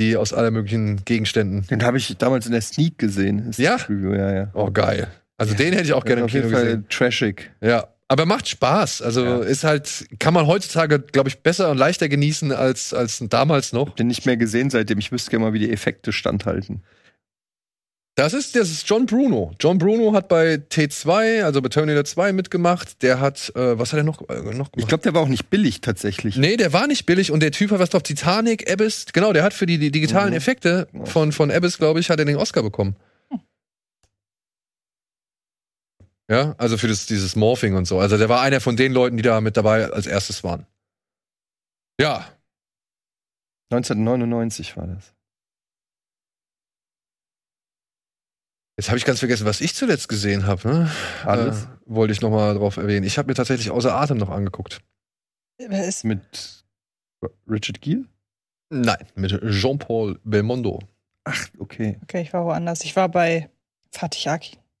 die 0.00 0.16
aus 0.16 0.32
aller 0.32 0.50
möglichen 0.50 1.04
Gegenständen. 1.04 1.66
Den 1.68 1.84
habe 1.84 1.98
ich 1.98 2.16
damals 2.18 2.46
in 2.46 2.52
der 2.52 2.62
Sneak 2.62 2.98
gesehen. 2.98 3.52
Ja? 3.56 3.76
ja, 3.88 4.34
ja. 4.34 4.50
Oh, 4.54 4.70
geil. 4.72 5.06
Also 5.36 5.54
den 5.54 5.72
hätte 5.72 5.84
ich 5.84 5.92
auch 5.92 6.04
gerne 6.04 6.22
im 6.22 6.26
Kino 6.26 6.48
Fall 6.48 6.64
gesehen. 6.64 6.86
trashig. 6.90 7.50
Ja. 7.60 7.86
Aber 8.08 8.26
macht 8.26 8.48
Spaß. 8.48 9.02
Also 9.02 9.24
Ja. 9.24 9.38
ist 9.38 9.62
halt, 9.62 10.06
kann 10.18 10.34
man 10.34 10.48
heutzutage, 10.48 10.98
glaube 10.98 11.28
ich, 11.28 11.38
besser 11.44 11.70
und 11.70 11.78
leichter 11.78 12.08
genießen 12.08 12.50
als, 12.50 12.92
als 12.92 13.22
damals 13.28 13.72
noch. 13.72 13.94
Den 13.94 14.08
nicht 14.08 14.26
mehr 14.26 14.36
gesehen 14.36 14.68
seitdem. 14.68 14.98
Ich 14.98 15.12
wüsste 15.12 15.30
gerne 15.30 15.44
mal, 15.44 15.52
wie 15.52 15.60
die 15.60 15.70
Effekte 15.72 16.12
standhalten. 16.12 16.82
Das 18.20 18.34
ist, 18.34 18.54
das 18.54 18.68
ist 18.68 18.86
John 18.86 19.06
Bruno. 19.06 19.54
John 19.58 19.78
Bruno 19.78 20.12
hat 20.12 20.28
bei 20.28 20.56
T2, 20.56 21.42
also 21.42 21.62
bei 21.62 21.70
Terminator 21.70 22.04
2 22.04 22.34
mitgemacht. 22.34 23.00
Der 23.02 23.18
hat, 23.18 23.50
äh, 23.56 23.78
was 23.78 23.94
hat 23.94 23.96
er 23.96 24.02
noch, 24.02 24.20
äh, 24.28 24.34
noch 24.42 24.52
gemacht? 24.52 24.72
Ich 24.76 24.86
glaube, 24.86 25.02
der 25.04 25.14
war 25.14 25.22
auch 25.22 25.28
nicht 25.28 25.48
billig 25.48 25.80
tatsächlich. 25.80 26.36
nee, 26.36 26.58
der 26.58 26.74
war 26.74 26.86
nicht 26.86 27.06
billig 27.06 27.32
und 27.32 27.40
der 27.40 27.50
Typ 27.50 27.70
hat 27.70 27.78
was 27.78 27.88
drauf, 27.88 28.02
Titanic, 28.02 28.70
Abyss, 28.70 29.06
genau, 29.14 29.32
der 29.32 29.42
hat 29.42 29.54
für 29.54 29.64
die, 29.64 29.78
die 29.78 29.90
digitalen 29.90 30.30
Mhm. 30.32 30.36
Effekte 30.36 30.86
von, 31.04 31.32
von 31.32 31.50
Abyss, 31.50 31.78
glaube 31.78 32.00
ich, 32.00 32.10
hat 32.10 32.18
er 32.18 32.26
den 32.26 32.36
Oscar 32.36 32.62
bekommen. 32.62 32.94
Ja, 36.30 36.54
also 36.58 36.76
für 36.76 36.88
das, 36.88 37.06
dieses 37.06 37.36
Morphing 37.36 37.74
und 37.74 37.86
so. 37.86 38.00
Also 38.00 38.18
der 38.18 38.28
war 38.28 38.42
einer 38.42 38.60
von 38.60 38.76
den 38.76 38.92
Leuten, 38.92 39.16
die 39.16 39.22
da 39.22 39.40
mit 39.40 39.56
dabei 39.56 39.90
als 39.90 40.06
erstes 40.06 40.44
waren. 40.44 40.66
Ja, 41.98 42.26
1999 43.70 44.76
war 44.76 44.88
das. 44.88 45.14
Jetzt 48.80 48.88
habe 48.88 48.96
ich 48.96 49.04
ganz 49.04 49.18
vergessen, 49.18 49.44
was 49.44 49.60
ich 49.60 49.74
zuletzt 49.74 50.08
gesehen 50.08 50.46
habe. 50.46 50.66
Ne? 50.66 50.90
Alles 51.26 51.64
Äh, 51.64 51.66
wollte 51.84 52.12
ich 52.14 52.22
noch 52.22 52.30
mal 52.30 52.54
drauf 52.54 52.78
erwähnen. 52.78 53.04
Ich 53.04 53.18
habe 53.18 53.28
mir 53.28 53.34
tatsächlich 53.34 53.70
außer 53.70 53.94
Atem 53.94 54.16
noch 54.16 54.30
angeguckt. 54.30 54.80
Wer 55.58 55.86
ist 55.86 56.02
mit 56.04 56.64
Richard 57.46 57.82
Gere? 57.82 58.04
Nein, 58.70 59.04
mit 59.16 59.38
Jean-Paul 59.50 60.18
Belmondo. 60.24 60.78
Ach, 61.24 61.46
okay. 61.58 61.98
Okay, 62.04 62.22
ich 62.22 62.32
war 62.32 62.46
woanders. 62.46 62.82
Ich 62.84 62.96
war 62.96 63.10
bei 63.10 63.50
Fatih 63.92 64.30
Akin. 64.30 64.58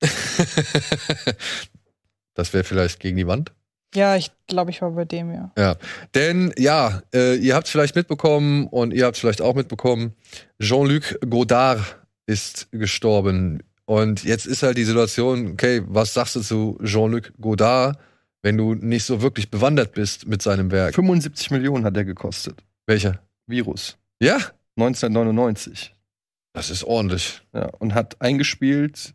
das 2.34 2.54
wäre 2.54 2.64
vielleicht 2.64 3.00
gegen 3.00 3.18
die 3.18 3.26
Wand. 3.26 3.52
Ja, 3.94 4.16
ich 4.16 4.30
glaube, 4.46 4.70
ich 4.70 4.80
war 4.80 4.92
bei 4.92 5.04
dem, 5.04 5.52
ja. 5.58 5.76
Denn 6.14 6.54
ja, 6.56 7.02
äh, 7.12 7.34
ihr 7.34 7.54
habt 7.54 7.68
vielleicht 7.68 7.96
mitbekommen 7.96 8.66
und 8.68 8.94
ihr 8.94 9.04
habt 9.04 9.18
vielleicht 9.18 9.42
auch 9.42 9.54
mitbekommen, 9.54 10.14
Jean-Luc 10.58 11.18
Godard 11.28 11.98
ist 12.24 12.68
gestorben. 12.70 13.62
Und 13.90 14.22
jetzt 14.22 14.46
ist 14.46 14.62
halt 14.62 14.78
die 14.78 14.84
Situation, 14.84 15.50
okay, 15.50 15.82
was 15.84 16.14
sagst 16.14 16.36
du 16.36 16.42
zu 16.42 16.78
Jean-Luc 16.84 17.32
Godard, 17.40 17.98
wenn 18.40 18.56
du 18.56 18.76
nicht 18.76 19.02
so 19.04 19.20
wirklich 19.20 19.50
bewandert 19.50 19.94
bist 19.94 20.28
mit 20.28 20.42
seinem 20.42 20.70
Werk? 20.70 20.94
75 20.94 21.50
Millionen 21.50 21.84
hat 21.84 21.96
er 21.96 22.04
gekostet. 22.04 22.62
Welcher? 22.86 23.20
Virus. 23.48 23.98
Ja, 24.22 24.38
1999. 24.76 25.92
das 26.52 26.70
ist 26.70 26.84
ordentlich. 26.84 27.42
Ja, 27.52 27.66
und 27.80 27.92
hat 27.94 28.20
eingespielt 28.22 29.12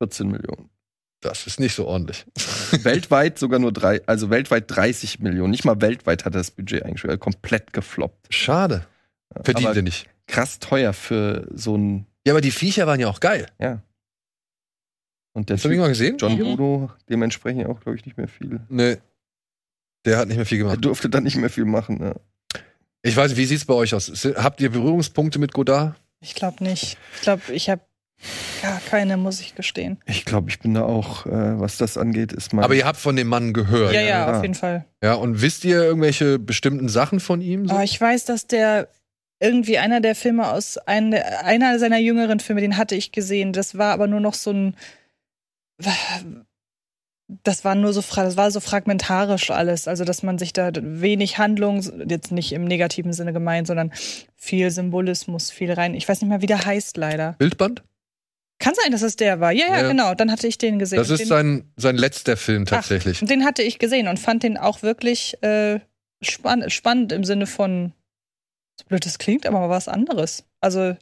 14 0.00 0.28
Millionen. 0.28 0.70
Das 1.20 1.48
ist 1.48 1.58
nicht 1.58 1.74
so 1.74 1.88
ordentlich. 1.88 2.24
weltweit 2.84 3.36
sogar 3.36 3.58
nur 3.58 3.72
drei, 3.72 4.00
also 4.06 4.30
weltweit 4.30 4.66
30 4.68 5.18
Millionen. 5.18 5.50
Nicht 5.50 5.64
mal 5.64 5.80
weltweit 5.80 6.24
hat 6.24 6.36
er 6.36 6.38
das 6.38 6.52
Budget 6.52 6.84
eingespielt. 6.84 7.18
Komplett 7.18 7.72
gefloppt. 7.72 8.32
Schade. 8.32 8.86
Verdient 9.42 9.74
er 9.74 9.82
nicht. 9.82 10.08
krass 10.28 10.60
teuer 10.60 10.92
für 10.92 11.48
so 11.52 11.76
ein, 11.76 12.06
Ja, 12.24 12.32
aber 12.32 12.40
die 12.40 12.52
Viecher 12.52 12.86
waren 12.86 13.00
ja 13.00 13.08
auch 13.08 13.18
geil. 13.18 13.48
ja. 13.58 13.82
Und 15.38 15.48
der 15.50 15.56
du 15.56 15.68
ihn 15.68 15.72
Typ, 15.74 15.80
mal 15.80 15.88
gesehen? 15.88 16.16
John 16.18 16.32
Mhm. 16.34 16.38
Bruno, 16.56 16.90
dementsprechend 17.08 17.66
auch, 17.66 17.80
glaube 17.80 17.96
ich, 17.96 18.04
nicht 18.04 18.16
mehr 18.18 18.28
viel. 18.28 18.60
Nee. 18.68 18.96
Der 20.04 20.18
hat 20.18 20.28
nicht 20.28 20.36
mehr 20.36 20.46
viel 20.46 20.58
Er 20.58 20.64
gemacht. 20.64 20.84
durfte 20.84 21.08
dann 21.08 21.24
nicht 21.24 21.36
mehr 21.36 21.50
viel 21.50 21.64
machen. 21.64 21.98
Ja. 22.02 22.14
Ich 23.02 23.16
weiß 23.16 23.30
nicht, 23.30 23.38
wie 23.38 23.44
sieht's 23.46 23.64
bei 23.64 23.74
euch 23.74 23.94
aus? 23.94 24.10
Habt 24.36 24.60
ihr 24.60 24.70
Berührungspunkte 24.70 25.38
mit 25.38 25.52
Godard? 25.52 25.94
Ich 26.20 26.34
glaube 26.34 26.62
nicht. 26.64 26.98
Ich 27.14 27.20
glaube, 27.22 27.42
ich 27.52 27.70
habe 27.70 27.82
gar 28.62 28.80
keine, 28.80 29.16
muss 29.16 29.40
ich 29.40 29.54
gestehen. 29.54 29.98
Ich 30.06 30.24
glaube, 30.24 30.50
ich 30.50 30.58
bin 30.58 30.74
da 30.74 30.82
auch, 30.82 31.26
äh, 31.26 31.60
was 31.60 31.76
das 31.78 31.96
angeht, 31.96 32.32
ist 32.32 32.52
mein. 32.52 32.64
Aber 32.64 32.74
ihr 32.74 32.84
habt 32.84 32.98
von 32.98 33.14
dem 33.14 33.28
Mann 33.28 33.52
gehört. 33.52 33.92
Ja, 33.92 34.00
Ja, 34.00 34.06
ja, 34.08 34.28
ja. 34.30 34.36
auf 34.36 34.42
jeden 34.42 34.54
Fall. 34.54 34.84
und 35.20 35.40
wisst 35.40 35.64
ihr 35.64 35.82
irgendwelche 35.84 36.38
bestimmten 36.40 36.88
Sachen 36.88 37.20
von 37.20 37.40
ihm? 37.40 37.68
So? 37.68 37.74
Aber 37.74 37.84
ich 37.84 38.00
weiß, 38.00 38.24
dass 38.24 38.48
der 38.48 38.88
irgendwie 39.40 39.78
einer 39.78 40.00
der 40.00 40.16
Filme 40.16 40.50
aus 40.50 40.78
ein, 40.78 41.14
einer 41.14 41.78
seiner 41.78 41.98
jüngeren 41.98 42.40
Filme, 42.40 42.60
den 42.60 42.76
hatte 42.76 42.96
ich 42.96 43.12
gesehen. 43.12 43.52
Das 43.52 43.78
war 43.78 43.92
aber 43.92 44.08
nur 44.08 44.18
noch 44.18 44.34
so 44.34 44.50
ein 44.50 44.74
das 47.44 47.64
war 47.64 47.74
nur 47.74 47.92
so 47.92 48.00
das 48.00 48.36
war 48.36 48.50
so 48.50 48.60
fragmentarisch 48.60 49.50
alles, 49.50 49.86
also 49.86 50.04
dass 50.04 50.22
man 50.22 50.38
sich 50.38 50.52
da 50.52 50.70
wenig 50.74 51.38
Handlung 51.38 51.82
jetzt 52.08 52.32
nicht 52.32 52.52
im 52.52 52.64
negativen 52.64 53.12
Sinne 53.12 53.32
gemeint, 53.32 53.66
sondern 53.66 53.92
viel 54.34 54.70
Symbolismus, 54.70 55.50
viel 55.50 55.72
rein. 55.72 55.94
Ich 55.94 56.08
weiß 56.08 56.20
nicht 56.22 56.28
mehr, 56.30 56.40
wie 56.42 56.46
der 56.46 56.64
heißt 56.64 56.96
leider. 56.96 57.34
Bildband? 57.38 57.82
Kann 58.60 58.74
sein, 58.74 58.90
dass 58.90 59.02
es 59.02 59.14
der 59.16 59.40
war. 59.40 59.52
Ja, 59.52 59.66
ja, 59.66 59.82
Ja. 59.82 59.88
genau. 59.88 60.14
Dann 60.14 60.32
hatte 60.32 60.48
ich 60.48 60.58
den 60.58 60.78
gesehen. 60.78 60.98
Das 60.98 61.10
ist 61.10 61.20
den, 61.20 61.26
sein, 61.28 61.72
sein 61.76 61.96
letzter 61.96 62.36
Film 62.36 62.66
tatsächlich. 62.66 63.20
Ach, 63.22 63.28
den 63.28 63.44
hatte 63.44 63.62
ich 63.62 63.78
gesehen 63.78 64.08
und 64.08 64.18
fand 64.18 64.42
den 64.42 64.56
auch 64.56 64.82
wirklich 64.82 65.40
äh, 65.42 65.80
spann 66.22 66.68
spannend 66.70 67.12
im 67.12 67.22
Sinne 67.24 67.46
von, 67.46 67.92
so 68.80 68.86
blöd 68.88 69.06
das 69.06 69.18
klingt, 69.18 69.46
aber 69.46 69.60
mal 69.60 69.68
was 69.68 69.86
anderes. 69.86 70.44
Also 70.60 70.96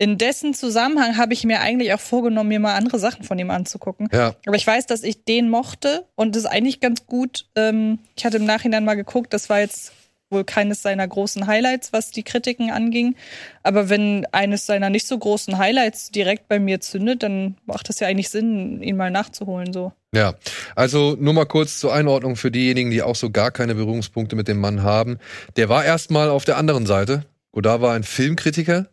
in 0.00 0.16
dessen 0.16 0.54
Zusammenhang 0.54 1.18
habe 1.18 1.34
ich 1.34 1.44
mir 1.44 1.60
eigentlich 1.60 1.92
auch 1.92 2.00
vorgenommen, 2.00 2.48
mir 2.48 2.58
mal 2.58 2.74
andere 2.74 2.98
Sachen 2.98 3.22
von 3.22 3.38
ihm 3.38 3.50
anzugucken. 3.50 4.08
Ja, 4.10 4.34
Aber 4.46 4.56
ich 4.56 4.66
weiß, 4.66 4.86
dass 4.86 5.02
ich 5.02 5.24
den 5.24 5.50
mochte 5.50 6.06
und 6.14 6.34
das 6.34 6.44
ist 6.44 6.50
eigentlich 6.50 6.80
ganz 6.80 7.06
gut. 7.06 7.44
Ähm, 7.54 7.98
ich 8.16 8.24
hatte 8.24 8.38
im 8.38 8.46
Nachhinein 8.46 8.82
mal 8.82 8.94
geguckt, 8.94 9.34
das 9.34 9.50
war 9.50 9.60
jetzt 9.60 9.92
wohl 10.30 10.44
keines 10.44 10.80
seiner 10.80 11.06
großen 11.06 11.46
Highlights, 11.46 11.92
was 11.92 12.12
die 12.12 12.22
Kritiken 12.22 12.70
anging. 12.70 13.14
Aber 13.62 13.90
wenn 13.90 14.24
eines 14.32 14.64
seiner 14.64 14.88
nicht 14.88 15.06
so 15.06 15.18
großen 15.18 15.58
Highlights 15.58 16.10
direkt 16.10 16.48
bei 16.48 16.58
mir 16.58 16.80
zündet, 16.80 17.22
dann 17.22 17.58
macht 17.66 17.90
es 17.90 18.00
ja 18.00 18.08
eigentlich 18.08 18.30
Sinn, 18.30 18.82
ihn 18.82 18.96
mal 18.96 19.10
nachzuholen. 19.10 19.74
So. 19.74 19.92
ja. 20.14 20.34
Also 20.76 21.14
nur 21.20 21.34
mal 21.34 21.44
kurz 21.44 21.78
zur 21.78 21.92
Einordnung 21.92 22.36
für 22.36 22.50
diejenigen, 22.50 22.90
die 22.90 23.02
auch 23.02 23.16
so 23.16 23.28
gar 23.28 23.50
keine 23.50 23.74
Berührungspunkte 23.74 24.34
mit 24.34 24.48
dem 24.48 24.60
Mann 24.60 24.82
haben. 24.82 25.18
Der 25.56 25.68
war 25.68 25.84
erstmal 25.84 26.30
auf 26.30 26.46
der 26.46 26.56
anderen 26.56 26.86
Seite. 26.86 27.26
Godard 27.52 27.82
war 27.82 27.92
ein 27.92 28.04
Filmkritiker, 28.04 28.86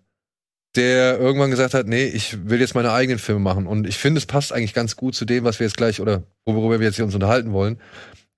der 0.77 1.19
irgendwann 1.19 1.49
gesagt 1.49 1.73
hat, 1.73 1.87
nee, 1.87 2.05
ich 2.05 2.47
will 2.47 2.61
jetzt 2.61 2.75
meine 2.75 2.91
eigenen 2.91 3.19
Filme 3.19 3.41
machen. 3.41 3.67
Und 3.67 3.87
ich 3.87 3.97
finde, 3.97 4.19
es 4.19 4.25
passt 4.25 4.53
eigentlich 4.53 4.73
ganz 4.73 4.95
gut 4.95 5.15
zu 5.15 5.25
dem, 5.25 5.43
was 5.43 5.59
wir 5.59 5.65
jetzt 5.65 5.75
gleich 5.75 5.99
oder 5.99 6.23
worüber 6.45 6.79
wir 6.79 6.85
jetzt 6.85 6.95
hier 6.95 7.05
uns 7.05 7.15
unterhalten 7.15 7.51
wollen. 7.51 7.79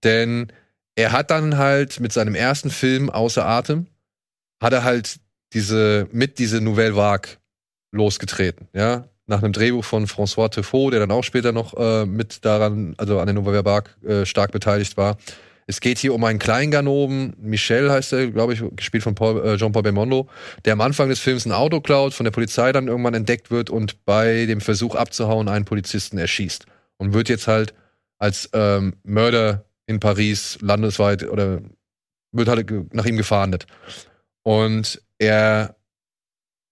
Denn 0.03 0.47
er 0.95 1.11
hat 1.11 1.29
dann 1.29 1.57
halt 1.57 1.99
mit 1.99 2.13
seinem 2.13 2.35
ersten 2.35 2.69
Film 2.69 3.09
Außer 3.09 3.45
Atem, 3.45 3.87
hat 4.61 4.73
er 4.73 4.83
halt 4.83 5.19
diese, 5.53 6.07
mit 6.11 6.39
diese 6.39 6.61
Nouvelle 6.61 6.95
Vague 6.95 7.37
losgetreten, 7.91 8.67
ja. 8.73 9.05
Nach 9.25 9.43
einem 9.43 9.53
Drehbuch 9.53 9.85
von 9.85 10.07
François 10.07 10.49
Truffaut, 10.49 10.91
der 10.91 11.01
dann 11.01 11.11
auch 11.11 11.23
später 11.23 11.51
noch 11.51 11.75
äh, 11.77 12.05
mit 12.05 12.43
daran, 12.45 12.95
also 12.97 13.19
an 13.19 13.27
der 13.27 13.35
Nouvelle 13.35 13.63
Vague 13.63 13.91
äh, 14.03 14.25
stark 14.25 14.51
beteiligt 14.51 14.97
war. 14.97 15.17
Es 15.69 15.81
geht 15.81 15.99
hier 15.99 16.15
um 16.15 16.23
einen 16.23 16.39
Kleinganoven, 16.39 17.35
Michel 17.39 17.91
heißt 17.91 18.13
er, 18.13 18.31
glaube 18.31 18.53
ich, 18.53 18.63
gespielt 18.75 19.03
von 19.03 19.15
äh, 19.15 19.55
Jean-Paul 19.55 19.83
Belmondo, 19.83 20.27
der 20.65 20.73
am 20.73 20.81
Anfang 20.81 21.09
des 21.09 21.19
Films 21.19 21.45
ein 21.45 21.51
Auto 21.51 21.79
klaut, 21.79 22.15
von 22.15 22.23
der 22.23 22.31
Polizei 22.31 22.71
dann 22.71 22.87
irgendwann 22.87 23.13
entdeckt 23.13 23.51
wird 23.51 23.69
und 23.69 24.03
bei 24.03 24.47
dem 24.47 24.61
Versuch 24.61 24.95
abzuhauen 24.95 25.47
einen 25.47 25.65
Polizisten 25.65 26.17
erschießt. 26.17 26.65
Und 26.97 27.13
wird 27.13 27.29
jetzt 27.29 27.45
halt 27.47 27.75
als 28.17 28.49
ähm, 28.53 28.95
Mörder 29.03 29.63
in 29.85 29.99
Paris 29.99 30.57
landesweit 30.59 31.29
oder 31.29 31.61
wird 32.31 32.47
halt 32.47 32.95
nach 32.95 33.05
ihm 33.05 33.17
gefahndet. 33.17 33.67
Und 34.41 35.03
er 35.19 35.75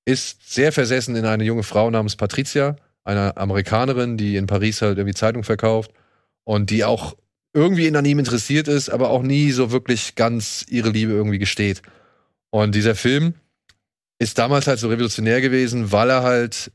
ist 0.05 0.51
sehr 0.51 0.71
versessen 0.71 1.15
in 1.15 1.25
eine 1.25 1.43
junge 1.43 1.61
Frau 1.61 1.91
namens 1.91 2.15
Patricia, 2.15 2.77
eine 3.03 3.37
Amerikanerin, 3.37 4.17
die 4.17 4.37
in 4.37 4.47
Paris 4.47 4.81
halt 4.81 4.97
irgendwie 4.97 5.13
Zeitung 5.13 5.43
verkauft 5.43 5.91
und 6.45 6.71
die 6.71 6.83
auch 6.83 7.15
irgendwie 7.58 7.95
an 7.95 8.05
ihm 8.05 8.20
interessiert 8.20 8.68
ist, 8.68 8.89
aber 8.89 9.10
auch 9.10 9.24
nie 9.24 9.51
so 9.51 9.72
wirklich 9.72 10.14
ganz 10.14 10.64
ihre 10.70 10.89
Liebe 10.89 11.12
irgendwie 11.12 11.39
gesteht. 11.39 11.82
Und 12.51 12.76
dieser 12.76 12.93
Film 12.93 13.34
ist 14.20 14.38
damals 14.38 14.68
halt 14.68 14.78
so 14.78 14.89
revolutionär 14.89 15.41
gewesen, 15.41 15.91
weil 15.91 16.12
er 16.12 16.22
halt 16.22 16.72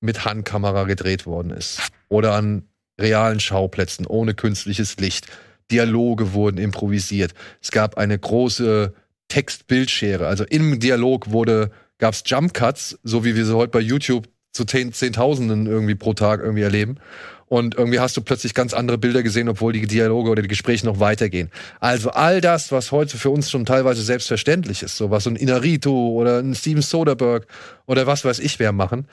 mit 0.00 0.24
Handkamera 0.24 0.82
gedreht 0.84 1.26
worden 1.26 1.52
ist. 1.52 1.80
Oder 2.08 2.34
an 2.34 2.64
realen 3.00 3.38
Schauplätzen, 3.38 4.04
ohne 4.04 4.34
künstliches 4.34 4.96
Licht. 4.96 5.28
Dialoge 5.70 6.32
wurden 6.32 6.58
improvisiert. 6.58 7.32
Es 7.62 7.70
gab 7.70 7.96
eine 7.96 8.18
große 8.18 8.94
Text-Bildschere. 9.28 10.26
Also 10.26 10.44
im 10.44 10.80
Dialog 10.80 11.30
wurde, 11.30 11.70
gab 11.98 12.14
es 12.14 12.24
Jump 12.26 12.52
Cuts, 12.52 12.98
so 13.04 13.24
wie 13.24 13.36
wir 13.36 13.46
sie 13.46 13.54
heute 13.54 13.70
bei 13.70 13.80
YouTube 13.80 14.28
zu 14.52 14.64
Zehn, 14.64 14.92
Zehntausenden 14.92 15.66
irgendwie 15.66 15.94
pro 15.94 16.14
Tag 16.14 16.40
irgendwie 16.40 16.62
erleben. 16.62 16.96
Und 17.48 17.76
irgendwie 17.76 18.00
hast 18.00 18.16
du 18.16 18.22
plötzlich 18.22 18.54
ganz 18.54 18.74
andere 18.74 18.98
Bilder 18.98 19.22
gesehen, 19.22 19.48
obwohl 19.48 19.72
die 19.72 19.86
Dialoge 19.86 20.30
oder 20.30 20.42
die 20.42 20.48
Gespräche 20.48 20.84
noch 20.84 20.98
weitergehen. 20.98 21.50
Also 21.78 22.10
all 22.10 22.40
das, 22.40 22.72
was 22.72 22.90
heute 22.90 23.16
für 23.18 23.30
uns 23.30 23.50
schon 23.50 23.64
teilweise 23.64 24.02
selbstverständlich 24.02 24.82
ist, 24.82 24.96
so 24.96 25.10
was 25.10 25.24
so 25.24 25.30
ein 25.30 25.36
Inarito 25.36 26.10
oder 26.10 26.40
ein 26.40 26.54
Steven 26.54 26.82
Soderbergh 26.82 27.46
oder 27.86 28.06
was 28.06 28.24
weiß 28.24 28.40
ich 28.40 28.58
wer 28.58 28.72
machen, 28.72 29.06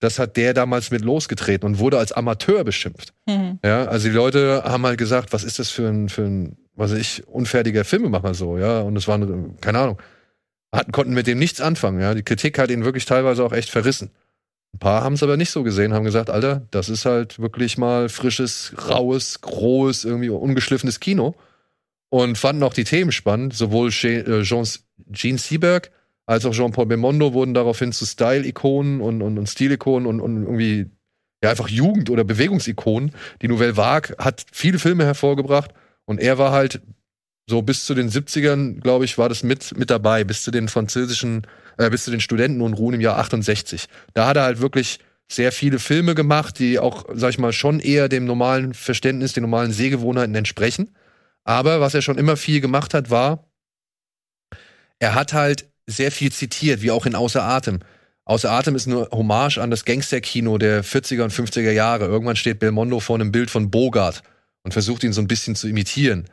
das 0.00 0.18
hat 0.18 0.36
der 0.36 0.52
damals 0.52 0.90
mit 0.90 1.02
losgetreten 1.02 1.66
und 1.66 1.78
wurde 1.78 1.98
als 1.98 2.12
Amateur 2.12 2.64
beschimpft. 2.64 3.14
Mhm. 3.26 3.60
Ja, 3.64 3.84
also 3.86 4.08
die 4.08 4.14
Leute 4.14 4.62
haben 4.64 4.84
halt 4.84 4.98
gesagt, 4.98 5.32
was 5.32 5.44
ist 5.44 5.58
das 5.58 5.70
für 5.70 5.88
ein, 5.88 6.08
für 6.08 6.22
ein, 6.22 6.56
was 6.74 6.92
weiß 6.92 6.98
ich, 6.98 7.26
unfertiger 7.28 7.84
Filmemacher 7.84 8.34
so, 8.34 8.58
ja, 8.58 8.80
und 8.80 8.96
es 8.96 9.08
waren, 9.08 9.56
keine 9.60 9.78
Ahnung, 9.78 9.98
hatten, 10.72 10.92
konnten 10.92 11.14
mit 11.14 11.26
dem 11.26 11.38
nichts 11.38 11.60
anfangen, 11.60 12.00
ja. 12.00 12.14
Die 12.14 12.22
Kritik 12.22 12.58
hat 12.58 12.70
ihn 12.70 12.84
wirklich 12.84 13.04
teilweise 13.06 13.44
auch 13.44 13.52
echt 13.52 13.70
verrissen. 13.70 14.10
Ein 14.74 14.78
paar 14.78 15.02
haben 15.02 15.14
es 15.14 15.22
aber 15.22 15.36
nicht 15.36 15.50
so 15.50 15.62
gesehen, 15.62 15.94
haben 15.94 16.04
gesagt, 16.04 16.28
Alter, 16.28 16.66
das 16.70 16.88
ist 16.88 17.06
halt 17.06 17.38
wirklich 17.38 17.78
mal 17.78 18.08
frisches, 18.08 18.74
raues, 18.88 19.40
rohes, 19.46 20.04
irgendwie 20.04 20.28
ungeschliffenes 20.28 21.00
Kino. 21.00 21.34
Und 22.08 22.38
fanden 22.38 22.62
auch 22.62 22.74
die 22.74 22.84
Themen 22.84 23.10
spannend. 23.10 23.54
Sowohl 23.54 23.88
äh, 23.88 24.42
Jean, 24.42 25.38
Seberg 25.38 25.90
als 26.26 26.44
auch 26.44 26.52
Jean-Paul 26.52 26.86
Belmondo 26.86 27.32
wurden 27.32 27.54
daraufhin 27.54 27.92
zu 27.92 28.04
Style-Ikonen 28.04 29.00
und, 29.00 29.22
und, 29.22 29.38
und 29.38 29.46
Stilikonen 29.48 30.06
und, 30.06 30.20
und 30.20 30.42
irgendwie 30.42 30.86
ja 31.42 31.50
einfach 31.50 31.68
Jugend- 31.68 32.10
oder 32.10 32.24
Bewegungsikonen. 32.24 33.12
Die 33.42 33.48
Nouvelle 33.48 33.76
Vague 33.76 34.16
hat 34.18 34.44
viele 34.52 34.78
Filme 34.78 35.04
hervorgebracht 35.04 35.72
und 36.04 36.20
er 36.20 36.38
war 36.38 36.52
halt 36.52 36.80
so 37.48 37.62
bis 37.62 37.84
zu 37.84 37.94
den 37.94 38.10
70ern, 38.10 38.80
glaube 38.80 39.04
ich, 39.04 39.18
war 39.18 39.28
das 39.28 39.42
mit, 39.42 39.76
mit 39.76 39.90
dabei, 39.90 40.24
bis 40.24 40.42
zu 40.42 40.50
den 40.50 40.68
französischen, 40.68 41.46
äh, 41.78 41.88
bis 41.90 42.04
zu 42.04 42.10
den 42.10 42.20
Studenten 42.20 42.60
und 42.60 42.74
Ruhen 42.74 42.94
im 42.94 43.00
Jahr 43.00 43.18
68. 43.18 43.86
Da 44.14 44.26
hat 44.26 44.36
er 44.36 44.42
halt 44.42 44.60
wirklich 44.60 44.98
sehr 45.28 45.52
viele 45.52 45.78
Filme 45.78 46.14
gemacht, 46.14 46.58
die 46.58 46.78
auch, 46.78 47.04
sag 47.14 47.30
ich 47.30 47.38
mal, 47.38 47.52
schon 47.52 47.80
eher 47.80 48.08
dem 48.08 48.24
normalen 48.24 48.74
Verständnis, 48.74 49.32
den 49.32 49.42
normalen 49.42 49.72
Sehgewohnheiten 49.72 50.34
entsprechen. 50.34 50.94
Aber 51.44 51.80
was 51.80 51.94
er 51.94 52.02
schon 52.02 52.18
immer 52.18 52.36
viel 52.36 52.60
gemacht 52.60 52.94
hat, 52.94 53.10
war, 53.10 53.48
er 54.98 55.14
hat 55.14 55.32
halt 55.32 55.68
sehr 55.86 56.10
viel 56.10 56.32
zitiert, 56.32 56.82
wie 56.82 56.90
auch 56.90 57.06
in 57.06 57.14
Außer 57.14 57.42
Atem. 57.42 57.80
Außer 58.24 58.50
Atem 58.50 58.74
ist 58.74 58.88
eine 58.88 59.08
Hommage 59.12 59.58
an 59.58 59.70
das 59.70 59.84
Gangsterkino 59.84 60.58
der 60.58 60.82
40er 60.84 61.22
und 61.22 61.32
50er 61.32 61.70
Jahre. 61.70 62.06
Irgendwann 62.06 62.34
steht 62.34 62.58
Belmondo 62.58 62.98
vor 62.98 63.16
einem 63.16 63.30
Bild 63.30 63.50
von 63.50 63.70
Bogart 63.70 64.22
und 64.64 64.72
versucht 64.72 65.04
ihn 65.04 65.12
so 65.12 65.20
ein 65.20 65.28
bisschen 65.28 65.54
zu 65.54 65.68
imitieren. 65.68 66.28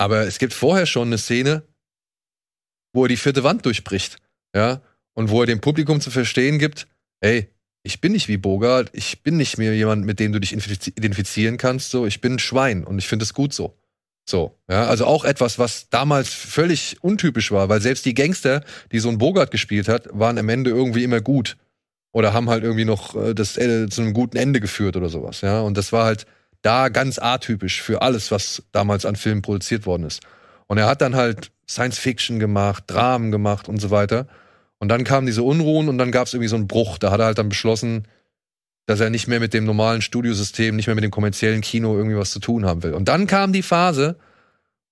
Aber 0.00 0.26
es 0.26 0.38
gibt 0.38 0.54
vorher 0.54 0.86
schon 0.86 1.08
eine 1.08 1.18
Szene, 1.18 1.62
wo 2.94 3.04
er 3.04 3.08
die 3.08 3.18
vierte 3.18 3.44
Wand 3.44 3.66
durchbricht, 3.66 4.16
ja, 4.56 4.80
und 5.12 5.28
wo 5.28 5.42
er 5.42 5.46
dem 5.46 5.60
Publikum 5.60 6.00
zu 6.00 6.10
verstehen 6.10 6.58
gibt, 6.58 6.86
ey, 7.20 7.50
ich 7.82 8.00
bin 8.00 8.12
nicht 8.12 8.26
wie 8.26 8.38
Bogart, 8.38 8.88
ich 8.94 9.22
bin 9.22 9.36
nicht 9.36 9.58
mehr 9.58 9.74
jemand, 9.74 10.06
mit 10.06 10.18
dem 10.18 10.32
du 10.32 10.40
dich 10.40 10.52
identifizieren 10.54 11.58
kannst, 11.58 11.90
so, 11.90 12.06
ich 12.06 12.22
bin 12.22 12.36
ein 12.36 12.38
Schwein 12.38 12.84
und 12.84 12.98
ich 12.98 13.08
finde 13.08 13.24
es 13.24 13.34
gut 13.34 13.52
so. 13.52 13.76
So, 14.26 14.58
ja, 14.70 14.86
also 14.86 15.04
auch 15.04 15.26
etwas, 15.26 15.58
was 15.58 15.90
damals 15.90 16.32
völlig 16.32 16.96
untypisch 17.02 17.52
war, 17.52 17.68
weil 17.68 17.82
selbst 17.82 18.06
die 18.06 18.14
Gangster, 18.14 18.64
die 18.92 19.00
so 19.00 19.10
ein 19.10 19.18
Bogart 19.18 19.50
gespielt 19.50 19.86
hat, 19.86 20.08
waren 20.12 20.38
am 20.38 20.48
Ende 20.48 20.70
irgendwie 20.70 21.04
immer 21.04 21.20
gut 21.20 21.58
oder 22.12 22.32
haben 22.32 22.48
halt 22.48 22.64
irgendwie 22.64 22.86
noch 22.86 23.14
äh, 23.16 23.34
das 23.34 23.58
äh, 23.58 23.86
zu 23.90 24.00
einem 24.00 24.14
guten 24.14 24.38
Ende 24.38 24.60
geführt 24.60 24.96
oder 24.96 25.10
sowas, 25.10 25.42
ja, 25.42 25.60
und 25.60 25.76
das 25.76 25.92
war 25.92 26.06
halt 26.06 26.24
da 26.62 26.88
ganz 26.88 27.18
atypisch 27.18 27.82
für 27.82 28.02
alles, 28.02 28.30
was 28.30 28.62
damals 28.72 29.06
an 29.06 29.16
Filmen 29.16 29.42
produziert 29.42 29.86
worden 29.86 30.04
ist. 30.04 30.22
Und 30.66 30.78
er 30.78 30.86
hat 30.86 31.00
dann 31.00 31.16
halt 31.16 31.50
Science 31.68 31.98
Fiction 31.98 32.38
gemacht, 32.38 32.84
Dramen 32.86 33.30
gemacht 33.30 33.68
und 33.68 33.78
so 33.78 33.90
weiter. 33.90 34.26
Und 34.78 34.88
dann 34.88 35.04
kamen 35.04 35.26
diese 35.26 35.42
Unruhen 35.42 35.88
und 35.88 35.98
dann 35.98 36.10
gab 36.10 36.26
es 36.26 36.34
irgendwie 36.34 36.48
so 36.48 36.56
einen 36.56 36.68
Bruch. 36.68 36.98
Da 36.98 37.10
hat 37.10 37.20
er 37.20 37.26
halt 37.26 37.38
dann 37.38 37.48
beschlossen, 37.48 38.06
dass 38.86 39.00
er 39.00 39.10
nicht 39.10 39.28
mehr 39.28 39.40
mit 39.40 39.54
dem 39.54 39.64
normalen 39.64 40.02
Studiosystem, 40.02 40.74
nicht 40.74 40.86
mehr 40.86 40.94
mit 40.94 41.04
dem 41.04 41.10
kommerziellen 41.10 41.60
Kino 41.60 41.96
irgendwie 41.96 42.16
was 42.16 42.32
zu 42.32 42.40
tun 42.40 42.66
haben 42.66 42.82
will. 42.82 42.94
Und 42.94 43.08
dann 43.08 43.26
kam 43.26 43.52
die 43.52 43.62
Phase, 43.62 44.16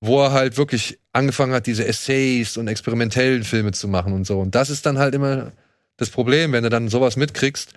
wo 0.01 0.23
er 0.23 0.33
halt 0.33 0.57
wirklich 0.57 0.99
angefangen 1.13 1.53
hat, 1.53 1.67
diese 1.67 1.87
Essays 1.87 2.57
und 2.57 2.69
experimentellen 2.69 3.45
Filme 3.45 3.73
zu 3.73 3.89
machen 3.89 4.13
und 4.13 4.27
so. 4.27 4.41
Und 4.41 4.55
das 4.55 4.71
ist 4.71 4.87
dann 4.87 4.99
halt 4.99 5.15
immer 5.15 5.53
das 5.97 6.11
Problem, 6.11 6.53
wenn 6.53 6.63
du 6.63 6.71
dann 6.71 6.89
sowas 6.89 7.17
mitkriegst. 7.17 7.73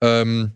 Ähm, 0.00 0.52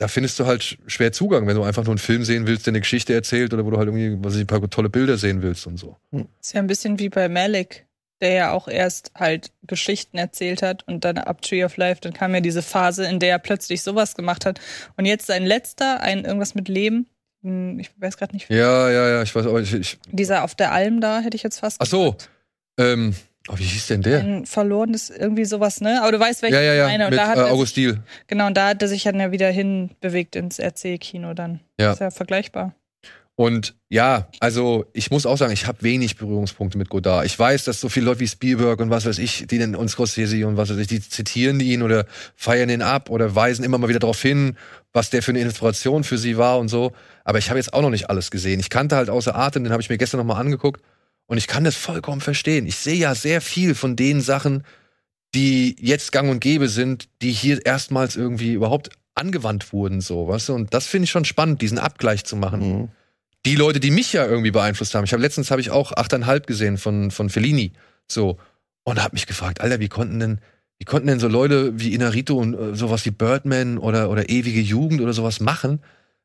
da 0.00 0.08
findest 0.08 0.40
du 0.40 0.46
halt 0.46 0.78
schwer 0.86 1.12
Zugang, 1.12 1.46
wenn 1.46 1.56
du 1.56 1.62
einfach 1.62 1.84
nur 1.84 1.92
einen 1.92 1.98
Film 1.98 2.24
sehen 2.24 2.46
willst, 2.46 2.66
der 2.66 2.70
eine 2.70 2.80
Geschichte 2.80 3.12
erzählt 3.12 3.52
oder 3.52 3.66
wo 3.66 3.70
du 3.70 3.76
halt 3.76 3.86
irgendwie, 3.86 4.16
was 4.24 4.34
ich, 4.34 4.40
ein 4.40 4.46
paar 4.46 4.68
tolle 4.70 4.88
Bilder 4.88 5.18
sehen 5.18 5.42
willst 5.42 5.66
und 5.66 5.76
so. 5.76 5.98
Ist 6.40 6.54
ja 6.54 6.60
ein 6.60 6.66
bisschen 6.66 6.98
wie 6.98 7.10
bei 7.10 7.28
Malik, 7.28 7.86
der 8.22 8.32
ja 8.32 8.52
auch 8.52 8.66
erst 8.66 9.12
halt 9.14 9.52
Geschichten 9.66 10.16
erzählt 10.16 10.62
hat 10.62 10.88
und 10.88 11.04
dann 11.04 11.18
ab 11.18 11.42
Tree 11.42 11.64
of 11.64 11.76
Life, 11.76 12.00
dann 12.00 12.14
kam 12.14 12.34
ja 12.34 12.40
diese 12.40 12.62
Phase, 12.62 13.04
in 13.04 13.18
der 13.18 13.28
er 13.28 13.38
plötzlich 13.38 13.82
sowas 13.82 14.14
gemacht 14.14 14.46
hat. 14.46 14.58
Und 14.96 15.04
jetzt 15.04 15.26
sein 15.26 15.44
letzter, 15.44 16.00
ein 16.00 16.24
irgendwas 16.24 16.54
mit 16.54 16.68
Leben, 16.68 17.06
hm, 17.42 17.78
ich 17.78 17.90
weiß 18.00 18.16
gerade 18.16 18.32
nicht, 18.32 18.48
Ja, 18.48 18.90
ja, 18.90 19.06
ja, 19.06 19.22
ich 19.22 19.34
weiß, 19.34 19.46
aber 19.46 19.60
ich, 19.60 19.74
ich 19.74 19.98
dieser 20.10 20.44
auf 20.44 20.54
der 20.54 20.72
Alm 20.72 21.02
da, 21.02 21.20
hätte 21.20 21.36
ich 21.36 21.42
jetzt 21.42 21.60
fast 21.60 21.78
ach 21.78 21.86
so, 21.86 22.16
ähm, 22.78 23.14
oh, 23.50 23.58
wie 23.58 23.64
hieß 23.64 23.88
denn 23.88 24.02
der? 24.02 24.20
Ein 24.20 24.46
verlorenes, 24.46 25.10
irgendwie 25.10 25.44
sowas, 25.44 25.80
ne? 25.80 26.00
Aber 26.02 26.12
du 26.12 26.20
weißt, 26.20 26.42
welchen 26.42 26.54
Ja, 26.54 26.62
ja, 26.62 26.72
ich 26.72 26.78
ja, 26.78 26.86
meine. 26.86 27.04
Und 27.04 27.10
mit 27.10 27.18
da 27.18 27.28
hat 27.28 27.38
äh, 27.38 27.42
August 27.42 27.76
Diel. 27.76 27.98
Genau, 28.26 28.46
und 28.46 28.56
da 28.56 28.68
hat 28.68 28.82
er 28.82 28.88
sich 28.88 29.02
dann 29.02 29.18
ja 29.18 29.32
wieder 29.32 29.50
hinbewegt 29.50 30.36
ins 30.36 30.58
RC-Kino 30.58 31.34
dann. 31.34 31.60
Ja. 31.78 31.92
Ist 31.92 32.00
ja 32.00 32.10
vergleichbar. 32.10 32.74
Und 33.36 33.74
ja, 33.88 34.28
also 34.38 34.84
ich 34.92 35.10
muss 35.10 35.24
auch 35.24 35.38
sagen, 35.38 35.52
ich 35.52 35.66
habe 35.66 35.82
wenig 35.82 36.18
Berührungspunkte 36.18 36.76
mit 36.76 36.90
Godard. 36.90 37.24
Ich 37.24 37.38
weiß, 37.38 37.64
dass 37.64 37.80
so 37.80 37.88
viele 37.88 38.04
Leute 38.04 38.20
wie 38.20 38.28
Spielberg 38.28 38.80
und 38.80 38.90
was 38.90 39.06
weiß 39.06 39.16
ich, 39.16 39.46
die 39.46 39.56
nennen 39.56 39.76
uns 39.76 39.92
Scorsese 39.92 40.46
und 40.46 40.58
was 40.58 40.68
weiß 40.68 40.76
ich, 40.76 40.88
die 40.88 41.00
zitieren 41.00 41.58
ihn 41.58 41.80
oder 41.80 42.04
feiern 42.36 42.68
ihn 42.68 42.82
ab 42.82 43.08
oder 43.08 43.34
weisen 43.34 43.64
immer 43.64 43.78
mal 43.78 43.88
wieder 43.88 43.98
darauf 43.98 44.20
hin, 44.20 44.58
was 44.92 45.08
der 45.08 45.22
für 45.22 45.30
eine 45.30 45.40
Inspiration 45.40 46.04
für 46.04 46.18
sie 46.18 46.36
war 46.36 46.58
und 46.58 46.68
so. 46.68 46.92
Aber 47.24 47.38
ich 47.38 47.48
habe 47.48 47.58
jetzt 47.58 47.72
auch 47.72 47.80
noch 47.80 47.88
nicht 47.88 48.10
alles 48.10 48.30
gesehen. 48.30 48.60
Ich 48.60 48.68
kannte 48.68 48.96
halt 48.96 49.08
außer 49.08 49.34
Atem, 49.34 49.64
den 49.64 49.72
habe 49.72 49.80
ich 49.80 49.88
mir 49.88 49.96
gestern 49.96 50.18
noch 50.18 50.26
mal 50.26 50.38
angeguckt 50.38 50.82
und 51.30 51.38
ich 51.38 51.46
kann 51.46 51.62
das 51.62 51.76
vollkommen 51.76 52.20
verstehen. 52.20 52.66
Ich 52.66 52.74
sehe 52.76 52.96
ja 52.96 53.14
sehr 53.14 53.40
viel 53.40 53.76
von 53.76 53.94
den 53.94 54.20
Sachen, 54.20 54.64
die 55.32 55.76
jetzt 55.78 56.10
gang 56.10 56.28
und 56.28 56.40
gäbe 56.40 56.68
sind, 56.68 57.08
die 57.22 57.30
hier 57.30 57.64
erstmals 57.64 58.16
irgendwie 58.16 58.52
überhaupt 58.52 58.90
angewandt 59.14 59.72
wurden, 59.72 60.00
so, 60.00 60.26
weißt 60.26 60.48
du? 60.48 60.54
Und 60.54 60.74
das 60.74 60.86
finde 60.86 61.04
ich 61.04 61.10
schon 61.12 61.24
spannend, 61.24 61.62
diesen 61.62 61.78
Abgleich 61.78 62.24
zu 62.24 62.34
machen 62.34 62.60
Mhm. 62.60 62.88
die 63.46 63.54
Leute, 63.54 63.78
die 63.78 63.92
mich 63.92 64.12
ja 64.12 64.26
irgendwie 64.26 64.50
beeinflusst 64.50 64.94
haben. 64.94 65.04
Ich 65.04 65.12
habe 65.12 65.22
letztens 65.22 65.52
habe 65.52 65.60
ich 65.60 65.70
auch 65.70 65.92
achteinhalb 65.92 66.48
gesehen 66.48 66.78
von 66.78 67.12
von 67.12 67.30
Fellini, 67.30 67.72
so 68.08 68.38
und 68.82 69.00
habe 69.00 69.14
mich 69.14 69.26
gefragt, 69.28 69.60
Alter, 69.60 69.78
wie 69.78 69.88
konnten 69.88 70.18
denn 70.18 70.40
wie 70.78 70.84
konnten 70.84 71.06
denn 71.06 71.20
so 71.20 71.28
Leute 71.28 71.78
wie 71.78 71.94
Inarito 71.94 72.36
und 72.36 72.54
äh, 72.54 72.74
sowas 72.74 73.04
wie 73.06 73.12
Birdman 73.12 73.78
oder 73.78 74.10
oder 74.10 74.28
ewige 74.28 74.60
Jugend 74.60 75.00
oder 75.00 75.12
sowas 75.12 75.38
machen? 75.38 75.80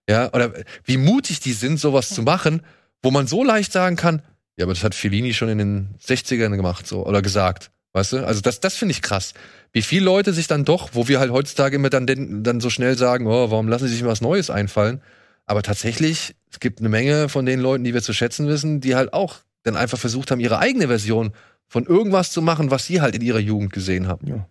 Ja, 0.10 0.34
oder 0.34 0.52
wie 0.84 0.98
mutig 0.98 1.42
die 1.42 1.54
sind, 1.54 1.80
sowas 1.80 2.10
zu 2.10 2.24
machen, 2.24 2.64
wo 3.04 3.12
man 3.12 3.28
so 3.28 3.44
leicht 3.44 3.72
sagen 3.72 3.98
kann, 3.98 4.22
ja, 4.58 4.66
aber 4.66 4.74
das 4.74 4.84
hat 4.84 4.96
Fellini 4.96 5.34
schon 5.34 5.50
in 5.50 5.58
den 5.58 5.96
60ern 6.06 6.56
gemacht 6.56 6.88
so 6.88 7.06
oder 7.06 7.22
gesagt, 7.22 7.72
weißt 7.94 8.14
du? 8.14 8.26
Also 8.26 8.42
das 8.42 8.60
das 8.60 8.76
finde 8.76 8.94
ich 8.94 9.02
krass. 9.02 9.34
Wie 9.74 9.82
viele 9.82 10.06
Leute 10.06 10.34
sich 10.34 10.48
dann 10.48 10.64
doch, 10.64 10.92
wo 10.94 11.08
wir 11.08 11.20
halt 11.20 11.32
heutzutage 11.32 11.76
immer 11.76 11.90
dann 11.90 12.06
dann 12.44 12.62
so 12.62 12.70
schnell 12.70 12.98
sagen, 12.98 13.28
oh, 13.28 13.52
warum 13.52 13.68
lassen 13.68 13.88
sie 13.88 13.94
sich 13.94 14.04
mal 14.04 14.10
was 14.10 14.22
Neues 14.22 14.50
einfallen? 14.50 15.02
Aber 15.46 15.62
tatsächlich, 15.62 16.36
es 16.52 16.60
gibt 16.60 16.80
eine 16.80 16.90
Menge 16.90 17.30
von 17.30 17.46
den 17.46 17.60
Leuten, 17.60 17.84
die 17.84 17.94
wir 17.94 18.02
zu 18.02 18.14
schätzen 18.14 18.48
wissen, 18.48 18.82
die 18.82 18.96
halt 18.96 19.14
auch 19.14 19.38
dann 19.64 19.76
einfach 19.76 20.00
versucht 20.00 20.32
haben, 20.32 20.40
ihre 20.40 20.60
eigene 20.60 20.88
Version 20.88 21.34
von 21.68 21.86
irgendwas 21.86 22.32
zu 22.32 22.42
machen, 22.42 22.72
was 22.72 22.86
sie 22.86 23.02
halt 23.02 23.16
in 23.16 23.22
ihrer 23.22 23.40
Jugend 23.40 23.74
gesehen 23.74 24.08
haben. 24.08 24.46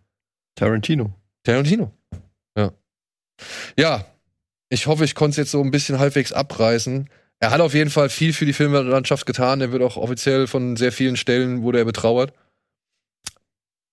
Tarantino. 0.54 1.14
Tarantino. 1.42 1.92
Ja. 2.56 2.72
Ja, 3.78 4.04
ich 4.68 4.86
hoffe, 4.86 5.04
ich 5.04 5.14
konnte 5.14 5.32
es 5.32 5.36
jetzt 5.36 5.50
so 5.50 5.62
ein 5.62 5.70
bisschen 5.70 5.98
halbwegs 5.98 6.32
abreißen. 6.32 7.08
Er 7.44 7.50
hat 7.50 7.60
auf 7.60 7.74
jeden 7.74 7.90
Fall 7.90 8.08
viel 8.08 8.32
für 8.32 8.46
die 8.46 8.54
Filmlandschaft 8.54 9.26
getan. 9.26 9.60
Er 9.60 9.70
wird 9.70 9.82
auch 9.82 9.98
offiziell 9.98 10.46
von 10.46 10.76
sehr 10.76 10.92
vielen 10.92 11.18
Stellen 11.18 11.60
wurde 11.60 11.76
er 11.76 11.84
betrauert. 11.84 12.32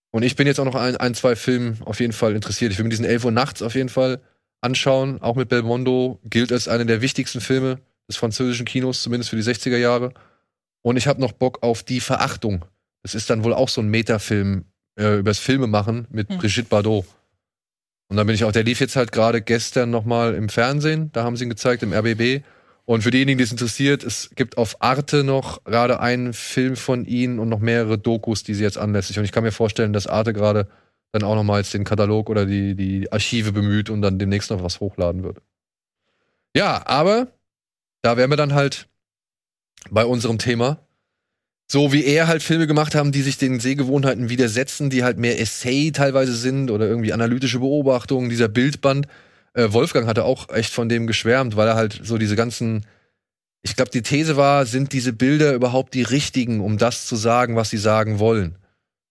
Und 0.09 0.23
ich 0.23 0.37
bin 0.37 0.47
jetzt 0.47 0.57
auch 0.61 0.65
noch 0.65 0.75
ein, 0.75 0.95
ein 0.95 1.15
zwei 1.15 1.35
Filmen 1.35 1.77
auf 1.83 1.99
jeden 1.99 2.13
Fall 2.13 2.33
interessiert. 2.33 2.71
Ich 2.71 2.77
will 2.77 2.85
mir 2.85 2.91
diesen 2.91 3.03
11 3.03 3.25
Uhr 3.25 3.31
nachts 3.31 3.61
auf 3.61 3.75
jeden 3.75 3.89
Fall 3.89 4.21
anschauen. 4.61 5.21
Auch 5.21 5.35
mit 5.35 5.49
Belmondo 5.49 6.21
gilt 6.23 6.53
als 6.53 6.69
einer 6.69 6.85
der 6.85 7.01
wichtigsten 7.01 7.41
Filme 7.41 7.79
des 8.07 8.15
französischen 8.15 8.65
Kinos, 8.65 9.03
zumindest 9.03 9.31
für 9.31 9.35
die 9.35 9.43
60er 9.43 9.75
Jahre. 9.75 10.13
Und 10.81 10.95
ich 10.95 11.07
habe 11.07 11.19
noch 11.19 11.33
Bock 11.33 11.61
auf 11.61 11.83
Die 11.83 11.99
Verachtung. 11.99 12.63
Das 13.03 13.15
ist 13.15 13.29
dann 13.29 13.43
wohl 13.43 13.53
auch 13.53 13.67
so 13.67 13.81
ein 13.81 13.89
Metafilm 13.89 14.63
äh, 14.97 15.19
übers 15.19 15.39
Filme 15.39 15.67
machen 15.67 16.07
mit 16.09 16.29
Hm. 16.29 16.37
Brigitte 16.37 16.69
Bardot. 16.69 17.05
Und 18.07 18.15
da 18.15 18.23
bin 18.23 18.33
ich 18.33 18.45
auch, 18.45 18.53
der 18.53 18.63
lief 18.63 18.79
jetzt 18.79 18.95
halt 18.95 19.11
gerade 19.11 19.41
gestern 19.41 19.89
nochmal 19.89 20.35
im 20.35 20.47
Fernsehen, 20.47 21.11
da 21.11 21.25
haben 21.25 21.35
sie 21.35 21.43
ihn 21.43 21.49
gezeigt, 21.49 21.83
im 21.83 21.91
RBB. 21.91 22.45
Und 22.91 23.03
für 23.03 23.11
diejenigen, 23.11 23.37
die 23.37 23.45
es 23.45 23.51
interessiert, 23.51 24.03
es 24.03 24.31
gibt 24.35 24.57
auf 24.57 24.81
Arte 24.81 25.23
noch 25.23 25.63
gerade 25.63 26.01
einen 26.01 26.33
Film 26.33 26.75
von 26.75 27.05
ihnen 27.05 27.39
und 27.39 27.47
noch 27.47 27.61
mehrere 27.61 27.97
Dokus, 27.97 28.43
die 28.43 28.53
sie 28.53 28.63
jetzt 28.63 28.77
anlässlich. 28.77 29.17
Und 29.17 29.23
ich 29.23 29.31
kann 29.31 29.45
mir 29.45 29.53
vorstellen, 29.53 29.93
dass 29.93 30.07
Arte 30.07 30.33
gerade 30.33 30.67
dann 31.13 31.23
auch 31.23 31.35
nochmal 31.35 31.61
jetzt 31.61 31.73
den 31.73 31.85
Katalog 31.85 32.29
oder 32.29 32.45
die, 32.45 32.75
die 32.75 33.09
Archive 33.09 33.53
bemüht 33.53 33.89
und 33.89 34.01
dann 34.01 34.19
demnächst 34.19 34.51
noch 34.51 34.61
was 34.61 34.81
hochladen 34.81 35.23
wird. 35.23 35.37
Ja, 36.53 36.85
aber 36.85 37.27
da 38.01 38.17
wären 38.17 38.29
wir 38.29 38.35
dann 38.35 38.53
halt 38.53 38.89
bei 39.89 40.03
unserem 40.03 40.37
Thema 40.37 40.85
so 41.71 41.93
wie 41.93 42.03
er 42.03 42.27
halt 42.27 42.43
Filme 42.43 42.67
gemacht 42.67 42.95
haben, 42.95 43.13
die 43.13 43.21
sich 43.21 43.37
den 43.37 43.61
Sehgewohnheiten 43.61 44.27
widersetzen, 44.27 44.89
die 44.89 45.05
halt 45.05 45.17
mehr 45.17 45.39
Essay 45.39 45.93
teilweise 45.93 46.35
sind 46.35 46.69
oder 46.69 46.85
irgendwie 46.85 47.13
analytische 47.13 47.59
Beobachtungen, 47.59 48.29
dieser 48.29 48.49
Bildband. 48.49 49.07
Äh, 49.53 49.71
Wolfgang 49.71 50.07
hatte 50.07 50.23
auch 50.25 50.49
echt 50.49 50.73
von 50.73 50.89
dem 50.89 51.07
geschwärmt, 51.07 51.55
weil 51.55 51.67
er 51.67 51.75
halt 51.75 51.99
so 52.03 52.17
diese 52.17 52.35
ganzen 52.35 52.85
ich 53.63 53.75
glaube, 53.75 53.91
die 53.91 54.01
These 54.01 54.37
war, 54.37 54.65
sind 54.65 54.91
diese 54.93 55.13
Bilder 55.13 55.53
überhaupt 55.53 55.93
die 55.93 56.01
richtigen, 56.01 56.61
um 56.61 56.77
das 56.77 57.05
zu 57.05 57.15
sagen, 57.15 57.55
was 57.55 57.69
sie 57.69 57.77
sagen 57.77 58.19
wollen? 58.19 58.57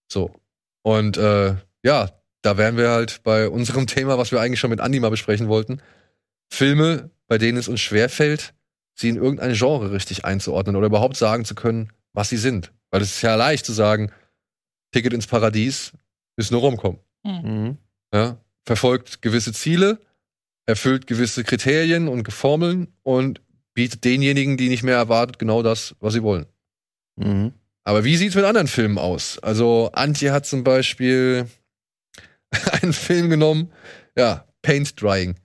So. 0.09 0.35
Und 0.83 1.17
äh, 1.17 1.55
ja, 1.85 2.11
da 2.43 2.57
wären 2.57 2.77
wir 2.77 2.91
halt 2.91 3.23
bei 3.23 3.49
unserem 3.49 3.87
Thema, 3.87 4.19
was 4.19 4.33
wir 4.33 4.41
eigentlich 4.41 4.61
schon 4.61 4.71
mit 4.71 4.81
Andi 4.81 4.99
mal 4.99 5.11
besprechen 5.11 5.49
wollten. 5.49 5.81
Filme, 6.53 7.11
bei 7.29 7.39
denen 7.39 7.59
es 7.59 7.69
uns 7.69 7.81
schwerfällt, 7.81 8.55
sie 8.95 9.09
in 9.09 9.17
irgendein 9.17 9.55
Genre 9.55 9.93
richtig 9.93 10.25
einzuordnen 10.25 10.75
oder 10.75 10.87
überhaupt 10.87 11.17
sagen 11.17 11.45
zu 11.45 11.55
können, 11.55 11.93
was 12.12 12.29
sie 12.29 12.37
sind. 12.37 12.73
Weil 12.91 13.03
es 13.03 13.15
ist 13.17 13.23
ja 13.23 13.37
leicht 13.37 13.65
zu 13.65 13.73
sagen, 13.73 14.11
Ticket 14.91 15.12
ins 15.12 15.29
Paradies 15.29 15.93
ist 16.37 16.51
nur 16.51 16.61
rumkommen. 16.61 16.99
Mhm. 17.23 17.79
Ja? 18.12 18.39
Verfolgt 18.67 19.23
gewisse 19.23 19.53
Ziele, 19.53 20.01
erfüllt 20.71 21.07
gewisse 21.07 21.45
Kriterien 21.45 22.09
und 22.09 22.33
Formeln 22.33 22.89
und 23.03 23.41
bietet 23.75 24.05
denjenigen, 24.05 24.57
die 24.57 24.69
nicht 24.69 24.83
mehr 24.83 24.97
erwartet, 24.97 25.39
genau 25.39 25.63
das, 25.63 25.95
was 26.01 26.15
sie 26.15 26.23
wollen. 26.23 26.47
Mhm. 27.17 27.53
Aber 27.85 28.05
wie 28.05 28.17
sieht's 28.17 28.35
mit 28.35 28.45
anderen 28.45 28.67
Filmen 28.67 28.99
aus? 28.99 29.39
Also 29.39 29.91
Antje 29.93 30.33
hat 30.33 30.47
zum 30.47 30.65
Beispiel 30.65 31.47
einen 32.83 32.93
Film 32.93 33.31
genommen, 33.31 33.73
ja, 34.17 34.47
Paint 34.63 35.01
Drying. 35.01 35.37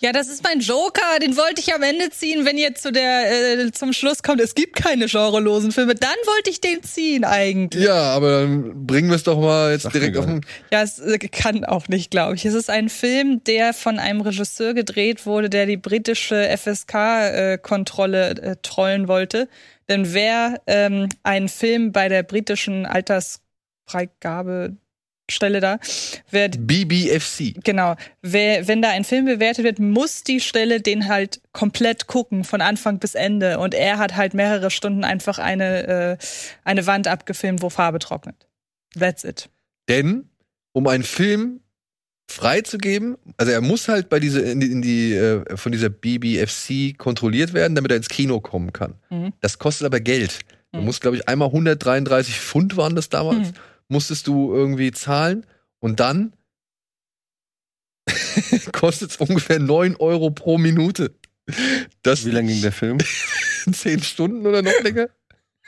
Ja, 0.00 0.12
das 0.12 0.28
ist 0.28 0.44
mein 0.44 0.60
Joker, 0.60 1.18
den 1.20 1.36
wollte 1.36 1.60
ich 1.60 1.74
am 1.74 1.82
Ende 1.82 2.10
ziehen, 2.10 2.44
wenn 2.44 2.56
ihr 2.56 2.74
zu 2.74 2.92
der 2.92 3.58
äh, 3.58 3.72
zum 3.72 3.92
Schluss 3.92 4.22
kommt, 4.22 4.40
es 4.40 4.54
gibt 4.54 4.76
keine 4.76 5.06
genrelosen 5.06 5.72
Filme, 5.72 5.94
dann 5.94 6.10
wollte 6.24 6.50
ich 6.50 6.60
den 6.60 6.82
ziehen 6.82 7.24
eigentlich. 7.24 7.84
Ja, 7.84 8.14
aber 8.14 8.42
dann 8.42 8.86
bringen 8.86 9.08
wir 9.08 9.16
es 9.16 9.24
doch 9.24 9.40
mal 9.40 9.72
jetzt 9.72 9.82
Sag 9.82 9.92
direkt 9.92 10.16
auf 10.16 10.26
den. 10.26 10.46
Ja, 10.70 10.82
es 10.82 10.98
äh, 11.00 11.18
kann 11.18 11.64
auch 11.64 11.88
nicht, 11.88 12.10
glaube 12.10 12.36
ich. 12.36 12.44
Es 12.44 12.54
ist 12.54 12.70
ein 12.70 12.88
Film, 12.88 13.42
der 13.44 13.74
von 13.74 13.98
einem 13.98 14.20
Regisseur 14.20 14.72
gedreht 14.74 15.26
wurde, 15.26 15.50
der 15.50 15.66
die 15.66 15.76
britische 15.76 16.48
FSK-Kontrolle 16.56 18.30
äh, 18.30 18.56
trollen 18.62 19.08
wollte. 19.08 19.48
Denn 19.88 20.12
wer 20.12 20.60
ähm, 20.66 21.08
einen 21.22 21.48
Film 21.48 21.92
bei 21.92 22.08
der 22.08 22.22
britischen 22.22 22.86
Altersfreigabestelle 25.28 25.60
da, 25.60 25.78
wer 26.30 26.48
BBFC. 26.48 27.54
Genau. 27.62 27.94
Wer, 28.22 28.66
wenn 28.66 28.82
da 28.82 28.90
ein 28.90 29.04
Film 29.04 29.26
bewertet 29.26 29.64
wird, 29.64 29.78
muss 29.78 30.24
die 30.24 30.40
Stelle 30.40 30.80
den 30.80 31.08
halt 31.08 31.40
komplett 31.52 32.06
gucken, 32.06 32.44
von 32.44 32.60
Anfang 32.60 32.98
bis 32.98 33.14
Ende. 33.14 33.58
Und 33.58 33.74
er 33.74 33.98
hat 33.98 34.16
halt 34.16 34.34
mehrere 34.34 34.70
Stunden 34.70 35.04
einfach 35.04 35.38
eine, 35.38 35.86
äh, 35.86 36.16
eine 36.64 36.86
Wand 36.86 37.08
abgefilmt, 37.08 37.62
wo 37.62 37.70
Farbe 37.70 37.98
trocknet. 37.98 38.46
That's 38.98 39.24
it. 39.24 39.48
Denn, 39.88 40.28
um 40.72 40.86
einen 40.86 41.04
Film 41.04 41.60
freizugeben, 42.30 43.16
also 43.38 43.52
er 43.52 43.62
muss 43.62 43.88
halt 43.88 44.08
bei 44.08 44.20
diese, 44.20 44.40
in 44.40 44.60
die, 44.60 44.70
in 44.70 44.82
die 44.82 45.14
äh, 45.14 45.56
von 45.56 45.72
dieser 45.72 45.88
BBFC 45.88 46.96
kontrolliert 46.96 47.54
werden, 47.54 47.74
damit 47.74 47.90
er 47.90 47.96
ins 47.96 48.08
Kino 48.08 48.40
kommen 48.40 48.72
kann. 48.72 48.94
Mhm. 49.10 49.32
Das 49.40 49.58
kostet 49.58 49.86
aber 49.86 50.00
Geld. 50.00 50.38
Mhm. 50.72 50.84
musst, 50.84 51.00
glaube 51.00 51.16
ich, 51.16 51.26
einmal 51.26 51.48
133 51.48 52.38
Pfund 52.38 52.76
waren 52.76 52.94
das 52.94 53.08
damals, 53.08 53.48
Mhm. 53.48 53.54
Musstest 53.88 54.26
du 54.26 54.52
irgendwie 54.54 54.92
zahlen 54.92 55.46
und 55.80 56.00
dann 56.00 56.34
kostet 58.72 59.10
es 59.10 59.16
ungefähr 59.16 59.58
9 59.58 59.96
Euro 59.96 60.30
pro 60.30 60.58
Minute. 60.58 61.14
Das 62.02 62.24
Wie 62.24 62.30
lange 62.30 62.52
ging 62.52 62.62
der 62.62 62.72
Film? 62.72 62.98
zehn 63.72 64.02
Stunden 64.02 64.46
oder 64.46 64.62
noch 64.62 64.80
länger? 64.82 65.08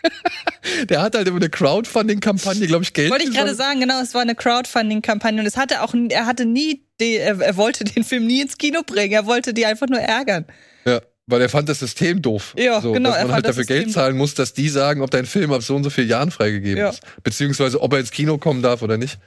Der 0.89 1.03
hat 1.03 1.15
halt 1.15 1.29
über 1.29 1.37
eine 1.37 1.51
Crowdfunding-Kampagne, 1.51 2.67
glaube 2.67 2.85
ich, 2.85 2.93
Geld. 2.93 3.11
Wollte 3.11 3.25
ich 3.25 3.35
gerade 3.35 3.55
sagen, 3.55 3.81
genau, 3.81 4.01
es 4.01 4.15
war 4.15 4.23
eine 4.23 4.35
Crowdfunding-Kampagne 4.35 5.41
und 5.41 5.47
es 5.47 5.57
hatte 5.57 5.83
auch, 5.83 5.95
er 6.09 6.27
hatte 6.27 6.47
nie, 6.47 6.87
er, 6.99 7.41
er 7.41 7.57
wollte 7.57 7.85
den 7.85 8.05
Film 8.05 8.27
nie 8.27 8.41
ins 8.41 8.57
Kino 8.57 8.83
bringen, 8.85 9.13
er 9.13 9.27
wollte 9.27 9.53
die 9.53 9.67
einfach 9.67 9.89
nur 9.89 10.01
ärgern. 10.01 10.47
Ja, 10.87 11.01
weil 11.31 11.41
er 11.41 11.49
fand 11.49 11.69
das 11.69 11.79
System 11.81 12.21
doof. 12.23 12.55
Ja, 12.59 12.81
so, 12.81 12.93
genau, 12.93 13.11
Dass 13.11 13.19
er 13.19 13.25
man 13.27 13.35
halt 13.35 13.47
dafür 13.47 13.65
Geld 13.65 13.93
zahlen 13.93 14.17
muss, 14.17 14.35
dass 14.35 14.53
die 14.55 14.69
sagen, 14.69 15.03
ob 15.03 15.11
dein 15.11 15.27
Film 15.27 15.53
ab 15.53 15.63
so 15.63 15.75
und 15.77 15.85
so 15.85 15.91
vielen 15.91 16.09
Jahren 16.09 16.31
freigegeben 16.31 16.79
Ja. 16.79 16.91
ist. 16.91 17.03
Beziehungsweise, 17.23 17.81
ob 17.81 17.93
er 17.93 18.01
ins 18.01 18.11
Kino 18.11 18.39
kommen 18.39 18.63
darf 18.63 18.83
oder 18.83 18.97
nicht. 18.99 19.19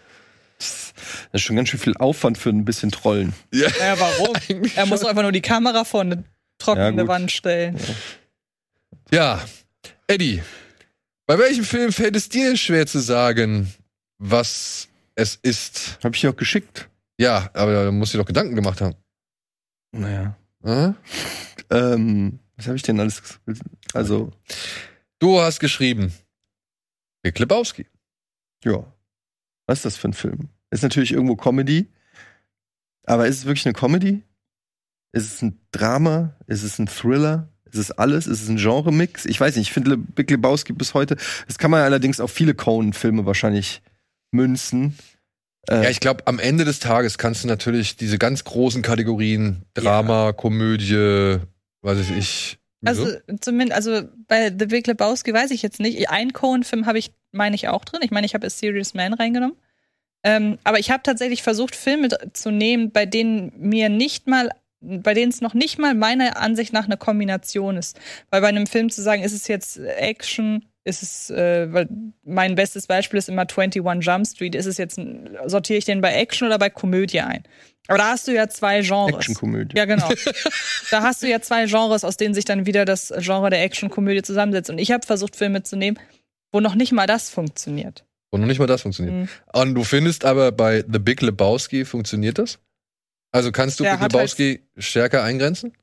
Das 0.59 0.93
ist 1.33 1.41
schon 1.41 1.55
ganz 1.55 1.69
schön 1.69 1.79
viel 1.79 1.95
Aufwand 1.97 2.37
für 2.37 2.49
ein 2.49 2.63
bisschen 2.65 2.91
Trollen. 2.91 3.33
Ja, 3.53 3.67
Ja, 3.79 3.99
warum? 3.99 4.33
er 4.75 4.85
muss 4.85 5.03
einfach 5.03 5.23
nur 5.23 5.31
die 5.31 5.41
Kamera 5.41 5.83
vor 5.83 6.01
eine 6.01 6.23
trockene 6.57 7.01
Ja. 7.01 7.07
Wand 7.07 7.31
stellen. 7.31 7.77
Ja, 9.11 9.41
Eddie, 10.07 10.41
bei 11.25 11.37
welchem 11.37 11.63
Film 11.65 11.91
fällt 11.91 12.15
es 12.15 12.29
dir 12.29 12.55
schwer 12.57 12.85
zu 12.87 12.99
sagen, 12.99 13.73
was 14.19 14.87
es 15.15 15.37
ist? 15.41 15.99
Hab 16.03 16.15
ich 16.15 16.21
dir 16.21 16.29
auch 16.31 16.35
geschickt. 16.35 16.87
Ja, 17.19 17.49
aber 17.53 17.85
da 17.85 17.91
musst 17.91 18.13
du 18.13 18.17
dir 18.17 18.23
doch 18.23 18.27
Gedanken 18.27 18.55
gemacht 18.55 18.81
haben. 18.81 18.95
Naja. 19.91 20.35
Aha. 20.63 20.95
Ähm, 21.69 22.39
was 22.57 22.67
habe 22.67 22.75
ich 22.77 22.83
denn 22.83 22.99
alles? 22.99 23.21
Also, 23.93 24.31
Du 25.19 25.39
hast 25.39 25.59
geschrieben, 25.59 26.11
Big 27.21 27.37
Lebowski. 27.39 27.85
ja. 28.65 28.85
Was 29.65 29.79
ist 29.79 29.85
das 29.85 29.97
für 29.97 30.09
ein 30.09 30.13
Film? 30.13 30.49
Ist 30.71 30.83
natürlich 30.83 31.13
irgendwo 31.13 31.37
Comedy. 31.37 31.87
Aber 33.05 33.27
ist 33.27 33.37
es 33.37 33.45
wirklich 33.45 33.65
eine 33.65 33.73
Comedy? 33.73 34.23
Ist 35.13 35.33
es 35.35 35.41
ein 35.41 35.57
Drama? 35.71 36.35
Ist 36.47 36.63
es 36.63 36.79
ein 36.79 36.87
Thriller? 36.87 37.47
Ist 37.65 37.77
es 37.77 37.91
alles? 37.91 38.27
Ist 38.27 38.41
es 38.41 38.49
ein 38.49 38.57
Genre-Mix? 38.57 39.23
Ich 39.25 39.39
weiß 39.39 39.55
nicht. 39.55 39.67
Ich 39.69 39.73
finde 39.73 39.91
Le- 39.91 39.97
Big 39.97 40.29
Lebowski 40.29 40.73
bis 40.73 40.93
heute. 40.93 41.15
Das 41.47 41.57
kann 41.57 41.71
man 41.71 41.81
allerdings 41.81 42.19
auf 42.19 42.29
viele 42.31 42.55
Coen-Filme 42.55 43.25
wahrscheinlich 43.25 43.81
münzen. 44.31 44.97
Äh, 45.69 45.83
Ja, 45.83 45.89
ich 45.89 46.01
glaube, 46.01 46.27
am 46.27 46.39
Ende 46.39 46.65
des 46.65 46.79
Tages 46.79 47.17
kannst 47.17 47.45
du 47.45 47.47
natürlich 47.47 47.95
diese 47.95 48.17
ganz 48.17 48.43
großen 48.43 48.81
Kategorien 48.81 49.63
Drama, 49.75 50.33
Komödie, 50.33 51.39
weiß 51.83 51.99
ich 51.99 52.11
ich. 52.11 52.57
Also 52.85 53.05
wieso? 53.05 53.37
zumindest, 53.39 53.75
also 53.77 54.07
bei 54.27 54.47
The 54.49 54.65
Big 54.65 54.87
Lebowski 54.87 55.33
weiß 55.33 55.51
ich 55.51 55.61
jetzt 55.61 55.79
nicht. 55.79 56.09
Einen 56.09 56.33
Cohen-Film 56.33 56.85
habe 56.85 56.97
ich, 56.99 57.11
meine 57.31 57.55
ich, 57.55 57.67
auch 57.69 57.85
drin. 57.85 58.01
Ich 58.03 58.11
meine, 58.11 58.25
ich 58.25 58.33
habe 58.33 58.45
A 58.45 58.49
Serious 58.49 58.93
Man 58.93 59.13
reingenommen. 59.13 59.55
Ähm, 60.25 60.57
aber 60.63 60.79
ich 60.79 60.91
habe 60.91 61.03
tatsächlich 61.03 61.43
versucht, 61.43 61.75
Filme 61.75 62.09
zu 62.33 62.51
nehmen, 62.51 62.91
bei 62.91 63.05
denen 63.05 63.53
mir 63.57 63.89
nicht 63.89 64.27
mal, 64.27 64.49
bei 64.81 65.13
denen 65.13 65.31
es 65.31 65.41
noch 65.41 65.53
nicht 65.53 65.79
mal 65.79 65.95
meiner 65.95 66.37
Ansicht 66.37 66.73
nach 66.73 66.85
eine 66.85 66.97
Kombination 66.97 67.77
ist. 67.77 67.99
Weil 68.29 68.41
bei 68.41 68.47
einem 68.49 68.67
Film 68.67 68.89
zu 68.89 69.01
sagen, 69.01 69.23
ist 69.23 69.33
es 69.33 69.47
jetzt 69.47 69.77
Action, 69.77 70.65
ist 70.85 71.03
es, 71.03 71.29
äh, 71.29 71.71
weil 71.71 71.87
mein 72.23 72.55
bestes 72.55 72.87
Beispiel 72.87 73.17
ist 73.17 73.29
immer 73.29 73.41
21 73.49 73.81
Jump 74.05 74.27
Street, 74.27 74.55
ist 74.55 74.65
es 74.65 74.77
jetzt, 74.77 74.97
ein- 74.97 75.37
sortiere 75.45 75.77
ich 75.77 75.85
den 75.85 76.01
bei 76.01 76.13
Action 76.13 76.47
oder 76.47 76.59
bei 76.59 76.69
Komödie 76.69 77.21
ein? 77.21 77.43
Aber 77.87 77.97
da 77.97 78.11
hast 78.11 78.27
du 78.27 78.31
ja 78.33 78.47
zwei 78.47 78.81
Genres. 78.81 79.15
Actionkomödie. 79.15 79.77
Ja, 79.77 79.85
genau. 79.85 80.09
da 80.91 81.01
hast 81.01 81.21
du 81.21 81.27
ja 81.27 81.41
zwei 81.41 81.65
Genres, 81.65 82.03
aus 82.03 82.17
denen 82.17 82.33
sich 82.33 82.45
dann 82.45 82.65
wieder 82.65 82.85
das 82.85 83.13
Genre 83.17 83.49
der 83.49 83.61
Action-Komödie 83.63 84.21
zusammensetzt. 84.21 84.69
Und 84.69 84.77
ich 84.77 84.91
habe 84.91 85.05
versucht, 85.05 85.35
Filme 85.35 85.63
zu 85.63 85.75
nehmen, 85.75 85.99
wo 86.51 86.59
noch 86.59 86.75
nicht 86.75 86.93
mal 86.93 87.07
das 87.07 87.29
funktioniert. 87.29 88.05
Und 88.31 88.41
noch 88.41 88.47
nicht 88.47 88.59
mal 88.59 88.67
das 88.67 88.81
funktioniert. 88.81 89.15
Mhm. 89.15 89.29
Und 89.53 89.75
du 89.75 89.83
findest 89.83 90.25
aber 90.25 90.51
bei 90.51 90.83
The 90.91 90.99
Big 90.99 91.21
Lebowski 91.21 91.85
funktioniert 91.85 92.39
das? 92.39 92.59
Also 93.31 93.51
kannst 93.51 93.79
du 93.79 93.83
Der 93.83 93.97
Big 93.97 94.13
Lebowski 94.13 94.61
stärker 94.77 95.23
eingrenzen? 95.23 95.73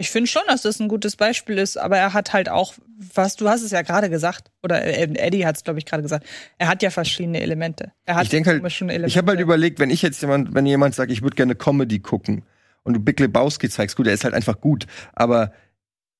Ich 0.00 0.08
finde 0.10 0.30
schon, 0.30 0.40
dass 0.48 0.62
das 0.62 0.80
ein 0.80 0.88
gutes 0.88 1.14
Beispiel 1.16 1.58
ist, 1.58 1.76
aber 1.76 1.98
er 1.98 2.14
hat 2.14 2.32
halt 2.32 2.48
auch, 2.48 2.72
was 3.14 3.36
du 3.36 3.50
hast 3.50 3.60
es 3.60 3.70
ja 3.70 3.82
gerade 3.82 4.08
gesagt, 4.08 4.50
oder 4.62 4.82
äh, 4.82 5.02
Eddie 5.14 5.44
hat 5.44 5.56
es, 5.56 5.62
glaube 5.62 5.78
ich, 5.78 5.84
gerade 5.84 6.02
gesagt, 6.02 6.26
er 6.56 6.68
hat 6.68 6.82
ja 6.82 6.88
verschiedene 6.88 7.38
Elemente. 7.38 7.92
Er 8.06 8.14
hat 8.14 8.24
Ich 8.24 8.30
denk 8.30 8.46
halt, 8.46 8.60
komische 8.60 8.86
Elemente. 8.86 9.08
Ich 9.08 9.18
habe 9.18 9.32
halt 9.32 9.40
überlegt, 9.40 9.78
wenn 9.78 9.90
ich 9.90 10.00
jetzt 10.00 10.22
jemand, 10.22 10.54
wenn 10.54 10.64
jemand 10.64 10.94
sagt, 10.94 11.12
ich 11.12 11.20
würde 11.20 11.36
gerne 11.36 11.54
Comedy 11.54 11.98
gucken 11.98 12.44
und 12.82 12.94
du 12.94 13.00
Big 13.00 13.20
Lebowski 13.20 13.68
zeigst, 13.68 13.94
gut, 13.94 14.06
der 14.06 14.14
ist 14.14 14.24
halt 14.24 14.32
einfach 14.32 14.58
gut, 14.58 14.86
aber 15.12 15.52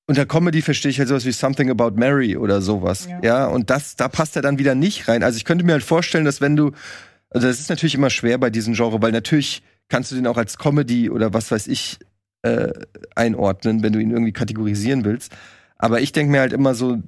unter 0.05 0.27
Comedy 0.27 0.61
verstehe 0.61 0.91
ich 0.91 0.99
halt 0.99 1.09
sowas 1.09 1.25
wie 1.25 1.31
Something 1.31 1.71
About 1.71 1.91
Mary 1.99 2.37
oder 2.37 2.61
sowas, 2.61 3.07
ja, 3.09 3.19
Ja. 3.23 3.45
und 3.47 3.71
das, 3.71 3.95
da 3.95 4.09
passt 4.09 4.35
er 4.35 4.43
dann 4.43 4.59
wieder 4.59 4.75
nicht 4.75 5.07
rein. 5.07 5.23
Also 5.23 5.37
ich 5.37 5.45
könnte 5.45 5.65
mir 5.65 5.71
halt 5.71 5.83
vorstellen, 5.83 6.25
dass 6.25 6.39
wenn 6.39 6.55
du, 6.55 6.71
also 7.31 7.47
das 7.47 7.59
ist 7.59 7.69
natürlich 7.69 7.95
immer 7.95 8.11
schwer 8.11 8.37
bei 8.37 8.51
diesem 8.51 8.75
Genre, 8.75 9.01
weil 9.01 9.11
natürlich 9.11 9.63
kannst 9.89 10.11
du 10.11 10.15
den 10.15 10.27
auch 10.27 10.37
als 10.37 10.59
Comedy 10.59 11.09
oder 11.09 11.33
was 11.33 11.49
weiß 11.49 11.65
ich 11.67 11.97
äh, 12.43 12.71
einordnen, 13.15 13.83
wenn 13.83 13.93
du 13.93 13.99
ihn 13.99 14.11
irgendwie 14.11 14.33
kategorisieren 14.33 15.05
willst. 15.05 15.35
Aber 15.77 16.01
ich 16.01 16.11
denke 16.11 16.31
mir 16.31 16.41
halt 16.41 16.53
immer 16.53 16.75
so, 16.75 17.01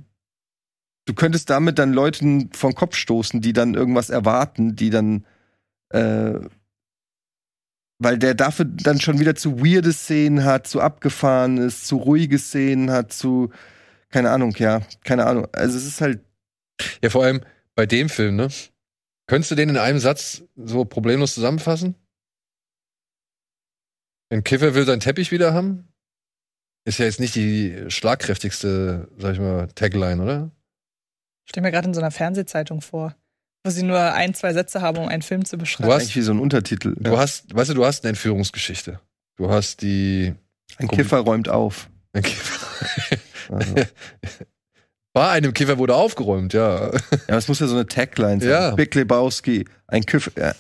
du 1.06 1.14
könntest 1.14 1.50
damit 1.50 1.80
dann 1.80 1.94
Leuten 1.94 2.50
vom 2.54 2.74
Kopf 2.76 2.96
stoßen, 2.96 3.42
die 3.42 3.54
dann 3.54 3.74
irgendwas 3.76 4.10
erwarten, 4.10 4.76
die 4.76 4.90
dann, 4.90 5.26
äh, 5.90 6.40
weil 8.00 8.18
der 8.18 8.34
dafür 8.34 8.66
dann 8.66 9.00
schon 9.00 9.20
wieder 9.20 9.36
zu 9.36 9.60
weirde 9.60 9.94
Szenen 9.94 10.44
hat, 10.44 10.68
zu 10.68 10.82
abgefahrenes, 10.82 11.86
zu 11.86 11.98
ruhige 11.98 12.40
Szenen 12.40 12.92
hat, 12.92 13.14
zu, 13.14 13.52
keine 14.10 14.32
Ahnung, 14.32 14.56
ja, 14.58 14.82
keine 15.04 15.26
Ahnung. 15.26 15.48
Also 15.54 15.78
es 15.78 15.86
ist 15.86 16.02
halt, 16.02 16.22
Ja, 17.04 17.10
vor 17.10 17.24
allem 17.24 17.42
bei 17.76 17.86
dem 17.86 18.10
Film, 18.10 18.36
ne? 18.36 18.50
Könntest 19.28 19.52
du 19.52 19.56
den 19.56 19.70
in 19.70 19.78
einem 19.78 20.00
Satz 20.00 20.44
so 20.56 20.86
problemlos 20.86 21.34
zusammenfassen? 21.34 21.96
Ein 24.34 24.44
Kiffer 24.44 24.74
will 24.74 24.86
seinen 24.86 25.00
Teppich 25.00 25.32
wieder 25.32 25.54
haben? 25.54 25.88
Ist 26.86 26.98
ja 27.00 27.06
jetzt 27.06 27.20
nicht 27.20 27.36
die 27.36 27.86
schlagkräftigste, 27.88 29.08
sag 29.18 29.34
ich 29.34 29.40
mal, 29.40 29.68
Tagline, 29.76 30.22
oder? 30.24 30.52
Stell 31.48 31.62
mir 31.62 31.72
gerade 31.72 31.88
in 31.88 31.94
so 31.94 32.02
einer 32.02 32.12
Fernsehzeitung 32.12 32.82
vor, 32.82 33.16
wo 33.64 33.70
sie 33.72 33.84
nur 33.84 34.00
ein, 34.00 34.34
zwei 34.34 34.54
Sätze 34.54 34.82
haben, 34.82 34.98
um 34.98 35.08
einen 35.08 35.22
Film 35.22 35.46
zu 35.46 35.58
beschreiben. 35.58 35.88
Du 35.88 35.94
hast- 35.94 36.02
Eigentlich 36.02 36.16
wie 36.16 36.22
so 36.22 36.34
ein 36.34 36.40
Untertitel. 36.40 36.96
Du 37.00 37.18
hast, 37.18 37.54
weißt 37.56 37.70
du, 37.70 37.74
du 37.76 37.86
hast 37.86 38.04
eine 38.04 38.10
Entführungsgeschichte. 38.10 39.00
Du 39.38 39.50
hast 39.50 39.82
die. 39.82 40.34
ein 40.78 40.88
Kiffer 40.88 41.20
räumt 41.20 41.48
auf. 41.50 41.90
Also. 43.50 43.76
Bei 45.14 45.30
einem 45.30 45.54
Kiffer 45.54 45.78
wurde 45.78 45.96
aufgeräumt, 45.96 46.54
ja. 46.54 46.92
Ja, 46.94 47.00
das 47.28 47.48
muss 47.50 47.60
ja 47.60 47.68
so 47.68 47.76
eine 47.76 47.86
Tagline 47.86 48.40
sein. 48.40 48.50
Ja. 48.50 48.72
Big 48.72 48.96
Lebowski, 48.96 49.66
ein 49.86 50.06
Küffer, 50.06 50.32
äh, 50.38 50.54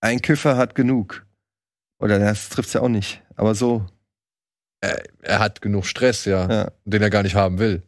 ein 0.00 0.20
Küffer 0.22 0.56
hat 0.56 0.74
genug. 0.74 1.24
Oder 2.02 2.18
das 2.18 2.48
trifft's 2.48 2.72
ja 2.72 2.80
auch 2.82 2.88
nicht. 2.88 3.22
Aber 3.36 3.54
so, 3.54 3.86
Er, 4.80 5.02
er 5.22 5.38
hat 5.38 5.62
genug 5.62 5.86
Stress, 5.86 6.24
ja, 6.24 6.50
ja. 6.50 6.72
den 6.84 7.00
er 7.00 7.10
gar 7.10 7.22
nicht 7.22 7.36
haben 7.36 7.58
will. 7.58 7.82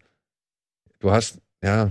Du 1.01 1.11
hast, 1.11 1.39
ja. 1.63 1.91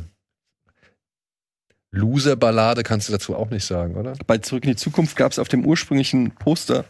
Loser-Ballade 1.91 2.83
kannst 2.83 3.07
du 3.07 3.11
dazu 3.11 3.35
auch 3.35 3.49
nicht 3.49 3.65
sagen, 3.65 3.95
oder? 3.95 4.13
Bei 4.25 4.37
Zurück 4.39 4.63
in 4.63 4.71
die 4.71 4.75
Zukunft 4.77 5.15
gab's 5.15 5.37
auf 5.37 5.47
dem 5.49 5.65
ursprünglichen 5.65 6.31
Poster 6.35 6.85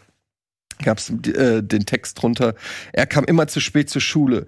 gab's 0.82 1.10
äh, 1.10 1.62
den 1.62 1.86
Text 1.86 2.20
drunter. 2.22 2.54
Er 2.92 3.06
kam 3.06 3.24
immer 3.24 3.46
zu 3.46 3.60
spät 3.60 3.90
zur 3.90 4.00
Schule, 4.00 4.46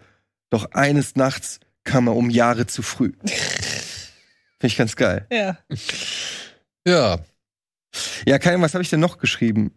doch 0.51 0.71
eines 0.73 1.15
Nachts 1.17 1.61
kam 1.85 2.07
er 2.09 2.17
um 2.17 2.31
Jahre 2.31 2.67
zu 2.67 2.83
früh. 2.83 3.13
Finde 3.25 4.67
ich 4.69 4.77
ganz 4.77 4.97
geil. 4.97 5.27
ja. 5.31 5.59
Ja. 6.87 7.19
Ja, 8.27 8.39
Kai, 8.39 8.61
was 8.61 8.75
habe 8.75 8.83
ich 8.83 8.91
denn 8.91 9.01
noch 9.01 9.19
geschrieben? 9.19 9.73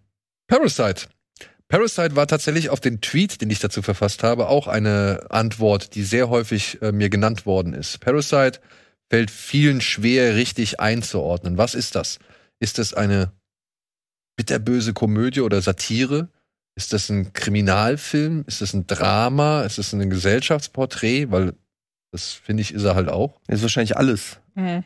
Parasite. 0.49 1.07
Parasite 1.69 2.15
war 2.15 2.27
tatsächlich 2.27 2.69
auf 2.71 2.79
den 2.79 2.99
Tweet, 2.99 3.39
den 3.41 3.51
ich 3.51 3.59
dazu 3.59 3.83
verfasst 3.83 4.23
habe, 4.23 4.49
auch 4.49 4.67
eine 4.67 5.27
Antwort, 5.29 5.93
die 5.93 6.03
sehr 6.03 6.29
häufig 6.29 6.81
äh, 6.81 6.91
mir 6.91 7.09
genannt 7.09 7.45
worden 7.45 7.73
ist. 7.73 7.99
Parasite 7.99 8.59
fällt 9.09 9.29
vielen 9.29 9.79
schwer, 9.79 10.35
richtig 10.35 10.79
einzuordnen. 10.79 11.57
Was 11.57 11.75
ist 11.75 11.95
das? 11.95 12.19
Ist 12.59 12.79
das 12.79 12.93
eine 12.95 13.31
bitterböse 14.35 14.93
Komödie 14.93 15.41
oder 15.41 15.61
Satire? 15.61 16.29
Ist 16.75 16.93
das 16.93 17.09
ein 17.09 17.33
Kriminalfilm? 17.33 18.43
Ist 18.47 18.61
das 18.61 18.73
ein 18.73 18.87
Drama? 18.87 19.61
Ist 19.61 19.77
das 19.77 19.93
ein 19.93 20.09
Gesellschaftsporträt? 20.09 21.29
Weil 21.29 21.53
das 22.11 22.33
finde 22.33 22.61
ich, 22.61 22.73
ist 22.73 22.83
er 22.83 22.95
halt 22.95 23.09
auch. 23.09 23.39
Das 23.45 23.57
ist 23.57 23.61
wahrscheinlich 23.61 23.95
alles. 23.95 24.39
Mhm. 24.55 24.83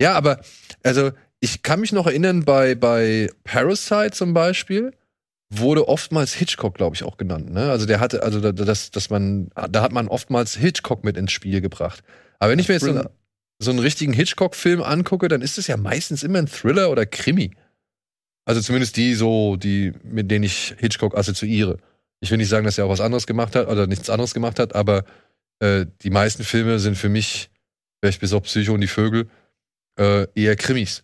Ja, 0.00 0.12
aber 0.12 0.40
also 0.84 1.10
ich 1.40 1.62
kann 1.62 1.80
mich 1.80 1.92
noch 1.92 2.06
erinnern, 2.06 2.44
bei, 2.44 2.74
bei 2.74 3.30
Parasite 3.44 4.12
zum 4.12 4.34
Beispiel 4.34 4.92
wurde 5.52 5.86
oftmals 5.88 6.34
Hitchcock, 6.34 6.74
glaube 6.74 6.96
ich, 6.96 7.04
auch 7.04 7.16
genannt. 7.18 7.50
Ne? 7.52 7.70
Also 7.70 7.86
der 7.86 8.00
hatte, 8.00 8.22
also 8.22 8.40
da- 8.40 8.52
das, 8.52 8.90
dass 8.90 9.10
man, 9.10 9.48
da 9.70 9.82
hat 9.82 9.92
man 9.92 10.08
oftmals 10.08 10.56
Hitchcock 10.56 11.04
mit 11.04 11.16
ins 11.16 11.30
Spiel 11.32 11.60
gebracht. 11.60 12.02
Aber 12.38 12.50
wenn 12.52 12.58
ich 12.58 12.68
mir 12.68 12.74
jetzt 12.74 12.84
so, 12.84 12.90
einen- 12.90 13.08
so 13.58 13.70
einen 13.70 13.78
richtigen 13.80 14.12
Hitchcock-Film 14.12 14.82
angucke, 14.82 15.28
dann 15.28 15.42
ist 15.42 15.56
es 15.58 15.66
ja 15.68 15.76
meistens 15.76 16.22
immer 16.22 16.38
ein 16.40 16.46
Thriller 16.48 16.90
oder 16.90 17.06
Krimi. 17.06 17.52
Also 18.44 18.60
zumindest 18.60 18.96
die 18.96 19.14
so, 19.14 19.56
die, 19.56 19.92
mit 20.02 20.30
denen 20.30 20.44
ich 20.44 20.74
Hitchcock 20.78 21.16
assoziiere. 21.16 21.78
Ich 22.20 22.30
will 22.30 22.38
nicht 22.38 22.48
sagen, 22.48 22.64
dass 22.64 22.78
er 22.78 22.86
auch 22.86 22.90
was 22.90 23.00
anderes 23.00 23.26
gemacht 23.26 23.54
hat 23.56 23.68
oder 23.68 23.86
nichts 23.86 24.08
anderes 24.10 24.34
gemacht 24.34 24.58
hat, 24.58 24.74
aber 24.74 25.04
äh, 25.60 25.86
die 26.02 26.10
meisten 26.10 26.44
Filme 26.44 26.78
sind 26.78 26.96
für 26.96 27.08
mich, 27.08 27.50
vielleicht 28.02 28.20
bis 28.20 28.32
auf 28.32 28.42
Psycho 28.44 28.72
und 28.74 28.80
die 28.80 28.86
Vögel, 28.88 29.28
äh, 29.98 30.26
eher 30.34 30.56
Krimis. 30.56 31.02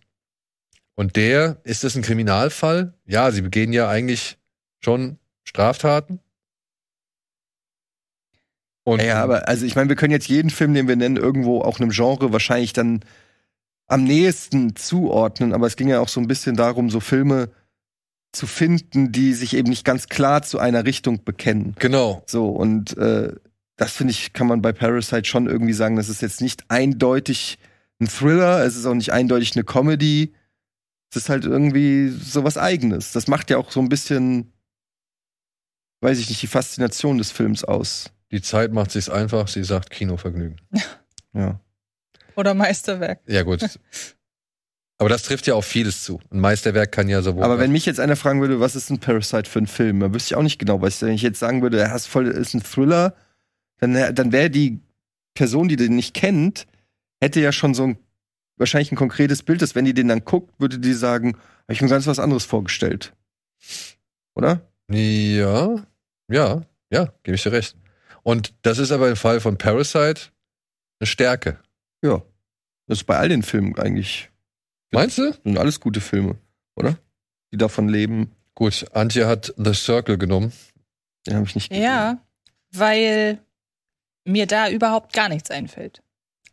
Und 0.95 1.15
der, 1.15 1.57
ist 1.63 1.83
das 1.83 1.95
ein 1.95 2.03
Kriminalfall? 2.03 2.93
Ja, 3.05 3.31
sie 3.31 3.41
begehen 3.41 3.73
ja 3.73 3.89
eigentlich 3.89 4.37
schon 4.79 5.17
Straftaten. 5.43 6.19
Und 8.83 9.01
Ja, 9.01 9.23
aber 9.23 9.47
also 9.47 9.65
ich 9.65 9.75
meine, 9.75 9.89
wir 9.89 9.95
können 9.95 10.11
jetzt 10.11 10.27
jeden 10.27 10.49
Film, 10.49 10.73
den 10.73 10.87
wir 10.87 10.95
nennen, 10.95 11.17
irgendwo 11.17 11.61
auch 11.61 11.79
einem 11.79 11.89
Genre 11.89 12.33
wahrscheinlich 12.33 12.73
dann 12.73 13.01
am 13.87 14.03
nächsten 14.03 14.75
zuordnen, 14.75 15.53
aber 15.53 15.67
es 15.67 15.75
ging 15.75 15.87
ja 15.87 15.99
auch 15.99 16.09
so 16.09 16.19
ein 16.19 16.27
bisschen 16.27 16.55
darum, 16.55 16.89
so 16.89 16.99
Filme 16.99 17.49
zu 18.31 18.47
finden, 18.47 19.11
die 19.11 19.33
sich 19.33 19.55
eben 19.55 19.69
nicht 19.69 19.85
ganz 19.85 20.09
klar 20.09 20.41
zu 20.41 20.59
einer 20.59 20.85
Richtung 20.85 21.23
bekennen. 21.23 21.75
genau. 21.79 22.23
So, 22.25 22.49
und 22.49 22.97
äh, 22.97 23.33
das 23.77 23.93
finde 23.93 24.11
ich, 24.11 24.33
kann 24.33 24.47
man 24.47 24.61
bei 24.61 24.71
Parasite 24.71 25.25
schon 25.25 25.47
irgendwie 25.47 25.73
sagen, 25.73 25.95
das 25.95 26.09
ist 26.09 26.21
jetzt 26.21 26.41
nicht 26.41 26.63
eindeutig 26.69 27.57
ein 27.99 28.07
Thriller, 28.07 28.63
es 28.65 28.75
ist 28.75 28.85
auch 28.85 28.93
nicht 28.93 29.13
eindeutig 29.13 29.55
eine 29.55 29.63
Comedy. 29.63 30.33
Es 31.13 31.17
ist 31.17 31.29
halt 31.29 31.45
irgendwie 31.45 32.09
sowas 32.09 32.57
Eigenes. 32.57 33.11
Das 33.11 33.27
macht 33.27 33.51
ja 33.51 33.57
auch 33.57 33.69
so 33.69 33.79
ein 33.79 33.87
bisschen, 33.87 34.51
weiß 36.01 36.17
ich 36.17 36.27
nicht, 36.27 36.41
die 36.41 36.47
Faszination 36.47 37.19
des 37.19 37.29
Films 37.29 37.63
aus. 37.63 38.11
Die 38.31 38.41
Zeit 38.41 38.73
macht 38.73 38.89
sich's 38.89 39.09
einfach, 39.09 39.47
sie 39.47 39.63
sagt 39.63 39.89
Kinovergnügen. 39.91 40.59
Ja. 41.35 41.59
Oder 42.35 42.53
Meisterwerk. 42.53 43.21
Ja, 43.25 43.41
gut. 43.41 43.63
Aber 44.99 45.09
das 45.09 45.23
trifft 45.23 45.47
ja 45.47 45.55
auf 45.55 45.65
vieles 45.65 46.03
zu. 46.03 46.19
Ein 46.29 46.41
Meisterwerk 46.41 46.91
kann 46.91 47.09
ja 47.09 47.23
sowohl. 47.23 47.43
Aber 47.43 47.57
wenn 47.57 47.71
mich 47.71 47.87
jetzt 47.87 47.99
einer 47.99 48.15
fragen 48.15 48.39
würde, 48.39 48.59
was 48.59 48.75
ist 48.75 48.91
ein 48.91 48.99
Parasite 48.99 49.49
für 49.49 49.57
ein 49.57 49.65
Film, 49.65 49.99
dann 49.99 50.13
wüsste 50.13 50.33
ich 50.33 50.35
auch 50.35 50.43
nicht 50.43 50.59
genau, 50.59 50.79
was 50.79 51.01
wenn 51.01 51.13
ich 51.13 51.23
jetzt 51.23 51.39
sagen 51.39 51.63
würde, 51.63 51.79
er 51.79 51.95
ist 51.95 52.05
voll 52.05 52.27
ist 52.27 52.53
ein 52.53 52.61
Thriller, 52.61 53.15
dann, 53.79 54.13
dann 54.13 54.31
wäre 54.31 54.51
die 54.51 54.79
Person, 55.33 55.69
die 55.69 55.75
den 55.75 55.95
nicht 55.95 56.13
kennt, 56.13 56.67
hätte 57.19 57.39
ja 57.39 57.51
schon 57.51 57.73
so 57.73 57.83
ein 57.85 57.97
wahrscheinlich 58.57 58.91
ein 58.91 58.95
konkretes 58.97 59.43
Bild, 59.43 59.61
dass 59.61 59.75
wenn 59.75 59.85
die 59.85 59.93
den 59.93 60.07
dann 60.07 60.25
guckt, 60.25 60.59
würde 60.59 60.79
die 60.79 60.93
sagen, 60.93 61.35
habe 61.63 61.73
ich 61.73 61.81
mir 61.81 61.87
ganz 61.89 62.07
was 62.07 62.19
anderes 62.19 62.45
vorgestellt. 62.45 63.13
Oder? 64.35 64.61
Ja, 64.89 65.75
ja, 66.29 66.61
ja, 66.91 67.13
gebe 67.23 67.35
ich 67.35 67.43
dir 67.43 67.51
recht. 67.51 67.75
Und 68.23 68.53
das 68.61 68.77
ist 68.77 68.91
aber 68.91 69.09
im 69.09 69.15
Fall 69.15 69.39
von 69.39 69.57
Parasite 69.57 70.21
eine 70.99 71.07
Stärke. 71.07 71.59
Ja. 72.03 72.21
Das 72.87 72.99
ist 72.99 73.03
bei 73.05 73.17
all 73.17 73.29
den 73.29 73.43
Filmen 73.43 73.77
eigentlich. 73.77 74.29
Meinst 74.91 75.17
du? 75.17 75.27
Das 75.31 75.39
sind 75.43 75.57
alles 75.57 75.79
gute 75.79 76.01
Filme, 76.01 76.37
oder? 76.75 76.97
Die 77.51 77.57
davon 77.57 77.87
leben. 77.87 78.31
Gut, 78.55 78.85
Antje 78.93 79.25
hat 79.27 79.53
The 79.57 79.73
Circle 79.73 80.17
genommen. 80.17 80.51
Den 81.25 81.35
habe 81.35 81.45
ich 81.47 81.55
nicht 81.55 81.69
gesehen. 81.69 81.83
Ja, 81.83 82.17
weil 82.71 83.39
mir 84.25 84.45
da 84.47 84.69
überhaupt 84.69 85.13
gar 85.13 85.29
nichts 85.29 85.49
einfällt. 85.49 86.01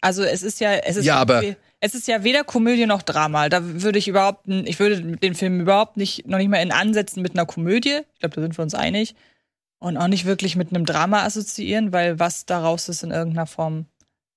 Also 0.00 0.22
es 0.22 0.42
ist 0.42 0.60
ja, 0.60 0.72
es 0.74 0.96
ist 0.96 1.04
Ja, 1.04 1.16
aber- 1.16 1.42
es 1.80 1.94
ist 1.94 2.06
ja 2.06 2.22
weder 2.22 2.44
Komödie 2.44 2.86
noch 2.86 3.02
Drama. 3.02 3.48
Da 3.48 3.60
würde 3.62 3.98
ich 3.98 4.06
überhaupt, 4.06 4.46
ich 4.46 4.78
würde 4.78 5.00
den 5.00 5.34
Film 5.34 5.60
überhaupt 5.60 5.96
nicht, 5.96 6.28
noch 6.28 6.38
nicht 6.38 6.50
mal 6.50 6.58
in 6.58 6.72
Ansätzen 6.72 7.22
mit 7.22 7.32
einer 7.32 7.46
Komödie. 7.46 8.00
Ich 8.12 8.20
glaube, 8.20 8.34
da 8.34 8.42
sind 8.42 8.58
wir 8.58 8.62
uns 8.62 8.74
einig. 8.74 9.14
Und 9.78 9.96
auch 9.96 10.08
nicht 10.08 10.26
wirklich 10.26 10.56
mit 10.56 10.74
einem 10.74 10.84
Drama 10.84 11.24
assoziieren, 11.24 11.90
weil 11.92 12.18
was 12.18 12.44
daraus 12.44 12.90
ist 12.90 13.02
in 13.02 13.12
irgendeiner 13.12 13.46
Form 13.46 13.86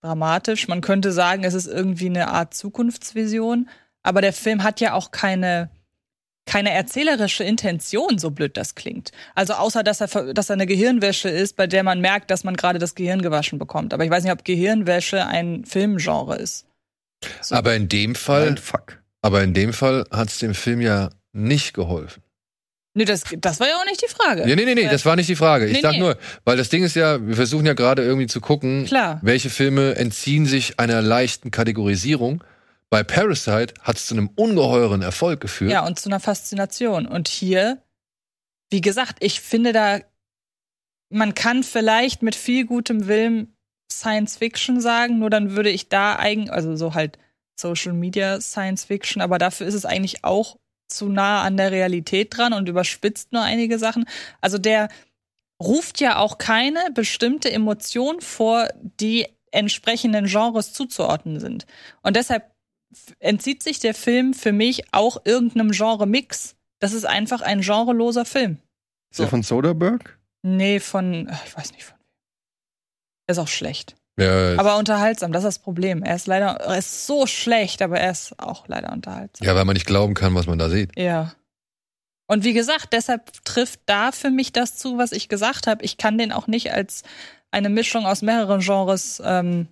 dramatisch. 0.02 0.70
Man 0.70 0.80
könnte 0.80 1.12
sagen, 1.12 1.44
es 1.44 1.54
ist 1.54 1.68
irgendwie 1.68 2.06
eine 2.06 2.30
Art 2.30 2.54
Zukunftsvision. 2.54 3.68
Aber 4.04 4.22
der 4.22 4.34
Film 4.34 4.64
hat 4.64 4.80
ja 4.80 4.94
auch 4.94 5.12
keine, 5.12 5.70
keine 6.46 6.72
erzählerische 6.72 7.44
Intention, 7.44 8.20
so 8.20 8.32
blöd 8.32 8.56
das 8.56 8.76
klingt. 8.76 9.12
Also 9.36 9.54
außer, 9.54 9.84
dass 9.84 10.00
er, 10.00 10.34
dass 10.34 10.50
er 10.50 10.54
eine 10.54 10.66
Gehirnwäsche 10.66 11.28
ist, 11.28 11.58
bei 11.58 11.68
der 11.68 11.84
man 11.84 12.00
merkt, 12.00 12.32
dass 12.32 12.46
man 12.46 12.56
gerade 12.56 12.80
das 12.80 12.96
Gehirn 12.96 13.22
gewaschen 13.22 13.60
bekommt. 13.60 13.94
Aber 13.94 14.06
ich 14.06 14.12
weiß 14.12 14.24
nicht, 14.24 14.32
ob 14.32 14.46
Gehirnwäsche 14.46 15.26
ein 15.26 15.66
Filmgenre 15.66 16.38
ist. 16.38 16.68
So. 17.42 17.56
Aber 17.56 17.76
in 17.76 17.90
dem 17.90 18.16
Fall, 18.16 18.46
Mindfuck. 18.46 19.02
aber 19.22 19.44
in 19.44 19.54
dem 19.54 19.74
Fall 19.74 20.06
hat 20.12 20.30
es 20.30 20.40
dem 20.40 20.54
Film 20.56 20.82
ja 20.82 21.10
nicht 21.32 21.74
geholfen. 21.74 22.22
Nee, 22.96 23.06
das, 23.06 23.24
das 23.40 23.60
war 23.60 23.68
ja 23.68 23.76
auch 23.78 23.86
nicht 23.86 24.04
die 24.04 24.08
Frage. 24.14 24.48
Ja, 24.48 24.56
nee, 24.56 24.66
nee, 24.66 24.76
nee, 24.76 24.88
das 24.88 25.04
war 25.04 25.16
nicht 25.16 25.28
die 25.28 25.36
Frage. 25.36 25.66
Ich 25.66 25.74
Nee, 25.78 25.82
sag 25.82 25.94
nee. 25.94 26.00
nur, 26.00 26.16
weil 26.46 26.58
das 26.58 26.70
Ding 26.70 26.84
ist 26.84 26.96
ja, 26.96 27.26
wir 27.26 27.36
versuchen 27.36 27.66
ja 27.66 27.74
gerade 27.74 28.04
irgendwie 28.04 28.28
zu 28.28 28.40
gucken, 28.40 28.86
Klar. 28.86 29.20
welche 29.24 29.50
Filme 29.50 29.96
entziehen 29.96 30.46
sich 30.46 30.80
einer 30.80 31.02
leichten 31.02 31.50
Kategorisierung. 31.50 32.44
Bei 32.92 33.02
Parasite 33.04 33.74
hat 33.82 33.98
es 33.98 34.06
zu 34.06 34.14
einem 34.14 34.30
ungeheuren 34.36 35.02
Erfolg 35.02 35.42
geführt. 35.42 35.72
Ja, 35.72 35.84
und 35.88 35.98
zu 36.00 36.08
einer 36.10 36.20
Faszination. 36.20 37.08
Und 37.08 37.28
hier, 37.28 37.82
wie 38.70 38.82
gesagt, 38.82 39.16
ich 39.22 39.42
finde 39.42 39.74
da, 39.74 40.00
man 41.10 41.34
kann 41.34 41.64
vielleicht 41.64 42.22
mit 42.22 42.36
viel 42.36 42.68
gutem 42.68 43.08
Willen 43.08 43.53
Science 43.92 44.38
Fiction 44.38 44.82
sagen, 44.82 45.20
nur 45.20 45.30
dann 45.30 45.56
würde 45.56 45.70
ich 45.70 45.90
da 45.90 46.16
eigentlich, 46.16 46.52
also 46.52 46.76
so 46.76 46.94
halt 46.94 47.18
Social 47.56 47.94
Media 47.94 48.42
Science 48.42 48.86
Fiction, 48.86 49.22
aber 49.22 49.38
dafür 49.38 49.68
ist 49.68 49.76
es 49.76 49.86
eigentlich 49.86 50.24
auch 50.24 50.58
zu 50.88 51.10
nah 51.10 51.42
an 51.44 51.58
der 51.58 51.72
Realität 51.72 52.36
dran 52.36 52.54
und 52.54 52.70
überspitzt 52.70 53.32
nur 53.32 53.42
einige 53.42 53.80
Sachen. 53.80 54.06
Also 54.42 54.58
der 54.58 54.90
ruft 55.62 56.00
ja 56.00 56.18
auch 56.18 56.38
keine 56.38 56.90
bestimmte 56.94 57.52
Emotion 57.52 58.22
vor, 58.22 58.68
die 59.00 59.28
entsprechenden 59.52 60.26
Genres 60.26 60.74
zuzuordnen 60.74 61.40
sind. 61.40 61.66
Und 62.02 62.16
deshalb 62.16 62.52
entzieht 63.20 63.64
sich 63.64 63.80
der 63.80 63.94
Film 63.94 64.34
für 64.34 64.52
mich 64.52 64.94
auch 64.94 65.26
irgendeinem 65.26 65.72
Genre-Mix. 65.72 66.56
Das 66.80 66.94
ist 66.94 67.06
einfach 67.06 67.42
ein 67.42 67.62
genreloser 67.62 68.26
Film. 68.26 68.58
Ist 69.10 69.20
der 69.20 69.28
von 69.28 69.44
Soderbergh? 69.44 70.10
Nee, 70.42 70.80
von, 70.80 71.32
ich 71.46 71.56
weiß 71.56 71.72
nicht 71.72 71.86
von. 71.86 71.98
Er 73.28 73.34
ist 73.34 73.40
auch 73.40 73.48
schlecht. 73.48 73.96
Ja, 74.18 74.58
Aber 74.60 74.78
unterhaltsam, 74.78 75.32
das 75.32 75.44
ist 75.44 75.58
das 75.58 75.60
Problem. 75.60 76.04
Er 76.04 76.16
ist 76.16 76.28
leider, 76.28 76.58
er 76.58 76.78
ist 76.78 77.08
so 77.08 77.26
schlecht, 77.26 77.82
aber 77.82 78.00
er 78.00 78.12
ist 78.12 78.40
auch 78.40 78.68
leider 78.68 78.92
unterhaltsam. 78.92 79.46
ja, 79.48 79.56
weil 79.56 79.66
man 79.66 79.74
nicht 79.74 79.88
glauben 79.88 80.14
kann, 80.14 80.36
was 80.36 80.46
man 80.46 80.60
da 80.60 80.70
sieht. 80.70 80.92
Ja. 80.98 81.34
Und 82.28 82.44
wie 82.44 82.54
gesagt, 82.54 82.94
deshalb 82.94 83.44
trifft 83.44 83.82
da 83.88 84.12
für 84.12 84.30
mich 84.30 84.54
das 84.54 84.76
zu, 84.76 84.98
was 84.98 85.12
ich 85.12 85.30
gesagt 85.30 85.68
habe. 85.68 85.84
Ich 85.84 85.98
kann 85.98 86.18
den 86.18 86.32
auch 86.32 86.48
nicht 86.48 86.72
als 86.72 87.04
eine 87.52 87.70
Mischung 87.70 88.06
aus 88.06 88.22
mehreren 88.22 88.62
Genres 88.62 89.22
ähm, 89.26 89.68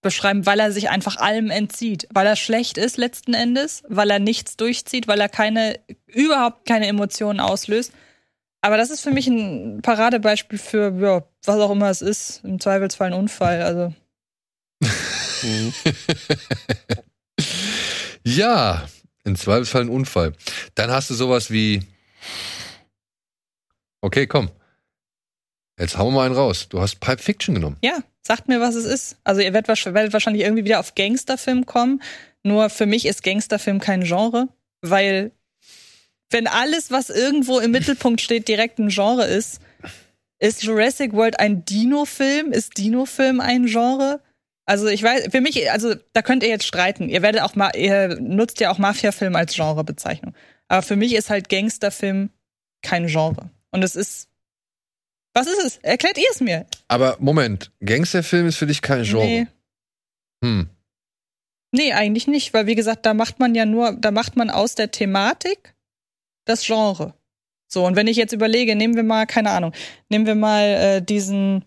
beschreiben, 0.00 0.46
weil 0.46 0.60
er 0.60 0.72
sich 0.72 0.88
einfach 0.88 1.16
allem 1.16 1.50
entzieht, 1.50 2.06
weil 2.12 2.26
er 2.26 2.36
schlecht 2.36 2.78
ist 2.78 2.96
letzten 2.96 3.34
Endes, 3.34 3.82
weil 3.88 4.10
er 4.10 4.20
nichts 4.20 4.56
durchzieht, 4.56 5.08
weil 5.08 5.20
er 5.20 5.28
keine 5.28 5.78
überhaupt 6.06 6.66
keine 6.66 6.86
Emotionen 6.86 7.40
auslöst. 7.40 7.92
Aber 8.66 8.78
das 8.78 8.90
ist 8.90 9.00
für 9.00 9.12
mich 9.12 9.28
ein 9.28 9.80
Paradebeispiel 9.80 10.58
für 10.58 10.92
ja, 11.00 11.22
was 11.44 11.60
auch 11.60 11.70
immer 11.70 11.88
es 11.88 12.02
ist, 12.02 12.40
im 12.42 12.58
Zweifelsfall 12.58 13.12
ein 13.12 13.12
Unfall. 13.12 13.62
Also 13.62 13.94
Ja, 18.24 18.88
im 19.22 19.36
Zweifelsfall 19.36 19.82
ein 19.82 19.88
Unfall. 19.88 20.32
Dann 20.74 20.90
hast 20.90 21.10
du 21.10 21.14
sowas 21.14 21.52
wie. 21.52 21.84
Okay, 24.00 24.26
komm. 24.26 24.50
Jetzt 25.78 25.96
hauen 25.96 26.12
wir 26.12 26.16
mal 26.16 26.26
einen 26.26 26.34
raus. 26.34 26.68
Du 26.68 26.80
hast 26.80 26.98
Pipe 26.98 27.22
Fiction 27.22 27.54
genommen. 27.54 27.76
ja, 27.84 28.00
sagt 28.26 28.48
mir, 28.48 28.60
was 28.60 28.74
es 28.74 28.84
ist. 28.84 29.16
Also 29.22 29.42
ihr 29.42 29.52
werdet 29.52 30.12
wahrscheinlich 30.12 30.42
irgendwie 30.42 30.64
wieder 30.64 30.80
auf 30.80 30.96
Gangsterfilm 30.96 31.66
kommen. 31.66 32.02
Nur 32.42 32.68
für 32.68 32.86
mich 32.86 33.06
ist 33.06 33.22
Gangsterfilm 33.22 33.78
kein 33.78 34.02
Genre, 34.02 34.48
weil 34.80 35.30
wenn 36.30 36.46
alles, 36.46 36.90
was 36.90 37.10
irgendwo 37.10 37.58
im 37.58 37.70
Mittelpunkt 37.70 38.20
steht, 38.20 38.48
direkt 38.48 38.78
ein 38.78 38.88
Genre 38.88 39.24
ist, 39.24 39.60
ist 40.38 40.62
Jurassic 40.62 41.12
World 41.12 41.38
ein 41.38 41.64
Dino-Film? 41.64 42.52
Ist 42.52 42.76
Dino-Film 42.78 43.40
ein 43.40 43.66
Genre? 43.66 44.20
Also 44.66 44.88
ich 44.88 45.02
weiß, 45.02 45.28
für 45.30 45.40
mich, 45.40 45.70
also 45.70 45.94
da 46.12 46.22
könnt 46.22 46.42
ihr 46.42 46.48
jetzt 46.48 46.66
streiten. 46.66 47.08
Ihr 47.08 47.22
werdet 47.22 47.42
auch 47.42 47.54
mal, 47.54 47.70
ihr 47.76 48.20
nutzt 48.20 48.60
ja 48.60 48.70
auch 48.70 48.78
Mafia-Film 48.78 49.36
als 49.36 49.54
Genrebezeichnung. 49.54 50.34
Aber 50.68 50.82
für 50.82 50.96
mich 50.96 51.14
ist 51.14 51.30
halt 51.30 51.48
Gangsterfilm 51.48 52.30
kein 52.82 53.06
Genre. 53.06 53.50
Und 53.70 53.84
es 53.84 53.94
ist, 53.94 54.28
was 55.32 55.46
ist 55.46 55.64
es? 55.64 55.76
Erklärt 55.78 56.18
ihr 56.18 56.28
es 56.30 56.40
mir? 56.40 56.66
Aber 56.88 57.16
Moment, 57.20 57.70
Gangsterfilm 57.84 58.48
ist 58.48 58.56
für 58.56 58.66
dich 58.66 58.82
kein 58.82 59.04
Genre. 59.04 59.24
Nee. 59.24 59.46
Hm. 60.42 60.68
Nee, 61.72 61.92
eigentlich 61.92 62.26
nicht, 62.26 62.52
weil 62.52 62.66
wie 62.66 62.74
gesagt, 62.74 63.06
da 63.06 63.14
macht 63.14 63.38
man 63.38 63.54
ja 63.54 63.66
nur, 63.66 63.92
da 63.92 64.10
macht 64.10 64.36
man 64.36 64.50
aus 64.50 64.74
der 64.74 64.90
Thematik 64.90 65.75
das 66.46 66.64
Genre. 66.64 67.14
So, 67.68 67.84
und 67.84 67.96
wenn 67.96 68.06
ich 68.06 68.16
jetzt 68.16 68.32
überlege, 68.32 68.74
nehmen 68.74 68.96
wir 68.96 69.02
mal, 69.02 69.26
keine 69.26 69.50
Ahnung, 69.50 69.72
nehmen 70.08 70.26
wir 70.26 70.34
mal 70.34 70.62
äh, 70.62 71.02
diesen, 71.02 71.64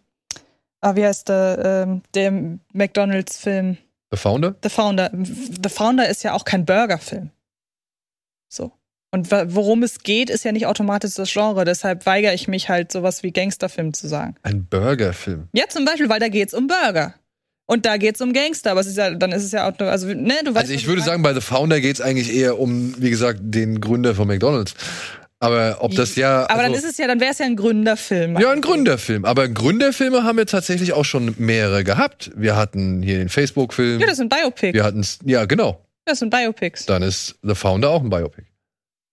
ah, 0.81 0.95
wie 0.95 1.05
heißt 1.05 1.29
der, 1.29 1.85
ähm, 1.87 2.01
der 2.13 2.31
McDonalds-Film, 2.73 3.77
The 4.11 4.17
Founder? 4.17 4.55
The 4.63 4.69
Founder. 4.69 5.11
The 5.13 5.69
Founder 5.69 6.09
ist 6.09 6.23
ja 6.23 6.33
auch 6.33 6.45
kein 6.45 6.65
Burgerfilm. 6.65 7.29
So. 8.47 8.71
Und 9.11 9.31
worum 9.31 9.81
es 9.83 9.99
geht, 10.03 10.29
ist 10.29 10.45
ja 10.45 10.51
nicht 10.51 10.67
automatisch 10.67 11.15
das 11.15 11.31
Genre. 11.31 11.65
Deshalb 11.65 12.05
weigere 12.05 12.33
ich 12.33 12.47
mich 12.47 12.69
halt, 12.69 12.91
sowas 12.91 13.23
wie 13.23 13.31
Gangsterfilm 13.31 13.93
zu 13.93 14.07
sagen. 14.07 14.35
Ein 14.43 14.65
Burgerfilm. 14.65 15.49
Ja, 15.53 15.65
zum 15.67 15.85
Beispiel, 15.85 16.09
weil 16.09 16.19
da 16.19 16.27
geht's 16.27 16.53
um 16.53 16.67
Burger. 16.67 17.15
Und 17.69 17.85
da 17.85 17.97
geht's 17.97 18.19
um 18.19 18.33
Gangster, 18.33 18.71
aber 18.71 18.79
es 18.79 18.87
ist 18.87 18.97
ja, 18.97 19.11
dann 19.11 19.31
ist 19.31 19.43
es 19.43 19.51
ja 19.51 19.69
auch, 19.69 19.77
nur- 19.77 19.91
also, 19.91 20.07
ne, 20.07 20.33
du 20.43 20.55
weißt. 20.55 20.57
Also 20.63 20.73
ich 20.73 20.87
würde 20.87 21.03
sagen, 21.03 21.21
bei 21.21 21.35
The 21.35 21.41
Founder 21.41 21.79
geht 21.79 21.97
es 21.97 22.01
eigentlich 22.01 22.33
eher 22.35 22.59
um, 22.59 22.95
wie 22.97 23.11
gesagt, 23.11 23.41
den 23.43 23.79
Gründer 23.79 24.15
von 24.15 24.27
McDonalds. 24.27 24.73
Aber 25.39 25.77
ob 25.81 25.93
das 25.93 26.15
ja. 26.15 26.49
aber 26.49 26.63
dann 26.63 26.73
also- 26.73 26.87
ist 26.87 26.93
es 26.93 26.97
ja, 26.97 27.05
dann 27.05 27.19
wäre 27.19 27.31
es 27.31 27.37
ja 27.37 27.45
ein 27.45 27.55
Gründerfilm. 27.55 28.39
Ja, 28.39 28.49
ein 28.49 28.61
Gründerfilm. 28.61 29.23
Aber 29.23 29.47
Gründerfilme 29.47 30.23
haben 30.23 30.39
wir 30.39 30.47
tatsächlich 30.47 30.93
auch 30.93 31.05
schon 31.05 31.35
mehrere 31.37 31.83
gehabt. 31.83 32.31
Wir 32.35 32.55
hatten 32.55 33.03
hier 33.03 33.19
den 33.19 33.29
Facebook-Film. 33.29 33.99
Ja, 33.99 34.07
das 34.07 34.17
sind 34.17 34.29
Biopics. 34.29 34.73
wir 34.73 34.83
hatten, 34.83 35.05
ja, 35.25 35.45
genau. 35.45 35.85
Das 36.05 36.17
sind 36.17 36.31
Biopics. 36.31 36.87
Dann 36.87 37.03
ist 37.03 37.35
The 37.43 37.53
Founder 37.53 37.91
auch 37.91 38.01
ein 38.01 38.09
Biopic. 38.09 38.47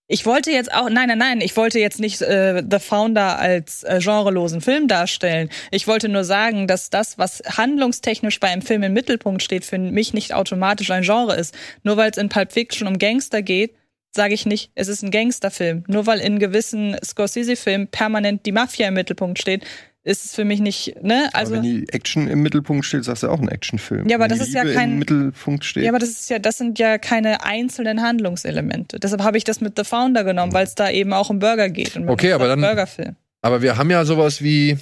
Ich 0.09 0.25
wollte 0.25 0.51
jetzt 0.51 0.73
auch, 0.73 0.89
nein, 0.89 1.09
nein, 1.09 1.17
nein, 1.17 1.41
ich 1.41 1.57
wollte 1.57 1.79
jetzt 1.79 1.99
nicht 1.99 2.21
äh, 2.21 2.63
The 2.69 2.79
Founder 2.79 3.37
als 3.39 3.83
äh, 3.83 3.99
genrelosen 4.01 4.61
Film 4.61 4.87
darstellen. 4.87 5.49
Ich 5.69 5.85
wollte 5.85 6.07
nur 6.07 6.23
sagen, 6.23 6.65
dass 6.65 6.89
das, 6.89 7.17
was 7.17 7.41
handlungstechnisch 7.45 8.39
bei 8.39 8.47
einem 8.47 8.61
Film 8.61 8.83
im 8.83 8.93
Mittelpunkt 8.93 9.43
steht, 9.43 9.65
für 9.65 9.77
mich 9.77 10.13
nicht 10.13 10.33
automatisch 10.33 10.91
ein 10.91 11.03
Genre 11.03 11.35
ist. 11.35 11.53
Nur 11.83 11.97
weil 11.97 12.09
es 12.09 12.17
in 12.17 12.29
Pulp 12.29 12.53
Fiction 12.53 12.87
um 12.87 12.99
Gangster 12.99 13.41
geht, 13.41 13.75
sage 14.15 14.33
ich 14.33 14.45
nicht, 14.45 14.71
es 14.75 14.87
ist 14.87 15.03
ein 15.03 15.11
Gangsterfilm. 15.11 15.83
Nur 15.87 16.05
weil 16.07 16.19
in 16.19 16.39
gewissen 16.39 16.95
Scorsese-Filmen 17.03 17.89
permanent 17.89 18.45
die 18.45 18.53
Mafia 18.53 18.87
im 18.87 18.93
Mittelpunkt 18.93 19.39
steht, 19.39 19.65
ist 20.07 20.25
es 20.25 20.33
für 20.33 20.45
mich 20.45 20.59
nicht, 20.61 21.01
ne? 21.03 21.29
Also, 21.33 21.53
Also 21.53 21.53
wenn 21.55 21.61
die 21.63 21.89
Action 21.89 22.27
im 22.27 22.41
Mittelpunkt 22.41 22.85
steht, 22.85 23.03
sagst 23.03 23.23
du 23.23 23.29
auch 23.29 23.39
ein 23.39 23.49
Actionfilm. 23.49 24.07
Ja, 24.07 24.15
aber 24.17 24.23
Wenn 24.23 24.29
das 24.29 24.39
die 24.39 24.45
ist 24.45 24.53
ja 24.55 24.63
Liebe 24.63 24.75
kein- 24.75 24.91
im 24.93 24.99
Mittelpunkt 24.99 25.65
steht. 25.65 25.83
Ja, 25.83 25.89
aber 25.89 25.99
das 25.99 26.09
ist 26.09 26.29
ja, 26.29 26.39
das 26.39 26.57
sind 26.57 26.79
ja 26.79 26.97
keine 26.97 27.43
einzelnen 27.43 28.01
Handlungselemente. 28.01 28.99
Deshalb 28.99 29.21
habe 29.21 29.37
ich 29.37 29.43
das 29.43 29.59
mit 29.61 29.77
The 29.77 29.83
Founder 29.83 30.23
genommen, 30.23 30.53
weil 30.53 30.65
es 30.65 30.75
da 30.75 30.89
eben 30.89 31.13
auch 31.13 31.29
um 31.29 31.39
Burger 31.39 31.69
geht. 31.69 31.95
Und 31.95 32.09
Okay, 32.09 32.31
aber 32.33 32.47
dann- 32.47 32.61
Burgerfilm. 32.61 33.15
Aber 33.41 33.61
wir 33.61 33.77
haben 33.77 33.91
ja 33.91 34.03
sowas 34.05 34.41
wie 34.41 34.77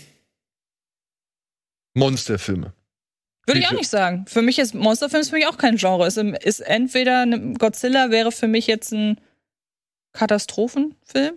Monsterfilme. 1.94 2.74
Würde 3.48 3.60
ich 3.60 3.68
auch 3.68 3.74
nicht 3.74 3.90
sagen. 3.90 4.26
Für 4.28 4.42
mich 4.42 4.58
ist 4.60 4.74
Monsterfilm 4.74 5.22
ist 5.22 5.30
für 5.30 5.36
mich 5.36 5.48
auch 5.48 5.58
kein 5.58 5.76
Genre. 5.78 6.06
Es 6.08 6.18
ist 6.18 6.60
entweder 6.62 7.22
eine, 7.22 7.54
Godzilla 7.54 8.10
wäre 8.10 8.32
für 8.32 8.48
mich 8.48 8.66
jetzt 8.68 8.92
ein 8.92 9.20
Katastrophenfilm, 10.14 11.36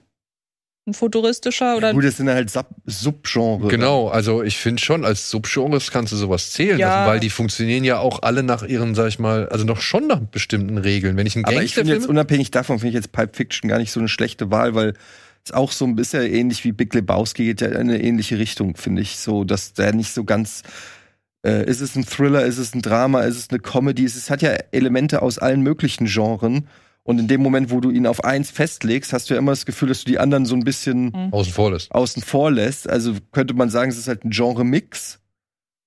ein 0.89 0.95
futuristischer 0.95 1.77
oder 1.77 1.93
Gut, 1.93 2.05
das 2.05 2.17
sind 2.17 2.29
halt 2.29 2.51
Sub 2.51 2.67
Subgenre. 2.87 3.69
Genau, 3.69 4.09
also 4.09 4.43
ich 4.43 4.57
finde 4.59 4.83
schon, 4.83 5.05
als 5.05 5.31
Subgenres 5.31 5.91
kannst 5.91 6.13
du 6.13 6.17
sowas 6.17 6.51
zählen 6.51 6.79
Ja. 6.79 6.89
lassen, 6.89 7.11
weil 7.11 7.21
die 7.21 7.31
funktionieren 7.31 7.85
ja 7.85 7.99
auch 7.99 8.23
alle 8.23 8.43
nach 8.43 8.63
ihren, 8.65 8.95
sag 8.95 9.09
ich 9.09 9.19
mal, 9.19 9.49
also 9.51 9.65
noch 9.65 9.81
schon 9.81 10.07
nach 10.07 10.19
bestimmten 10.21 10.79
Regeln. 10.79 11.17
Wenn 11.17 11.27
ich 11.27 11.37
einen 11.37 11.45
Aber 11.45 11.63
ich 11.63 11.75
finde 11.75 11.93
jetzt 11.93 12.09
unabhängig 12.09 12.51
davon, 12.51 12.79
finde 12.79 12.89
ich 12.91 12.95
jetzt 12.95 13.13
Pulp 13.13 13.37
Fiction 13.37 13.69
gar 13.69 13.79
nicht 13.79 13.93
so 13.93 14.01
eine 14.01 14.09
schlechte 14.09 14.51
Wahl, 14.51 14.75
weil 14.75 14.95
es 15.45 15.53
auch 15.53 15.71
so 15.73 15.85
ein 15.85 15.95
bisschen 15.95 16.23
ähnlich 16.23 16.65
wie 16.65 16.73
Big 16.73 16.93
Lebowski 16.95 17.45
geht 17.45 17.61
ja 17.61 17.69
in 17.69 17.77
eine 17.77 18.03
ähnliche 18.03 18.39
Richtung, 18.39 18.77
finde 18.77 19.03
ich. 19.03 19.19
So, 19.19 19.45
dass 19.45 19.73
der 19.75 19.95
nicht 19.95 20.13
so 20.13 20.25
ganz. 20.25 20.63
Äh, 21.47 21.65
ist 21.71 21.81
es 21.81 21.95
ein 21.95 22.05
Thriller, 22.05 22.45
ist 22.45 22.59
es 22.59 22.75
ein 22.75 22.83
Drama, 22.83 23.21
ist 23.23 23.37
es 23.37 23.49
eine 23.51 23.61
Comedy? 23.61 24.05
Es 24.05 24.17
ist- 24.17 24.29
hat 24.29 24.43
ja 24.43 24.51
Elemente 24.73 25.23
aus 25.23 25.39
allen 25.39 25.63
möglichen 25.63 26.07
Genren. 26.07 26.67
Und 27.09 27.19
in 27.19 27.27
dem 27.27 27.41
Moment, 27.43 27.71
wo 27.71 27.81
du 27.81 27.91
ihn 27.91 28.07
auf 28.07 28.23
eins 28.23 28.51
festlegst, 28.51 29.15
hast 29.15 29.31
du 29.31 29.35
ja 29.35 29.39
immer 29.39 29.53
das 29.53 29.65
Gefühl, 29.65 29.89
dass 29.89 30.01
du 30.05 30.11
die 30.11 30.19
anderen 30.19 30.45
so 30.45 30.55
ein 30.55 30.63
bisschen 30.63 31.07
Mhm. 31.07 31.33
außen 31.33 31.53
vor 31.55 31.71
lässt. 31.73 31.91
außen 31.91 32.23
vor 32.23 32.51
lässt. 32.51 32.87
Also 32.87 33.15
könnte 33.33 33.55
man 33.55 33.71
sagen, 33.71 33.91
es 33.91 33.97
ist 33.97 34.09
halt 34.09 34.27
ein 34.27 34.31
Genre-Mix 34.31 35.19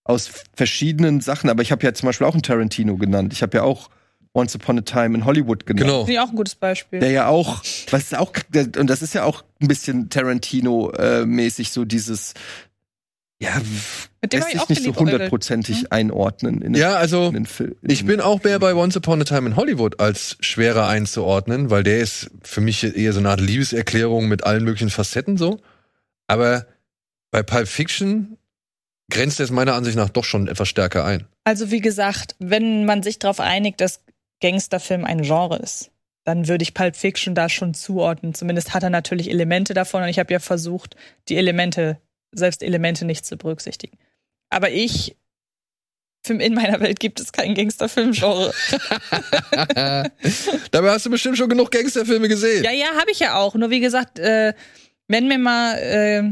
aus 0.03 0.31
verschiedenen 0.55 1.21
Sachen. 1.21 1.51
Aber 1.51 1.61
ich 1.61 1.71
habe 1.71 1.83
ja 1.85 1.93
zum 1.93 2.07
Beispiel 2.07 2.25
auch 2.25 2.33
einen 2.33 2.41
Tarantino 2.41 2.97
genannt. 2.97 3.33
Ich 3.33 3.43
habe 3.43 3.55
ja 3.55 3.61
auch 3.63 3.91
Once 4.33 4.55
Upon 4.55 4.79
a 4.79 4.81
Time 4.81 5.15
in 5.15 5.25
Hollywood 5.25 5.67
genannt. 5.67 5.85
Genau. 5.87 5.99
finde 6.05 6.13
ich 6.13 6.19
auch 6.19 6.29
ein 6.31 6.35
gutes 6.35 6.55
Beispiel. 6.55 7.01
Der 7.01 7.11
ja 7.11 7.27
auch, 7.27 7.61
was 7.91 8.01
ist 8.01 8.17
auch, 8.17 8.31
und 8.79 8.89
das 8.89 9.03
ist 9.03 9.13
ja 9.13 9.23
auch 9.23 9.43
ein 9.61 9.67
bisschen 9.67 10.09
Tarantino-mäßig, 10.09 11.69
so 11.71 11.85
dieses, 11.85 12.33
ja, 13.41 13.59
Mit 14.21 14.33
dem 14.33 14.39
lässt 14.41 14.51
sich 14.51 14.69
nicht 14.69 14.83
so 14.83 14.95
hundertprozentig 14.95 15.91
einordnen 15.91 16.61
in 16.61 16.73
den, 16.73 16.81
Ja, 16.81 16.95
also 16.95 17.27
in 17.27 17.33
den 17.33 17.45
Film. 17.47 17.75
ich 17.81 18.05
bin 18.05 18.21
auch 18.21 18.43
mehr 18.43 18.59
bei 18.59 18.75
Once 18.75 18.95
Upon 18.95 19.21
a 19.21 19.23
Time 19.23 19.49
in 19.49 19.55
Hollywood 19.55 19.99
als 19.99 20.37
schwerer 20.41 20.87
einzuordnen, 20.87 21.71
weil 21.71 21.83
der 21.83 21.99
ist 21.99 22.29
für 22.43 22.61
mich 22.61 22.83
eher 22.83 23.13
so 23.13 23.19
eine 23.19 23.29
Art 23.29 23.41
Liebeserklärung 23.41 24.27
mit 24.27 24.43
allen 24.43 24.63
möglichen 24.63 24.91
Facetten 24.91 25.37
so. 25.37 25.59
Aber 26.27 26.67
bei 27.31 27.41
Pulp 27.41 27.67
Fiction 27.67 28.37
grenzt 29.09 29.39
es 29.39 29.49
meiner 29.49 29.73
Ansicht 29.73 29.97
nach 29.97 30.09
doch 30.09 30.23
schon 30.23 30.47
etwas 30.47 30.69
stärker 30.69 31.03
ein. 31.03 31.25
Also 31.43 31.71
wie 31.71 31.81
gesagt, 31.81 32.35
wenn 32.37 32.85
man 32.85 33.01
sich 33.01 33.17
darauf 33.17 33.39
einigt, 33.39 33.81
dass 33.81 34.01
Gangsterfilm 34.41 35.03
ein 35.03 35.23
Genre 35.23 35.57
ist, 35.57 35.91
dann 36.23 36.47
würde 36.47 36.61
ich 36.61 36.75
Pulp 36.75 36.95
Fiction 36.95 37.33
da 37.33 37.49
schon 37.49 37.73
zuordnen. 37.73 38.35
Zumindest 38.35 38.75
hat 38.75 38.83
er 38.83 38.91
natürlich 38.91 39.31
Elemente 39.31 39.73
davon 39.73 40.03
und 40.03 40.09
ich 40.09 40.19
habe 40.19 40.31
ja 40.31 40.39
versucht, 40.39 40.95
die 41.27 41.37
Elemente, 41.37 41.99
selbst 42.31 42.63
Elemente 42.63 43.05
nicht 43.05 43.25
zu 43.25 43.37
berücksichtigen. 43.37 43.97
Aber 44.49 44.69
ich, 44.69 45.15
in 46.27 46.53
meiner 46.53 46.79
Welt 46.79 46.99
gibt 46.99 47.19
es 47.19 47.31
kein 47.31 47.55
Gangsterfilm-Genre. 47.55 48.53
Dabei 50.71 50.91
hast 50.91 51.05
du 51.05 51.09
bestimmt 51.09 51.37
schon 51.37 51.49
genug 51.49 51.71
Gangsterfilme 51.71 52.27
gesehen. 52.27 52.63
ja, 52.63 52.71
ja, 52.71 52.87
habe 52.97 53.11
ich 53.11 53.19
ja 53.19 53.35
auch. 53.37 53.55
Nur 53.55 53.69
wie 53.69 53.79
gesagt, 53.79 54.19
äh, 54.19 54.53
wenn 55.07 55.27
mir 55.27 55.39
mal, 55.39 55.77
äh, 55.77 56.23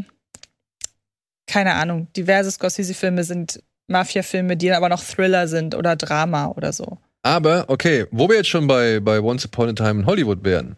keine 1.47 1.73
Ahnung, 1.73 2.07
diverse 2.15 2.51
Scorsese-Filme 2.51 3.23
sind 3.23 3.61
Mafia-Filme, 3.87 4.55
die 4.55 4.71
aber 4.71 4.89
noch 4.89 5.03
Thriller 5.03 5.47
sind 5.47 5.75
oder 5.75 5.95
Drama 5.95 6.47
oder 6.55 6.71
so. 6.71 6.99
Aber, 7.23 7.65
okay, 7.67 8.05
wo 8.11 8.29
wir 8.29 8.37
jetzt 8.37 8.49
schon 8.49 8.67
bei, 8.67 8.99
bei 8.99 9.19
Once 9.19 9.45
Upon 9.45 9.69
a 9.69 9.73
Time 9.73 10.01
in 10.01 10.05
Hollywood 10.05 10.43
wären, 10.43 10.77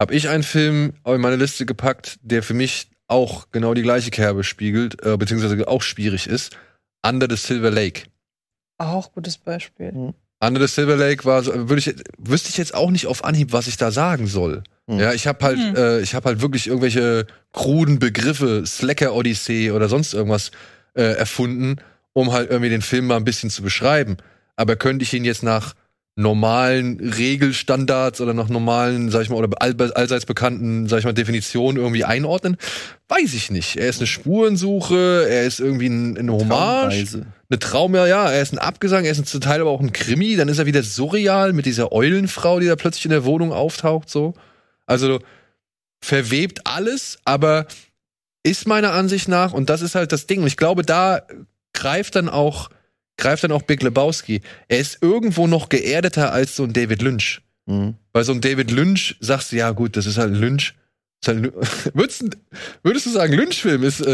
habe 0.00 0.14
ich 0.14 0.28
einen 0.28 0.42
Film 0.42 0.94
in 1.06 1.20
meine 1.20 1.36
Liste 1.36 1.66
gepackt, 1.66 2.18
der 2.22 2.42
für 2.42 2.54
mich 2.54 2.91
auch 3.08 3.48
genau 3.52 3.74
die 3.74 3.82
gleiche 3.82 4.10
Kerbe 4.10 4.44
spiegelt, 4.44 5.04
äh, 5.04 5.16
beziehungsweise 5.16 5.66
auch 5.68 5.82
schwierig 5.82 6.26
ist. 6.26 6.56
Under 7.06 7.26
the 7.28 7.36
Silver 7.36 7.70
Lake. 7.70 8.02
Auch 8.78 9.12
gutes 9.12 9.36
Beispiel. 9.38 10.14
Under 10.40 10.60
the 10.60 10.72
Silver 10.72 10.96
Lake 10.96 11.24
war 11.24 11.42
so, 11.42 11.52
würde 11.68 11.78
ich, 11.78 11.94
wüsste 12.18 12.48
ich 12.48 12.56
jetzt 12.56 12.74
auch 12.74 12.90
nicht 12.90 13.06
auf 13.06 13.24
Anhieb, 13.24 13.52
was 13.52 13.66
ich 13.68 13.76
da 13.76 13.90
sagen 13.90 14.26
soll. 14.26 14.62
Hm. 14.88 14.98
Ja, 14.98 15.12
ich 15.12 15.26
habe 15.26 15.44
halt, 15.44 15.58
Hm. 15.58 15.76
äh, 15.76 16.00
ich 16.00 16.14
habe 16.14 16.28
halt 16.28 16.40
wirklich 16.40 16.66
irgendwelche 16.66 17.26
kruden 17.52 17.98
Begriffe, 17.98 18.64
Slacker 18.66 19.14
Odyssee 19.14 19.70
oder 19.70 19.88
sonst 19.88 20.14
irgendwas 20.14 20.50
äh, 20.94 21.02
erfunden, 21.02 21.76
um 22.12 22.32
halt 22.32 22.50
irgendwie 22.50 22.70
den 22.70 22.82
Film 22.82 23.06
mal 23.06 23.16
ein 23.16 23.24
bisschen 23.24 23.50
zu 23.50 23.62
beschreiben. 23.62 24.16
Aber 24.56 24.76
könnte 24.76 25.02
ich 25.04 25.14
ihn 25.14 25.24
jetzt 25.24 25.42
nach 25.42 25.74
normalen 26.14 27.00
Regelstandards 27.00 28.20
oder 28.20 28.34
nach 28.34 28.48
normalen, 28.48 29.10
sag 29.10 29.22
ich 29.22 29.30
mal, 29.30 29.36
oder 29.36 29.48
all, 29.60 29.74
allseits 29.92 30.26
bekannten, 30.26 30.86
sag 30.86 30.98
ich 30.98 31.04
mal, 31.04 31.14
Definitionen 31.14 31.82
irgendwie 31.82 32.04
einordnen? 32.04 32.56
Weiß 33.08 33.32
ich 33.32 33.50
nicht. 33.50 33.76
Er 33.76 33.88
ist 33.88 34.00
eine 34.00 34.06
Spurensuche, 34.06 35.26
er 35.28 35.44
ist 35.44 35.60
irgendwie 35.60 35.88
ein, 35.88 36.18
eine 36.18 36.32
Hommage, 36.32 36.90
Traumreise. 36.90 37.26
eine 37.48 37.58
Traum, 37.58 37.94
ja, 37.94 38.06
ja, 38.06 38.30
er 38.30 38.42
ist 38.42 38.52
ein 38.52 38.58
Abgesang, 38.58 39.04
er 39.04 39.12
ist 39.12 39.26
zum 39.26 39.40
Teil 39.40 39.62
aber 39.62 39.70
auch 39.70 39.80
ein 39.80 39.92
Krimi, 39.92 40.36
dann 40.36 40.48
ist 40.48 40.58
er 40.58 40.66
wieder 40.66 40.82
surreal 40.82 41.54
mit 41.54 41.64
dieser 41.64 41.92
Eulenfrau, 41.92 42.60
die 42.60 42.66
da 42.66 42.76
plötzlich 42.76 43.06
in 43.06 43.10
der 43.10 43.24
Wohnung 43.24 43.52
auftaucht, 43.52 44.10
so. 44.10 44.34
Also 44.84 45.18
verwebt 46.04 46.66
alles, 46.66 47.20
aber 47.24 47.66
ist 48.42 48.66
meiner 48.66 48.92
Ansicht 48.92 49.28
nach, 49.28 49.54
und 49.54 49.70
das 49.70 49.80
ist 49.80 49.94
halt 49.94 50.12
das 50.12 50.26
Ding, 50.26 50.40
und 50.40 50.46
ich 50.46 50.58
glaube, 50.58 50.82
da 50.82 51.22
greift 51.72 52.16
dann 52.16 52.28
auch, 52.28 52.68
greift 53.22 53.44
dann 53.44 53.52
auch 53.52 53.62
Big 53.62 53.82
Lebowski. 53.82 54.42
Er 54.68 54.78
ist 54.80 54.98
irgendwo 55.00 55.46
noch 55.46 55.68
geerdeter 55.70 56.32
als 56.32 56.56
so 56.56 56.64
ein 56.64 56.72
David 56.74 57.00
Lynch. 57.00 57.40
Mhm. 57.66 57.94
Bei 58.12 58.22
so 58.24 58.32
einem 58.32 58.40
David 58.42 58.70
Lynch 58.70 59.16
sagst 59.20 59.52
du, 59.52 59.56
ja 59.56 59.70
gut, 59.70 59.96
das 59.96 60.04
ist 60.06 60.18
halt 60.18 60.32
ein 60.34 60.40
Lynch. 60.40 60.74
Ist 61.22 61.28
halt, 61.28 61.38
ein- 61.38 61.52
würdest, 61.94 62.22
du- 62.22 62.36
würdest 62.82 63.06
du 63.06 63.10
sagen, 63.10 63.32
Lynch-Film 63.34 63.84
ist, 63.84 64.04
äh, 64.04 64.10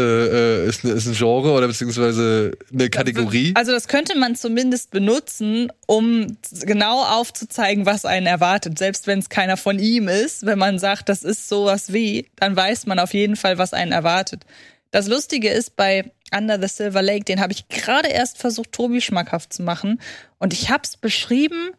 äh, 0.63 0.67
ist, 0.69 0.85
ist 0.85 1.07
ein 1.07 1.15
Genre 1.15 1.51
oder 1.53 1.67
beziehungsweise 1.67 2.51
eine 2.71 2.89
Kategorie? 2.91 3.53
Also 3.55 3.71
das 3.71 3.87
könnte 3.87 4.15
man 4.17 4.35
zumindest 4.35 4.91
benutzen, 4.91 5.71
um 5.87 6.37
genau 6.61 7.03
aufzuzeigen, 7.03 7.87
was 7.87 8.05
einen 8.05 8.27
erwartet. 8.27 8.77
Selbst 8.77 9.07
wenn 9.07 9.17
es 9.17 9.29
keiner 9.29 9.57
von 9.57 9.79
ihm 9.79 10.07
ist, 10.07 10.45
wenn 10.45 10.59
man 10.59 10.77
sagt, 10.77 11.09
das 11.09 11.23
ist 11.23 11.49
sowas 11.49 11.91
wie, 11.91 12.27
dann 12.35 12.55
weiß 12.55 12.85
man 12.85 12.99
auf 12.99 13.15
jeden 13.15 13.35
Fall, 13.35 13.57
was 13.57 13.73
einen 13.73 13.91
erwartet. 13.91 14.45
Das 14.91 15.07
Lustige 15.07 15.49
ist 15.49 15.75
bei 15.75 16.11
Under 16.35 16.59
the 16.59 16.67
Silver 16.67 17.01
Lake, 17.01 17.25
den 17.25 17.41
habe 17.41 17.53
ich 17.53 17.67
gerade 17.69 18.09
erst 18.09 18.37
versucht, 18.37 18.71
Tobi 18.71 19.01
schmackhaft 19.01 19.53
zu 19.53 19.63
machen. 19.63 20.01
Und 20.37 20.53
ich 20.53 20.69
habe 20.69 20.83
es 20.83 20.97
beschrieben 20.97 21.71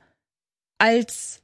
als 0.78 1.42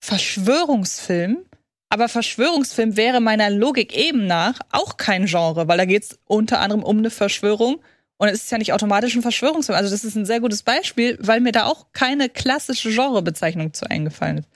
Verschwörungsfilm. 0.00 1.44
Aber 1.90 2.08
Verschwörungsfilm 2.08 2.96
wäre 2.96 3.20
meiner 3.20 3.50
Logik 3.50 3.96
eben 3.96 4.26
nach 4.26 4.60
auch 4.70 4.96
kein 4.98 5.24
Genre, 5.24 5.68
weil 5.68 5.78
da 5.78 5.86
geht 5.86 6.02
es 6.02 6.18
unter 6.26 6.60
anderem 6.60 6.82
um 6.82 6.98
eine 6.98 7.10
Verschwörung. 7.10 7.80
Und 8.18 8.28
es 8.28 8.42
ist 8.42 8.50
ja 8.50 8.58
nicht 8.58 8.72
automatisch 8.72 9.14
ein 9.14 9.22
Verschwörungsfilm. 9.22 9.76
Also 9.76 9.90
das 9.90 10.04
ist 10.04 10.14
ein 10.14 10.26
sehr 10.26 10.40
gutes 10.40 10.62
Beispiel, 10.62 11.16
weil 11.20 11.40
mir 11.40 11.52
da 11.52 11.64
auch 11.64 11.86
keine 11.92 12.28
klassische 12.28 12.90
Genrebezeichnung 12.90 13.72
zu 13.72 13.88
eingefallen 13.88 14.38
ist. 14.38 14.48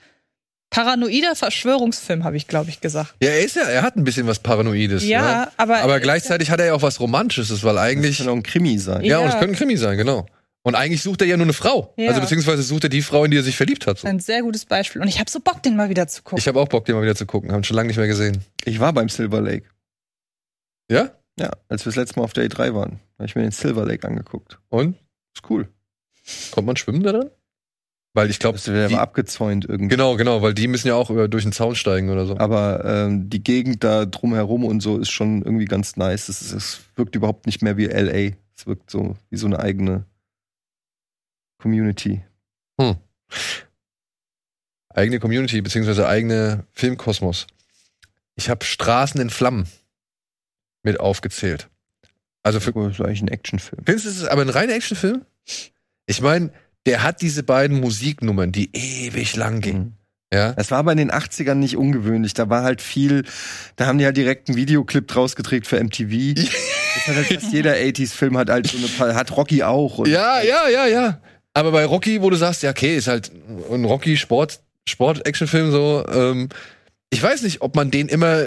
Paranoider 0.73 1.35
Verschwörungsfilm, 1.35 2.23
habe 2.23 2.35
ich, 2.35 2.47
glaube 2.47 2.69
ich, 2.69 2.81
gesagt. 2.81 3.13
Ja, 3.21 3.29
er 3.29 3.41
ist 3.45 3.55
ja, 3.55 3.63
er 3.63 3.83
hat 3.83 3.95
ein 3.95 4.03
bisschen 4.03 4.25
was 4.27 4.39
Paranoides. 4.39 5.03
Ja, 5.05 5.21
ja. 5.43 5.51
aber- 5.57 5.77
Aber 5.77 5.99
gleichzeitig 5.99 6.49
hat 6.49 6.59
er 6.59 6.65
ja 6.67 6.73
auch 6.73 6.81
was 6.81 6.99
Romantisches, 6.99 7.63
weil 7.63 7.75
Das 7.75 7.83
eigentlich. 7.83 8.17
kann 8.17 8.27
auch 8.29 8.35
ein 8.35 8.43
Krimi 8.43 8.77
sein. 8.79 9.03
Ja, 9.03 9.19
und 9.19 9.25
Ja. 9.27 9.33
es 9.33 9.39
könnte 9.39 9.53
ein 9.53 9.57
Krimi 9.57 9.77
sein, 9.77 9.97
genau. 9.97 10.25
Und 10.63 10.75
eigentlich 10.75 11.01
sucht 11.03 11.21
er 11.21 11.27
ja 11.27 11.35
nur 11.37 11.45
eine 11.45 11.53
Frau. 11.53 11.93
Ja. 11.97 12.09
Also 12.09 12.21
beziehungsweise 12.21 12.63
sucht 12.63 12.85
er 12.85 12.89
die 12.89 13.01
Frau, 13.01 13.25
in 13.25 13.31
die 13.31 13.37
er 13.37 13.43
sich 13.43 13.55
verliebt 13.57 13.85
hat. 13.85 13.99
So. 13.99 14.07
Ein 14.07 14.19
sehr 14.19 14.41
gutes 14.41 14.65
Beispiel. 14.65 15.01
Und 15.01 15.07
ich 15.09 15.19
habe 15.19 15.29
so 15.29 15.39
Bock, 15.41 15.61
den 15.61 15.75
mal 15.75 15.89
wieder 15.89 16.07
zu 16.07 16.23
gucken. 16.23 16.39
Ich 16.39 16.47
habe 16.47 16.59
auch 16.59 16.67
Bock, 16.69 16.85
den 16.85 16.95
mal 16.95 17.01
wieder 17.03 17.15
zu 17.15 17.25
gucken. 17.25 17.51
Haben 17.51 17.63
schon 17.65 17.75
lange 17.75 17.87
nicht 17.87 17.97
mehr 17.97 18.07
gesehen. 18.07 18.43
Ich 18.65 18.79
war 18.79 18.93
beim 18.93 19.09
Silver 19.09 19.41
Lake. 19.41 19.67
Ja? 20.89 21.11
Ja, 21.37 21.51
als 21.67 21.83
wir 21.85 21.89
das 21.91 21.95
letzte 21.97 22.19
Mal 22.19 22.23
auf 22.25 22.33
Day 22.33 22.47
3 22.47 22.73
waren, 22.73 22.99
habe 23.17 23.25
ich 23.25 23.35
mir 23.35 23.41
den 23.43 23.51
Silver 23.51 23.85
Lake 23.85 24.07
angeguckt. 24.07 24.57
Und? 24.69 24.95
Ist 25.35 25.49
cool. 25.49 25.67
Kommt 26.51 26.67
man 26.67 26.77
schwimmen 26.77 27.03
da 27.03 27.11
dann? 27.11 27.29
Weil 28.15 28.29
ich 28.29 28.37
glaube, 28.39 28.57
Das 28.59 28.67
wird 28.67 28.91
aber 28.91 29.01
abgezäunt 29.01 29.65
irgendwie. 29.65 29.87
genau, 29.89 30.15
genau, 30.17 30.41
weil 30.43 30.53
die 30.53 30.67
müssen 30.67 30.87
ja 30.87 30.93
auch 30.95 31.09
über, 31.09 31.27
durch 31.27 31.43
den 31.43 31.51
Zaun 31.51 31.75
steigen 31.75 32.09
oder 32.11 32.27
so. 32.27 32.37
Aber 32.37 32.85
ähm, 32.85 33.27
die 33.29 33.43
Gegend 33.43 33.83
da 33.83 34.05
drumherum 34.05 34.63
und 34.65 34.81
so 34.81 34.99
ist 34.99 35.09
schon 35.09 35.41
irgendwie 35.41 35.65
ganz 35.65 35.95
nice. 35.97 36.29
Es, 36.29 36.41
ist- 36.43 36.51
es 36.53 36.79
wirkt 36.95 37.15
überhaupt 37.15 37.47
nicht 37.47 37.63
mehr 37.63 37.75
wie 37.77 37.85
LA. 37.87 38.35
Es 38.55 38.67
wirkt 38.67 38.91
so 38.91 39.15
wie 39.31 39.37
so 39.37 39.47
eine 39.47 39.59
eigene 39.59 40.05
Community. 41.59 42.23
Eigene 44.89 45.19
Community, 45.19 45.61
beziehungsweise 45.61 46.07
eigene 46.07 46.67
Filmkosmos. 46.73 47.47
Ich 48.35 48.49
habe 48.49 48.63
Straßen 48.65 49.19
in 49.21 49.29
Flammen 49.31 49.67
mit 50.83 50.99
aufgezählt. 50.99 51.69
Also 52.43 52.59
für, 52.59 52.73
Das 52.73 52.93
ist 52.93 53.01
eigentlich 53.01 53.21
ein 53.23 53.27
Actionfilm. 53.29 53.83
findest 53.85 54.05
du 54.05 54.09
es 54.09 54.25
aber 54.25 54.41
ein 54.43 54.49
reiner 54.49 54.73
Actionfilm? 54.73 55.25
Ich 56.05 56.21
meine, 56.21 56.51
der 56.85 57.03
hat 57.03 57.21
diese 57.21 57.43
beiden 57.43 57.79
Musiknummern, 57.79 58.51
die 58.51 58.69
ewig 58.73 59.35
lang 59.35 59.61
gingen. 59.61 59.79
Mhm. 59.83 59.93
Ja? 60.33 60.53
Es 60.57 60.71
war 60.71 60.79
aber 60.79 60.91
in 60.91 60.97
den 60.97 61.11
80ern 61.11 61.55
nicht 61.55 61.77
ungewöhnlich. 61.77 62.33
Da 62.33 62.49
war 62.49 62.63
halt 62.63 62.81
viel, 62.81 63.23
da 63.75 63.85
haben 63.85 63.99
die 63.99 64.05
halt 64.05 64.17
direkt 64.17 64.49
einen 64.49 64.57
Videoclip 64.57 65.07
draus 65.07 65.35
gedreht 65.35 65.67
für 65.67 65.81
MTV. 65.83 66.35
Das 66.95 67.07
hat 67.07 67.15
halt 67.15 67.41
fast 67.41 67.51
jeder 67.53 67.73
80s-Film 67.73 68.37
hat 68.37 68.51
halt 68.51 68.67
so 68.67 68.77
eine, 68.77 68.85
Pa- 68.87 69.15
hat 69.15 69.35
Rocky 69.35 69.63
auch. 69.63 70.05
Ja, 70.05 70.43
ja, 70.43 70.69
ja, 70.69 70.85
ja. 70.85 71.21
Aber 71.55 71.71
bei 71.71 71.85
Rocky, 71.85 72.21
wo 72.21 72.29
du 72.29 72.35
sagst, 72.35 72.61
ja, 72.61 72.69
okay, 72.69 72.95
ist 72.95 73.07
halt 73.07 73.31
ein 73.71 73.83
Rocky-Sport, 73.83 74.59
Sport-Action-Film 74.87 75.71
so. 75.71 76.05
Ähm, 76.07 76.49
ich 77.09 77.21
weiß 77.21 77.41
nicht, 77.41 77.61
ob 77.63 77.75
man 77.75 77.89
den 77.89 78.09
immer 78.09 78.45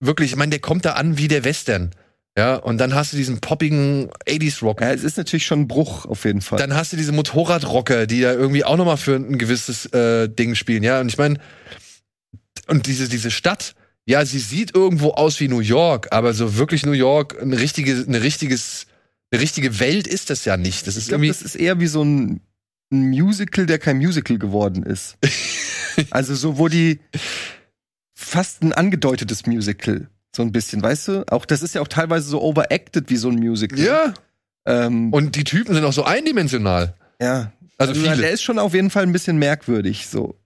wirklich, 0.00 0.30
ich 0.30 0.36
meine, 0.36 0.48
der 0.50 0.60
kommt 0.60 0.86
da 0.86 0.92
an 0.94 1.18
wie 1.18 1.28
der 1.28 1.44
Western. 1.44 1.90
Ja, 2.36 2.56
und 2.56 2.78
dann 2.78 2.94
hast 2.94 3.12
du 3.12 3.18
diesen 3.18 3.40
poppigen 3.40 4.10
80s-Rock. 4.26 4.80
Ja, 4.80 4.92
es 4.92 5.04
ist 5.04 5.18
natürlich 5.18 5.44
schon 5.44 5.60
ein 5.60 5.68
Bruch 5.68 6.06
auf 6.06 6.24
jeden 6.24 6.40
Fall. 6.40 6.58
Dann 6.58 6.74
hast 6.74 6.92
du 6.92 6.96
diese 6.96 7.12
Motorradrocker, 7.12 8.06
die 8.06 8.22
da 8.22 8.32
irgendwie 8.32 8.64
auch 8.64 8.78
nochmal 8.78 8.96
für 8.96 9.16
ein 9.16 9.36
gewisses 9.36 9.86
äh, 9.86 10.28
Ding 10.28 10.54
spielen. 10.54 10.82
Ja, 10.82 11.00
und 11.00 11.08
ich 11.08 11.18
meine, 11.18 11.38
und 12.68 12.86
diese, 12.86 13.08
diese 13.10 13.30
Stadt, 13.30 13.74
ja, 14.06 14.24
sie 14.24 14.38
sieht 14.38 14.74
irgendwo 14.74 15.10
aus 15.10 15.40
wie 15.40 15.48
New 15.48 15.60
York, 15.60 16.08
aber 16.10 16.32
so 16.32 16.56
wirklich 16.56 16.86
New 16.86 16.92
York, 16.92 17.40
eine 17.40 17.60
richtige, 17.60 18.04
eine 18.06 18.22
richtiges, 18.22 18.86
eine 19.30 19.40
richtige 19.42 19.78
Welt 19.78 20.06
ist 20.06 20.30
das 20.30 20.46
ja 20.46 20.56
nicht. 20.56 20.86
Das 20.86 20.96
ich 20.96 21.02
ist 21.02 21.08
glaube, 21.08 21.26
irgendwie. 21.26 21.38
das 21.38 21.54
ist 21.54 21.56
eher 21.56 21.80
wie 21.80 21.86
so 21.86 22.02
ein, 22.02 22.40
ein 22.90 23.10
Musical, 23.10 23.66
der 23.66 23.78
kein 23.78 23.98
Musical 23.98 24.38
geworden 24.38 24.84
ist. 24.84 25.18
also 26.10 26.34
so, 26.34 26.56
wo 26.56 26.68
die 26.68 26.98
fast 28.14 28.62
ein 28.62 28.72
angedeutetes 28.72 29.46
Musical, 29.46 30.08
so 30.34 30.42
ein 30.42 30.52
bisschen, 30.52 30.82
weißt 30.82 31.08
du? 31.08 31.24
Auch 31.30 31.44
das 31.44 31.62
ist 31.62 31.74
ja 31.74 31.80
auch 31.82 31.88
teilweise 31.88 32.28
so 32.28 32.40
overacted 32.42 33.10
wie 33.10 33.16
so 33.16 33.28
ein 33.28 33.36
Musical. 33.36 33.78
Ja, 33.78 34.14
Ähm, 34.64 35.12
Und 35.12 35.36
die 35.36 35.44
Typen 35.44 35.74
sind 35.74 35.84
auch 35.84 35.92
so 35.92 36.04
eindimensional. 36.04 36.94
ja. 37.20 37.52
Also 37.78 37.94
der 38.00 38.14
viele. 38.14 38.28
ist 38.28 38.42
schon 38.44 38.60
auf 38.60 38.74
jeden 38.74 38.90
Fall 38.90 39.02
ein 39.02 39.10
bisschen 39.12 39.38
merkwürdig, 39.38 40.06
so. 40.06 40.36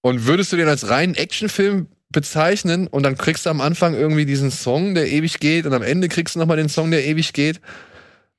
Und 0.00 0.26
würdest 0.26 0.52
du 0.52 0.56
den 0.56 0.66
als 0.66 0.88
reinen 0.88 1.14
Actionfilm 1.14 1.86
bezeichnen 2.10 2.88
und 2.88 3.04
dann 3.04 3.16
kriegst 3.16 3.46
du 3.46 3.50
am 3.50 3.60
Anfang 3.60 3.94
irgendwie 3.94 4.26
diesen 4.26 4.50
Song, 4.50 4.96
der 4.96 5.08
ewig 5.12 5.38
geht 5.38 5.66
und 5.66 5.74
am 5.74 5.82
Ende 5.82 6.08
kriegst 6.08 6.34
du 6.34 6.40
nochmal 6.40 6.56
den 6.56 6.68
Song, 6.68 6.90
der 6.90 7.04
ewig 7.06 7.32
geht? 7.34 7.60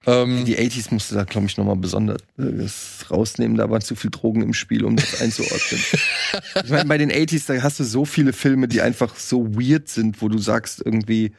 Ähm, 0.05 0.45
Die 0.45 0.57
80s 0.57 0.93
musste 0.93 1.15
da, 1.15 1.23
glaube 1.23 1.47
ich, 1.47 1.57
nochmal 1.57 1.75
besonders 1.75 2.21
äh, 2.37 2.67
rausnehmen. 3.13 3.57
Da 3.57 3.69
waren 3.69 3.81
zu 3.81 3.95
viel 3.95 4.09
Drogen 4.11 4.41
im 4.41 4.53
Spiel, 4.53 4.85
um 4.85 4.95
das 4.95 5.21
einzuordnen. 5.21 5.81
ich 6.63 6.69
meine, 6.69 6.85
bei 6.85 6.97
den 6.97 7.11
80s, 7.11 7.47
da 7.47 7.61
hast 7.61 7.79
du 7.79 7.83
so 7.83 8.05
viele 8.05 8.31
Filme, 8.31 8.67
die 8.67 8.81
einfach 8.81 9.15
so 9.17 9.55
weird 9.55 9.89
sind, 9.89 10.21
wo 10.21 10.29
du 10.29 10.37
sagst 10.37 10.81
irgendwie, 10.85 11.33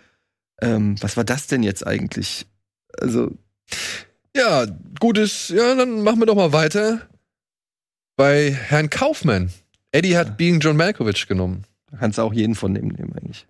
ähm, 0.61 0.97
was 1.01 1.17
war 1.17 1.25
das 1.25 1.47
denn 1.47 1.63
jetzt 1.63 1.87
eigentlich? 1.87 2.47
Also, 3.01 3.31
ja, 4.37 4.67
gutes, 5.01 5.49
ja, 5.49 5.75
dann 5.75 6.03
machen 6.03 6.21
wir 6.21 6.27
doch 6.27 6.35
mal 6.37 6.53
weiter. 6.53 7.09
Bei 8.17 8.53
Herrn 8.53 8.91
Kaufmann. 8.91 9.51
Eddie 9.93 10.17
hat 10.17 10.29
Ja. 10.29 10.35
Being 10.35 10.61
John 10.61 10.77
Malkovich 10.77 11.27
genommen. 11.29 11.65
kannst 11.99 12.19
du 12.19 12.23
auch 12.23 12.33
jeden 12.35 12.55
von 12.55 12.75
dem 12.75 12.89
nehmen, 12.89 13.15
eigentlich. 13.15 13.47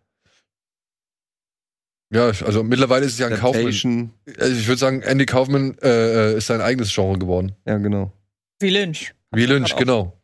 Ja, 2.10 2.26
also 2.26 2.62
mittlerweile 2.62 3.04
ist 3.04 3.12
es 3.12 3.18
ja 3.18 3.26
ein 3.26 3.36
Kaufmann. 3.36 4.10
Also 4.38 4.58
ich 4.58 4.66
würde 4.66 4.78
sagen, 4.78 5.02
Andy 5.02 5.26
Kaufman 5.26 5.76
äh, 5.82 6.32
äh, 6.32 6.36
ist 6.38 6.46
sein 6.46 6.60
eigenes 6.60 6.94
Genre 6.94 7.18
geworden. 7.18 7.52
ja, 7.66 7.76
genau. 7.78 8.12
Wie 8.60 8.70
Lynch. 8.70 9.14
Wie 9.30 9.46
Lynch, 9.46 9.76
genau. 9.76 10.18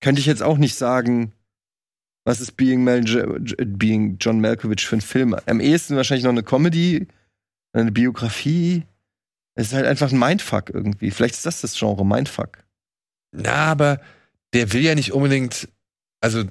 Könnte 0.00 0.20
ich 0.20 0.26
jetzt 0.26 0.42
auch 0.42 0.58
nicht 0.58 0.74
sagen, 0.74 1.32
was 2.24 2.40
ist 2.40 2.56
Being, 2.56 2.82
Mal 2.82 3.02
Being 3.02 4.16
John 4.18 4.40
Malkovich 4.40 4.86
für 4.86 4.96
ein 4.96 5.00
Film? 5.00 5.36
Am 5.46 5.60
ehesten 5.60 5.96
wahrscheinlich 5.96 6.24
noch 6.24 6.32
eine 6.32 6.42
Comedy, 6.42 7.06
eine 7.72 7.92
Biografie. 7.92 8.84
Es 9.54 9.68
ist 9.68 9.74
halt 9.74 9.86
einfach 9.86 10.10
ein 10.10 10.18
Mindfuck 10.18 10.70
irgendwie. 10.70 11.10
Vielleicht 11.10 11.34
ist 11.34 11.46
das 11.46 11.60
das 11.60 11.78
Genre, 11.78 12.04
Mindfuck. 12.04 12.64
Na, 13.32 13.66
aber 13.66 14.00
der 14.54 14.72
will 14.72 14.82
ja 14.82 14.94
nicht 14.94 15.12
unbedingt, 15.12 15.68
also 16.20 16.44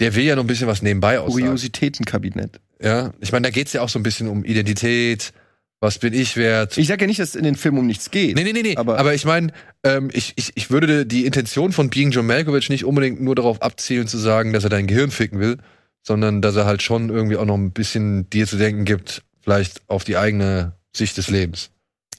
der 0.00 0.14
will 0.14 0.24
ja 0.24 0.36
noch 0.36 0.44
ein 0.44 0.48
bisschen 0.48 0.66
was 0.68 0.82
nebenbei 0.82 1.20
aussagen. 1.20 1.42
Kuriositätenkabinett. 1.42 2.60
Ja, 2.82 3.12
ich 3.20 3.32
meine, 3.32 3.44
da 3.44 3.50
geht's 3.50 3.72
ja 3.72 3.80
auch 3.82 3.88
so 3.88 3.98
ein 3.98 4.02
bisschen 4.02 4.28
um 4.28 4.44
Identität, 4.44 5.32
was 5.80 5.98
bin 5.98 6.12
ich 6.14 6.36
wert. 6.36 6.76
Ich 6.78 6.86
sag 6.88 7.00
ja 7.00 7.06
nicht, 7.06 7.18
dass 7.20 7.30
es 7.30 7.34
in 7.34 7.44
den 7.44 7.56
Film 7.56 7.78
um 7.78 7.86
nichts 7.86 8.10
geht. 8.10 8.36
nee, 8.36 8.44
nee, 8.44 8.52
nee, 8.52 8.62
nee. 8.62 8.76
aber- 8.76 8.98
Aber, 8.98 9.14
ich 9.14 9.24
meine, 9.24 9.52
ähm, 9.84 10.10
ich, 10.12 10.32
ich, 10.36 10.52
ich 10.54 10.70
würde 10.70 11.06
die 11.06 11.26
Intention 11.26 11.72
von 11.72 11.90
Being 11.90 12.10
John 12.10 12.26
Malkovich 12.26 12.68
nicht 12.70 12.84
unbedingt 12.84 13.20
nur 13.20 13.34
darauf 13.34 13.62
abzielen 13.62 14.06
zu 14.06 14.18
sagen, 14.18 14.52
dass 14.52 14.64
er 14.64 14.70
dein 14.70 14.86
Gehirn 14.86 15.10
ficken 15.10 15.38
will, 15.40 15.58
sondern 16.02 16.42
dass 16.42 16.56
er 16.56 16.66
halt 16.66 16.82
schon 16.82 17.08
irgendwie 17.08 17.36
auch 17.36 17.44
noch 17.44 17.56
ein 17.56 17.72
bisschen 17.72 18.28
dir 18.30 18.46
zu 18.46 18.56
denken 18.56 18.84
gibt, 18.84 19.22
vielleicht 19.40 19.80
auf 19.88 20.04
die 20.04 20.16
eigene 20.16 20.72
Sicht 20.96 21.16
des 21.16 21.28
Lebens. 21.30 21.70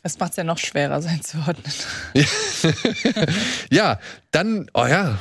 Das 0.01 0.19
macht 0.19 0.31
es 0.31 0.37
ja 0.37 0.43
noch 0.43 0.57
schwerer, 0.57 1.01
sein 1.01 1.21
zu 1.21 1.37
ordnen. 1.37 1.73
ja, 3.71 3.99
dann, 4.31 4.69
oh 4.73 4.85
ja. 4.85 5.19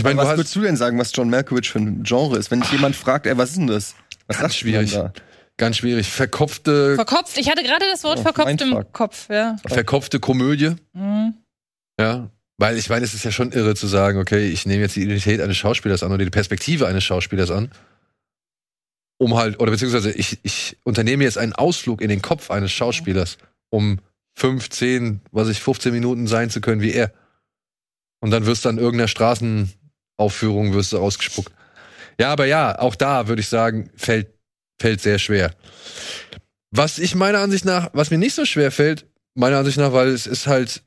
Ich 0.00 0.04
meine, 0.04 0.18
was 0.18 0.28
hast 0.28 0.36
würdest 0.38 0.56
du 0.56 0.60
denn 0.62 0.76
sagen, 0.76 0.98
was 0.98 1.10
John 1.14 1.30
Malkovich 1.30 1.70
für 1.70 1.78
ein 1.78 2.02
Genre 2.02 2.36
ist? 2.38 2.50
Wenn 2.50 2.60
dich 2.60 2.72
jemand 2.72 2.96
fragt, 2.96 3.26
ey, 3.26 3.36
was 3.36 3.50
ist 3.50 3.58
denn 3.58 3.66
das? 3.66 3.94
Was 4.26 4.38
Ganz 4.38 4.56
schwierig. 4.56 4.92
da? 4.92 5.12
ganz 5.56 5.76
schwierig, 5.76 6.08
verkopfte, 6.10 6.94
Verkopft. 6.94 7.36
Ich 7.36 7.50
hatte 7.50 7.62
gerade 7.62 7.84
das 7.92 8.02
Wort 8.02 8.18
Oh, 8.20 8.22
verkopft 8.22 8.62
im. 8.62 8.92
Kopf, 8.92 9.28
ja. 9.28 9.56
verkopfte 9.66 10.18
Komödie. 10.18 10.74
Mhm. 10.94 11.34
Ja, 12.00 12.30
weil 12.56 12.78
ich 12.78 12.88
meine, 12.88 13.04
es 13.04 13.12
ist 13.12 13.24
ja 13.24 13.30
schon 13.30 13.52
irre 13.52 13.74
zu 13.74 13.86
sagen, 13.86 14.18
okay, 14.18 14.48
ich 14.48 14.64
nehme 14.64 14.80
jetzt 14.82 14.96
die 14.96 15.02
Identität 15.02 15.40
eines 15.42 15.58
Schauspielers 15.58 16.02
an 16.02 16.12
oder 16.12 16.24
die 16.24 16.30
Perspektive 16.30 16.86
eines 16.86 17.04
Schauspielers 17.04 17.50
an. 17.50 17.70
um 19.18 19.36
halt, 19.36 19.60
oder 19.60 19.70
beziehungsweise 19.70 20.10
ich, 20.12 20.38
ich 20.42 20.78
unternehme 20.84 21.24
jetzt 21.24 21.36
einen 21.36 21.52
Ausflug 21.52 22.00
in 22.00 22.08
den 22.08 22.22
Kopf 22.22 22.50
eines 22.50 22.72
Schauspielers, 22.72 23.36
um 23.68 23.98
5, 24.36 24.70
10, 24.70 25.20
was 25.30 25.48
ich, 25.48 25.60
15 25.60 25.92
Minuten 25.92 26.26
sein 26.26 26.48
zu 26.48 26.62
können 26.62 26.80
wie 26.80 26.92
er. 26.94 27.12
Und 28.20 28.30
dann 28.30 28.46
wirst 28.46 28.64
du 28.64 28.70
an 28.70 28.78
irgendeiner 28.78 29.08
Straßenaufführung 30.20 30.74
wirst 30.74 30.92
du 30.92 30.98
ausgespuckt. 30.98 31.52
Ja, 32.18 32.30
aber 32.32 32.46
ja, 32.46 32.78
auch 32.78 32.94
da 32.94 33.28
würde 33.28 33.40
ich 33.40 33.48
sagen, 33.48 33.90
fällt, 33.96 34.28
fällt 34.80 35.00
sehr 35.00 35.18
schwer. 35.18 35.54
Was 36.70 36.98
ich 36.98 37.14
meiner 37.14 37.38
Ansicht 37.38 37.64
nach, 37.64 37.90
was 37.94 38.10
mir 38.10 38.18
nicht 38.18 38.34
so 38.34 38.44
schwer 38.44 38.70
fällt, 38.70 39.06
meiner 39.34 39.58
Ansicht 39.58 39.78
nach, 39.78 39.92
weil 39.92 40.08
es 40.08 40.26
ist 40.26 40.46
halt, 40.46 40.82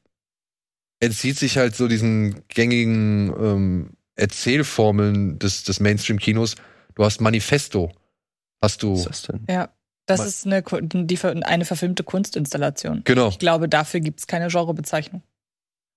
entzieht 1.00 1.38
sich 1.38 1.58
halt 1.58 1.76
so 1.76 1.88
diesen 1.88 2.48
gängigen 2.48 3.34
ähm, 3.38 3.90
Erzählformeln 4.16 5.40
des, 5.40 5.64
des 5.64 5.80
Mainstream-Kinos. 5.80 6.56
Du 6.96 7.04
hast 7.04 7.20
Manifesto. 7.20 7.92
Hast 8.62 8.84
du. 8.84 8.94
Was 8.94 9.00
ist 9.00 9.10
das 9.10 9.22
denn? 9.24 9.46
Ja. 9.50 9.70
Das 10.06 10.26
ist 10.26 10.46
eine, 10.46 10.62
die, 10.62 11.18
eine 11.24 11.64
verfilmte 11.64 12.04
Kunstinstallation. 12.04 13.04
Genau. 13.06 13.30
Ich 13.30 13.40
glaube, 13.40 13.70
dafür 13.70 14.02
gibt 14.02 14.20
es 14.20 14.28
keine 14.28 14.50
Genrebezeichnung. 14.50 15.24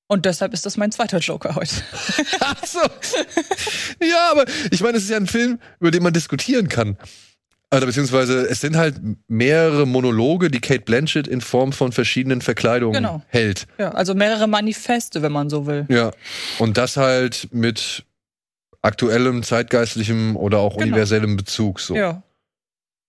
Und 0.09 0.25
deshalb 0.25 0.53
ist 0.55 0.65
das 0.67 0.77
mein 0.77 0.93
zweiter 0.93 1.19
Joker 1.19 1.55
heute. 1.57 1.75
Ach 2.41 2.65
so. 2.65 2.81
Ja, 4.01 4.31
aber 4.31 4.45
ich 4.71 4.81
meine, 4.81 4.99
es 4.99 5.05
ist 5.05 5.11
ja 5.11 5.17
ein 5.17 5.27
Film, 5.27 5.59
über 5.81 5.91
den 5.91 6.03
man 6.03 6.13
diskutieren 6.13 6.69
kann. 6.69 6.97
Also, 7.71 7.87
beziehungsweise, 7.87 8.43
es 8.49 8.61
sind 8.61 8.77
halt 8.77 9.01
mehrere 9.27 9.87
Monologe, 9.87 10.51
die 10.53 10.61
Kate 10.61 10.83
Blanchett 10.83 11.27
in 11.27 11.41
Form 11.41 11.73
von 11.73 11.91
verschiedenen 11.91 12.41
Verkleidungen 12.41 12.95
Genau. 12.95 13.23
hält. 13.27 13.67
Ja, 13.79 13.91
also 13.91 14.15
mehrere 14.15 14.47
Manifeste, 14.47 15.21
wenn 15.23 15.33
man 15.33 15.51
so 15.51 15.67
will. 15.67 15.85
Ja. 15.89 16.13
Und 16.61 16.79
das 16.79 16.97
halt 16.97 17.49
mit 17.51 18.05
aktuellem, 18.83 19.43
zeitgeistlichem 19.43 20.37
oder 20.37 20.59
auch 20.59 20.75
Genau. 20.77 20.87
universellem 20.87 21.37
Bezug. 21.37 21.81
So. 21.81 21.97
Ja. 21.97 22.23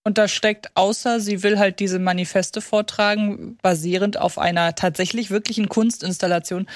Und 0.08 0.18
da 0.18 0.30
steckt, 0.30 0.72
außer 0.76 1.20
sie 1.20 1.44
will 1.44 1.60
halt 1.60 1.82
diese 1.82 2.00
Manifeste 2.00 2.62
vortragen, 2.62 3.58
basierend 3.62 4.16
auf 4.16 4.38
einer 4.38 4.74
tatsächlich 4.74 5.32
wirklichen 5.32 5.68
Kunstinstallation, 5.68 6.70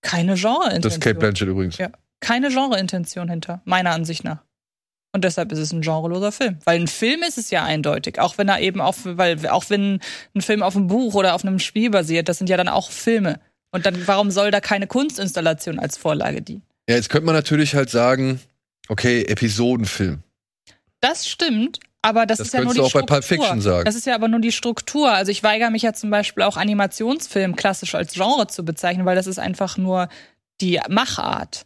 keine 0.00 0.32
Das 0.32 0.40
ist 0.40 0.40
Kate 0.40 0.80
Genreintention. 0.80 1.18
Blanchett 1.20 1.48
übrigens. 1.48 1.78
Ja. 1.78 1.90
Keine 2.18 2.48
Genreintention 2.48 3.28
hinter, 3.28 3.62
meiner 3.66 3.92
Ansicht 3.92 4.24
nach. 4.24 4.42
Und 5.12 5.22
deshalb 5.22 5.52
ist 5.52 5.60
es 5.60 5.72
ein 5.72 5.82
genreloser 5.82 6.32
Film. 6.32 6.58
Weil 6.64 6.80
ein 6.80 6.88
Film 6.88 7.22
ist 7.22 7.38
es 7.38 7.52
ja 7.52 7.62
eindeutig. 7.62 8.18
Auch 8.18 8.36
wenn 8.36 8.48
er 8.48 8.58
eben 8.58 8.80
auf, 8.80 8.96
weil, 9.04 9.46
auch 9.46 9.70
wenn 9.70 10.00
ein 10.34 10.40
Film 10.40 10.64
auf 10.64 10.74
einem 10.74 10.88
Buch 10.88 11.14
oder 11.14 11.36
auf 11.36 11.44
einem 11.44 11.60
Spiel 11.60 11.88
basiert, 11.88 12.28
das 12.28 12.38
sind 12.38 12.50
ja 12.50 12.56
dann 12.56 12.66
auch 12.66 12.90
Filme. 12.90 13.38
Und 13.70 13.86
dann, 13.86 14.08
warum 14.08 14.32
soll 14.32 14.50
da 14.50 14.60
keine 14.60 14.88
Kunstinstallation 14.88 15.78
als 15.78 15.96
Vorlage 15.96 16.42
dienen? 16.42 16.62
Ja, 16.88 16.96
jetzt 16.96 17.10
könnte 17.10 17.26
man 17.26 17.36
natürlich 17.36 17.76
halt 17.76 17.90
sagen, 17.90 18.40
okay, 18.88 19.22
Episodenfilm. 19.22 20.24
Das 20.98 21.28
stimmt, 21.28 21.78
aber 22.02 22.26
das, 22.26 22.38
Das 22.38 22.48
ist 22.48 22.54
ja 22.54 22.62
nur 22.62 22.72
die 22.72 22.78
du 22.78 22.84
auch 22.84 22.92
bei 22.92 22.98
Struktur. 22.98 23.16
Pulp 23.16 23.24
Fiction 23.24 23.60
sagen. 23.60 23.84
Das 23.84 23.94
ist 23.94 24.06
ja 24.06 24.14
aber 24.14 24.28
nur 24.28 24.40
die 24.40 24.52
Struktur. 24.52 25.12
Also 25.12 25.30
ich 25.30 25.42
weigere 25.44 25.70
mich 25.70 25.82
ja 25.82 25.92
zum 25.92 26.10
Beispiel 26.10 26.42
auch 26.42 26.56
Animationsfilm 26.56 27.54
klassisch 27.54 27.94
als 27.94 28.14
Genre 28.14 28.48
zu 28.48 28.64
bezeichnen, 28.64 29.06
weil 29.06 29.14
das 29.14 29.28
ist 29.28 29.38
einfach 29.38 29.78
nur 29.78 30.08
die 30.60 30.80
Machart. 30.88 31.64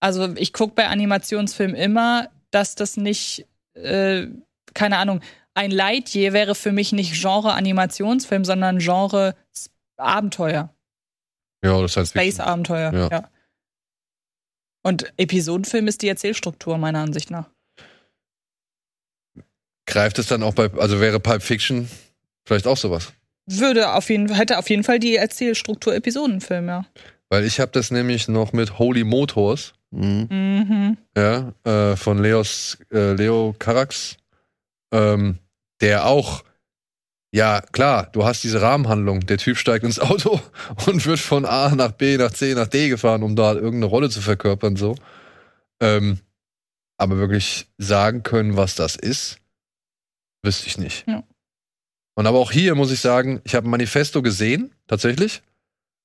Also 0.00 0.34
ich 0.36 0.52
gucke 0.52 0.74
bei 0.74 0.88
Animationsfilmen 0.88 1.76
immer, 1.76 2.28
dass 2.50 2.74
das 2.74 2.96
nicht, 2.96 3.46
äh, 3.74 4.26
keine 4.72 4.98
Ahnung, 4.98 5.20
ein 5.54 5.70
Lightyear 5.70 6.32
wäre 6.32 6.54
für 6.54 6.72
mich 6.72 6.92
nicht 6.92 7.14
Genre 7.14 7.52
Animationsfilm, 7.54 8.44
sondern 8.44 8.78
Genre 8.78 9.34
Abenteuer, 9.96 10.74
Ja, 11.64 11.80
das 11.80 11.96
heißt 11.96 12.10
Space 12.10 12.40
Abenteuer. 12.40 12.92
Ja. 12.92 13.08
Ja. 13.10 13.30
Und 14.82 15.12
Episodenfilm 15.16 15.88
ist 15.88 16.02
die 16.02 16.08
Erzählstruktur 16.08 16.78
meiner 16.78 17.00
Ansicht 17.00 17.30
nach. 17.30 17.50
Greift 19.86 20.18
es 20.18 20.26
dann 20.26 20.42
auch 20.42 20.54
bei, 20.54 20.70
also 20.78 21.00
wäre 21.00 21.20
Pulp 21.20 21.42
Fiction 21.42 21.88
vielleicht 22.44 22.66
auch 22.66 22.76
sowas? 22.76 23.12
Würde 23.46 23.92
auf 23.92 24.10
jeden 24.10 24.32
hätte 24.34 24.58
auf 24.58 24.68
jeden 24.68 24.82
Fall 24.82 24.98
die 24.98 25.16
Erzählstruktur 25.16 25.94
Episodenfilm, 25.94 26.68
ja. 26.68 26.84
Weil 27.28 27.44
ich 27.44 27.60
habe 27.60 27.72
das 27.72 27.90
nämlich 27.90 28.28
noch 28.28 28.52
mit 28.52 28.78
Holy 28.78 29.04
Motors, 29.04 29.72
Mhm. 29.92 30.26
Mhm. 30.30 30.96
ja, 31.16 31.52
äh, 31.64 31.96
von 31.96 32.18
Leos, 32.18 32.76
äh, 32.92 33.12
Leo 33.12 33.54
Carax, 33.58 34.16
ähm, 34.92 35.38
der 35.80 36.06
auch, 36.06 36.42
ja, 37.32 37.60
klar, 37.72 38.08
du 38.12 38.24
hast 38.24 38.42
diese 38.44 38.60
Rahmenhandlung. 38.62 39.20
Der 39.26 39.38
Typ 39.38 39.56
steigt 39.56 39.84
ins 39.84 40.00
Auto 40.00 40.40
und 40.86 41.06
wird 41.06 41.20
von 41.20 41.44
A 41.44 41.74
nach 41.74 41.92
B, 41.92 42.16
nach 42.16 42.32
C, 42.32 42.54
nach 42.54 42.66
D 42.66 42.88
gefahren, 42.88 43.22
um 43.22 43.36
da 43.36 43.52
irgendeine 43.54 43.86
Rolle 43.86 44.10
zu 44.10 44.20
verkörpern, 44.20 44.76
so. 44.76 44.96
Ähm, 45.80 46.18
aber 46.98 47.18
wirklich 47.18 47.66
sagen 47.78 48.22
können, 48.22 48.56
was 48.56 48.74
das 48.74 48.96
ist, 48.96 49.38
wüsste 50.46 50.66
ich 50.66 50.78
nicht. 50.78 51.04
Ja. 51.06 51.22
Und 52.14 52.26
aber 52.26 52.38
auch 52.38 52.50
hier 52.50 52.74
muss 52.74 52.90
ich 52.90 53.00
sagen, 53.00 53.42
ich 53.44 53.54
habe 53.54 53.68
ein 53.68 53.70
Manifesto 53.70 54.22
gesehen, 54.22 54.74
tatsächlich. 54.86 55.42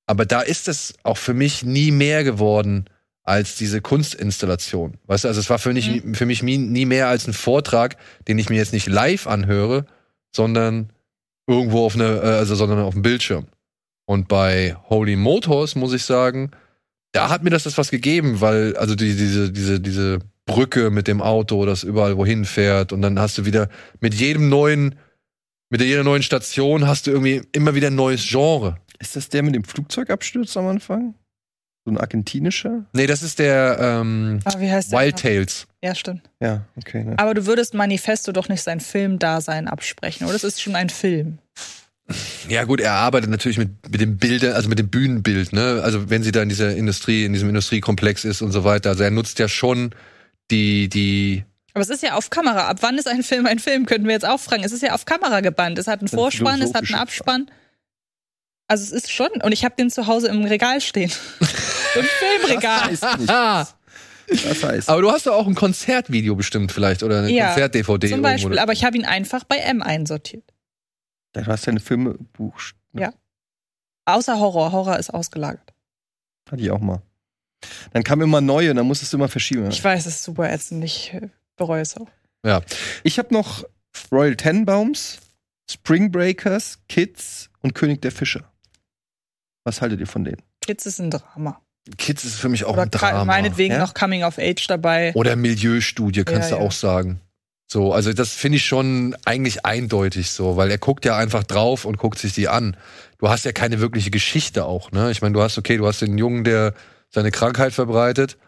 Aber 0.06 0.26
da 0.26 0.42
ist 0.42 0.68
es 0.68 0.94
auch 1.04 1.16
für 1.16 1.32
mich 1.32 1.64
nie 1.64 1.90
mehr 1.90 2.22
geworden 2.22 2.84
als 3.22 3.56
diese 3.56 3.80
Kunstinstallation. 3.80 4.98
Weißt 5.06 5.24
du, 5.24 5.28
also 5.28 5.40
es 5.40 5.48
war 5.48 5.58
für, 5.58 5.72
mich 5.72 6.02
für 6.12 6.26
mich 6.26 6.42
nie, 6.42 6.58
nie 6.58 6.84
mehr 6.84 7.08
als 7.08 7.26
ein 7.26 7.32
Vortrag, 7.32 7.96
den 8.28 8.38
ich 8.38 8.50
mir 8.50 8.56
jetzt 8.56 8.72
nicht 8.74 8.88
live 8.88 9.26
anhöre, 9.26 9.86
sondern 10.34 10.92
irgendwo 11.46 11.86
auf 11.86 11.94
eine, 11.94 12.20
äh, 12.20 12.26
also 12.26 12.56
sondern 12.56 12.80
auf 12.80 12.94
dem 12.94 13.02
Bildschirm. 13.02 13.46
Und 14.04 14.28
bei 14.28 14.76
Holy 14.88 15.16
Motors 15.16 15.76
muss 15.76 15.92
ich 15.92 16.04
sagen, 16.04 16.50
da 17.12 17.28
hat 17.28 17.42
mir 17.44 17.50
das 17.50 17.62
das 17.62 17.78
was 17.78 17.90
gegeben, 17.90 18.40
weil 18.40 18.76
also 18.76 18.94
die, 18.94 19.14
diese 19.16 19.52
diese 19.52 19.80
diese 19.80 20.18
Brücke 20.46 20.90
mit 20.90 21.08
dem 21.08 21.20
Auto, 21.20 21.64
das 21.66 21.82
überall 21.82 22.16
wohin 22.16 22.44
fährt 22.44 22.92
und 22.92 23.02
dann 23.02 23.18
hast 23.18 23.38
du 23.38 23.44
wieder 23.44 23.68
mit 24.00 24.14
jedem 24.14 24.48
neuen 24.48 24.96
mit 25.70 25.80
jeder 25.80 26.04
neuen 26.04 26.22
Station 26.22 26.86
hast 26.86 27.06
du 27.06 27.12
irgendwie 27.12 27.40
immer 27.52 27.74
wieder 27.74 27.86
ein 27.86 27.94
neues 27.94 28.28
Genre. 28.28 28.76
Ist 28.98 29.16
das 29.16 29.30
der 29.30 29.42
mit 29.42 29.54
dem 29.54 29.64
Flugzeugabsturz 29.64 30.56
am 30.58 30.66
Anfang? 30.66 31.14
So 31.86 31.90
ein 31.90 31.98
argentinischer? 31.98 32.84
Nee, 32.92 33.06
das 33.06 33.22
ist 33.22 33.38
der 33.38 33.78
ähm, 33.80 34.40
Ah, 34.44 34.54
wie 34.58 34.70
heißt 34.70 34.92
der? 34.92 35.00
Wild 35.00 35.18
Tales. 35.18 35.66
Ja, 35.82 35.94
stimmt. 35.94 36.28
Ja, 36.40 36.66
okay. 36.76 37.04
Ne. 37.04 37.18
Aber 37.18 37.32
du 37.34 37.46
würdest 37.46 37.72
Manifesto 37.72 38.32
doch 38.32 38.48
nicht 38.50 38.62
sein 38.62 38.80
Filmdasein 38.80 39.66
absprechen, 39.66 40.24
oder? 40.24 40.34
Das 40.34 40.44
ist 40.44 40.60
schon 40.60 40.76
ein 40.76 40.90
Film. 40.90 41.38
Ja 42.48 42.64
gut, 42.64 42.80
er 42.80 42.92
arbeitet 42.92 43.30
natürlich 43.30 43.58
mit, 43.58 43.70
mit 43.90 44.00
dem 44.00 44.18
Bilder, 44.18 44.54
also 44.54 44.68
mit 44.68 44.78
dem 44.78 44.90
Bühnenbild, 44.90 45.52
ne? 45.52 45.80
Also 45.82 46.10
wenn 46.10 46.22
sie 46.22 46.32
da 46.32 46.42
in 46.42 46.50
dieser 46.50 46.76
Industrie, 46.76 47.24
in 47.24 47.32
diesem 47.32 47.48
Industriekomplex 47.48 48.24
ist 48.24 48.42
und 48.42 48.52
so 48.52 48.64
weiter. 48.64 48.90
Also 48.90 49.04
er 49.04 49.10
nutzt 49.10 49.38
ja 49.38 49.48
schon 49.48 49.94
die, 50.52 50.88
die, 50.88 51.44
Aber 51.74 51.82
es 51.82 51.88
ist 51.90 52.02
ja 52.02 52.14
auf 52.14 52.30
Kamera. 52.30 52.68
Ab 52.68 52.78
wann 52.82 52.96
ist 52.98 53.08
ein 53.08 53.22
Film 53.24 53.46
ein 53.46 53.58
Film? 53.58 53.86
Könnten 53.86 54.06
wir 54.06 54.12
jetzt 54.14 54.26
auch 54.26 54.38
fragen. 54.38 54.62
Es 54.62 54.70
ist 54.72 54.82
ja 54.82 54.92
auf 54.94 55.04
Kamera 55.04 55.40
gebannt. 55.40 55.78
Es 55.78 55.86
hat 55.88 56.00
einen 56.00 56.08
Eine 56.08 56.16
Vorspann, 56.16 56.62
es 56.62 56.74
hat 56.74 56.84
einen 56.84 56.94
Abspann. 56.94 57.50
Also 58.68 58.84
es 58.84 58.92
ist 58.92 59.10
schon. 59.10 59.28
Und 59.42 59.52
ich 59.52 59.64
habe 59.64 59.74
den 59.76 59.90
zu 59.90 60.06
Hause 60.06 60.28
im 60.28 60.44
Regal 60.44 60.80
stehen. 60.80 61.10
Im 61.94 62.04
Filmregal. 62.04 62.90
Das 62.90 63.02
heißt 63.02 63.18
nicht. 63.18 63.30
Ah, 63.30 63.68
Das 64.28 64.64
heißt. 64.64 64.88
aber 64.88 65.02
du 65.02 65.10
hast 65.10 65.26
doch 65.26 65.34
auch 65.34 65.46
ein 65.46 65.54
Konzertvideo 65.54 66.34
bestimmt 66.36 66.72
vielleicht 66.72 67.02
oder 67.02 67.18
eine 67.18 67.30
Ja, 67.30 67.48
Konzert-DVD. 67.48 68.08
Zum 68.08 68.18
irgendwo. 68.18 68.22
Beispiel. 68.30 68.58
Aber 68.58 68.72
ich 68.72 68.84
habe 68.84 68.96
ihn 68.96 69.04
einfach 69.04 69.44
bei 69.44 69.56
M 69.58 69.82
einsortiert. 69.82 70.44
Du 71.34 71.44
hast 71.46 71.66
ja 71.66 71.70
eine 71.70 71.80
Filmebuch. 71.80 72.54
Ja. 72.94 73.12
Außer 74.06 74.38
Horror. 74.38 74.72
Horror 74.72 74.98
ist 74.98 75.10
ausgelagert. 75.10 75.72
Hatte 76.50 76.62
ich 76.62 76.70
auch 76.70 76.80
mal. 76.80 77.02
Dann 77.92 78.02
kam 78.04 78.20
immer 78.22 78.40
neue, 78.40 78.74
dann 78.74 78.86
musstest 78.86 79.12
du 79.12 79.16
immer 79.16 79.28
verschieben. 79.28 79.68
Ich 79.70 79.82
weiß, 79.82 80.06
es 80.06 80.16
ist 80.16 80.24
super 80.24 80.50
ätzend. 80.52 80.82
Ich 80.84 81.12
äh, 81.14 81.28
bereue 81.56 81.82
es 81.82 81.96
auch. 81.96 82.08
Ich 83.04 83.18
habe 83.18 83.32
noch 83.32 83.64
Royal 84.10 84.34
Tenenbaums, 84.36 85.18
Spring 85.70 86.10
Breakers, 86.10 86.78
Kids 86.88 87.50
und 87.60 87.74
König 87.74 88.02
der 88.02 88.10
Fische. 88.10 88.44
Was 89.64 89.80
haltet 89.80 90.00
ihr 90.00 90.06
von 90.08 90.24
denen? 90.24 90.42
Kids 90.60 90.86
ist 90.86 90.98
ein 90.98 91.10
Drama. 91.10 91.60
Kids 91.98 92.24
ist 92.24 92.36
für 92.36 92.48
mich 92.48 92.64
auch 92.64 92.72
Oder 92.74 92.82
ein 92.82 92.90
Drama. 92.90 93.24
meinetwegen 93.24 93.74
ja? 93.74 93.78
noch 93.78 93.94
Coming 93.94 94.24
of 94.24 94.38
Age 94.38 94.66
dabei. 94.66 95.12
Oder 95.14 95.36
Milieustudie, 95.36 96.24
kannst 96.24 96.50
Ja, 96.50 96.56
du 96.56 96.62
ja. 96.62 96.68
auch 96.68 96.72
sagen. 96.72 97.20
So, 97.70 97.92
also 97.92 98.12
das 98.12 98.32
finde 98.32 98.56
ich 98.56 98.66
schon 98.66 99.16
eigentlich 99.24 99.64
eindeutig 99.64 100.30
so, 100.30 100.56
weil 100.56 100.70
er 100.70 100.78
guckt 100.78 101.04
ja 101.04 101.16
einfach 101.16 101.42
drauf 101.42 101.84
und 101.84 101.96
guckt 101.96 102.18
sich 102.18 102.34
die 102.34 102.48
an. 102.48 102.76
Du 103.18 103.28
hast 103.30 103.44
ja 103.44 103.52
keine 103.52 103.80
wirkliche 103.80 104.10
Geschichte 104.10 104.64
auch, 104.66 104.90
ne? 104.92 105.10
Ich 105.10 105.22
meine, 105.22 105.32
du 105.32 105.40
hast, 105.42 105.56
okay, 105.58 105.76
du 105.78 105.86
hast 105.86 106.02
den 106.02 106.18
Jungen, 106.18 106.44
der 106.44 106.74
seine 107.12 107.30
Krankheit 107.30 107.72
verbreitet 107.72 108.38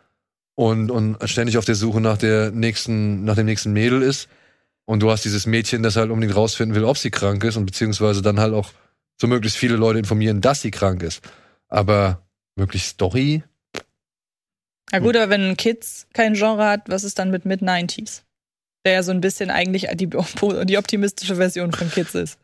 und, 0.54 0.90
und 0.90 1.18
ständig 1.28 1.58
auf 1.58 1.64
der 1.64 1.74
Suche 1.74 2.00
nach 2.00 2.18
der 2.18 2.50
nächsten, 2.50 3.24
nach 3.24 3.34
dem 3.34 3.46
nächsten 3.46 3.72
Mädel 3.72 4.02
ist. 4.02 4.28
Und 4.86 5.00
du 5.00 5.10
hast 5.10 5.24
dieses 5.24 5.46
Mädchen, 5.46 5.82
das 5.82 5.96
halt 5.96 6.10
unbedingt 6.10 6.36
rausfinden 6.36 6.74
will, 6.74 6.84
ob 6.84 6.98
sie 6.98 7.10
krank 7.10 7.42
ist 7.44 7.56
und 7.56 7.66
beziehungsweise 7.66 8.22
dann 8.22 8.40
halt 8.40 8.52
auch 8.52 8.70
so 9.20 9.26
möglichst 9.26 9.58
viele 9.58 9.76
Leute 9.76 9.98
informieren, 9.98 10.40
dass 10.40 10.60
sie 10.60 10.70
krank 10.70 11.02
ist. 11.02 11.22
Aber 11.68 12.22
wirklich 12.56 12.84
Story? 12.84 13.42
Na 14.92 14.98
gut, 14.98 15.16
aber 15.16 15.30
wenn 15.30 15.56
Kids 15.56 16.06
kein 16.12 16.34
Genre 16.34 16.66
hat, 16.66 16.82
was 16.88 17.04
ist 17.04 17.18
dann 17.18 17.30
mit 17.30 17.44
Mid-90s? 17.44 18.22
Der 18.84 18.92
ja 18.92 19.02
so 19.02 19.12
ein 19.12 19.22
bisschen 19.22 19.50
eigentlich 19.50 19.88
die, 19.94 20.08
die 20.64 20.78
optimistische 20.78 21.36
Version 21.36 21.72
von 21.72 21.90
Kids 21.90 22.14
ist. 22.14 22.38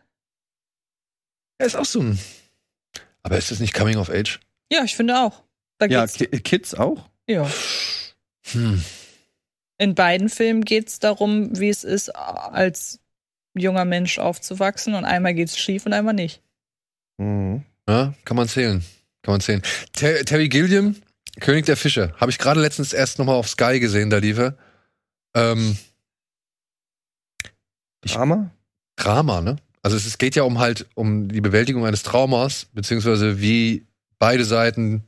Ja, 1.60 1.66
ist 1.66 1.76
auch 1.76 1.84
so 1.84 2.01
ein. 2.01 2.18
Aber 3.22 3.36
ist 3.36 3.51
das 3.51 3.60
nicht 3.60 3.74
Coming 3.74 3.98
of 3.98 4.09
Age? 4.09 4.40
Ja, 4.72 4.82
ich 4.82 4.97
finde 4.97 5.18
auch. 5.20 5.42
Da 5.81 5.86
Ja, 5.86 6.02
geht's, 6.05 6.15
Ki 6.19 6.27
Kids 6.40 6.74
auch? 6.74 7.09
ja. 7.27 7.51
Hm. 8.52 8.82
in 9.78 9.94
beiden 9.94 10.28
Filmen 10.28 10.65
geht 10.65 10.89
es 10.89 10.98
darum, 10.98 11.59
wie 11.59 11.69
es 11.69 11.85
ist, 11.85 12.09
als 12.15 13.01
junger 13.55 13.85
Mensch 13.85 14.19
aufzuwachsen. 14.19 14.94
Und 14.94 15.05
einmal 15.05 15.35
geht's 15.35 15.59
schief 15.59 15.86
und 15.86 15.93
einmal 15.94 16.15
nicht. 16.15 16.43
Mhm. 17.19 17.65
Ja, 17.89 18.15
kann 18.24 18.36
man 18.36 18.48
zählen. 18.48 18.85
Kann 19.23 19.32
man 19.32 19.40
zählen. 19.40 19.62
Ter 19.93 20.24
Terry 20.24 20.48
Gilliam, 20.48 20.97
König 21.40 21.65
der 21.66 21.77
Fische. 21.77 22.12
Habe 22.19 22.31
ich 22.31 22.39
gerade 22.39 22.61
letztens 22.61 22.93
erst 22.93 23.19
nochmal 23.19 23.36
auf 23.36 23.48
Sky 23.48 23.81
gesehen, 23.81 24.11
da 24.11 24.19
lief 24.19 24.39
er. 24.39 24.57
Ähm, 25.35 25.77
Ich- 28.05 28.12
Drama? 28.12 28.51
Drama, 28.97 29.40
ne? 29.40 29.57
Also 29.82 29.97
es, 29.97 30.05
es 30.07 30.19
geht 30.19 30.35
ja 30.36 30.43
um 30.43 30.59
halt 30.59 30.89
um 30.94 31.28
die 31.28 31.40
Bewältigung 31.40 31.86
eines 31.86 32.02
Traumas, 32.02 32.66
beziehungsweise 32.73 33.40
wie 33.40 33.86
beide 34.19 34.44
Seiten 34.44 35.05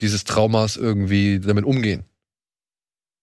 dieses 0.00 0.24
Traumas 0.24 0.76
irgendwie 0.76 1.40
damit 1.40 1.64
umgehen. 1.64 2.04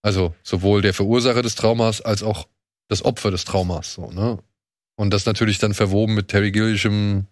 Also 0.04 0.36
sowohl 0.44 0.82
der 0.82 0.94
Verursacher 0.94 1.42
des 1.42 1.56
Traumas 1.56 2.02
als 2.02 2.24
auch 2.24 2.48
das 2.88 3.04
Opfer 3.04 3.32
des 3.32 3.46
Traumas, 3.46 3.94
so, 3.94 4.12
ne? 4.12 4.42
Und 4.96 5.12
das 5.12 5.26
natürlich 5.26 5.60
dann 5.60 5.74
verwoben 5.74 6.16
mit 6.16 6.30
Terry 6.30 6.52
Gilliam, 6.52 7.28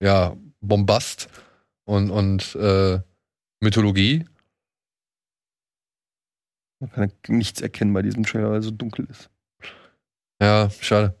ja, 0.00 0.36
Bombast 0.60 1.28
und, 1.84 2.10
und 2.10 2.54
äh, 2.54 3.00
Mythologie. 3.60 4.24
Man 6.78 6.90
kann 6.90 7.12
nichts 7.28 7.60
erkennen 7.60 7.92
bei 7.92 8.02
diesem 8.02 8.24
Trailer, 8.24 8.50
weil 8.50 8.58
er 8.58 8.62
so 8.62 8.70
dunkel 8.70 9.06
ist. 9.10 9.30
Ja, 10.40 10.70
schade. 10.80 11.16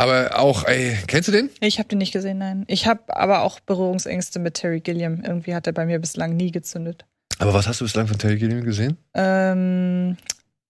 Aber 0.00 0.38
auch, 0.38 0.64
ey, 0.64 0.96
kennst 1.06 1.28
du 1.28 1.32
den? 1.32 1.50
Ich 1.60 1.78
habe 1.78 1.90
den 1.90 1.98
nicht 1.98 2.12
gesehen, 2.12 2.38
nein. 2.38 2.64
Ich 2.68 2.86
habe 2.86 3.14
aber 3.14 3.42
auch 3.42 3.60
Berührungsängste 3.60 4.38
mit 4.38 4.54
Terry 4.54 4.80
Gilliam. 4.80 5.22
Irgendwie 5.22 5.54
hat 5.54 5.66
er 5.66 5.74
bei 5.74 5.84
mir 5.84 5.98
bislang 5.98 6.36
nie 6.36 6.50
gezündet. 6.50 7.04
Aber 7.38 7.52
was 7.52 7.68
hast 7.68 7.82
du 7.82 7.84
bislang 7.84 8.06
von 8.06 8.16
Terry 8.16 8.38
Gilliam 8.38 8.64
gesehen? 8.64 8.96
Ähm, 9.12 10.16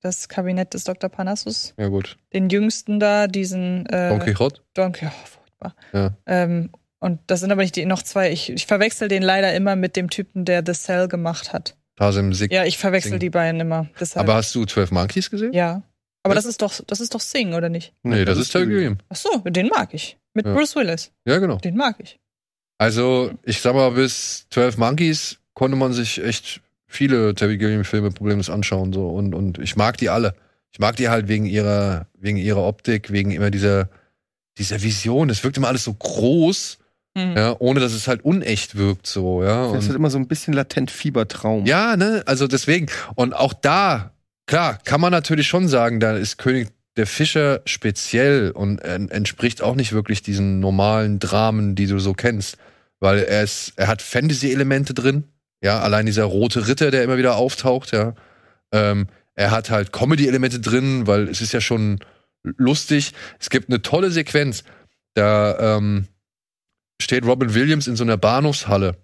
das 0.00 0.28
Kabinett 0.28 0.74
des 0.74 0.82
Dr. 0.82 1.08
Parnassus. 1.08 1.74
Ja, 1.78 1.86
gut. 1.86 2.18
Den 2.32 2.48
jüngsten 2.48 2.98
da, 2.98 3.28
diesen 3.28 3.86
äh, 3.86 4.08
Don 4.08 4.18
Quixote? 4.18 4.62
Don 4.74 4.90
Quixote, 4.90 5.14
oh, 5.22 5.26
furchtbar. 5.28 5.76
Ja. 5.92 6.16
Ähm, 6.26 6.70
und 6.98 7.20
das 7.28 7.38
sind 7.38 7.52
aber 7.52 7.62
nicht 7.62 7.76
die 7.76 7.86
noch 7.86 8.02
zwei. 8.02 8.32
Ich, 8.32 8.50
ich 8.50 8.66
verwechsel 8.66 9.06
den 9.06 9.22
leider 9.22 9.54
immer 9.54 9.76
mit 9.76 9.94
dem 9.94 10.10
Typen, 10.10 10.44
der 10.44 10.64
The 10.66 10.72
Cell 10.72 11.06
gemacht 11.06 11.52
hat. 11.52 11.76
Tasim 11.94 12.32
Sig. 12.34 12.52
Ja, 12.52 12.64
ich 12.64 12.78
verwechsel 12.78 13.12
Sing. 13.12 13.20
die 13.20 13.30
beiden 13.30 13.60
immer. 13.60 13.86
Deshalb. 14.00 14.26
Aber 14.26 14.34
hast 14.34 14.52
du 14.56 14.64
12 14.64 14.90
Monkeys 14.90 15.30
gesehen? 15.30 15.52
ja. 15.52 15.82
Aber 16.22 16.34
das 16.34 16.44
ist 16.44 16.60
doch, 16.62 16.72
das 16.86 17.00
ist 17.00 17.14
doch 17.14 17.20
Sing, 17.20 17.54
oder 17.54 17.68
nicht? 17.68 17.94
Nee, 18.02 18.24
das, 18.24 18.38
ist 18.38 18.50
Terry 18.50 18.66
Gilliam. 18.66 18.98
Ach 19.08 19.16
so, 19.16 19.38
den 19.46 19.68
mag 19.68 19.94
ich. 19.94 20.18
Mit 20.34 20.46
Ja. 20.46 20.54
Bruce 20.54 20.76
Willis. 20.76 21.10
Ja, 21.24 21.38
genau. 21.38 21.56
Den 21.56 21.76
mag 21.76 21.96
ich. 21.98 22.18
Also, 22.78 23.30
ich 23.42 23.60
sag 23.60 23.74
mal, 23.74 23.90
bis 23.90 24.46
12 24.50 24.78
Monkeys 24.78 25.38
konnte 25.54 25.76
man 25.76 25.92
sich 25.92 26.22
echt 26.22 26.60
viele 26.86 27.34
Terry 27.34 27.58
Gilliam-Filme 27.58 28.10
problemlos 28.10 28.50
anschauen. 28.50 28.92
So. 28.92 29.08
Und, 29.08 29.34
und 29.34 29.58
ich 29.58 29.76
mag 29.76 29.96
die 29.98 30.08
alle. 30.08 30.34
Ich 30.72 30.78
mag 30.78 30.96
die 30.96 31.08
halt 31.08 31.28
wegen 31.28 31.46
ihrer, 31.46 32.06
wegen 32.18 32.36
ihrer 32.36 32.62
Optik, 32.64 33.10
wegen 33.10 33.32
immer 33.32 33.50
dieser, 33.50 33.88
dieser 34.58 34.82
Vision. 34.82 35.30
Es 35.30 35.42
wirkt 35.42 35.56
immer 35.56 35.68
alles 35.68 35.84
so 35.84 35.94
groß, 35.94 36.78
Hm. 37.18 37.36
ja, 37.36 37.56
ohne 37.58 37.80
dass 37.80 37.92
es 37.92 38.06
halt 38.06 38.24
unecht 38.24 38.76
wirkt. 38.76 39.04
So, 39.08 39.42
ja. 39.42 39.72
Das 39.72 39.82
ist 39.82 39.88
halt 39.88 39.96
immer 39.98 40.10
so 40.10 40.18
ein 40.18 40.28
bisschen 40.28 40.54
latent 40.54 40.92
Fiebertraum. 40.92 41.66
ja, 41.66 41.96
ne, 41.96 42.22
also 42.26 42.46
deswegen. 42.46 42.86
Und 43.16 43.34
auch 43.34 43.52
da, 43.52 44.12
klar, 44.50 44.80
kann 44.84 45.00
man 45.00 45.12
natürlich 45.12 45.46
schon 45.46 45.68
sagen, 45.68 46.00
da 46.00 46.16
ist 46.16 46.36
König 46.36 46.70
der 46.96 47.06
Fischer 47.06 47.62
speziell 47.66 48.50
und 48.50 48.80
entspricht 48.80 49.62
auch 49.62 49.76
nicht 49.76 49.92
wirklich 49.92 50.22
diesen 50.22 50.58
normalen 50.58 51.20
Dramen, 51.20 51.76
die 51.76 51.86
du 51.86 52.00
so 52.00 52.14
kennst. 52.14 52.56
Weil 52.98 53.20
er 53.20 53.44
ist, 53.44 53.72
er 53.76 53.86
hat 53.86 54.02
Fantasy-Elemente 54.02 54.92
drin. 54.92 55.22
Ja, 55.62 55.80
allein 55.80 56.04
dieser 56.04 56.24
rote 56.24 56.66
Ritter, 56.66 56.90
der 56.90 57.04
immer 57.04 57.16
wieder 57.16 57.36
auftaucht, 57.36 57.92
ja. 57.92 58.14
Ähm, 58.72 59.06
er 59.36 59.52
hat 59.52 59.70
halt 59.70 59.92
Comedy-Elemente 59.92 60.58
drin, 60.58 61.06
weil 61.06 61.28
es 61.28 61.40
ist 61.40 61.52
ja 61.52 61.60
schon 61.60 62.00
lustig. 62.42 63.12
Es 63.38 63.50
gibt 63.50 63.68
eine 63.68 63.82
tolle 63.82 64.10
Sequenz. 64.10 64.64
Da 65.14 65.76
ähm, 65.76 66.08
steht 67.00 67.24
Robin 67.24 67.54
Williams 67.54 67.86
in 67.86 67.94
so 67.94 68.02
einer 68.02 68.16
Bahnhofshalle 68.16 68.96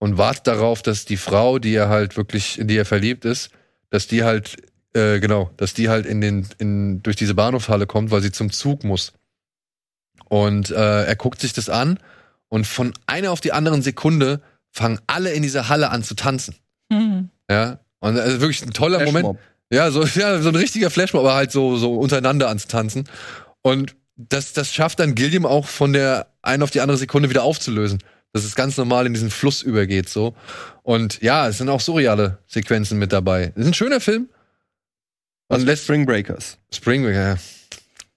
und 0.00 0.18
wartet 0.18 0.48
darauf, 0.48 0.82
dass 0.82 1.04
die 1.04 1.16
Frau, 1.16 1.60
die 1.60 1.74
er 1.74 1.88
halt 1.88 2.16
wirklich, 2.16 2.58
in 2.58 2.66
die 2.66 2.76
er 2.76 2.84
verliebt 2.84 3.24
ist, 3.24 3.50
dass 3.90 4.08
die 4.08 4.24
halt, 4.24 4.56
äh, 4.94 5.20
genau, 5.20 5.50
dass 5.56 5.74
die 5.74 5.88
halt 5.88 6.06
in 6.06 6.20
den, 6.20 6.46
in, 6.58 7.02
durch 7.02 7.16
diese 7.16 7.34
Bahnhofshalle 7.34 7.86
kommt, 7.86 8.10
weil 8.10 8.22
sie 8.22 8.32
zum 8.32 8.50
Zug 8.50 8.84
muss. 8.84 9.12
Und 10.28 10.70
äh, 10.70 11.04
er 11.04 11.16
guckt 11.16 11.40
sich 11.40 11.52
das 11.52 11.68
an 11.68 11.98
und 12.48 12.66
von 12.66 12.92
einer 13.06 13.32
auf 13.32 13.40
die 13.40 13.52
anderen 13.52 13.82
Sekunde 13.82 14.40
fangen 14.70 14.98
alle 15.06 15.32
in 15.32 15.42
dieser 15.42 15.68
Halle 15.68 15.90
an 15.90 16.02
zu 16.02 16.14
tanzen. 16.14 16.54
Hm. 16.92 17.30
Ja. 17.50 17.80
Und 18.00 18.18
also 18.18 18.40
wirklich 18.40 18.62
ein 18.62 18.72
toller 18.72 18.98
Moment. 18.98 19.12
Flashmob. 19.12 19.38
Ja, 19.70 19.90
so, 19.90 20.04
ja, 20.20 20.40
so 20.40 20.48
ein 20.48 20.56
richtiger 20.56 20.90
Flashmob, 20.90 21.20
aber 21.20 21.34
halt 21.34 21.52
so, 21.52 21.76
so 21.76 21.96
untereinander 21.96 22.48
anzutanzen. 22.48 23.08
Und 23.62 23.94
das, 24.16 24.52
das 24.52 24.72
schafft 24.72 25.00
dann 25.00 25.14
Gilliam 25.14 25.46
auch 25.46 25.66
von 25.66 25.92
der 25.92 26.26
einen 26.42 26.62
auf 26.62 26.70
die 26.70 26.80
andere 26.80 26.98
Sekunde 26.98 27.30
wieder 27.30 27.42
aufzulösen. 27.42 27.98
Dass 28.34 28.44
es 28.44 28.54
ganz 28.54 28.78
normal 28.78 29.04
in 29.06 29.12
diesen 29.12 29.30
Fluss 29.30 29.62
übergeht, 29.62 30.08
so. 30.08 30.34
Und 30.82 31.20
ja, 31.20 31.48
es 31.48 31.58
sind 31.58 31.68
auch 31.68 31.82
surreale 31.82 32.38
Sequenzen 32.46 32.98
mit 32.98 33.12
dabei. 33.12 33.52
Es 33.54 33.62
ist 33.62 33.66
ein 33.66 33.74
schöner 33.74 34.00
Film. 34.00 34.30
Was 35.48 35.56
Und 35.58 35.60
mit 35.62 35.68
lässt 35.68 35.84
Spring 35.84 36.06
Breakers. 36.06 36.58
Spring, 36.72 37.04
ja, 37.12 37.36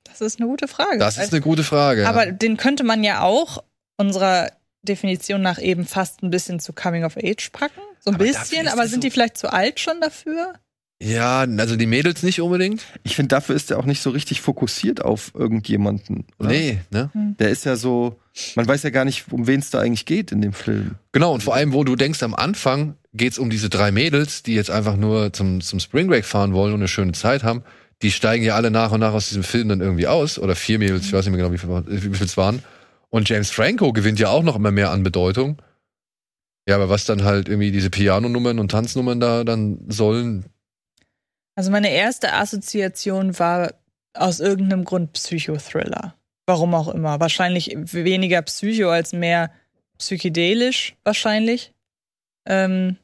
Das 0.04 0.22
ist 0.22 0.40
eine 0.40 0.48
gute 0.50 0.68
Frage. 0.68 0.98
das 1.00 1.18
ist 1.18 1.34
eine 1.34 1.42
gute 1.42 1.64
Frage. 1.64 2.08
Aber 2.08 2.26
ja. 2.28 2.32
den 2.32 2.58
könnte 2.58 2.84
man 2.84 3.04
ja 3.04 3.22
auch 3.22 3.64
unserer 3.98 4.52
Definition 4.84 5.42
nach 5.42 5.60
eben 5.60 5.86
fast 5.86 6.22
ein 6.24 6.30
bisschen 6.30 6.60
zu 6.60 6.72
Coming 6.74 7.04
of 7.04 7.18
Age 7.18 7.50
packen. 7.52 7.82
So 8.00 8.12
ein 8.12 8.16
Aber 8.16 8.24
bisschen, 8.24 8.68
aber 8.68 8.84
sind 8.88 9.02
so- 9.02 9.08
die 9.08 9.12
vielleicht 9.12 9.38
zu 9.38 9.52
alt 9.52 9.80
schon 9.80 10.00
dafür? 10.00 10.54
Ja, 11.02 11.40
also 11.42 11.76
die 11.76 11.88
Mädels 11.88 12.24
nicht 12.24 12.40
unbedingt. 12.42 12.84
Ich 13.04 13.16
finde, 13.16 13.30
dafür 13.30 13.56
ist 13.56 13.70
er 13.70 13.80
auch 13.80 13.86
nicht 13.86 14.02
so 14.02 14.12
richtig 14.12 14.42
fokussiert 14.42 15.04
auf 15.04 15.32
irgendjemanden. 15.36 16.26
Oder? 16.40 16.50
Nee, 16.50 16.80
ne? 16.90 17.10
Der 17.38 17.50
ist 17.50 17.66
ja 17.66 17.76
so, 17.76 18.18
man 18.56 18.68
weiß 18.68 18.84
ja 18.84 18.92
gar 18.92 19.04
nicht, 19.04 19.26
um 19.32 19.46
wen 19.46 19.60
es 19.60 19.70
da 19.70 19.80
eigentlich 19.80 20.06
geht 20.06 20.32
in 20.32 20.42
dem 20.42 20.54
Film. 20.54 20.96
Genau, 21.12 21.34
und 21.34 21.44
vor 21.44 21.54
allem, 21.54 21.74
wo 21.74 21.84
du 21.84 21.98
denkst, 21.98 22.24
am 22.24 22.34
Anfang 22.34 22.96
geht's 23.14 23.38
um 23.38 23.50
diese 23.50 23.70
drei 23.70 23.92
Mädels, 23.92 24.44
die 24.44 24.56
jetzt 24.56 24.72
einfach 24.72 24.96
nur 24.96 25.34
zum, 25.34 25.60
zum 25.60 25.80
Spring 25.80 26.08
Break 26.08 26.26
fahren 26.26 26.54
wollen 26.54 26.74
und 26.74 26.80
eine 26.80 26.88
schöne 26.88 27.12
Zeit 27.12 27.44
haben. 27.44 27.64
Die 28.02 28.12
steigen 28.12 28.44
ja 28.44 28.56
alle 28.56 28.72
nach 28.72 28.92
und 28.92 29.02
nach 29.02 29.14
aus 29.14 29.28
diesem 29.28 29.44
Film 29.44 29.70
dann 29.70 29.82
irgendwie 29.82 30.08
aus. 30.08 30.40
Oder 30.40 30.56
vier 30.56 30.80
Mädels, 30.80 31.06
ich 31.06 31.14
weiß 31.14 31.26
nicht 31.26 31.36
mehr 31.36 31.42
genau, 31.44 31.54
wie 31.54 31.58
viel 31.58 31.84
wie 31.88 32.16
viel 32.16 32.26
es 32.26 32.38
waren. 32.38 32.62
Und 33.10 33.28
James 33.30 33.52
Franco 33.52 33.94
gewinnt 33.94 34.20
ja 34.20 34.30
auch 34.30 34.44
noch 34.44 34.56
immer 34.56 34.72
mehr 34.72 34.92
an 34.92 35.04
Bedeutung. 35.04 35.62
Ja, 36.68 36.76
aber 36.76 36.90
was 36.90 37.06
dann 37.06 37.24
halt 37.24 37.48
irgendwie 37.48 37.72
diese 37.72 37.90
Pianonummern 37.90 38.60
und 38.60 38.72
Tanznummern 38.72 39.20
da 39.20 39.44
dann 39.44 39.80
sollen, 39.88 40.46
Also 41.56 41.72
meine 41.72 41.90
erste 41.90 42.34
Assoziation 42.34 43.38
war 43.40 43.74
aus 44.14 44.40
irgendeinem 44.40 44.84
Grund 44.84 45.14
Psychothriller. 45.14 46.16
Warum 46.46 46.74
auch 46.76 46.90
immer. 46.90 47.20
Wahrscheinlich 47.20 47.76
weniger 47.76 48.42
Psycho 48.42 48.90
als 48.90 49.14
mehr 49.14 49.52
psychedelisch, 49.98 50.96
wahrscheinlich. 51.04 51.74
Ähm, 52.46 52.98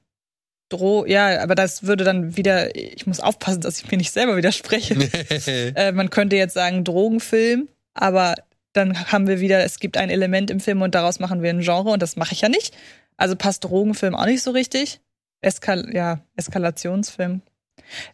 Dro 0.69 1.05
ja, 1.05 1.41
aber 1.41 1.55
das 1.55 1.83
würde 1.83 2.03
dann 2.03 2.37
wieder, 2.37 2.75
ich 2.75 3.05
muss 3.05 3.19
aufpassen, 3.19 3.61
dass 3.61 3.81
ich 3.81 3.91
mir 3.91 3.97
nicht 3.97 4.11
selber 4.11 4.37
widerspreche. 4.37 4.95
äh, 5.75 5.91
man 5.91 6.09
könnte 6.09 6.35
jetzt 6.35 6.53
sagen 6.53 6.83
Drogenfilm, 6.83 7.67
aber 7.93 8.35
dann 8.73 9.11
haben 9.11 9.27
wir 9.27 9.39
wieder, 9.39 9.63
es 9.63 9.79
gibt 9.79 9.97
ein 9.97 10.09
Element 10.09 10.49
im 10.49 10.59
Film 10.59 10.81
und 10.81 10.95
daraus 10.95 11.19
machen 11.19 11.41
wir 11.41 11.49
ein 11.49 11.61
Genre 11.61 11.89
und 11.91 12.01
das 12.01 12.15
mache 12.15 12.33
ich 12.33 12.41
ja 12.41 12.49
nicht. 12.49 12.73
Also 13.17 13.35
passt 13.35 13.63
Drogenfilm 13.65 14.15
auch 14.15 14.25
nicht 14.25 14.43
so 14.43 14.51
richtig. 14.51 15.01
Eskal 15.41 15.93
ja, 15.93 16.19
Eskalationsfilm. 16.35 17.41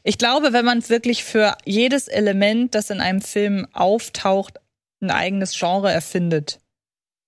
Ich 0.04 0.18
glaube, 0.18 0.54
wenn 0.54 0.66
man 0.66 0.88
wirklich 0.90 1.24
für 1.24 1.56
jedes 1.66 2.08
Element, 2.08 2.76
das 2.76 2.90
in 2.90 3.02
einem 3.02 3.22
Film 3.22 3.68
auftaucht, 3.74 4.60
ein 5.02 5.12
eigenes 5.12 5.58
Genre 5.58 5.92
erfindet, 5.92 6.60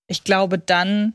ich 0.08 0.24
glaube, 0.24 0.58
dann 0.58 1.14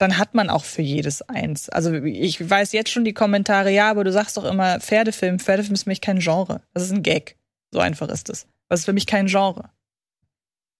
dann 0.00 0.16
hat 0.16 0.34
man 0.34 0.48
auch 0.48 0.64
für 0.64 0.80
jedes 0.80 1.20
eins. 1.20 1.68
Also 1.68 1.92
ich 1.92 2.48
weiß 2.48 2.72
jetzt 2.72 2.90
schon 2.90 3.04
die 3.04 3.12
Kommentare, 3.12 3.70
ja, 3.70 3.90
aber 3.90 4.02
du 4.02 4.10
sagst 4.10 4.38
doch 4.38 4.44
immer 4.44 4.80
Pferdefilm. 4.80 5.38
Pferdefilm 5.38 5.74
ist 5.74 5.82
für 5.82 5.90
mich 5.90 6.00
kein 6.00 6.20
Genre. 6.20 6.62
Das 6.72 6.84
ist 6.84 6.92
ein 6.92 7.02
Gag. 7.02 7.36
So 7.70 7.80
einfach 7.80 8.08
ist 8.08 8.30
es. 8.30 8.46
Das 8.68 8.80
ist 8.80 8.86
für 8.86 8.94
mich 8.94 9.06
kein 9.06 9.26
Genre. 9.26 9.68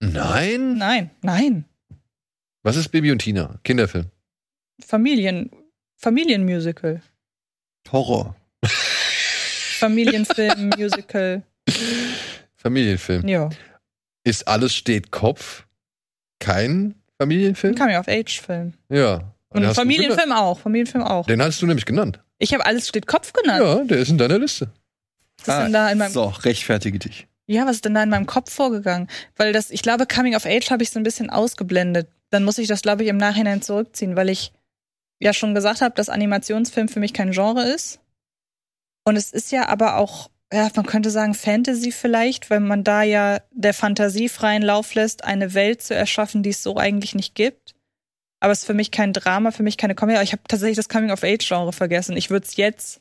Nein? 0.01 0.79
Nein, 0.79 1.11
nein. 1.21 1.67
Was 2.63 2.77
ist 2.77 2.89
Baby 2.89 3.13
und 3.13 3.19
Tina? 3.19 3.61
Kinderfilm. 3.63 4.07
Familien, 4.81 5.51
Familienmusical. 5.97 7.03
Horror. 7.93 8.37
Familienfilm, 9.81 10.71
Musical. 10.79 11.43
Familienfilm. 12.57 13.27
Ja. 13.27 13.49
Ist 14.25 14.47
alles 14.47 14.75
steht 14.75 15.11
Kopf 15.11 15.65
kein 16.39 16.95
Familienfilm? 17.19 17.75
Coming-of-Age-Film. 17.75 18.75
Ja. 18.91 19.33
Und 19.49 19.63
du 19.63 19.75
Familienfilm 19.75 20.33
auch. 20.33 20.61
Familienfilm 20.61 21.05
auch. 21.05 21.27
Den 21.27 21.43
hast 21.43 21.61
du 21.61 21.67
nämlich 21.67 21.87
genannt. 21.87 22.21
Ich 22.39 22.55
habe 22.55 22.65
alles 22.65 22.89
steht 22.89 23.07
Kopf 23.07 23.33
genannt. 23.33 23.63
Ja, 23.63 23.85
der 23.85 23.99
ist 23.99 24.11
in 24.11 24.19
deiner 24.19 24.39
Liste. 24.39 24.71
Was 25.45 25.57
ist 25.57 25.65
denn 25.65 25.73
da 25.73 25.91
in 25.91 25.99
meinem 25.99 26.13
so, 26.13 26.27
rechtfertige 26.27 26.99
dich. 26.99 27.27
Ja, 27.47 27.67
was 27.67 27.77
ist 27.77 27.85
denn 27.85 27.95
da 27.95 28.03
in 28.03 28.11
meinem 28.11 28.27
Kopf 28.27 28.53
vorgegangen? 28.53 29.09
Weil 29.37 29.53
das, 29.53 29.71
ich 29.71 29.83
glaube, 29.83 30.07
Coming 30.07 30.37
of 30.37 30.47
Age 30.47 30.71
habe 30.71 30.83
ich 30.83 30.91
so 30.91 31.01
ein 31.01 31.03
bisschen 31.03 31.31
ausgeblendet. 31.31 32.09
Dann 32.31 32.45
muss 32.45 32.59
ich 32.59 32.69
das, 32.69 32.83
glaube 32.83 33.03
ich, 33.03 33.09
im 33.09 33.17
Nachhinein 33.17 33.61
zurückziehen, 33.61 34.15
weil 34.15 34.29
ich 34.29 34.53
ja 35.19 35.33
schon 35.33 35.55
gesagt 35.55 35.81
habe, 35.81 35.95
dass 35.95 36.09
Animationsfilm 36.09 36.89
für 36.89 37.01
mich 37.01 37.13
kein 37.13 37.33
Genre 37.33 37.63
ist. 37.63 37.99
Und 39.11 39.17
es 39.17 39.33
ist 39.33 39.51
ja 39.51 39.69
aber 39.69 39.97
auch, 39.97 40.31
ja, 40.53 40.71
man 40.77 40.87
könnte 40.87 41.11
sagen 41.11 41.35
Fantasy 41.35 41.91
vielleicht, 41.91 42.49
weil 42.49 42.61
man 42.61 42.85
da 42.85 43.03
ja 43.03 43.41
der 43.51 43.75
Fantasie 43.75 44.29
freien 44.29 44.63
Lauf 44.63 44.95
lässt, 44.95 45.25
eine 45.25 45.53
Welt 45.55 45.83
zu 45.83 45.97
erschaffen, 45.97 46.45
die 46.45 46.51
es 46.51 46.63
so 46.63 46.77
eigentlich 46.77 47.17
nicht 47.17 47.35
gibt. 47.35 47.75
Aber 48.39 48.53
es 48.53 48.61
ist 48.61 48.67
für 48.67 48.75
mich 48.75 48.93
kein 48.93 49.13
Drama, 49.13 49.51
für 49.51 49.65
mich 49.65 49.77
keine 49.79 49.97
Comedy. 49.97 50.23
Ich 50.23 50.31
habe 50.31 50.43
tatsächlich 50.47 50.77
das 50.77 50.89
Coming-of-Age-Genre 50.89 51.73
vergessen. 51.73 52.17
Ich 52.17 52.31
würde 52.31 52.47
es 52.47 52.55
jetzt 52.55 53.01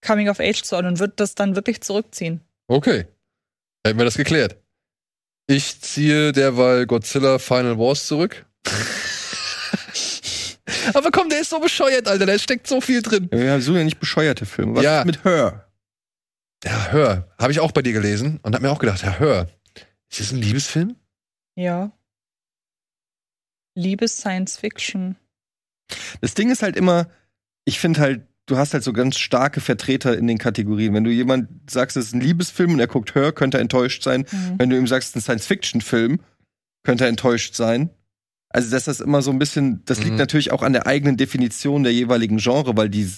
Coming-of-Age 0.00 0.62
zuordnen 0.62 0.94
und 0.94 0.98
würde 0.98 1.12
das 1.16 1.34
dann 1.34 1.56
wirklich 1.56 1.82
zurückziehen. 1.82 2.40
Okay. 2.66 3.04
Hätten 3.86 3.98
wir 3.98 4.06
das 4.06 4.16
geklärt. 4.16 4.56
Ich 5.46 5.78
ziehe 5.82 6.32
derweil 6.32 6.86
Godzilla 6.86 7.38
Final 7.38 7.78
Wars 7.78 8.06
zurück. 8.06 8.46
Aber 10.94 11.10
komm, 11.10 11.28
der 11.28 11.40
ist 11.40 11.50
so 11.50 11.60
bescheuert, 11.60 12.08
Alter. 12.08 12.26
Da 12.26 12.38
steckt 12.38 12.66
so 12.66 12.80
viel 12.80 13.02
drin. 13.02 13.28
Ja, 13.32 13.60
so 13.60 13.76
ja 13.76 13.84
nicht 13.84 14.00
bescheuerte 14.00 14.46
Filme. 14.46 14.76
Was 14.76 14.84
Ja. 14.84 15.00
ist 15.00 15.06
mit 15.06 15.24
Her? 15.24 15.66
Ja, 16.64 16.88
hör. 16.92 17.28
Habe 17.38 17.52
ich 17.52 17.60
auch 17.60 17.72
bei 17.72 17.82
dir 17.82 17.92
gelesen 17.92 18.38
und 18.42 18.54
hab 18.54 18.62
mir 18.62 18.70
auch 18.70 18.78
gedacht, 18.78 19.02
ja, 19.02 19.18
hör. 19.18 19.48
Ist 20.10 20.20
das 20.20 20.32
ein 20.32 20.38
Liebesfilm? 20.42 20.96
Ja. 21.56 21.92
Liebes 23.74 24.18
Science 24.18 24.56
Fiction. 24.58 25.16
Das 26.20 26.34
Ding 26.34 26.50
ist 26.50 26.62
halt 26.62 26.76
immer, 26.76 27.08
ich 27.64 27.78
finde 27.80 28.00
halt, 28.00 28.22
du 28.46 28.56
hast 28.58 28.74
halt 28.74 28.82
so 28.84 28.92
ganz 28.92 29.16
starke 29.18 29.60
Vertreter 29.60 30.16
in 30.16 30.26
den 30.26 30.38
Kategorien. 30.38 30.92
Wenn 30.94 31.04
du 31.04 31.10
jemand 31.10 31.48
sagst, 31.70 31.96
es 31.96 32.06
ist 32.08 32.14
ein 32.14 32.20
Liebesfilm 32.20 32.72
und 32.74 32.80
er 32.80 32.88
guckt 32.88 33.14
Her, 33.14 33.32
könnte 33.32 33.58
er 33.58 33.60
enttäuscht 33.62 34.02
sein. 34.02 34.26
Mhm. 34.30 34.58
Wenn 34.58 34.70
du 34.70 34.76
ihm 34.76 34.86
sagst, 34.86 35.10
es 35.10 35.22
ist 35.22 35.30
ein 35.30 35.38
Science-Fiction-Film, 35.38 36.20
könnte 36.82 37.04
er 37.04 37.08
enttäuscht 37.10 37.54
sein. 37.54 37.90
Also, 38.52 38.70
dass 38.70 38.84
das 38.84 39.00
immer 39.00 39.22
so 39.22 39.30
ein 39.30 39.38
bisschen, 39.38 39.82
das 39.84 39.98
liegt 40.00 40.12
Mhm. 40.12 40.16
natürlich 40.18 40.50
auch 40.52 40.62
an 40.62 40.72
der 40.72 40.86
eigenen 40.86 41.16
Definition 41.16 41.82
der 41.84 41.92
jeweiligen 41.92 42.38
Genre, 42.38 42.76
weil 42.76 42.88
die 42.88 43.08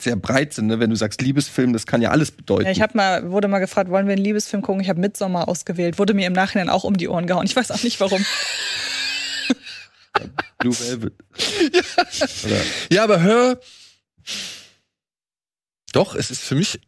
sehr 0.00 0.16
breit 0.16 0.52
sind. 0.54 0.66
Ne? 0.66 0.80
Wenn 0.80 0.90
du 0.90 0.96
sagst 0.96 1.20
Liebesfilm, 1.22 1.72
das 1.74 1.86
kann 1.86 2.00
ja 2.02 2.10
alles 2.10 2.30
bedeuten. 2.30 2.64
Ja, 2.66 2.70
ich 2.72 2.80
hab 2.80 2.94
mal, 2.94 3.30
wurde 3.30 3.48
mal 3.48 3.58
gefragt, 3.58 3.90
wollen 3.90 4.06
wir 4.06 4.14
einen 4.14 4.24
Liebesfilm 4.24 4.62
gucken? 4.62 4.80
Ich 4.82 4.88
habe 4.88 5.00
Midsommar 5.00 5.48
ausgewählt. 5.48 5.98
Wurde 5.98 6.14
mir 6.14 6.26
im 6.26 6.32
Nachhinein 6.32 6.68
auch 6.70 6.84
um 6.84 6.96
die 6.96 7.08
Ohren 7.08 7.26
gehauen. 7.26 7.44
Ich 7.46 7.56
weiß 7.56 7.70
auch 7.70 7.82
nicht 7.82 8.00
warum. 8.00 8.24
Blue 10.58 10.74
Velvet. 10.78 11.14
Oder, 12.44 12.60
Ja, 12.90 13.04
aber 13.04 13.22
hör. 13.22 13.60
Doch, 15.92 16.14
es 16.14 16.30
ist 16.30 16.42
für 16.42 16.54
mich. 16.54 16.80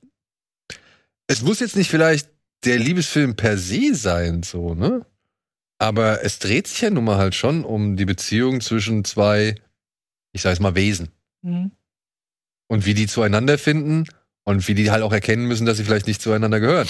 Es 1.26 1.42
muss 1.42 1.60
jetzt 1.60 1.76
nicht 1.76 1.90
vielleicht 1.90 2.28
der 2.64 2.78
Liebesfilm 2.78 3.36
per 3.36 3.56
se 3.56 3.94
sein, 3.94 4.42
so, 4.42 4.74
ne? 4.74 5.06
Aber 5.80 6.22
es 6.22 6.38
dreht 6.38 6.66
sich 6.68 6.82
ja 6.82 6.90
nun 6.90 7.04
mal 7.04 7.16
halt 7.16 7.34
schon 7.34 7.64
um 7.64 7.96
die 7.96 8.04
Beziehung 8.04 8.60
zwischen 8.60 9.02
zwei, 9.04 9.54
ich 10.32 10.42
sag 10.42 10.50
jetzt 10.50 10.60
mal, 10.60 10.74
Wesen. 10.74 11.08
Mhm. 11.42 11.70
Und 12.68 12.84
wie 12.84 12.92
die 12.94 13.06
zueinander 13.06 13.56
finden 13.58 14.04
und 14.44 14.68
wie 14.68 14.74
die 14.74 14.90
halt 14.90 15.02
auch 15.02 15.12
erkennen 15.12 15.46
müssen, 15.46 15.64
dass 15.66 15.78
sie 15.78 15.84
vielleicht 15.84 16.06
nicht 16.06 16.20
zueinander 16.22 16.60
gehören. 16.60 16.86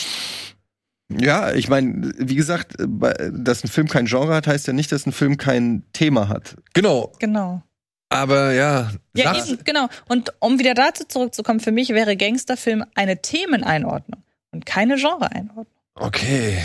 ja, 1.09 1.53
ich 1.53 1.69
meine, 1.69 2.13
wie 2.19 2.35
gesagt, 2.35 2.75
bei- 2.87 3.31
dass 3.33 3.65
ein 3.65 3.69
Film 3.69 3.89
kein 3.89 4.07
Genre 4.07 4.35
hat, 4.35 4.47
heißt 4.47 4.67
ja 4.67 4.73
nicht, 4.73 4.91
dass 4.93 5.07
ein 5.07 5.13
Film 5.13 5.37
kein 5.37 5.85
Thema 5.93 6.29
hat. 6.29 6.57
Genau. 6.75 7.13
Genau. 7.21 7.63
Aber 8.09 8.53
ja. 8.53 8.91
Ja, 9.17 9.37
eben, 9.37 9.59
genau. 9.65 9.89
Und 10.09 10.33
um 10.41 10.59
wieder 10.59 10.75
dazu 10.75 11.05
zurückzukommen, 11.05 11.61
für 11.61 11.71
mich 11.73 11.91
wäre 11.91 12.17
Gangsterfilm 12.17 12.85
eine 12.97 13.23
Themeneinordnung 13.23 14.23
und 14.51 14.67
keine 14.67 14.97
Genreeinordnung. 14.97 15.67
Okay. 16.01 16.59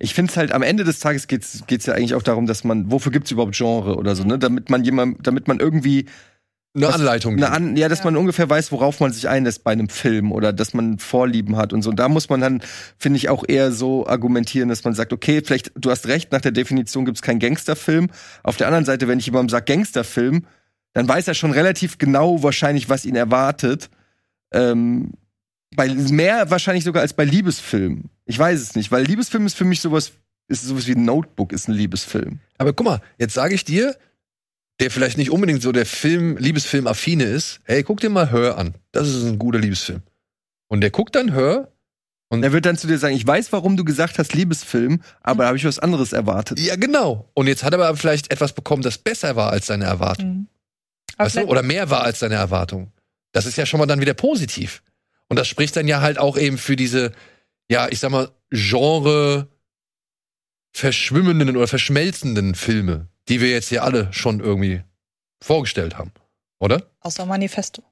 Ich 0.00 0.14
finde 0.14 0.30
es 0.30 0.36
halt 0.36 0.52
am 0.52 0.62
Ende 0.62 0.84
des 0.84 1.00
Tages 1.00 1.26
geht's 1.26 1.62
geht's 1.66 1.86
ja 1.86 1.94
eigentlich 1.94 2.14
auch 2.14 2.22
darum, 2.22 2.46
dass 2.46 2.62
man 2.64 2.90
wofür 2.90 3.10
gibt's 3.12 3.30
überhaupt 3.30 3.56
Genre 3.56 3.96
oder 3.96 4.14
so, 4.14 4.24
ne? 4.24 4.38
Damit 4.38 4.68
man 4.70 4.84
jemand, 4.84 5.26
damit 5.26 5.48
man 5.48 5.60
irgendwie 5.60 6.06
Eine 6.74 6.88
Was- 6.88 6.94
Anleitung. 6.96 7.36
eine 7.36 7.50
an, 7.50 7.76
ja, 7.76 7.88
dass 7.88 8.00
Ja. 8.00 8.06
man 8.06 8.16
ungefähr 8.16 8.48
weiß, 8.50 8.70
worauf 8.72 9.00
man 9.00 9.12
sich 9.12 9.28
einlässt 9.28 9.62
bei 9.64 9.72
einem 9.72 9.88
Film 9.88 10.32
oder 10.32 10.52
dass 10.52 10.74
man 10.74 10.98
Vorlieben 10.98 11.56
hat 11.56 11.72
und 11.72 11.82
so. 11.82 11.90
Und 11.90 11.96
da 11.96 12.08
muss 12.08 12.28
man 12.28 12.40
dann, 12.40 12.62
finde 12.98 13.16
ich, 13.18 13.28
auch 13.28 13.44
eher 13.46 13.72
so 13.72 14.06
argumentieren, 14.06 14.68
dass 14.70 14.82
man 14.84 14.94
sagt, 14.94 15.12
okay, 15.12 15.42
vielleicht, 15.44 15.72
du 15.74 15.90
hast 15.90 16.06
recht, 16.08 16.32
nach 16.32 16.40
der 16.40 16.52
Definition 16.52 17.04
gibt's 17.04 17.22
keinen 17.22 17.40
Gangsterfilm. 17.40 18.08
Auf 18.42 18.56
der 18.56 18.66
anderen 18.68 18.84
Seite, 18.86 19.06
wenn 19.08 19.18
ich 19.18 19.26
jemandem 19.26 19.50
sage 19.50 19.66
Gangsterfilm, 19.72 20.46
dann 20.94 21.08
weiß 21.08 21.28
er 21.28 21.34
schon 21.34 21.50
relativ 21.52 21.96
genau 21.98 22.42
wahrscheinlich, 22.42 22.88
was 22.88 23.04
ihn 23.04 23.16
erwartet. 23.16 23.88
Ähm, 24.52 25.12
bei 25.74 25.88
mehr 25.88 26.50
wahrscheinlich 26.50 26.84
sogar 26.84 27.00
als 27.02 27.12
bei 27.14 27.24
Liebesfilm. 27.24 28.04
Ich 28.24 28.38
weiß 28.38 28.60
es 28.60 28.74
nicht, 28.74 28.90
weil 28.92 29.04
Liebesfilm 29.04 29.46
ist 29.46 29.56
für 29.56 29.64
mich 29.64 29.80
sowas, 29.80 30.12
ist 30.48 30.64
sowas 30.64 30.86
wie 30.86 30.94
ein 30.94 31.04
Notebook, 31.04 31.52
ist 31.52 31.68
ein 31.68 31.74
Liebesfilm. 31.74 32.40
Aber 32.58 32.72
guck 32.72 32.86
mal, 32.86 33.00
jetzt 33.18 33.34
sage 33.34 33.54
ich 33.54 33.64
dir, 33.64 33.96
der 34.80 34.90
vielleicht 34.90 35.18
nicht 35.18 35.30
unbedingt 35.30 35.62
so 35.62 35.72
der 35.72 35.86
Film, 35.86 36.36
Liebesfilm-affine 36.36 37.24
ist, 37.24 37.60
hey, 37.64 37.82
guck 37.82 38.00
dir 38.00 38.10
mal 38.10 38.30
Hör 38.30 38.58
an. 38.58 38.74
Das 38.92 39.08
ist 39.08 39.24
ein 39.24 39.38
guter 39.38 39.58
Liebesfilm. 39.58 40.02
Und 40.68 40.80
der 40.80 40.90
guckt 40.90 41.14
dann 41.14 41.32
Hör. 41.32 41.72
Und 42.28 42.42
er 42.42 42.52
wird 42.52 42.64
dann 42.64 42.78
zu 42.78 42.86
dir 42.86 42.96
sagen, 42.96 43.14
ich 43.14 43.26
weiß, 43.26 43.52
warum 43.52 43.76
du 43.76 43.84
gesagt 43.84 44.18
hast 44.18 44.32
Liebesfilm, 44.32 45.02
aber 45.20 45.42
da 45.42 45.48
habe 45.48 45.58
ich 45.58 45.66
was 45.66 45.78
anderes 45.78 46.14
erwartet. 46.14 46.58
Ja, 46.58 46.76
genau. 46.76 47.28
Und 47.34 47.46
jetzt 47.46 47.62
hat 47.62 47.74
er 47.74 47.80
aber 47.84 47.96
vielleicht 47.96 48.32
etwas 48.32 48.54
bekommen, 48.54 48.82
das 48.82 48.96
besser 48.96 49.36
war 49.36 49.50
als 49.50 49.66
seine 49.66 49.84
Erwartung. 49.84 50.28
Mhm. 50.28 50.46
Weißt 51.18 51.36
du? 51.36 51.42
Oder 51.42 51.62
mehr 51.62 51.90
war 51.90 52.04
als 52.04 52.20
seine 52.20 52.36
Erwartung. 52.36 52.90
Das 53.32 53.44
ist 53.44 53.56
ja 53.56 53.66
schon 53.66 53.78
mal 53.78 53.86
dann 53.86 54.00
wieder 54.00 54.14
positiv. 54.14 54.82
Und 55.28 55.38
das 55.38 55.46
spricht 55.46 55.76
dann 55.76 55.86
ja 55.88 56.00
halt 56.00 56.18
auch 56.18 56.38
eben 56.38 56.56
für 56.56 56.74
diese, 56.74 57.12
ja, 57.70 57.88
ich 57.88 57.98
sag 58.00 58.10
mal, 58.10 58.30
Genre 58.50 59.48
verschwimmenden 60.74 61.56
oder 61.56 61.68
verschmelzenden 61.68 62.54
Filme, 62.54 63.08
die 63.28 63.40
wir 63.40 63.50
jetzt 63.50 63.68
hier 63.68 63.82
alle 63.84 64.12
schon 64.12 64.40
irgendwie 64.40 64.82
vorgestellt 65.42 65.98
haben. 65.98 66.12
Oder? 66.60 66.90
Außer 67.00 67.26
Manifesto. 67.26 67.82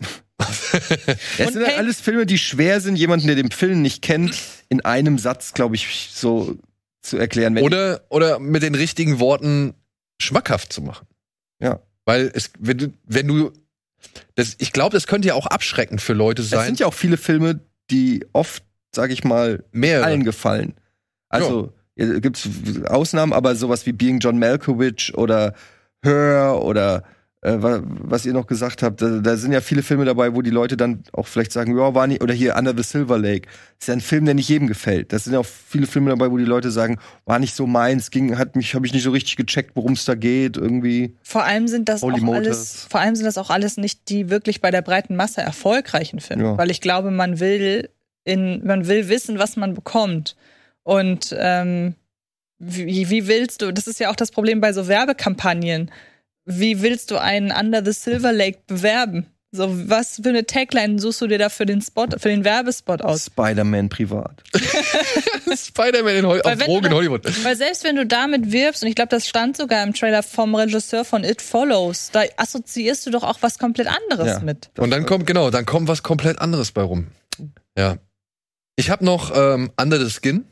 Es 1.38 1.52
sind 1.52 1.56
halt 1.62 1.66
hey- 1.68 1.76
alles 1.76 2.00
Filme, 2.00 2.26
die 2.26 2.38
schwer 2.38 2.80
sind, 2.80 2.96
jemanden, 2.96 3.28
der 3.28 3.36
den 3.36 3.52
Film 3.52 3.82
nicht 3.82 4.02
kennt, 4.02 4.36
in 4.68 4.84
einem 4.84 5.18
Satz, 5.18 5.54
glaube 5.54 5.76
ich, 5.76 6.10
so 6.12 6.56
zu 7.02 7.16
erklären. 7.18 7.54
Wenn 7.54 7.62
Oder, 7.62 8.04
oder 8.08 8.38
mit 8.40 8.62
den 8.64 8.74
richtigen 8.74 9.20
Worten 9.20 9.74
schmackhaft 10.20 10.72
zu 10.72 10.82
machen. 10.82 11.06
Ja. 11.62 11.80
Weil 12.04 12.32
es, 12.34 12.50
wenn 12.58 12.78
du, 12.78 12.92
wenn 13.04 13.28
du, 13.28 13.52
das, 14.34 14.56
ich 14.58 14.72
glaube, 14.72 14.94
das 14.94 15.06
könnte 15.06 15.28
ja 15.28 15.34
auch 15.34 15.46
abschreckend 15.46 16.02
für 16.02 16.14
Leute 16.14 16.42
es 16.42 16.50
sein. 16.50 16.66
sind 16.66 16.80
ja 16.80 16.86
auch 16.86 16.94
viele 16.94 17.16
Filme, 17.16 17.60
die 17.90 18.26
oft, 18.32 18.64
sage 18.94 19.12
ich 19.12 19.24
mal, 19.24 19.64
mehrere. 19.72 20.04
allen 20.06 20.24
gefallen. 20.24 20.74
Also 21.28 21.72
ja. 21.96 22.18
gibt's 22.18 22.48
Ausnahmen, 22.88 23.32
aber 23.32 23.54
sowas 23.56 23.86
wie 23.86 23.92
Being 23.92 24.18
John 24.20 24.38
Malkovich 24.38 25.12
oder 25.16 25.54
Her 26.02 26.60
oder 26.62 27.02
äh, 27.40 27.60
wa- 27.62 27.82
was 27.84 28.24
ihr 28.24 28.32
noch 28.32 28.46
gesagt 28.46 28.82
habt, 28.82 29.02
da, 29.02 29.18
da 29.18 29.36
sind 29.36 29.52
ja 29.52 29.60
viele 29.60 29.82
Filme 29.82 30.04
dabei, 30.06 30.34
wo 30.34 30.40
die 30.42 30.50
Leute 30.50 30.76
dann 30.78 31.02
auch 31.12 31.26
vielleicht 31.26 31.52
sagen, 31.52 31.76
ja, 31.76 31.94
war 31.94 32.06
nicht, 32.06 32.22
oder 32.22 32.32
hier 32.32 32.56
Under 32.56 32.74
the 32.76 32.82
Silver 32.82 33.18
Lake. 33.18 33.48
ist 33.78 33.88
ja 33.88 33.92
ein 33.94 34.00
Film, 34.00 34.24
der 34.24 34.34
nicht 34.34 34.48
jedem 34.48 34.66
gefällt. 34.66 35.12
Das 35.12 35.24
sind 35.24 35.34
ja 35.34 35.40
auch 35.40 35.46
viele 35.46 35.86
Filme 35.86 36.08
dabei, 36.10 36.30
wo 36.30 36.38
die 36.38 36.44
Leute 36.44 36.70
sagen, 36.70 36.98
war 37.26 37.38
nicht 37.38 37.54
so 37.54 37.66
meins, 37.66 38.10
ging, 38.10 38.38
hat 38.38 38.56
mich, 38.56 38.74
habe 38.74 38.86
ich 38.86 38.92
nicht 38.94 39.02
so 39.02 39.10
richtig 39.10 39.36
gecheckt, 39.36 39.72
worum 39.74 39.92
es 39.92 40.04
da 40.06 40.14
geht, 40.14 40.56
irgendwie. 40.56 41.16
Vor 41.22 41.44
allem 41.44 41.68
sind 41.68 41.88
das 41.90 42.00
Holy 42.02 42.16
auch 42.16 42.20
Motors. 42.20 42.46
alles, 42.46 42.86
vor 42.88 43.00
allem 43.00 43.14
sind 43.14 43.26
das 43.26 43.36
auch 43.36 43.50
alles 43.50 43.76
nicht 43.76 44.08
die 44.08 44.30
wirklich 44.30 44.60
bei 44.62 44.70
der 44.70 44.80
breiten 44.82 45.14
Masse 45.16 45.42
erfolgreichen 45.42 46.20
Filme, 46.20 46.44
Ja. 46.44 46.58
weil 46.58 46.70
ich 46.70 46.80
glaube, 46.80 47.10
man 47.10 47.40
will 47.40 47.90
in, 48.24 48.64
man 48.66 48.86
will 48.88 49.08
wissen, 49.08 49.38
was 49.38 49.56
man 49.56 49.74
bekommt. 49.74 50.36
Und 50.82 51.34
ähm, 51.38 51.94
wie, 52.58 53.10
wie 53.10 53.26
willst 53.26 53.62
du? 53.62 53.72
Das 53.72 53.86
ist 53.86 54.00
ja 54.00 54.10
auch 54.10 54.16
das 54.16 54.30
Problem 54.30 54.60
bei 54.60 54.72
so 54.72 54.88
Werbekampagnen. 54.88 55.90
Wie 56.46 56.82
willst 56.82 57.10
du 57.10 57.18
einen 57.18 57.50
Under 57.50 57.84
the 57.84 57.92
Silver 57.92 58.32
Lake 58.32 58.58
bewerben? 58.66 59.26
So, 59.50 59.68
was 59.88 60.16
für 60.20 60.30
eine 60.30 60.44
Tagline 60.46 60.98
suchst 60.98 61.20
du 61.20 61.28
dir 61.28 61.38
da 61.38 61.48
für 61.48 61.64
den 61.64 61.80
Spot, 61.80 62.08
für 62.18 62.28
den 62.28 62.44
Werbespot 62.44 63.02
aus? 63.02 63.26
Spider-Man 63.26 63.88
privat. 63.88 64.42
Spider-Man 65.56 66.16
in 66.16 66.26
Hol 66.26 66.40
Weil 66.42 66.54
auf 66.54 66.64
Drogen 66.64 66.86
in 66.86 66.92
Hollywood. 66.92 67.44
Weil 67.44 67.54
selbst 67.54 67.84
wenn 67.84 67.94
du 67.94 68.04
damit 68.04 68.50
wirbst, 68.50 68.82
und 68.82 68.88
ich 68.88 68.96
glaube, 68.96 69.10
das 69.10 69.28
stand 69.28 69.56
sogar 69.56 69.84
im 69.84 69.94
Trailer 69.94 70.24
vom 70.24 70.56
Regisseur 70.56 71.04
von 71.04 71.22
It 71.22 71.40
Follows, 71.40 72.10
da 72.12 72.22
assoziierst 72.36 73.06
du 73.06 73.10
doch 73.10 73.22
auch 73.22 73.38
was 73.42 73.58
komplett 73.60 73.86
anderes 73.86 74.26
Ja. 74.26 74.40
mit. 74.40 74.70
Und 74.76 74.90
dann 74.90 75.06
kommt, 75.06 75.26
genau, 75.26 75.50
dann 75.50 75.66
kommt 75.66 75.86
was 75.86 76.02
komplett 76.02 76.40
anderes 76.40 76.72
bei 76.72 76.82
rum. 76.82 77.06
Ja. 77.78 77.98
Ich 78.76 78.90
habe 78.90 79.04
noch 79.04 79.32
ähm, 79.34 79.70
Under 79.80 80.04
the 80.04 80.10
Skin. 80.10 80.44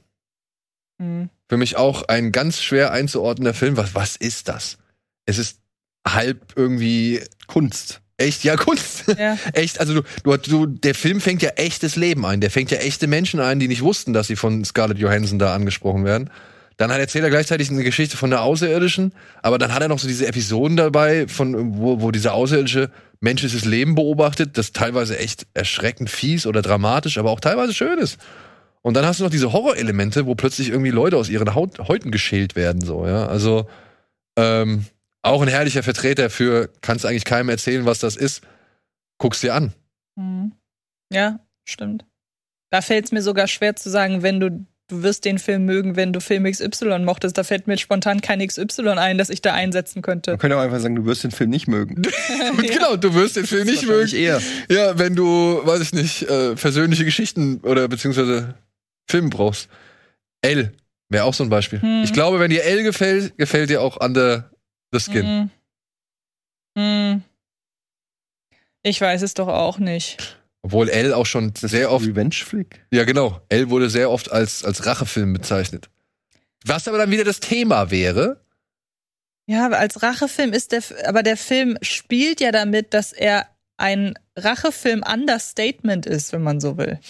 Hm. 1.00 1.28
Für 1.48 1.56
mich 1.56 1.76
auch 1.76 2.04
ein 2.04 2.32
ganz 2.32 2.60
schwer 2.60 2.92
einzuordnender 2.92 3.54
Film. 3.54 3.76
Was, 3.76 3.94
was 3.94 4.16
ist 4.16 4.48
das? 4.48 4.78
Es 5.26 5.38
ist 5.38 5.58
halb 6.06 6.54
irgendwie 6.56 7.20
Kunst. 7.46 8.00
echt, 8.16 8.44
ja, 8.44 8.56
Kunst. 8.56 9.04
Ja. 9.18 9.36
echt, 9.52 9.80
also 9.80 9.94
du, 9.94 10.02
du, 10.22 10.36
du, 10.36 10.66
der 10.66 10.94
Film 10.94 11.20
fängt 11.20 11.42
ja 11.42 11.50
echtes 11.50 11.96
Leben 11.96 12.24
ein. 12.24 12.40
Der 12.40 12.50
fängt 12.50 12.70
ja 12.70 12.78
echte 12.78 13.06
Menschen 13.06 13.40
ein, 13.40 13.58
die 13.58 13.68
nicht 13.68 13.82
wussten, 13.82 14.12
dass 14.12 14.28
sie 14.28 14.36
von 14.36 14.64
Scarlett 14.64 14.98
Johansson 14.98 15.38
da 15.38 15.54
angesprochen 15.54 16.04
werden. 16.04 16.30
Dann 16.76 16.90
hat 16.90 16.98
erzählt 16.98 17.24
er 17.24 17.30
gleichzeitig 17.30 17.70
eine 17.70 17.84
Geschichte 17.84 18.16
von 18.16 18.30
der 18.30 18.42
Außerirdischen, 18.42 19.12
aber 19.42 19.58
dann 19.58 19.74
hat 19.74 19.82
er 19.82 19.88
noch 19.88 19.98
so 19.98 20.08
diese 20.08 20.26
Episoden 20.26 20.76
dabei, 20.76 21.28
von 21.28 21.76
wo, 21.76 22.00
wo 22.00 22.10
dieser 22.10 22.34
außerirdische 22.34 22.90
menschliches 23.22 23.64
Leben 23.64 23.94
beobachtet, 23.94 24.58
das 24.58 24.72
teilweise 24.72 25.18
echt 25.18 25.46
erschreckend 25.54 26.10
fies 26.10 26.46
oder 26.46 26.60
dramatisch, 26.60 27.18
aber 27.18 27.30
auch 27.30 27.40
teilweise 27.40 27.72
schön 27.72 27.98
ist. 27.98 28.18
Und 28.82 28.94
dann 28.94 29.06
hast 29.06 29.20
du 29.20 29.24
noch 29.24 29.30
diese 29.30 29.52
Horrorelemente, 29.52 30.26
wo 30.26 30.34
plötzlich 30.34 30.68
irgendwie 30.68 30.90
Leute 30.90 31.16
aus 31.16 31.28
ihren 31.28 31.54
Haut, 31.54 31.78
Häuten 31.78 32.10
geschält 32.10 32.56
werden, 32.56 32.80
so, 32.80 33.06
ja. 33.06 33.26
Also, 33.26 33.68
ähm, 34.36 34.86
auch 35.22 35.40
ein 35.40 35.48
herrlicher 35.48 35.84
Vertreter 35.84 36.30
für, 36.30 36.68
kannst 36.80 37.06
eigentlich 37.06 37.24
keinem 37.24 37.48
erzählen, 37.48 37.86
was 37.86 38.00
das 38.00 38.16
ist. 38.16 38.42
Guck's 39.18 39.40
dir 39.40 39.54
an. 39.54 39.72
Hm. 40.18 40.52
Ja, 41.12 41.38
stimmt. 41.64 42.04
Da 42.70 42.82
fällt 42.82 43.04
es 43.04 43.12
mir 43.12 43.22
sogar 43.22 43.46
schwer 43.46 43.76
zu 43.76 43.88
sagen, 43.88 44.22
wenn 44.22 44.40
du, 44.40 44.66
du 44.88 45.02
wirst 45.02 45.24
den 45.24 45.38
Film 45.38 45.64
mögen, 45.64 45.96
wenn 45.96 46.12
du 46.12 46.20
Film 46.20 46.44
XY 46.44 46.98
mochtest. 47.00 47.38
Da 47.38 47.44
fällt 47.44 47.66
mir 47.66 47.78
spontan 47.78 48.20
kein 48.20 48.46
XY 48.46 48.88
ein, 48.90 49.18
das 49.18 49.30
ich 49.30 49.42
da 49.42 49.54
einsetzen 49.54 50.02
könnte. 50.02 50.32
Man 50.32 50.38
könnte 50.38 50.56
auch 50.56 50.60
einfach 50.60 50.80
sagen, 50.80 50.96
du 50.96 51.04
wirst 51.04 51.24
den 51.24 51.30
Film 51.30 51.50
nicht 51.50 51.68
mögen. 51.68 51.96
Und 52.50 52.66
genau, 52.68 52.96
du 52.96 53.14
wirst 53.14 53.36
den 53.36 53.46
Film 53.46 53.66
nicht 53.66 53.86
mögen. 53.86 54.14
eher. 54.14 54.40
Ja, 54.68 54.98
wenn 54.98 55.14
du, 55.14 55.60
weiß 55.64 55.80
ich 55.80 55.92
nicht, 55.92 56.22
äh, 56.24 56.54
persönliche 56.54 57.04
Geschichten 57.04 57.60
oder 57.62 57.88
beziehungsweise 57.88 58.54
Filme 59.08 59.30
brauchst. 59.30 59.68
L 60.42 60.72
wäre 61.08 61.24
auch 61.24 61.34
so 61.34 61.44
ein 61.44 61.50
Beispiel. 61.50 61.80
Hm. 61.80 62.02
Ich 62.04 62.12
glaube, 62.12 62.40
wenn 62.40 62.50
dir 62.50 62.64
L 62.64 62.82
gefällt, 62.82 63.36
gefällt 63.38 63.70
dir 63.70 63.82
auch 63.82 64.00
Under 64.00 64.50
the 64.92 65.00
Skin. 65.00 65.26
Hm. 65.26 65.50
Hm. 66.76 67.22
Ich 68.82 69.00
weiß 69.00 69.22
es 69.22 69.34
doch 69.34 69.48
auch 69.48 69.78
nicht. 69.78 70.41
Obwohl 70.62 70.88
L 70.88 71.12
auch 71.12 71.26
schon 71.26 71.52
sehr 71.56 71.90
oft, 71.90 72.06
Revenge-Flick. 72.06 72.86
ja 72.92 73.04
genau, 73.04 73.40
L 73.48 73.68
wurde 73.70 73.90
sehr 73.90 74.10
oft 74.10 74.30
als, 74.30 74.64
als 74.64 74.86
Rachefilm 74.86 75.32
bezeichnet. 75.32 75.90
Was 76.64 76.86
aber 76.86 76.98
dann 76.98 77.10
wieder 77.10 77.24
das 77.24 77.40
Thema 77.40 77.90
wäre, 77.90 78.40
Ja, 79.46 79.66
aber 79.66 79.78
als 79.78 80.02
Rachefilm 80.02 80.52
ist 80.52 80.70
der, 80.70 80.82
aber 81.06 81.24
der 81.24 81.36
Film 81.36 81.76
spielt 81.82 82.40
ja 82.40 82.52
damit, 82.52 82.94
dass 82.94 83.12
er 83.12 83.48
ein 83.76 84.14
Rachefilm 84.36 85.02
Understatement 85.02 86.06
ist, 86.06 86.32
wenn 86.32 86.42
man 86.42 86.60
so 86.60 86.78
will. 86.78 87.00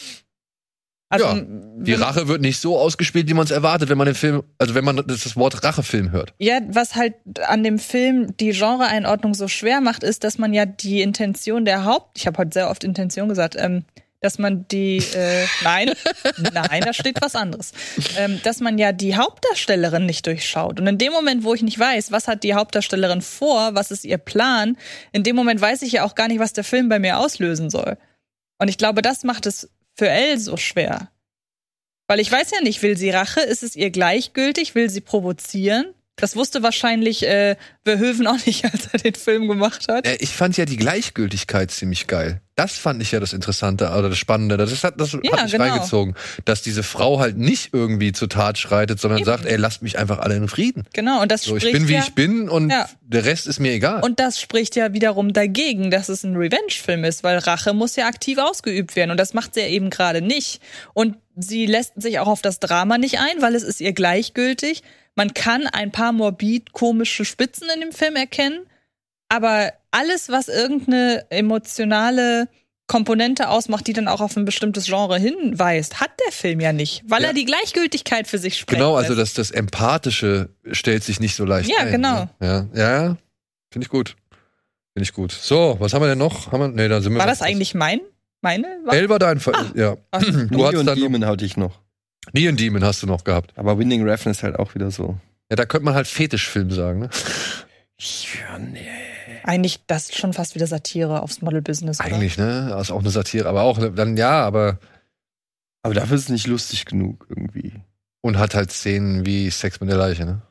Also, 1.13 1.27
Ja, 1.27 1.43
die 1.45 1.93
Rache 1.93 2.27
wird 2.27 2.41
nicht 2.41 2.59
so 2.59 2.79
ausgespielt, 2.79 3.29
wie 3.29 3.35
man 3.35 3.45
es 3.45 3.51
erwartet, 3.51 3.91
wenn 3.91 3.99
man 3.99 4.07
den 4.07 4.15
Film, 4.15 4.43
also 4.57 4.75
wenn 4.75 4.85
man 4.85 5.03
das, 5.07 5.37
Wort 5.37 5.63
Rachefilm 5.63 6.11
hört. 6.11 6.33
Ja, 6.39 6.61
was 6.69 6.95
halt 6.95 7.15
an 7.47 7.63
dem 7.63 7.79
Film 7.79 8.35
die 8.39 8.53
Genreeinordnung 8.53 9.35
so 9.35 9.47
schwer 9.47 9.83
macht, 9.83 10.05
ist, 10.05 10.25
dass 10.25 10.39
man 10.39 10.55
ja 10.55 10.65
die 10.65 11.03
Intention 11.03 11.67
der 11.67 11.85
Haupt, 11.85 12.17
ich 12.17 12.27
habe 12.27 12.39
heute 12.39 12.53
sehr 12.55 12.71
oft 12.71 12.83
Intention 12.83 13.29
gesagt, 13.29 13.57
ähm, 13.59 13.85
dass 14.23 14.39
man 14.39 14.67
die, 14.69 15.03
äh, 15.15 15.45
nein, 15.65 15.91
nein, 16.55 16.83
da 16.83 16.95
steht 16.95 17.21
was 17.21 17.35
anderes, 17.35 17.73
ähm, 18.17 18.41
dass 18.43 18.61
man 18.61 18.79
ja 18.79 18.93
die 18.93 19.15
Hauptdarstellerin 19.15 20.07
nicht 20.07 20.27
durchschaut. 20.27 20.81
Und 20.81 20.87
in 20.87 20.97
dem 20.97 21.13
Moment, 21.13 21.45
wo 21.45 21.53
ich 21.53 21.61
nicht 21.61 21.79
weiß, 21.79 22.11
was 22.11 22.27
hat 22.27 22.43
die 22.43 22.55
Hauptdarstellerin 22.55 23.21
vor, 23.21 23.75
was 23.75 23.91
ist 23.91 24.07
ihr 24.07 24.19
Plan, 24.19 24.79
in 25.13 25.25
dem 25.25 25.37
Moment 25.37 25.61
weiß 25.61 25.83
ich 25.83 25.93
ja 25.93 26.05
auch 26.05 26.15
gar 26.15 26.29
nicht, 26.29 26.39
was 26.39 26.55
der 26.55 26.65
Film 26.65 26.89
bei 26.89 26.99
mir 26.99 27.19
auslösen 27.19 27.69
soll. 27.69 27.99
Und 28.59 28.69
ich 28.69 28.79
glaube, 28.79 29.03
das 29.03 29.25
macht 29.25 29.45
es 29.45 29.69
für 29.95 30.09
Elle 30.09 30.39
so 30.39 30.57
schwer. 30.57 31.11
Weil 32.09 32.21
ich 32.21 32.31
weiß 32.31 32.51
ja 32.51 32.61
nicht, 32.61 32.83
will 32.83 32.97
sie 32.97 33.11
Rache? 33.11 33.41
Ist 33.41 33.63
es 33.63 33.77
ihr 33.77 33.91
gleichgültig? 33.91 34.75
Will 34.75 34.91
sie 34.91 35.01
provozieren? 35.01 35.95
Das 36.17 36.37
wusste 36.37 36.63
wahrscheinlich 36.63 37.27
äh, 37.27 37.57
Verhoeven 37.85 38.27
auch 38.29 38.45
nicht, 38.47 38.65
als 38.65 38.89
er 38.93 38.99
den 38.99 39.15
Film 39.15 39.49
gemacht 39.49 39.87
hat. 39.89 40.07
Äh, 40.07 40.17
Ich 40.21 40.31
fand 40.31 40.57
ja 40.57 40.65
die 40.67 40.77
Gleichgültigkeit 40.77 41.71
ziemlich 41.71 42.07
geil. 42.07 42.41
Das 42.55 42.77
fand 42.77 43.01
ich 43.03 43.11
ja 43.13 43.19
das 43.19 43.33
Interessante 43.33 43.89
oder 43.89 44.11
das 44.11 44.19
Spannende. 44.19 44.59
Das 44.59 44.85
hat, 44.85 45.01
das 45.01 45.13
Ja, 45.23 45.33
hat 45.33 45.45
mich 45.45 45.53
genau. 45.53 45.65
reingezogen. 45.65 46.15
Dass 46.45 46.61
diese 46.61 46.83
Frau 46.83 47.19
halt 47.19 47.39
nicht 47.39 47.71
irgendwie 47.73 48.13
zur 48.13 48.29
Tat 48.29 48.59
schreitet, 48.59 49.01
sondern 49.01 49.21
Eben. 49.21 49.27
sagt, 49.27 49.47
ey, 49.47 49.57
lasst 49.57 49.81
mich 49.83 49.99
einfach 49.99 50.19
alle 50.19 50.37
in 50.37 50.47
Frieden. 50.49 50.85
Genau, 50.93 51.23
und 51.23 51.33
das 51.33 51.45
So, 51.45 51.57
ich 51.57 51.63
spricht 51.63 51.79
bin 51.79 51.89
wie 51.89 51.95
ja, 51.95 52.01
ich 52.01 52.15
bin 52.15 52.51
und 52.51 52.69
Ja. 52.69 52.89
der 53.01 53.25
Rest 53.25 53.47
ist 53.47 53.59
mir 53.59 53.73
egal. 53.73 54.03
Und 54.05 54.21
das 54.21 54.39
spricht 54.39 54.77
ja 54.77 54.93
wiederum 54.93 55.33
dagegen, 55.33 55.91
dass 55.91 56.11
es 56.11 56.25
ein 56.25 56.37
Revenge-Film 56.37 57.05
ist, 57.05 57.25
weil 57.25 57.39
Rache 57.39 57.73
muss 57.73 57.97
ja 57.97 58.07
aktiv 58.07 58.37
ausgeübt 58.37 58.97
werden 58.97 59.11
und 59.13 59.17
das 59.19 59.33
macht 59.33 59.55
sie 59.55 59.61
ja 59.61 59.69
eben 59.69 59.89
gerade 59.89 60.21
nicht. 60.21 60.61
Und 60.93 61.17
sie 61.37 61.65
lässt 61.65 62.01
sich 62.01 62.19
auch 62.19 62.29
auf 62.29 62.43
das 62.43 62.61
Drama 62.61 62.99
nicht 62.99 63.19
ein, 63.19 63.41
weil 63.41 63.55
es 63.55 63.63
ist 63.63 63.81
ihr 63.81 63.95
gleichgültig. 63.95 64.83
Man 65.15 65.35
kann 65.35 65.67
ein 65.67 65.93
paar 65.93 66.13
morbid 66.13 66.73
komische 66.73 67.25
Spitzen 67.25 67.69
in 67.75 67.81
dem 67.81 67.93
Film 67.93 68.17
erkennen, 68.17 68.67
aber 69.29 69.73
alles, 69.91 70.29
was 70.31 70.49
irgendeine 70.49 71.27
emotionale 71.31 72.49
Komponente 72.87 73.49
ausmacht, 73.49 73.87
die 73.87 73.93
dann 73.93 74.09
auch 74.09 74.21
auf 74.21 74.37
ein 74.37 74.45
bestimmtes 74.45 74.87
Genre 74.87 75.19
hinweist, 75.19 76.01
hat 76.01 76.11
der 76.27 76.33
Film 76.33 76.61
ja 76.61 76.73
nicht, 76.73 77.03
weil 77.07 77.23
Ja. 77.23 77.29
er 77.29 77.35
die 77.35 77.45
Gleichgültigkeit 77.45 78.27
für 78.27 78.39
sich 78.39 78.59
spricht. 78.59 78.79
genau, 78.81 78.97
also 78.97 79.15
das, 79.15 79.35
das 79.35 79.51
Empathische 79.51 80.51
stellt 80.73 81.03
sich 81.05 81.21
nicht 81.21 81.35
so 81.35 81.45
leicht 81.45 81.71
Ja, 81.71 81.79
ein. 81.87 81.93
genau. 81.93 82.29
Ne? 82.41 82.69
Ja, 82.75 82.81
ja 83.07 83.17
finde 83.71 83.85
ich 83.87 83.89
gut. 83.89 84.17
Finde 84.95 85.05
ich 85.05 85.13
gut. 85.15 85.33
So, 85.33 85.77
was 85.79 85.95
haben 85.95 86.03
wir 86.03 86.09
denn 86.09 86.19
noch? 86.19 86.53
Haben 86.53 86.61
wir, 86.61 86.69
nee, 86.69 86.89
da 86.89 87.01
sind 87.01 87.13
wir 87.15 87.19
War 87.21 87.27
das 87.27 87.41
eigentlich 87.41 87.75
mein, 87.75 88.01
meine? 88.43 88.67
War 88.85 89.19
dein 89.19 89.41
Fall. 89.41 89.73
Ja. 89.75 89.97
Ach, 90.11 90.21
Du 90.23 90.67
hast 90.67 90.75
dann 90.87 90.97
Demon 90.99 91.25
hatte 91.25 91.47
ich 91.47 91.57
noch. 91.57 91.81
Neon 92.33 92.57
Demon 92.57 92.85
hast 92.85 93.03
du 93.03 93.07
noch 93.07 93.25
gehabt. 93.25 93.53
Aber 93.57 93.79
Winning 93.79 94.03
Refn 94.09 94.31
ist 94.31 94.43
halt 94.43 94.57
auch 94.59 94.75
wieder 94.75 94.91
so. 94.91 95.19
Ja, 95.51 95.57
da 95.57 95.67
könnte 95.67 95.85
man 95.85 95.95
halt 95.95 96.07
Fetischfilm 96.07 96.71
sagen, 96.71 97.01
ne? 97.01 97.11
Ja, 97.99 98.59
nee. 98.59 98.87
Eigentlich 99.45 99.81
das 99.87 100.11
ist 100.11 100.19
schon 100.19 100.33
fast 100.33 100.55
wieder 100.55 100.67
Satire 100.67 101.23
aufs 101.23 101.43
Model-Business. 101.43 102.01
Eigentlich, 102.01 102.39
ne? 102.39 102.69
Das 102.71 102.83
ist 102.89 102.91
auch 102.91 103.01
eine 103.01 103.11
Satire, 103.11 103.49
aber 103.49 103.63
auch 103.63 103.79
dann 103.95 104.17
ja, 104.17 104.43
aber 104.45 104.79
Aber 105.83 105.95
dafür 105.95 106.17
ist 106.17 106.25
es 106.25 106.29
nicht 106.29 106.47
lustig 106.47 106.85
genug 106.85 107.27
irgendwie. 107.29 107.73
und 108.21 108.39
hat 108.39 108.55
halt 108.55 108.71
Szenen 108.73 109.27
wie 109.27 109.51
Sex 109.51 109.81
mit 109.81 109.91
der 109.91 109.99
Leiche, 109.99 110.25
ne? 110.25 110.43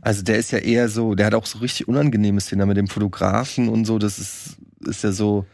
Also 0.00 0.22
der 0.24 0.36
ist 0.38 0.50
ja 0.50 0.58
eher 0.58 0.88
so, 0.88 1.14
der 1.14 1.26
hat 1.26 1.34
auch 1.34 1.46
so 1.46 1.58
richtig 1.58 1.86
unangenehme 1.86 2.40
Szenen 2.40 2.66
mit 2.66 2.76
dem 2.76 2.88
Fotografen 2.88 3.68
und 3.68 3.84
so. 3.84 3.98
Das 3.98 4.18
ist, 4.18 4.56
ist 4.80 5.04
ja 5.04 5.12
so, 5.12 5.46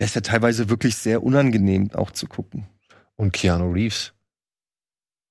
der 0.00 0.06
ist 0.06 0.16
ja 0.16 0.20
teilweise 0.20 0.68
wirklich 0.68 0.96
sehr 0.96 1.22
unangenehm 1.22 1.92
auch 1.92 2.10
zu 2.10 2.26
gucken. 2.26 2.66
Und 3.16 3.32
Keanu 3.32 3.70
Reeves. 3.72 4.12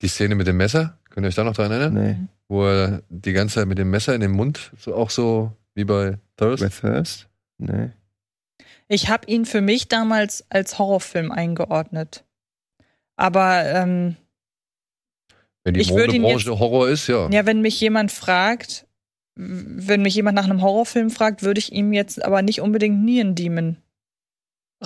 Die 0.01 0.07
Szene 0.07 0.35
mit 0.35 0.47
dem 0.47 0.57
Messer, 0.57 0.99
könnt 1.09 1.25
ihr 1.25 1.29
euch 1.29 1.35
da 1.35 1.43
noch 1.43 1.55
dran 1.55 1.71
erinnern? 1.71 1.93
Nee. 1.93 2.17
Wo 2.47 2.65
er 2.65 3.03
die 3.09 3.33
ganze 3.33 3.55
Zeit 3.55 3.67
mit 3.67 3.77
dem 3.77 3.89
Messer 3.89 4.13
in 4.13 4.21
den 4.21 4.31
Mund, 4.31 4.71
so 4.77 4.95
auch 4.95 5.09
so 5.09 5.51
wie 5.75 5.85
bei 5.85 6.17
Thirst. 6.37 6.63
Red 6.63 6.73
First? 6.73 7.29
Nee. 7.57 7.91
Ich 8.87 9.09
habe 9.09 9.27
ihn 9.27 9.45
für 9.45 9.61
mich 9.61 9.87
damals 9.87 10.45
als 10.49 10.77
Horrorfilm 10.77 11.31
eingeordnet. 11.31 12.25
Aber 13.15 13.63
ähm, 13.65 14.17
Wenn 15.63 15.73
die 15.73 15.85
Modebranche 15.85 16.59
Horror 16.59 16.89
ist, 16.89 17.07
ja. 17.07 17.29
ja, 17.29 17.45
wenn 17.45 17.61
mich 17.61 17.79
jemand 17.79 18.11
fragt, 18.11 18.85
wenn 19.35 20.01
mich 20.01 20.15
jemand 20.15 20.35
nach 20.35 20.43
einem 20.43 20.61
Horrorfilm 20.61 21.09
fragt, 21.09 21.43
würde 21.43 21.59
ich 21.59 21.71
ihm 21.71 21.93
jetzt 21.93 22.23
aber 22.23 22.41
nicht 22.41 22.61
unbedingt 22.61 23.03
Neon 23.03 23.35
Demon 23.35 23.77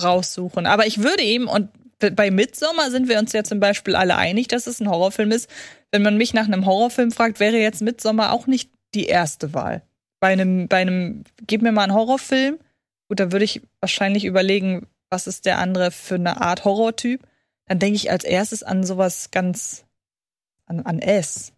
raussuchen. 0.00 0.66
Aber 0.66 0.86
ich 0.86 1.02
würde 1.02 1.22
ihm, 1.22 1.48
und 1.48 1.70
bei 1.98 2.30
Midsommar 2.30 2.90
sind 2.90 3.08
wir 3.08 3.18
uns 3.18 3.32
ja 3.32 3.42
zum 3.44 3.60
Beispiel 3.60 3.94
alle 3.96 4.16
einig, 4.16 4.48
dass 4.48 4.66
es 4.66 4.80
ein 4.80 4.88
Horrorfilm 4.88 5.30
ist. 5.32 5.48
Wenn 5.90 6.02
man 6.02 6.16
mich 6.16 6.34
nach 6.34 6.46
einem 6.46 6.66
Horrorfilm 6.66 7.10
fragt, 7.10 7.40
wäre 7.40 7.56
jetzt 7.58 7.82
Midsommar 7.82 8.32
auch 8.32 8.46
nicht 8.46 8.70
die 8.94 9.06
erste 9.06 9.54
Wahl. 9.54 9.82
Bei 10.20 10.28
einem, 10.28 10.68
bei 10.68 10.78
einem, 10.78 11.24
gib 11.46 11.62
mir 11.62 11.72
mal 11.72 11.84
einen 11.84 11.94
Horrorfilm. 11.94 12.58
Gut, 13.08 13.20
da 13.20 13.32
würde 13.32 13.44
ich 13.44 13.62
wahrscheinlich 13.80 14.24
überlegen, 14.24 14.86
was 15.10 15.26
ist 15.26 15.44
der 15.46 15.58
andere 15.58 15.90
für 15.90 16.16
eine 16.16 16.40
Art 16.40 16.64
Horrortyp. 16.64 17.22
Dann 17.66 17.78
denke 17.78 17.96
ich 17.96 18.10
als 18.10 18.24
erstes 18.24 18.62
an 18.62 18.84
sowas 18.84 19.30
ganz, 19.30 19.84
an, 20.66 20.80
an 20.80 20.98
S. 21.00 21.52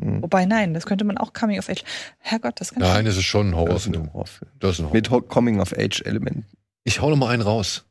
Hm. 0.00 0.22
Wobei, 0.22 0.44
nein, 0.46 0.74
das 0.74 0.86
könnte 0.86 1.04
man 1.04 1.18
auch 1.18 1.32
Coming 1.32 1.58
of 1.58 1.68
Age. 1.68 1.82
Herrgott, 2.18 2.60
das 2.60 2.72
kann 2.72 2.82
Nein, 2.82 3.06
es 3.06 3.16
ist 3.16 3.24
schon 3.24 3.54
ein 3.54 3.66
Das 3.66 3.82
ist 3.82 3.86
ein 3.88 3.94
Horrorfilm. 3.96 4.12
Horrorfilm. 4.12 4.50
Das 4.60 4.70
ist 4.72 4.78
ein 4.80 4.84
Horror. 4.86 4.94
Mit 4.94 5.10
Ho- 5.10 5.20
Coming-of-Age-Elementen. 5.22 6.46
Ich 6.84 7.00
hau 7.00 7.10
noch 7.10 7.16
mal 7.16 7.30
einen 7.30 7.42
raus. 7.42 7.84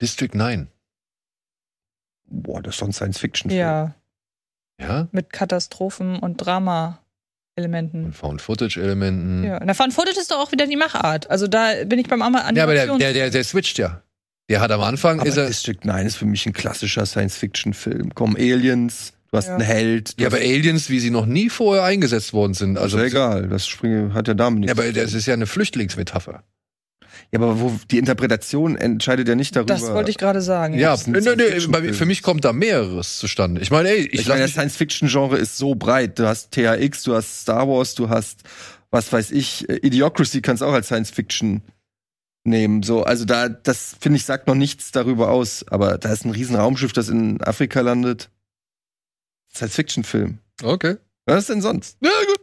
District 0.00 0.30
9. 0.34 0.68
Boah, 2.32 2.62
das 2.62 2.74
ist 2.74 2.78
so 2.80 2.86
ein 2.86 2.92
Science-Fiction-Film. 2.92 3.60
Ja, 3.60 3.94
Ja? 4.80 5.08
mit 5.12 5.32
Katastrophen 5.32 6.18
und 6.18 6.38
Drama-Elementen. 6.38 8.06
Und 8.06 8.12
Found-Footage-Elementen. 8.14 9.44
Ja, 9.44 9.60
na, 9.64 9.74
Fun 9.74 9.90
Footage 9.90 10.18
ist 10.18 10.30
doch 10.30 10.38
auch 10.38 10.52
wieder 10.52 10.66
die 10.66 10.76
Machart. 10.76 11.30
Also 11.30 11.46
da 11.46 11.84
bin 11.84 11.98
ich 11.98 12.08
beim 12.08 12.22
Amma 12.22 12.50
Ja, 12.52 12.62
aber 12.64 12.74
der, 12.74 12.96
der, 12.96 13.12
der, 13.12 13.30
der 13.30 13.44
switcht 13.44 13.78
ja. 13.78 14.02
Der 14.50 14.60
hat 14.60 14.70
am 14.72 14.80
Anfang, 14.82 15.20
Aber 15.20 15.28
ist 15.28 15.36
er. 15.36 15.46
District 15.46 15.78
9 15.84 16.06
ist 16.06 16.16
für 16.16 16.26
mich 16.26 16.44
ein 16.46 16.52
klassischer 16.52 17.06
Science-Fiction-Film. 17.06 18.14
Kommen 18.14 18.36
Aliens, 18.36 19.12
du 19.30 19.36
hast 19.38 19.46
Ja. 19.48 19.54
einen 19.54 19.64
Held. 19.64 20.20
Ja, 20.20 20.26
aber 20.28 20.38
Aliens, 20.38 20.90
wie 20.90 20.98
sie 21.00 21.10
noch 21.10 21.26
nie 21.26 21.48
vorher 21.48 21.84
eingesetzt 21.84 22.32
worden 22.32 22.54
sind. 22.54 22.76
also 22.78 22.98
ist 22.98 23.02
ja 23.02 23.08
egal, 23.08 23.48
das 23.48 23.66
Springe 23.68 24.12
hat 24.14 24.28
ja 24.28 24.34
damit 24.34 24.64
ja, 24.64 24.74
nichts. 24.74 24.78
aber 24.80 24.92
das 24.92 25.14
ist 25.14 25.26
ja 25.26 25.34
eine 25.34 25.46
Flüchtlingsmetapher. 25.46 26.42
Ja, 27.30 27.38
aber 27.38 27.60
wo 27.60 27.72
die 27.90 27.98
Interpretation 27.98 28.76
entscheidet 28.76 29.28
ja 29.28 29.34
nicht 29.34 29.54
darüber. 29.56 29.74
Das 29.74 29.82
wollte 29.82 30.10
ich 30.10 30.18
gerade 30.18 30.42
sagen. 30.42 30.78
Ja, 30.78 30.94
nee, 31.06 31.20
Science-Fiction-Film. 31.20 31.70
bei- 31.72 31.92
für 31.92 32.06
mich 32.06 32.22
kommt 32.22 32.44
da 32.44 32.52
mehreres 32.52 33.18
zustande. 33.18 33.60
Ich 33.60 33.70
meine, 33.70 33.90
ey, 33.90 34.06
ich, 34.06 34.20
Ich, 34.20 34.28
meine, 34.28 34.42
das 34.42 34.52
Science-Fiction-Genre 34.52 35.36
ist 35.38 35.56
so 35.58 35.74
breit. 35.74 36.18
Du 36.18 36.26
hast 36.26 36.50
THX, 36.52 37.02
du 37.04 37.14
hast 37.14 37.42
Star 37.42 37.68
Wars, 37.68 37.94
du 37.94 38.08
hast, 38.08 38.40
was 38.90 39.12
weiß 39.12 39.30
ich, 39.30 39.68
äh, 39.68 39.76
Idiocracy 39.86 40.42
kannst 40.42 40.62
du 40.62 40.66
auch 40.66 40.72
als 40.72 40.86
Science-Fiction 40.86 41.62
nehmen. 42.44 42.82
So, 42.82 43.04
also 43.04 43.24
da, 43.24 43.48
das 43.48 43.94
finde 44.00 44.16
ich, 44.16 44.24
sagt 44.24 44.48
noch 44.48 44.54
nichts 44.56 44.90
darüber 44.90 45.30
aus. 45.30 45.64
Aber 45.68 45.96
da 45.98 46.12
ist 46.12 46.24
ein 46.24 46.30
riesen 46.32 46.56
Raumschiff, 46.56 46.92
das 46.92 47.08
in 47.08 47.40
Afrika 47.42 47.80
landet. 47.82 48.30
Science-Fiction-Film. 49.54 50.38
Okay. 50.62 50.96
Was 51.26 51.40
ist 51.40 51.50
denn 51.50 51.60
sonst? 51.60 51.96
Ja, 52.02 52.10
gut. 52.26 52.40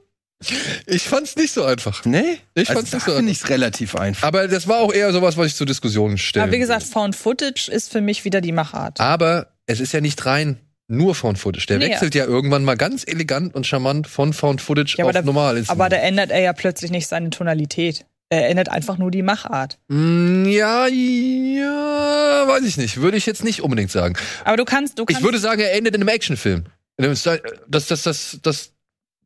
Ich 0.86 1.04
fand's 1.04 1.36
nicht 1.36 1.52
so 1.54 1.66
einfach. 1.66 2.06
Nee? 2.06 2.38
Ich 2.54 2.70
also 2.70 2.74
fand's 2.80 2.94
nicht 2.94 3.04
so 3.06 3.12
finde 3.12 3.30
einfach. 3.30 3.32
ich 3.32 3.44
es 3.44 3.50
relativ 3.50 3.96
einfach. 3.96 4.28
Aber 4.28 4.48
das 4.48 4.68
war 4.68 4.80
auch 4.80 4.94
eher 4.94 5.12
sowas, 5.12 5.36
was 5.38 5.48
ich 5.48 5.56
zur 5.56 5.68
Diskussion 5.68 6.18
stelle. 6.18 6.44
Aber 6.44 6.52
wie 6.54 6.60
gesagt, 6.60 6.84
Found 6.84 7.16
Footage 7.16 7.70
ist 7.70 7.92
für 7.92 8.00
mich 8.02 8.24
wieder 8.24 8.40
die 8.42 8.54
Machart. 8.54 9.00
Aber 9.02 9.48
es 9.66 9.80
ist 9.82 9.92
ja 9.92 10.00
nicht 10.02 10.26
rein 10.26 10.58
nur 10.88 11.14
Found 11.14 11.38
Footage. 11.38 11.68
Der 11.68 11.78
Nee. 11.78 11.90
wechselt 11.90 12.16
ja 12.16 12.26
irgendwann 12.26 12.64
mal 12.64 12.76
ganz 12.78 13.04
elegant 13.06 13.54
und 13.54 13.68
charmant 13.68 14.08
von 14.08 14.34
Found 14.34 14.62
Footage 14.62 14.96
Ja, 14.98 15.04
aber 15.04 15.10
auf 15.10 15.14
da- 15.14 15.22
normal. 15.22 15.58
ins- 15.58 15.70
Aber 15.70 15.90
da 15.90 15.98
ändert 15.98 16.32
er 16.32 16.40
ja 16.40 16.54
plötzlich 16.54 16.90
nicht 16.90 17.08
seine 17.08 17.30
Tonalität. 17.30 18.06
Er 18.32 18.48
ändert 18.50 18.70
einfach 18.70 18.98
nur 18.98 19.12
die 19.12 19.22
Machart. 19.24 19.78
Mm, 19.90 20.46
Ja, 20.46 20.88
ja, 20.88 22.44
weiß 22.48 22.64
ich 22.64 22.78
nicht. 22.78 23.02
Würde 23.02 23.18
ich 23.18 23.26
jetzt 23.26 23.44
nicht 23.44 23.62
unbedingt 23.62 23.92
sagen. 23.92 24.16
Aber 24.46 24.58
du 24.58 24.66
kannst, 24.66 24.98
du 25.00 25.06
kannst, 25.06 25.20
Ich 25.20 25.26
würde 25.26 25.40
sagen, 25.40 25.62
er 25.62 25.74
endet 25.74 25.96
in 25.96 26.02
einem 26.02 26.10
Actionfilm. 26.10 26.66
Das, 26.98 27.24
das, 27.68 28.04
das, 28.04 28.40
das, 28.42 28.72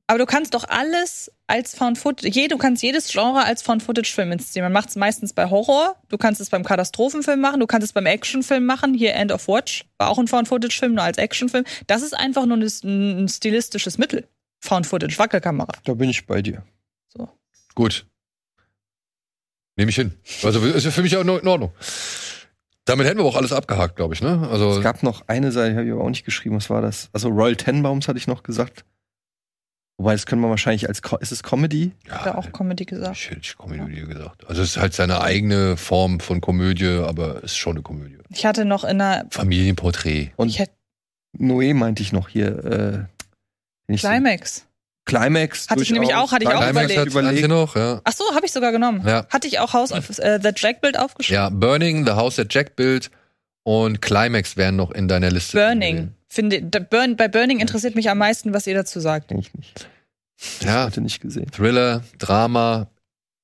aber 0.07 0.19
du 0.19 0.25
kannst 0.25 0.53
doch 0.53 0.65
alles 0.67 1.31
als 1.47 1.75
Found 1.75 1.97
Footage, 1.97 2.27
je, 2.30 2.47
du 2.47 2.57
kannst 2.57 2.84
jedes 2.84 3.11
Genre 3.11 3.43
als 3.43 3.61
Found 3.61 3.84
Footage 3.84 4.11
Film 4.13 4.31
inszenieren. 4.31 4.71
Man 4.71 4.81
macht 4.81 4.89
es 4.89 4.95
meistens 4.95 5.34
bei 5.34 5.49
Horror, 5.49 5.95
du 6.09 6.17
kannst 6.17 6.41
es 6.41 6.49
beim 6.49 6.63
Katastrophenfilm 6.63 7.39
machen, 7.39 7.59
du 7.59 7.67
kannst 7.67 7.85
es 7.85 7.93
beim 7.93 8.05
Actionfilm 8.05 8.65
machen. 8.65 8.93
Hier 8.93 9.13
End 9.13 9.31
of 9.31 9.47
Watch 9.47 9.85
war 9.97 10.09
auch 10.09 10.19
ein 10.19 10.27
Found 10.27 10.47
Footage 10.47 10.77
Film, 10.77 10.95
nur 10.95 11.03
als 11.03 11.17
Actionfilm. 11.17 11.63
Das 11.88 12.01
ist 12.01 12.13
einfach 12.13 12.45
nur 12.45 12.57
ein, 12.57 13.27
stilistisches 13.30 13.97
Mittel. 13.97 14.27
Found 14.59 14.88
Footage, 14.88 15.17
Wackelkamera. 15.17 15.71
Da 15.84 15.93
bin 15.93 16.09
ich 16.09 16.25
bei 16.25 16.41
dir. 16.41 16.63
gut. 17.75 18.05
Nehme 19.75 19.89
ich 19.89 19.95
hin. 19.95 20.13
Also 20.43 20.59
ist 20.59 20.85
ja 20.85 20.91
für 20.91 21.01
mich 21.01 21.15
auch 21.17 21.21
in 21.21 21.47
Ordnung. 21.47 21.71
Damit 22.85 23.07
hätten 23.07 23.19
wir 23.19 23.25
auch 23.25 23.38
alles 23.38 23.53
abgehakt, 23.53 23.95
glaube 23.95 24.13
ich, 24.13 24.21
ne? 24.21 24.47
Also, 24.51 24.77
Es 24.77 24.84
gab 24.84 25.03
noch 25.03 25.27
eine 25.27 25.51
Seite, 25.51 25.71
die 25.71 25.77
habe 25.77 25.88
ich 25.88 25.93
aber 25.93 26.03
auch 26.03 26.09
nicht 26.09 26.25
geschrieben. 26.25 26.55
Was 26.57 26.69
war 26.69 26.81
das? 26.81 27.09
Also 27.13 27.30
Royal 27.30 27.55
Tenbaums 27.55 28.07
hatte 28.07 28.17
ich 28.17 28.27
noch 28.27 28.43
gesagt. 28.43 28.84
Wobei, 29.98 30.14
das 30.14 30.26
können 30.26 30.41
wir 30.41 30.49
wahrscheinlich 30.49 30.88
als, 30.88 31.02
Co 31.03 31.18
ist 31.18 31.32
es 31.32 31.44
Comedy? 31.44 31.91
Hat 32.10 32.26
er 32.26 32.38
auch 32.38 32.52
Comedy 32.52 32.86
gesagt. 32.86 33.15
Ich 33.15 33.30
hätte 33.30 33.56
Komödie 33.57 34.02
gesagt. 34.02 34.48
Also 34.48 34.61
es 34.64 34.72
ist 34.72 34.78
halt 34.78 34.94
seine 34.94 35.22
eigene 35.22 35.78
Form 35.78 36.20
von 36.20 36.41
Komödie, 36.41 37.02
aber 37.06 37.38
es 37.38 37.52
ist 37.52 37.57
schon 37.57 37.74
eine 37.78 37.84
Komödie. 37.84 38.18
Ich 38.30 38.45
hatte 38.45 38.65
noch 38.65 38.84
in 38.84 38.99
einer 39.02 39.26
Familienporträt. 39.30 40.32
Und 40.36 40.49
ich 40.49 40.60
hätte 40.60 40.74
Noé 41.38 41.74
meinte 41.76 42.02
ich 42.02 42.11
noch 42.11 42.28
hier. 42.30 43.07
Äh, 43.88 43.94
ich 43.94 44.02
so- 44.02 44.07
Climax. 44.07 44.65
Climax. 45.06 45.70
Hatte 45.70 45.84
ich 45.84 45.91
nämlich 45.91 46.15
auch, 46.15 46.32
hatte 46.32 46.44
ich 46.45 46.49
auch 46.49 46.61
Climax 46.61 46.72
überlegt. 46.86 46.99
hat 46.99 47.07
überlegt. 47.07 47.30
Antje 47.44 47.48
noch, 47.49 47.76
ja. 47.76 48.02
Ach 48.03 48.14
so, 48.14 48.24
habe 48.34 48.45
ich 48.45 48.52
sogar 48.53 48.72
genommen. 48.72 49.03
Ja. 49.06 49.28
Hatte 49.30 49.48
ich 49.48 49.60
auch 49.60 49.74
House 49.74 49.91
of 49.91 50.18
äh, 50.20 50.40
the 50.41 50.52
Jack-Bild 50.56 50.98
aufgeschrieben. 50.98 51.44
Ja, 51.44 51.49
Burning, 51.49 52.06
The 52.06 52.14
House 52.14 52.38
that 52.38 52.53
Jack 52.53 52.76
Built 52.78 53.11
und 53.64 54.02
Climax 54.02 54.56
wären 54.57 54.78
noch 54.78 54.91
in 54.91 55.07
deiner 55.07 55.30
Liste. 55.30 55.57
Burning. 55.57 56.14
Finde, 56.34 56.61
Burn, 56.61 57.15
bei 57.15 57.27
Burning 57.27 57.60
interessiert 57.60 57.93
mich 57.93 58.10
am 58.10 58.18
meisten, 58.18 58.53
was 58.55 58.65
ihr 58.65 58.73
dazu 58.73 58.99
sagt. 58.99 59.31
Ich 59.31 59.53
nicht. 59.53 59.88
Ja, 60.61 60.85
Hatte 60.85 60.99
nicht 60.99 61.22
gesehen. 61.22 61.51
Thriller, 61.51 62.03
Drama, 62.18 62.89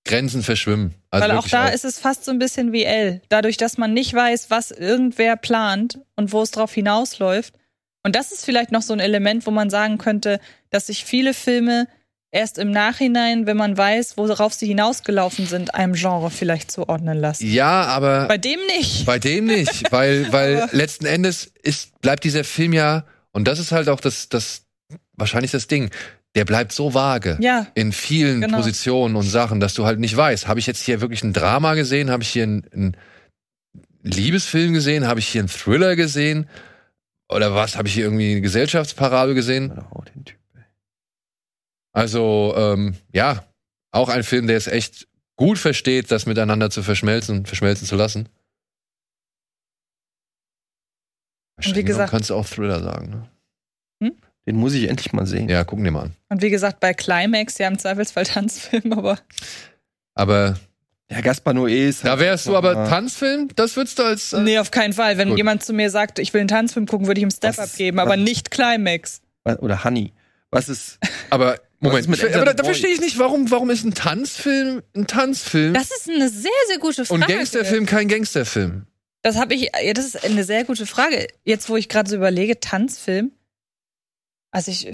Grenzen 0.05 0.41
verschwimmen. 0.41 0.95
Also 1.11 1.27
Weil 1.27 1.37
auch 1.37 1.47
da 1.47 1.67
ist 1.67 1.85
es 1.85 1.99
fast 1.99 2.25
so 2.25 2.31
ein 2.31 2.39
bisschen 2.39 2.71
wie 2.71 2.85
L. 2.85 3.21
Dadurch, 3.29 3.57
dass 3.57 3.77
man 3.77 3.93
nicht 3.93 4.11
weiß, 4.11 4.49
was 4.49 4.71
irgendwer 4.71 5.35
plant 5.35 5.99
und 6.15 6.33
wo 6.33 6.41
es 6.41 6.49
drauf 6.49 6.73
hinausläuft. 6.73 7.53
Und 8.01 8.15
das 8.15 8.31
ist 8.31 8.43
vielleicht 8.43 8.71
noch 8.71 8.81
so 8.81 8.93
ein 8.93 8.99
Element, 8.99 9.45
wo 9.45 9.51
man 9.51 9.69
sagen 9.69 9.99
könnte, 9.99 10.39
dass 10.71 10.87
sich 10.87 11.05
viele 11.05 11.35
Filme 11.35 11.87
erst 12.31 12.57
im 12.57 12.71
Nachhinein, 12.71 13.45
wenn 13.47 13.57
man 13.57 13.77
weiß, 13.77 14.17
worauf 14.17 14.53
sie 14.53 14.67
hinausgelaufen 14.67 15.47
sind, 15.47 15.73
einem 15.73 15.93
Genre 15.93 16.29
vielleicht 16.29 16.71
zuordnen 16.71 17.17
lassen. 17.17 17.45
Ja, 17.51 17.83
aber 17.85 18.27
Bei 18.27 18.37
dem 18.37 18.59
nicht. 18.67 19.05
Bei 19.05 19.19
dem 19.19 19.45
nicht, 19.45 19.83
weil, 19.91 20.31
weil 20.31 20.67
letzten 20.71 21.05
Endes 21.05 21.51
ist, 21.63 21.99
bleibt 22.01 22.23
dieser 22.23 22.43
Film 22.43 22.73
ja, 22.73 23.05
und 23.31 23.47
das 23.47 23.59
ist 23.59 23.71
halt 23.71 23.89
auch 23.89 23.99
das, 23.99 24.29
das, 24.29 24.63
wahrscheinlich 25.13 25.51
das 25.51 25.67
Ding, 25.67 25.89
der 26.35 26.45
bleibt 26.45 26.71
so 26.71 26.93
vage 26.93 27.37
Ja, 27.41 27.67
in 27.73 27.91
vielen 27.91 28.41
Genau. 28.41 28.57
Positionen 28.57 29.15
und 29.15 29.23
Sachen, 29.23 29.59
dass 29.59 29.73
du 29.73 29.85
halt 29.85 29.99
nicht 29.99 30.15
weißt, 30.15 30.47
habe 30.47 30.59
ich 30.59 30.67
jetzt 30.67 30.83
hier 30.83 31.01
wirklich 31.01 31.23
ein 31.23 31.33
Drama 31.33 31.73
gesehen, 31.73 32.11
habe 32.11 32.21
ich 32.23 32.29
hier 32.29 32.43
einen, 32.43 32.65
einen 32.71 32.97
Liebesfilm 34.03 34.73
gesehen, 34.73 35.07
habe 35.07 35.19
ich 35.19 35.27
hier 35.27 35.41
einen 35.41 35.49
Thriller 35.49 35.95
gesehen 35.95 36.47
oder 37.27 37.53
was, 37.55 37.75
habe 37.75 37.87
ich 37.87 37.95
hier 37.95 38.05
irgendwie 38.05 38.31
eine 38.31 38.41
Gesellschaftsparabel 38.41 39.33
gesehen? 39.35 39.73
Oh, 39.93 40.01
den 40.15 40.25
Typ. 40.25 40.38
Also, 41.93 42.53
ähm, 42.57 42.95
ja, 43.13 43.43
auch 43.91 44.09
ein 44.09 44.23
Film, 44.23 44.47
der 44.47 44.57
es 44.57 44.67
echt 44.67 45.07
gut 45.35 45.57
versteht, 45.57 46.11
das 46.11 46.25
miteinander 46.25 46.69
zu 46.69 46.83
verschmelzen, 46.83 47.45
verschmelzen 47.45 47.87
zu 47.87 47.95
lassen. 47.95 48.29
Und 51.65 51.75
wie 51.75 51.83
gesagt- 51.83 52.11
kannst 52.11 52.29
du 52.29 52.35
auch 52.35 52.45
Thriller 52.47 52.81
sagen. 52.81 53.27
Ne? 54.01 54.11
Den 54.45 54.55
muss 54.55 54.73
ich 54.73 54.87
endlich 54.89 55.13
mal 55.13 55.25
sehen. 55.27 55.47
Ja, 55.49 55.63
gucken 55.63 55.83
dir 55.85 55.91
mal 55.91 56.03
an. 56.03 56.15
und 56.29 56.41
wie 56.41 56.49
gesagt, 56.49 56.79
bei 56.79 56.93
Climax, 56.93 57.57
ja 57.57 57.67
im 57.67 57.77
Zweifelsfall 57.77 58.23
Tanzfilm, 58.25 58.93
aber 58.93 59.19
Aber 60.15 60.57
Ja, 61.11 61.21
Gaspar 61.21 61.53
Noé 61.53 61.87
ist. 61.89 62.03
da 62.05 62.11
halt 62.11 62.19
wärst 62.21 62.47
du 62.47 62.55
aber 62.55 62.73
mal- 62.73 62.87
Tanzfilm, 62.89 63.49
das 63.55 63.75
würdest 63.75 63.99
du 63.99 64.03
als. 64.03 64.33
Äh, 64.33 64.41
nee, 64.41 64.57
auf 64.59 64.71
keinen 64.71 64.93
Fall. 64.93 65.17
Wenn 65.17 65.29
Gut. 65.29 65.37
jemand 65.37 65.63
zu 65.63 65.73
mir 65.73 65.89
sagt, 65.89 66.17
ich 66.19 66.33
will 66.33 66.41
einen 66.41 66.47
Tanzfilm 66.47 66.85
gucken, 66.87 67.07
würde 67.07 67.19
ich 67.19 67.23
ihm 67.23 67.31
Step 67.31 67.57
Was- 67.57 67.71
Up 67.71 67.77
geben, 67.77 67.99
aber 67.99 68.11
was- 68.11 68.19
nicht 68.19 68.51
Climax. 68.51 69.21
Oder 69.43 69.83
Honey. 69.83 70.13
Was 70.51 70.69
ist. 70.69 70.97
aber 71.29 71.59
Moment, 71.81 72.07
ich- 72.09 72.35
aber 72.35 72.45
da, 72.45 72.53
da 72.53 72.63
verstehe 72.63 72.91
ich 72.93 72.99
nicht, 72.99 73.17
warum, 73.19 73.49
warum 73.51 73.69
ist 73.69 73.85
ein 73.85 73.93
Tanzfilm 73.93 74.81
ein 74.95 75.07
Tanzfilm 75.07 75.73
Das 75.73 75.91
ist 75.91 76.09
eine 76.09 76.27
sehr, 76.29 76.51
sehr 76.67 76.77
gute 76.79 77.05
Frage. 77.05 77.21
und 77.21 77.27
Gangsterfilm 77.27 77.85
kein 77.85 78.07
Gangsterfilm? 78.07 78.85
Das 79.21 79.37
habe 79.37 79.53
ich, 79.53 79.71
ja, 79.83 79.93
das 79.93 80.05
ist 80.05 80.23
eine 80.23 80.43
sehr 80.43 80.63
gute 80.65 80.85
Frage. 80.85 81.27
Jetzt, 81.43 81.69
wo 81.69 81.75
ich 81.77 81.89
gerade 81.89 82.09
so 82.09 82.15
überlege, 82.15 82.59
Tanzfilm. 82.59 83.31
Also 84.51 84.71
ich, 84.71 84.91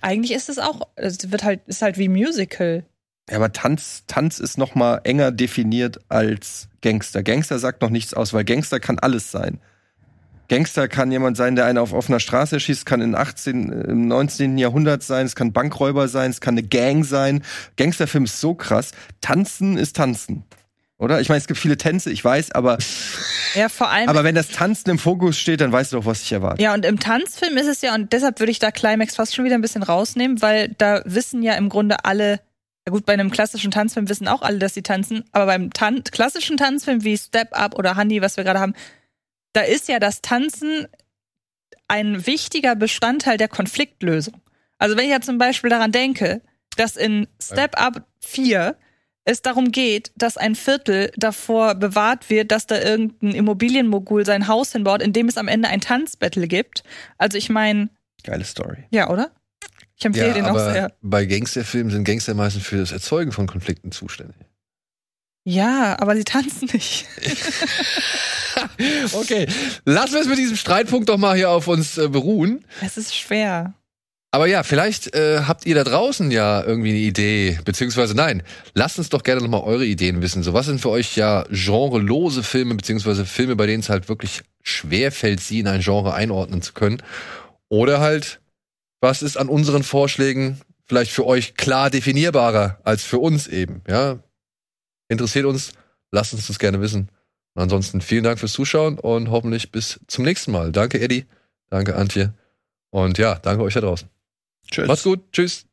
eigentlich 0.00 0.32
ist 0.32 0.48
es 0.48 0.58
auch, 0.58 0.88
es 0.96 1.30
wird 1.30 1.42
halt, 1.44 1.60
ist 1.66 1.82
halt 1.82 1.98
wie 1.98 2.08
Musical. 2.08 2.84
Ja, 3.30 3.36
aber 3.36 3.52
Tanz, 3.52 4.04
Tanz 4.06 4.38
ist 4.38 4.58
noch 4.58 4.74
mal 4.74 5.00
enger 5.04 5.32
definiert 5.32 5.98
als 6.08 6.68
Gangster. 6.82 7.22
Gangster 7.24 7.58
sagt 7.58 7.82
noch 7.82 7.90
nichts 7.90 8.14
aus, 8.14 8.32
weil 8.32 8.44
Gangster 8.44 8.78
kann 8.78 8.98
alles 9.00 9.30
sein. 9.32 9.60
Gangster 10.48 10.88
kann 10.88 11.10
jemand 11.10 11.36
sein, 11.36 11.56
der 11.56 11.66
einen 11.66 11.78
auf 11.78 11.92
offener 11.92 12.20
Straße 12.20 12.60
schießt, 12.60 12.86
kann 12.86 13.00
in 13.00 13.14
18, 13.14 13.72
äh, 13.72 13.80
im 13.90 14.08
19. 14.08 14.58
Jahrhundert 14.58 15.02
sein, 15.02 15.26
es 15.26 15.34
kann 15.36 15.52
Bankräuber 15.52 16.08
sein, 16.08 16.30
es 16.30 16.40
kann 16.40 16.54
eine 16.54 16.62
Gang 16.66 17.04
sein. 17.04 17.42
Gangsterfilm 17.76 18.24
ist 18.24 18.40
so 18.40 18.54
krass. 18.54 18.92
Tanzen 19.20 19.76
ist 19.76 19.96
Tanzen. 19.96 20.44
Oder? 20.98 21.20
Ich 21.20 21.28
meine, 21.28 21.38
es 21.40 21.46
gibt 21.46 21.60
viele 21.60 21.76
Tänze, 21.76 22.10
ich 22.10 22.24
weiß, 22.24 22.52
aber, 22.52 22.78
Ja, 23.54 23.68
vor 23.68 23.90
allem. 23.90 24.08
aber 24.08 24.24
wenn 24.24 24.34
das 24.34 24.48
Tanzen 24.48 24.88
im 24.88 24.98
Fokus 24.98 25.36
steht, 25.38 25.60
dann 25.60 25.70
weißt 25.70 25.92
du 25.92 25.98
doch, 25.98 26.06
was 26.06 26.20
dich 26.20 26.32
erwartet. 26.32 26.60
ja, 26.62 26.72
und 26.72 26.86
im 26.86 26.98
Tanzfilm 26.98 27.56
ist 27.58 27.66
es 27.66 27.82
ja, 27.82 27.94
und 27.94 28.14
deshalb 28.14 28.38
würde 28.40 28.50
ich 28.50 28.60
da 28.60 28.70
Climax 28.70 29.14
fast 29.16 29.34
schon 29.34 29.44
wieder 29.44 29.56
ein 29.56 29.60
bisschen 29.60 29.82
rausnehmen, 29.82 30.40
weil 30.40 30.74
da 30.78 31.02
wissen 31.04 31.42
ja 31.42 31.52
im 31.54 31.68
Grunde 31.68 32.04
alle, 32.06 32.40
ja 32.86 32.92
gut, 32.92 33.04
bei 33.04 33.12
einem 33.12 33.30
klassischen 33.30 33.70
Tanzfilm 33.70 34.08
wissen 34.08 34.26
auch 34.26 34.40
alle, 34.40 34.58
dass 34.58 34.72
sie 34.72 34.80
tanzen, 34.82 35.24
aber 35.32 35.44
beim 35.44 35.70
Tan 35.70 36.02
klassischen 36.02 36.56
Tanzfilm 36.56 37.04
wie 37.04 37.18
Step 37.18 37.48
Up 37.52 37.78
oder 37.78 37.96
Honey, 37.96 38.22
was 38.22 38.38
wir 38.38 38.44
gerade 38.44 38.60
haben, 38.60 38.72
da 39.56 39.62
ist 39.62 39.88
ja 39.88 39.98
das 39.98 40.20
Tanzen 40.22 40.86
ein 41.88 42.26
wichtiger 42.26 42.74
Bestandteil 42.76 43.36
der 43.38 43.48
Konfliktlösung. 43.48 44.40
Also 44.78 44.96
wenn 44.96 45.04
ich 45.04 45.10
ja 45.10 45.20
zum 45.20 45.38
Beispiel 45.38 45.70
daran 45.70 45.92
denke, 45.92 46.42
dass 46.76 46.96
in 46.96 47.26
Step 47.42 47.80
Up 47.80 48.06
4 48.20 48.76
es 49.24 49.42
darum 49.42 49.72
geht, 49.72 50.12
dass 50.16 50.36
ein 50.36 50.54
Viertel 50.54 51.10
davor 51.16 51.74
bewahrt 51.74 52.30
wird, 52.30 52.52
dass 52.52 52.66
da 52.66 52.80
irgendein 52.80 53.32
Immobilienmogul 53.32 54.24
sein 54.24 54.46
Haus 54.46 54.72
hinbaut, 54.72 55.02
in 55.02 55.12
dem 55.12 55.26
es 55.28 55.36
am 55.36 55.48
Ende 55.48 55.68
ein 55.68 55.80
Tanzbattle 55.80 56.46
gibt. 56.46 56.84
Also 57.18 57.38
ich 57.38 57.48
meine, 57.48 57.88
Geile 58.22 58.44
Story. 58.44 58.84
ja, 58.90 59.08
oder? 59.10 59.32
Ich 59.98 60.04
empfehle 60.04 60.28
Ja, 60.28 60.34
den 60.34 60.44
auch 60.44 60.58
sehr. 60.58 60.92
bei 61.00 61.24
Gangsterfilmen 61.24 61.90
sind 61.90 62.04
Gangster 62.04 62.34
meistens 62.34 62.64
für 62.64 62.76
das 62.76 62.92
Erzeugen 62.92 63.32
von 63.32 63.46
Konflikten 63.46 63.90
zuständig. 63.90 64.36
Ja, 65.48 65.96
aber 66.00 66.16
sie 66.16 66.24
tanzen 66.24 66.68
nicht. 66.72 67.06
Okay, 69.12 69.46
lassen 69.84 70.14
wir 70.14 70.22
es 70.22 70.28
mit 70.28 70.38
diesem 70.38 70.56
Streitpunkt 70.56 71.10
doch 71.10 71.18
mal 71.18 71.36
hier 71.36 71.50
auf 71.50 71.68
uns 71.68 71.98
äh, 71.98 72.08
beruhen. 72.08 72.64
Es 72.80 72.96
ist 72.96 73.14
schwer. 73.14 73.74
Aber 74.30 74.46
ja, 74.46 74.62
vielleicht 74.62 75.14
äh, 75.14 75.42
habt 75.46 75.66
ihr 75.66 75.74
da 75.74 75.84
draußen 75.84 76.30
ja 76.30 76.64
irgendwie 76.64 76.88
eine 76.88 76.98
Idee, 76.98 77.58
beziehungsweise 77.66 78.14
nein, 78.14 78.42
lasst 78.72 78.98
uns 78.98 79.10
doch 79.10 79.22
gerne 79.22 79.42
nochmal 79.42 79.60
eure 79.60 79.84
Ideen 79.84 80.22
wissen. 80.22 80.42
So, 80.42 80.54
was 80.54 80.66
sind 80.66 80.80
für 80.80 80.88
euch 80.88 81.16
ja 81.16 81.44
genrelose 81.50 82.42
Filme, 82.42 82.74
beziehungsweise 82.74 83.26
Filme, 83.26 83.56
bei 83.56 83.66
denen 83.66 83.80
es 83.80 83.90
halt 83.90 84.08
wirklich 84.08 84.40
schwer 84.62 85.12
fällt, 85.12 85.40
sie 85.40 85.60
in 85.60 85.68
ein 85.68 85.82
Genre 85.82 86.14
einordnen 86.14 86.62
zu 86.62 86.72
können? 86.72 87.02
Oder 87.68 88.00
halt, 88.00 88.40
was 89.02 89.20
ist 89.20 89.36
an 89.36 89.50
unseren 89.50 89.82
Vorschlägen 89.82 90.62
vielleicht 90.86 91.12
für 91.12 91.26
euch 91.26 91.56
klar 91.56 91.90
definierbarer 91.90 92.80
als 92.84 93.04
für 93.04 93.18
uns 93.18 93.48
eben? 93.48 93.82
Ja, 93.86 94.18
interessiert 95.08 95.46
uns, 95.46 95.72
lasst 96.10 96.34
uns 96.34 96.46
das 96.46 96.58
gerne 96.58 96.80
wissen. 96.80 97.08
Und 97.54 97.62
ansonsten 97.62 98.00
vielen 98.00 98.24
Dank 98.24 98.38
fürs 98.38 98.52
Zuschauen 98.52 98.98
und 98.98 99.30
hoffentlich 99.30 99.72
bis 99.72 100.00
zum 100.08 100.24
nächsten 100.24 100.52
Mal. 100.52 100.72
Danke, 100.72 101.00
Eddie. 101.00 101.24
Danke, 101.70 101.96
Antje. 101.96 102.34
Und 102.90 103.18
ja, 103.18 103.36
danke 103.36 103.62
euch 103.62 103.74
da 103.74 103.80
draußen. 103.80 104.08
Tschüss. 104.70 104.88
Macht's 104.88 105.04
gut. 105.04 105.20
Tschüss. 105.32 105.66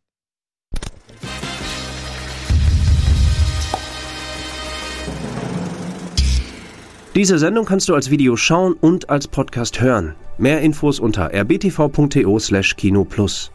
Diese 7.16 7.38
Sendung 7.38 7.66
kannst 7.66 7.90
du 7.90 7.94
als 7.94 8.10
Video 8.10 8.36
schauen 8.36 8.74
und 8.74 9.12
als 9.12 9.28
Podcast 9.28 9.80
hören. 9.80 10.16
Mehr 10.40 10.62
Infos 10.62 11.00
unter 11.00 11.32
rbtv.to/kinoplus. 11.32 13.53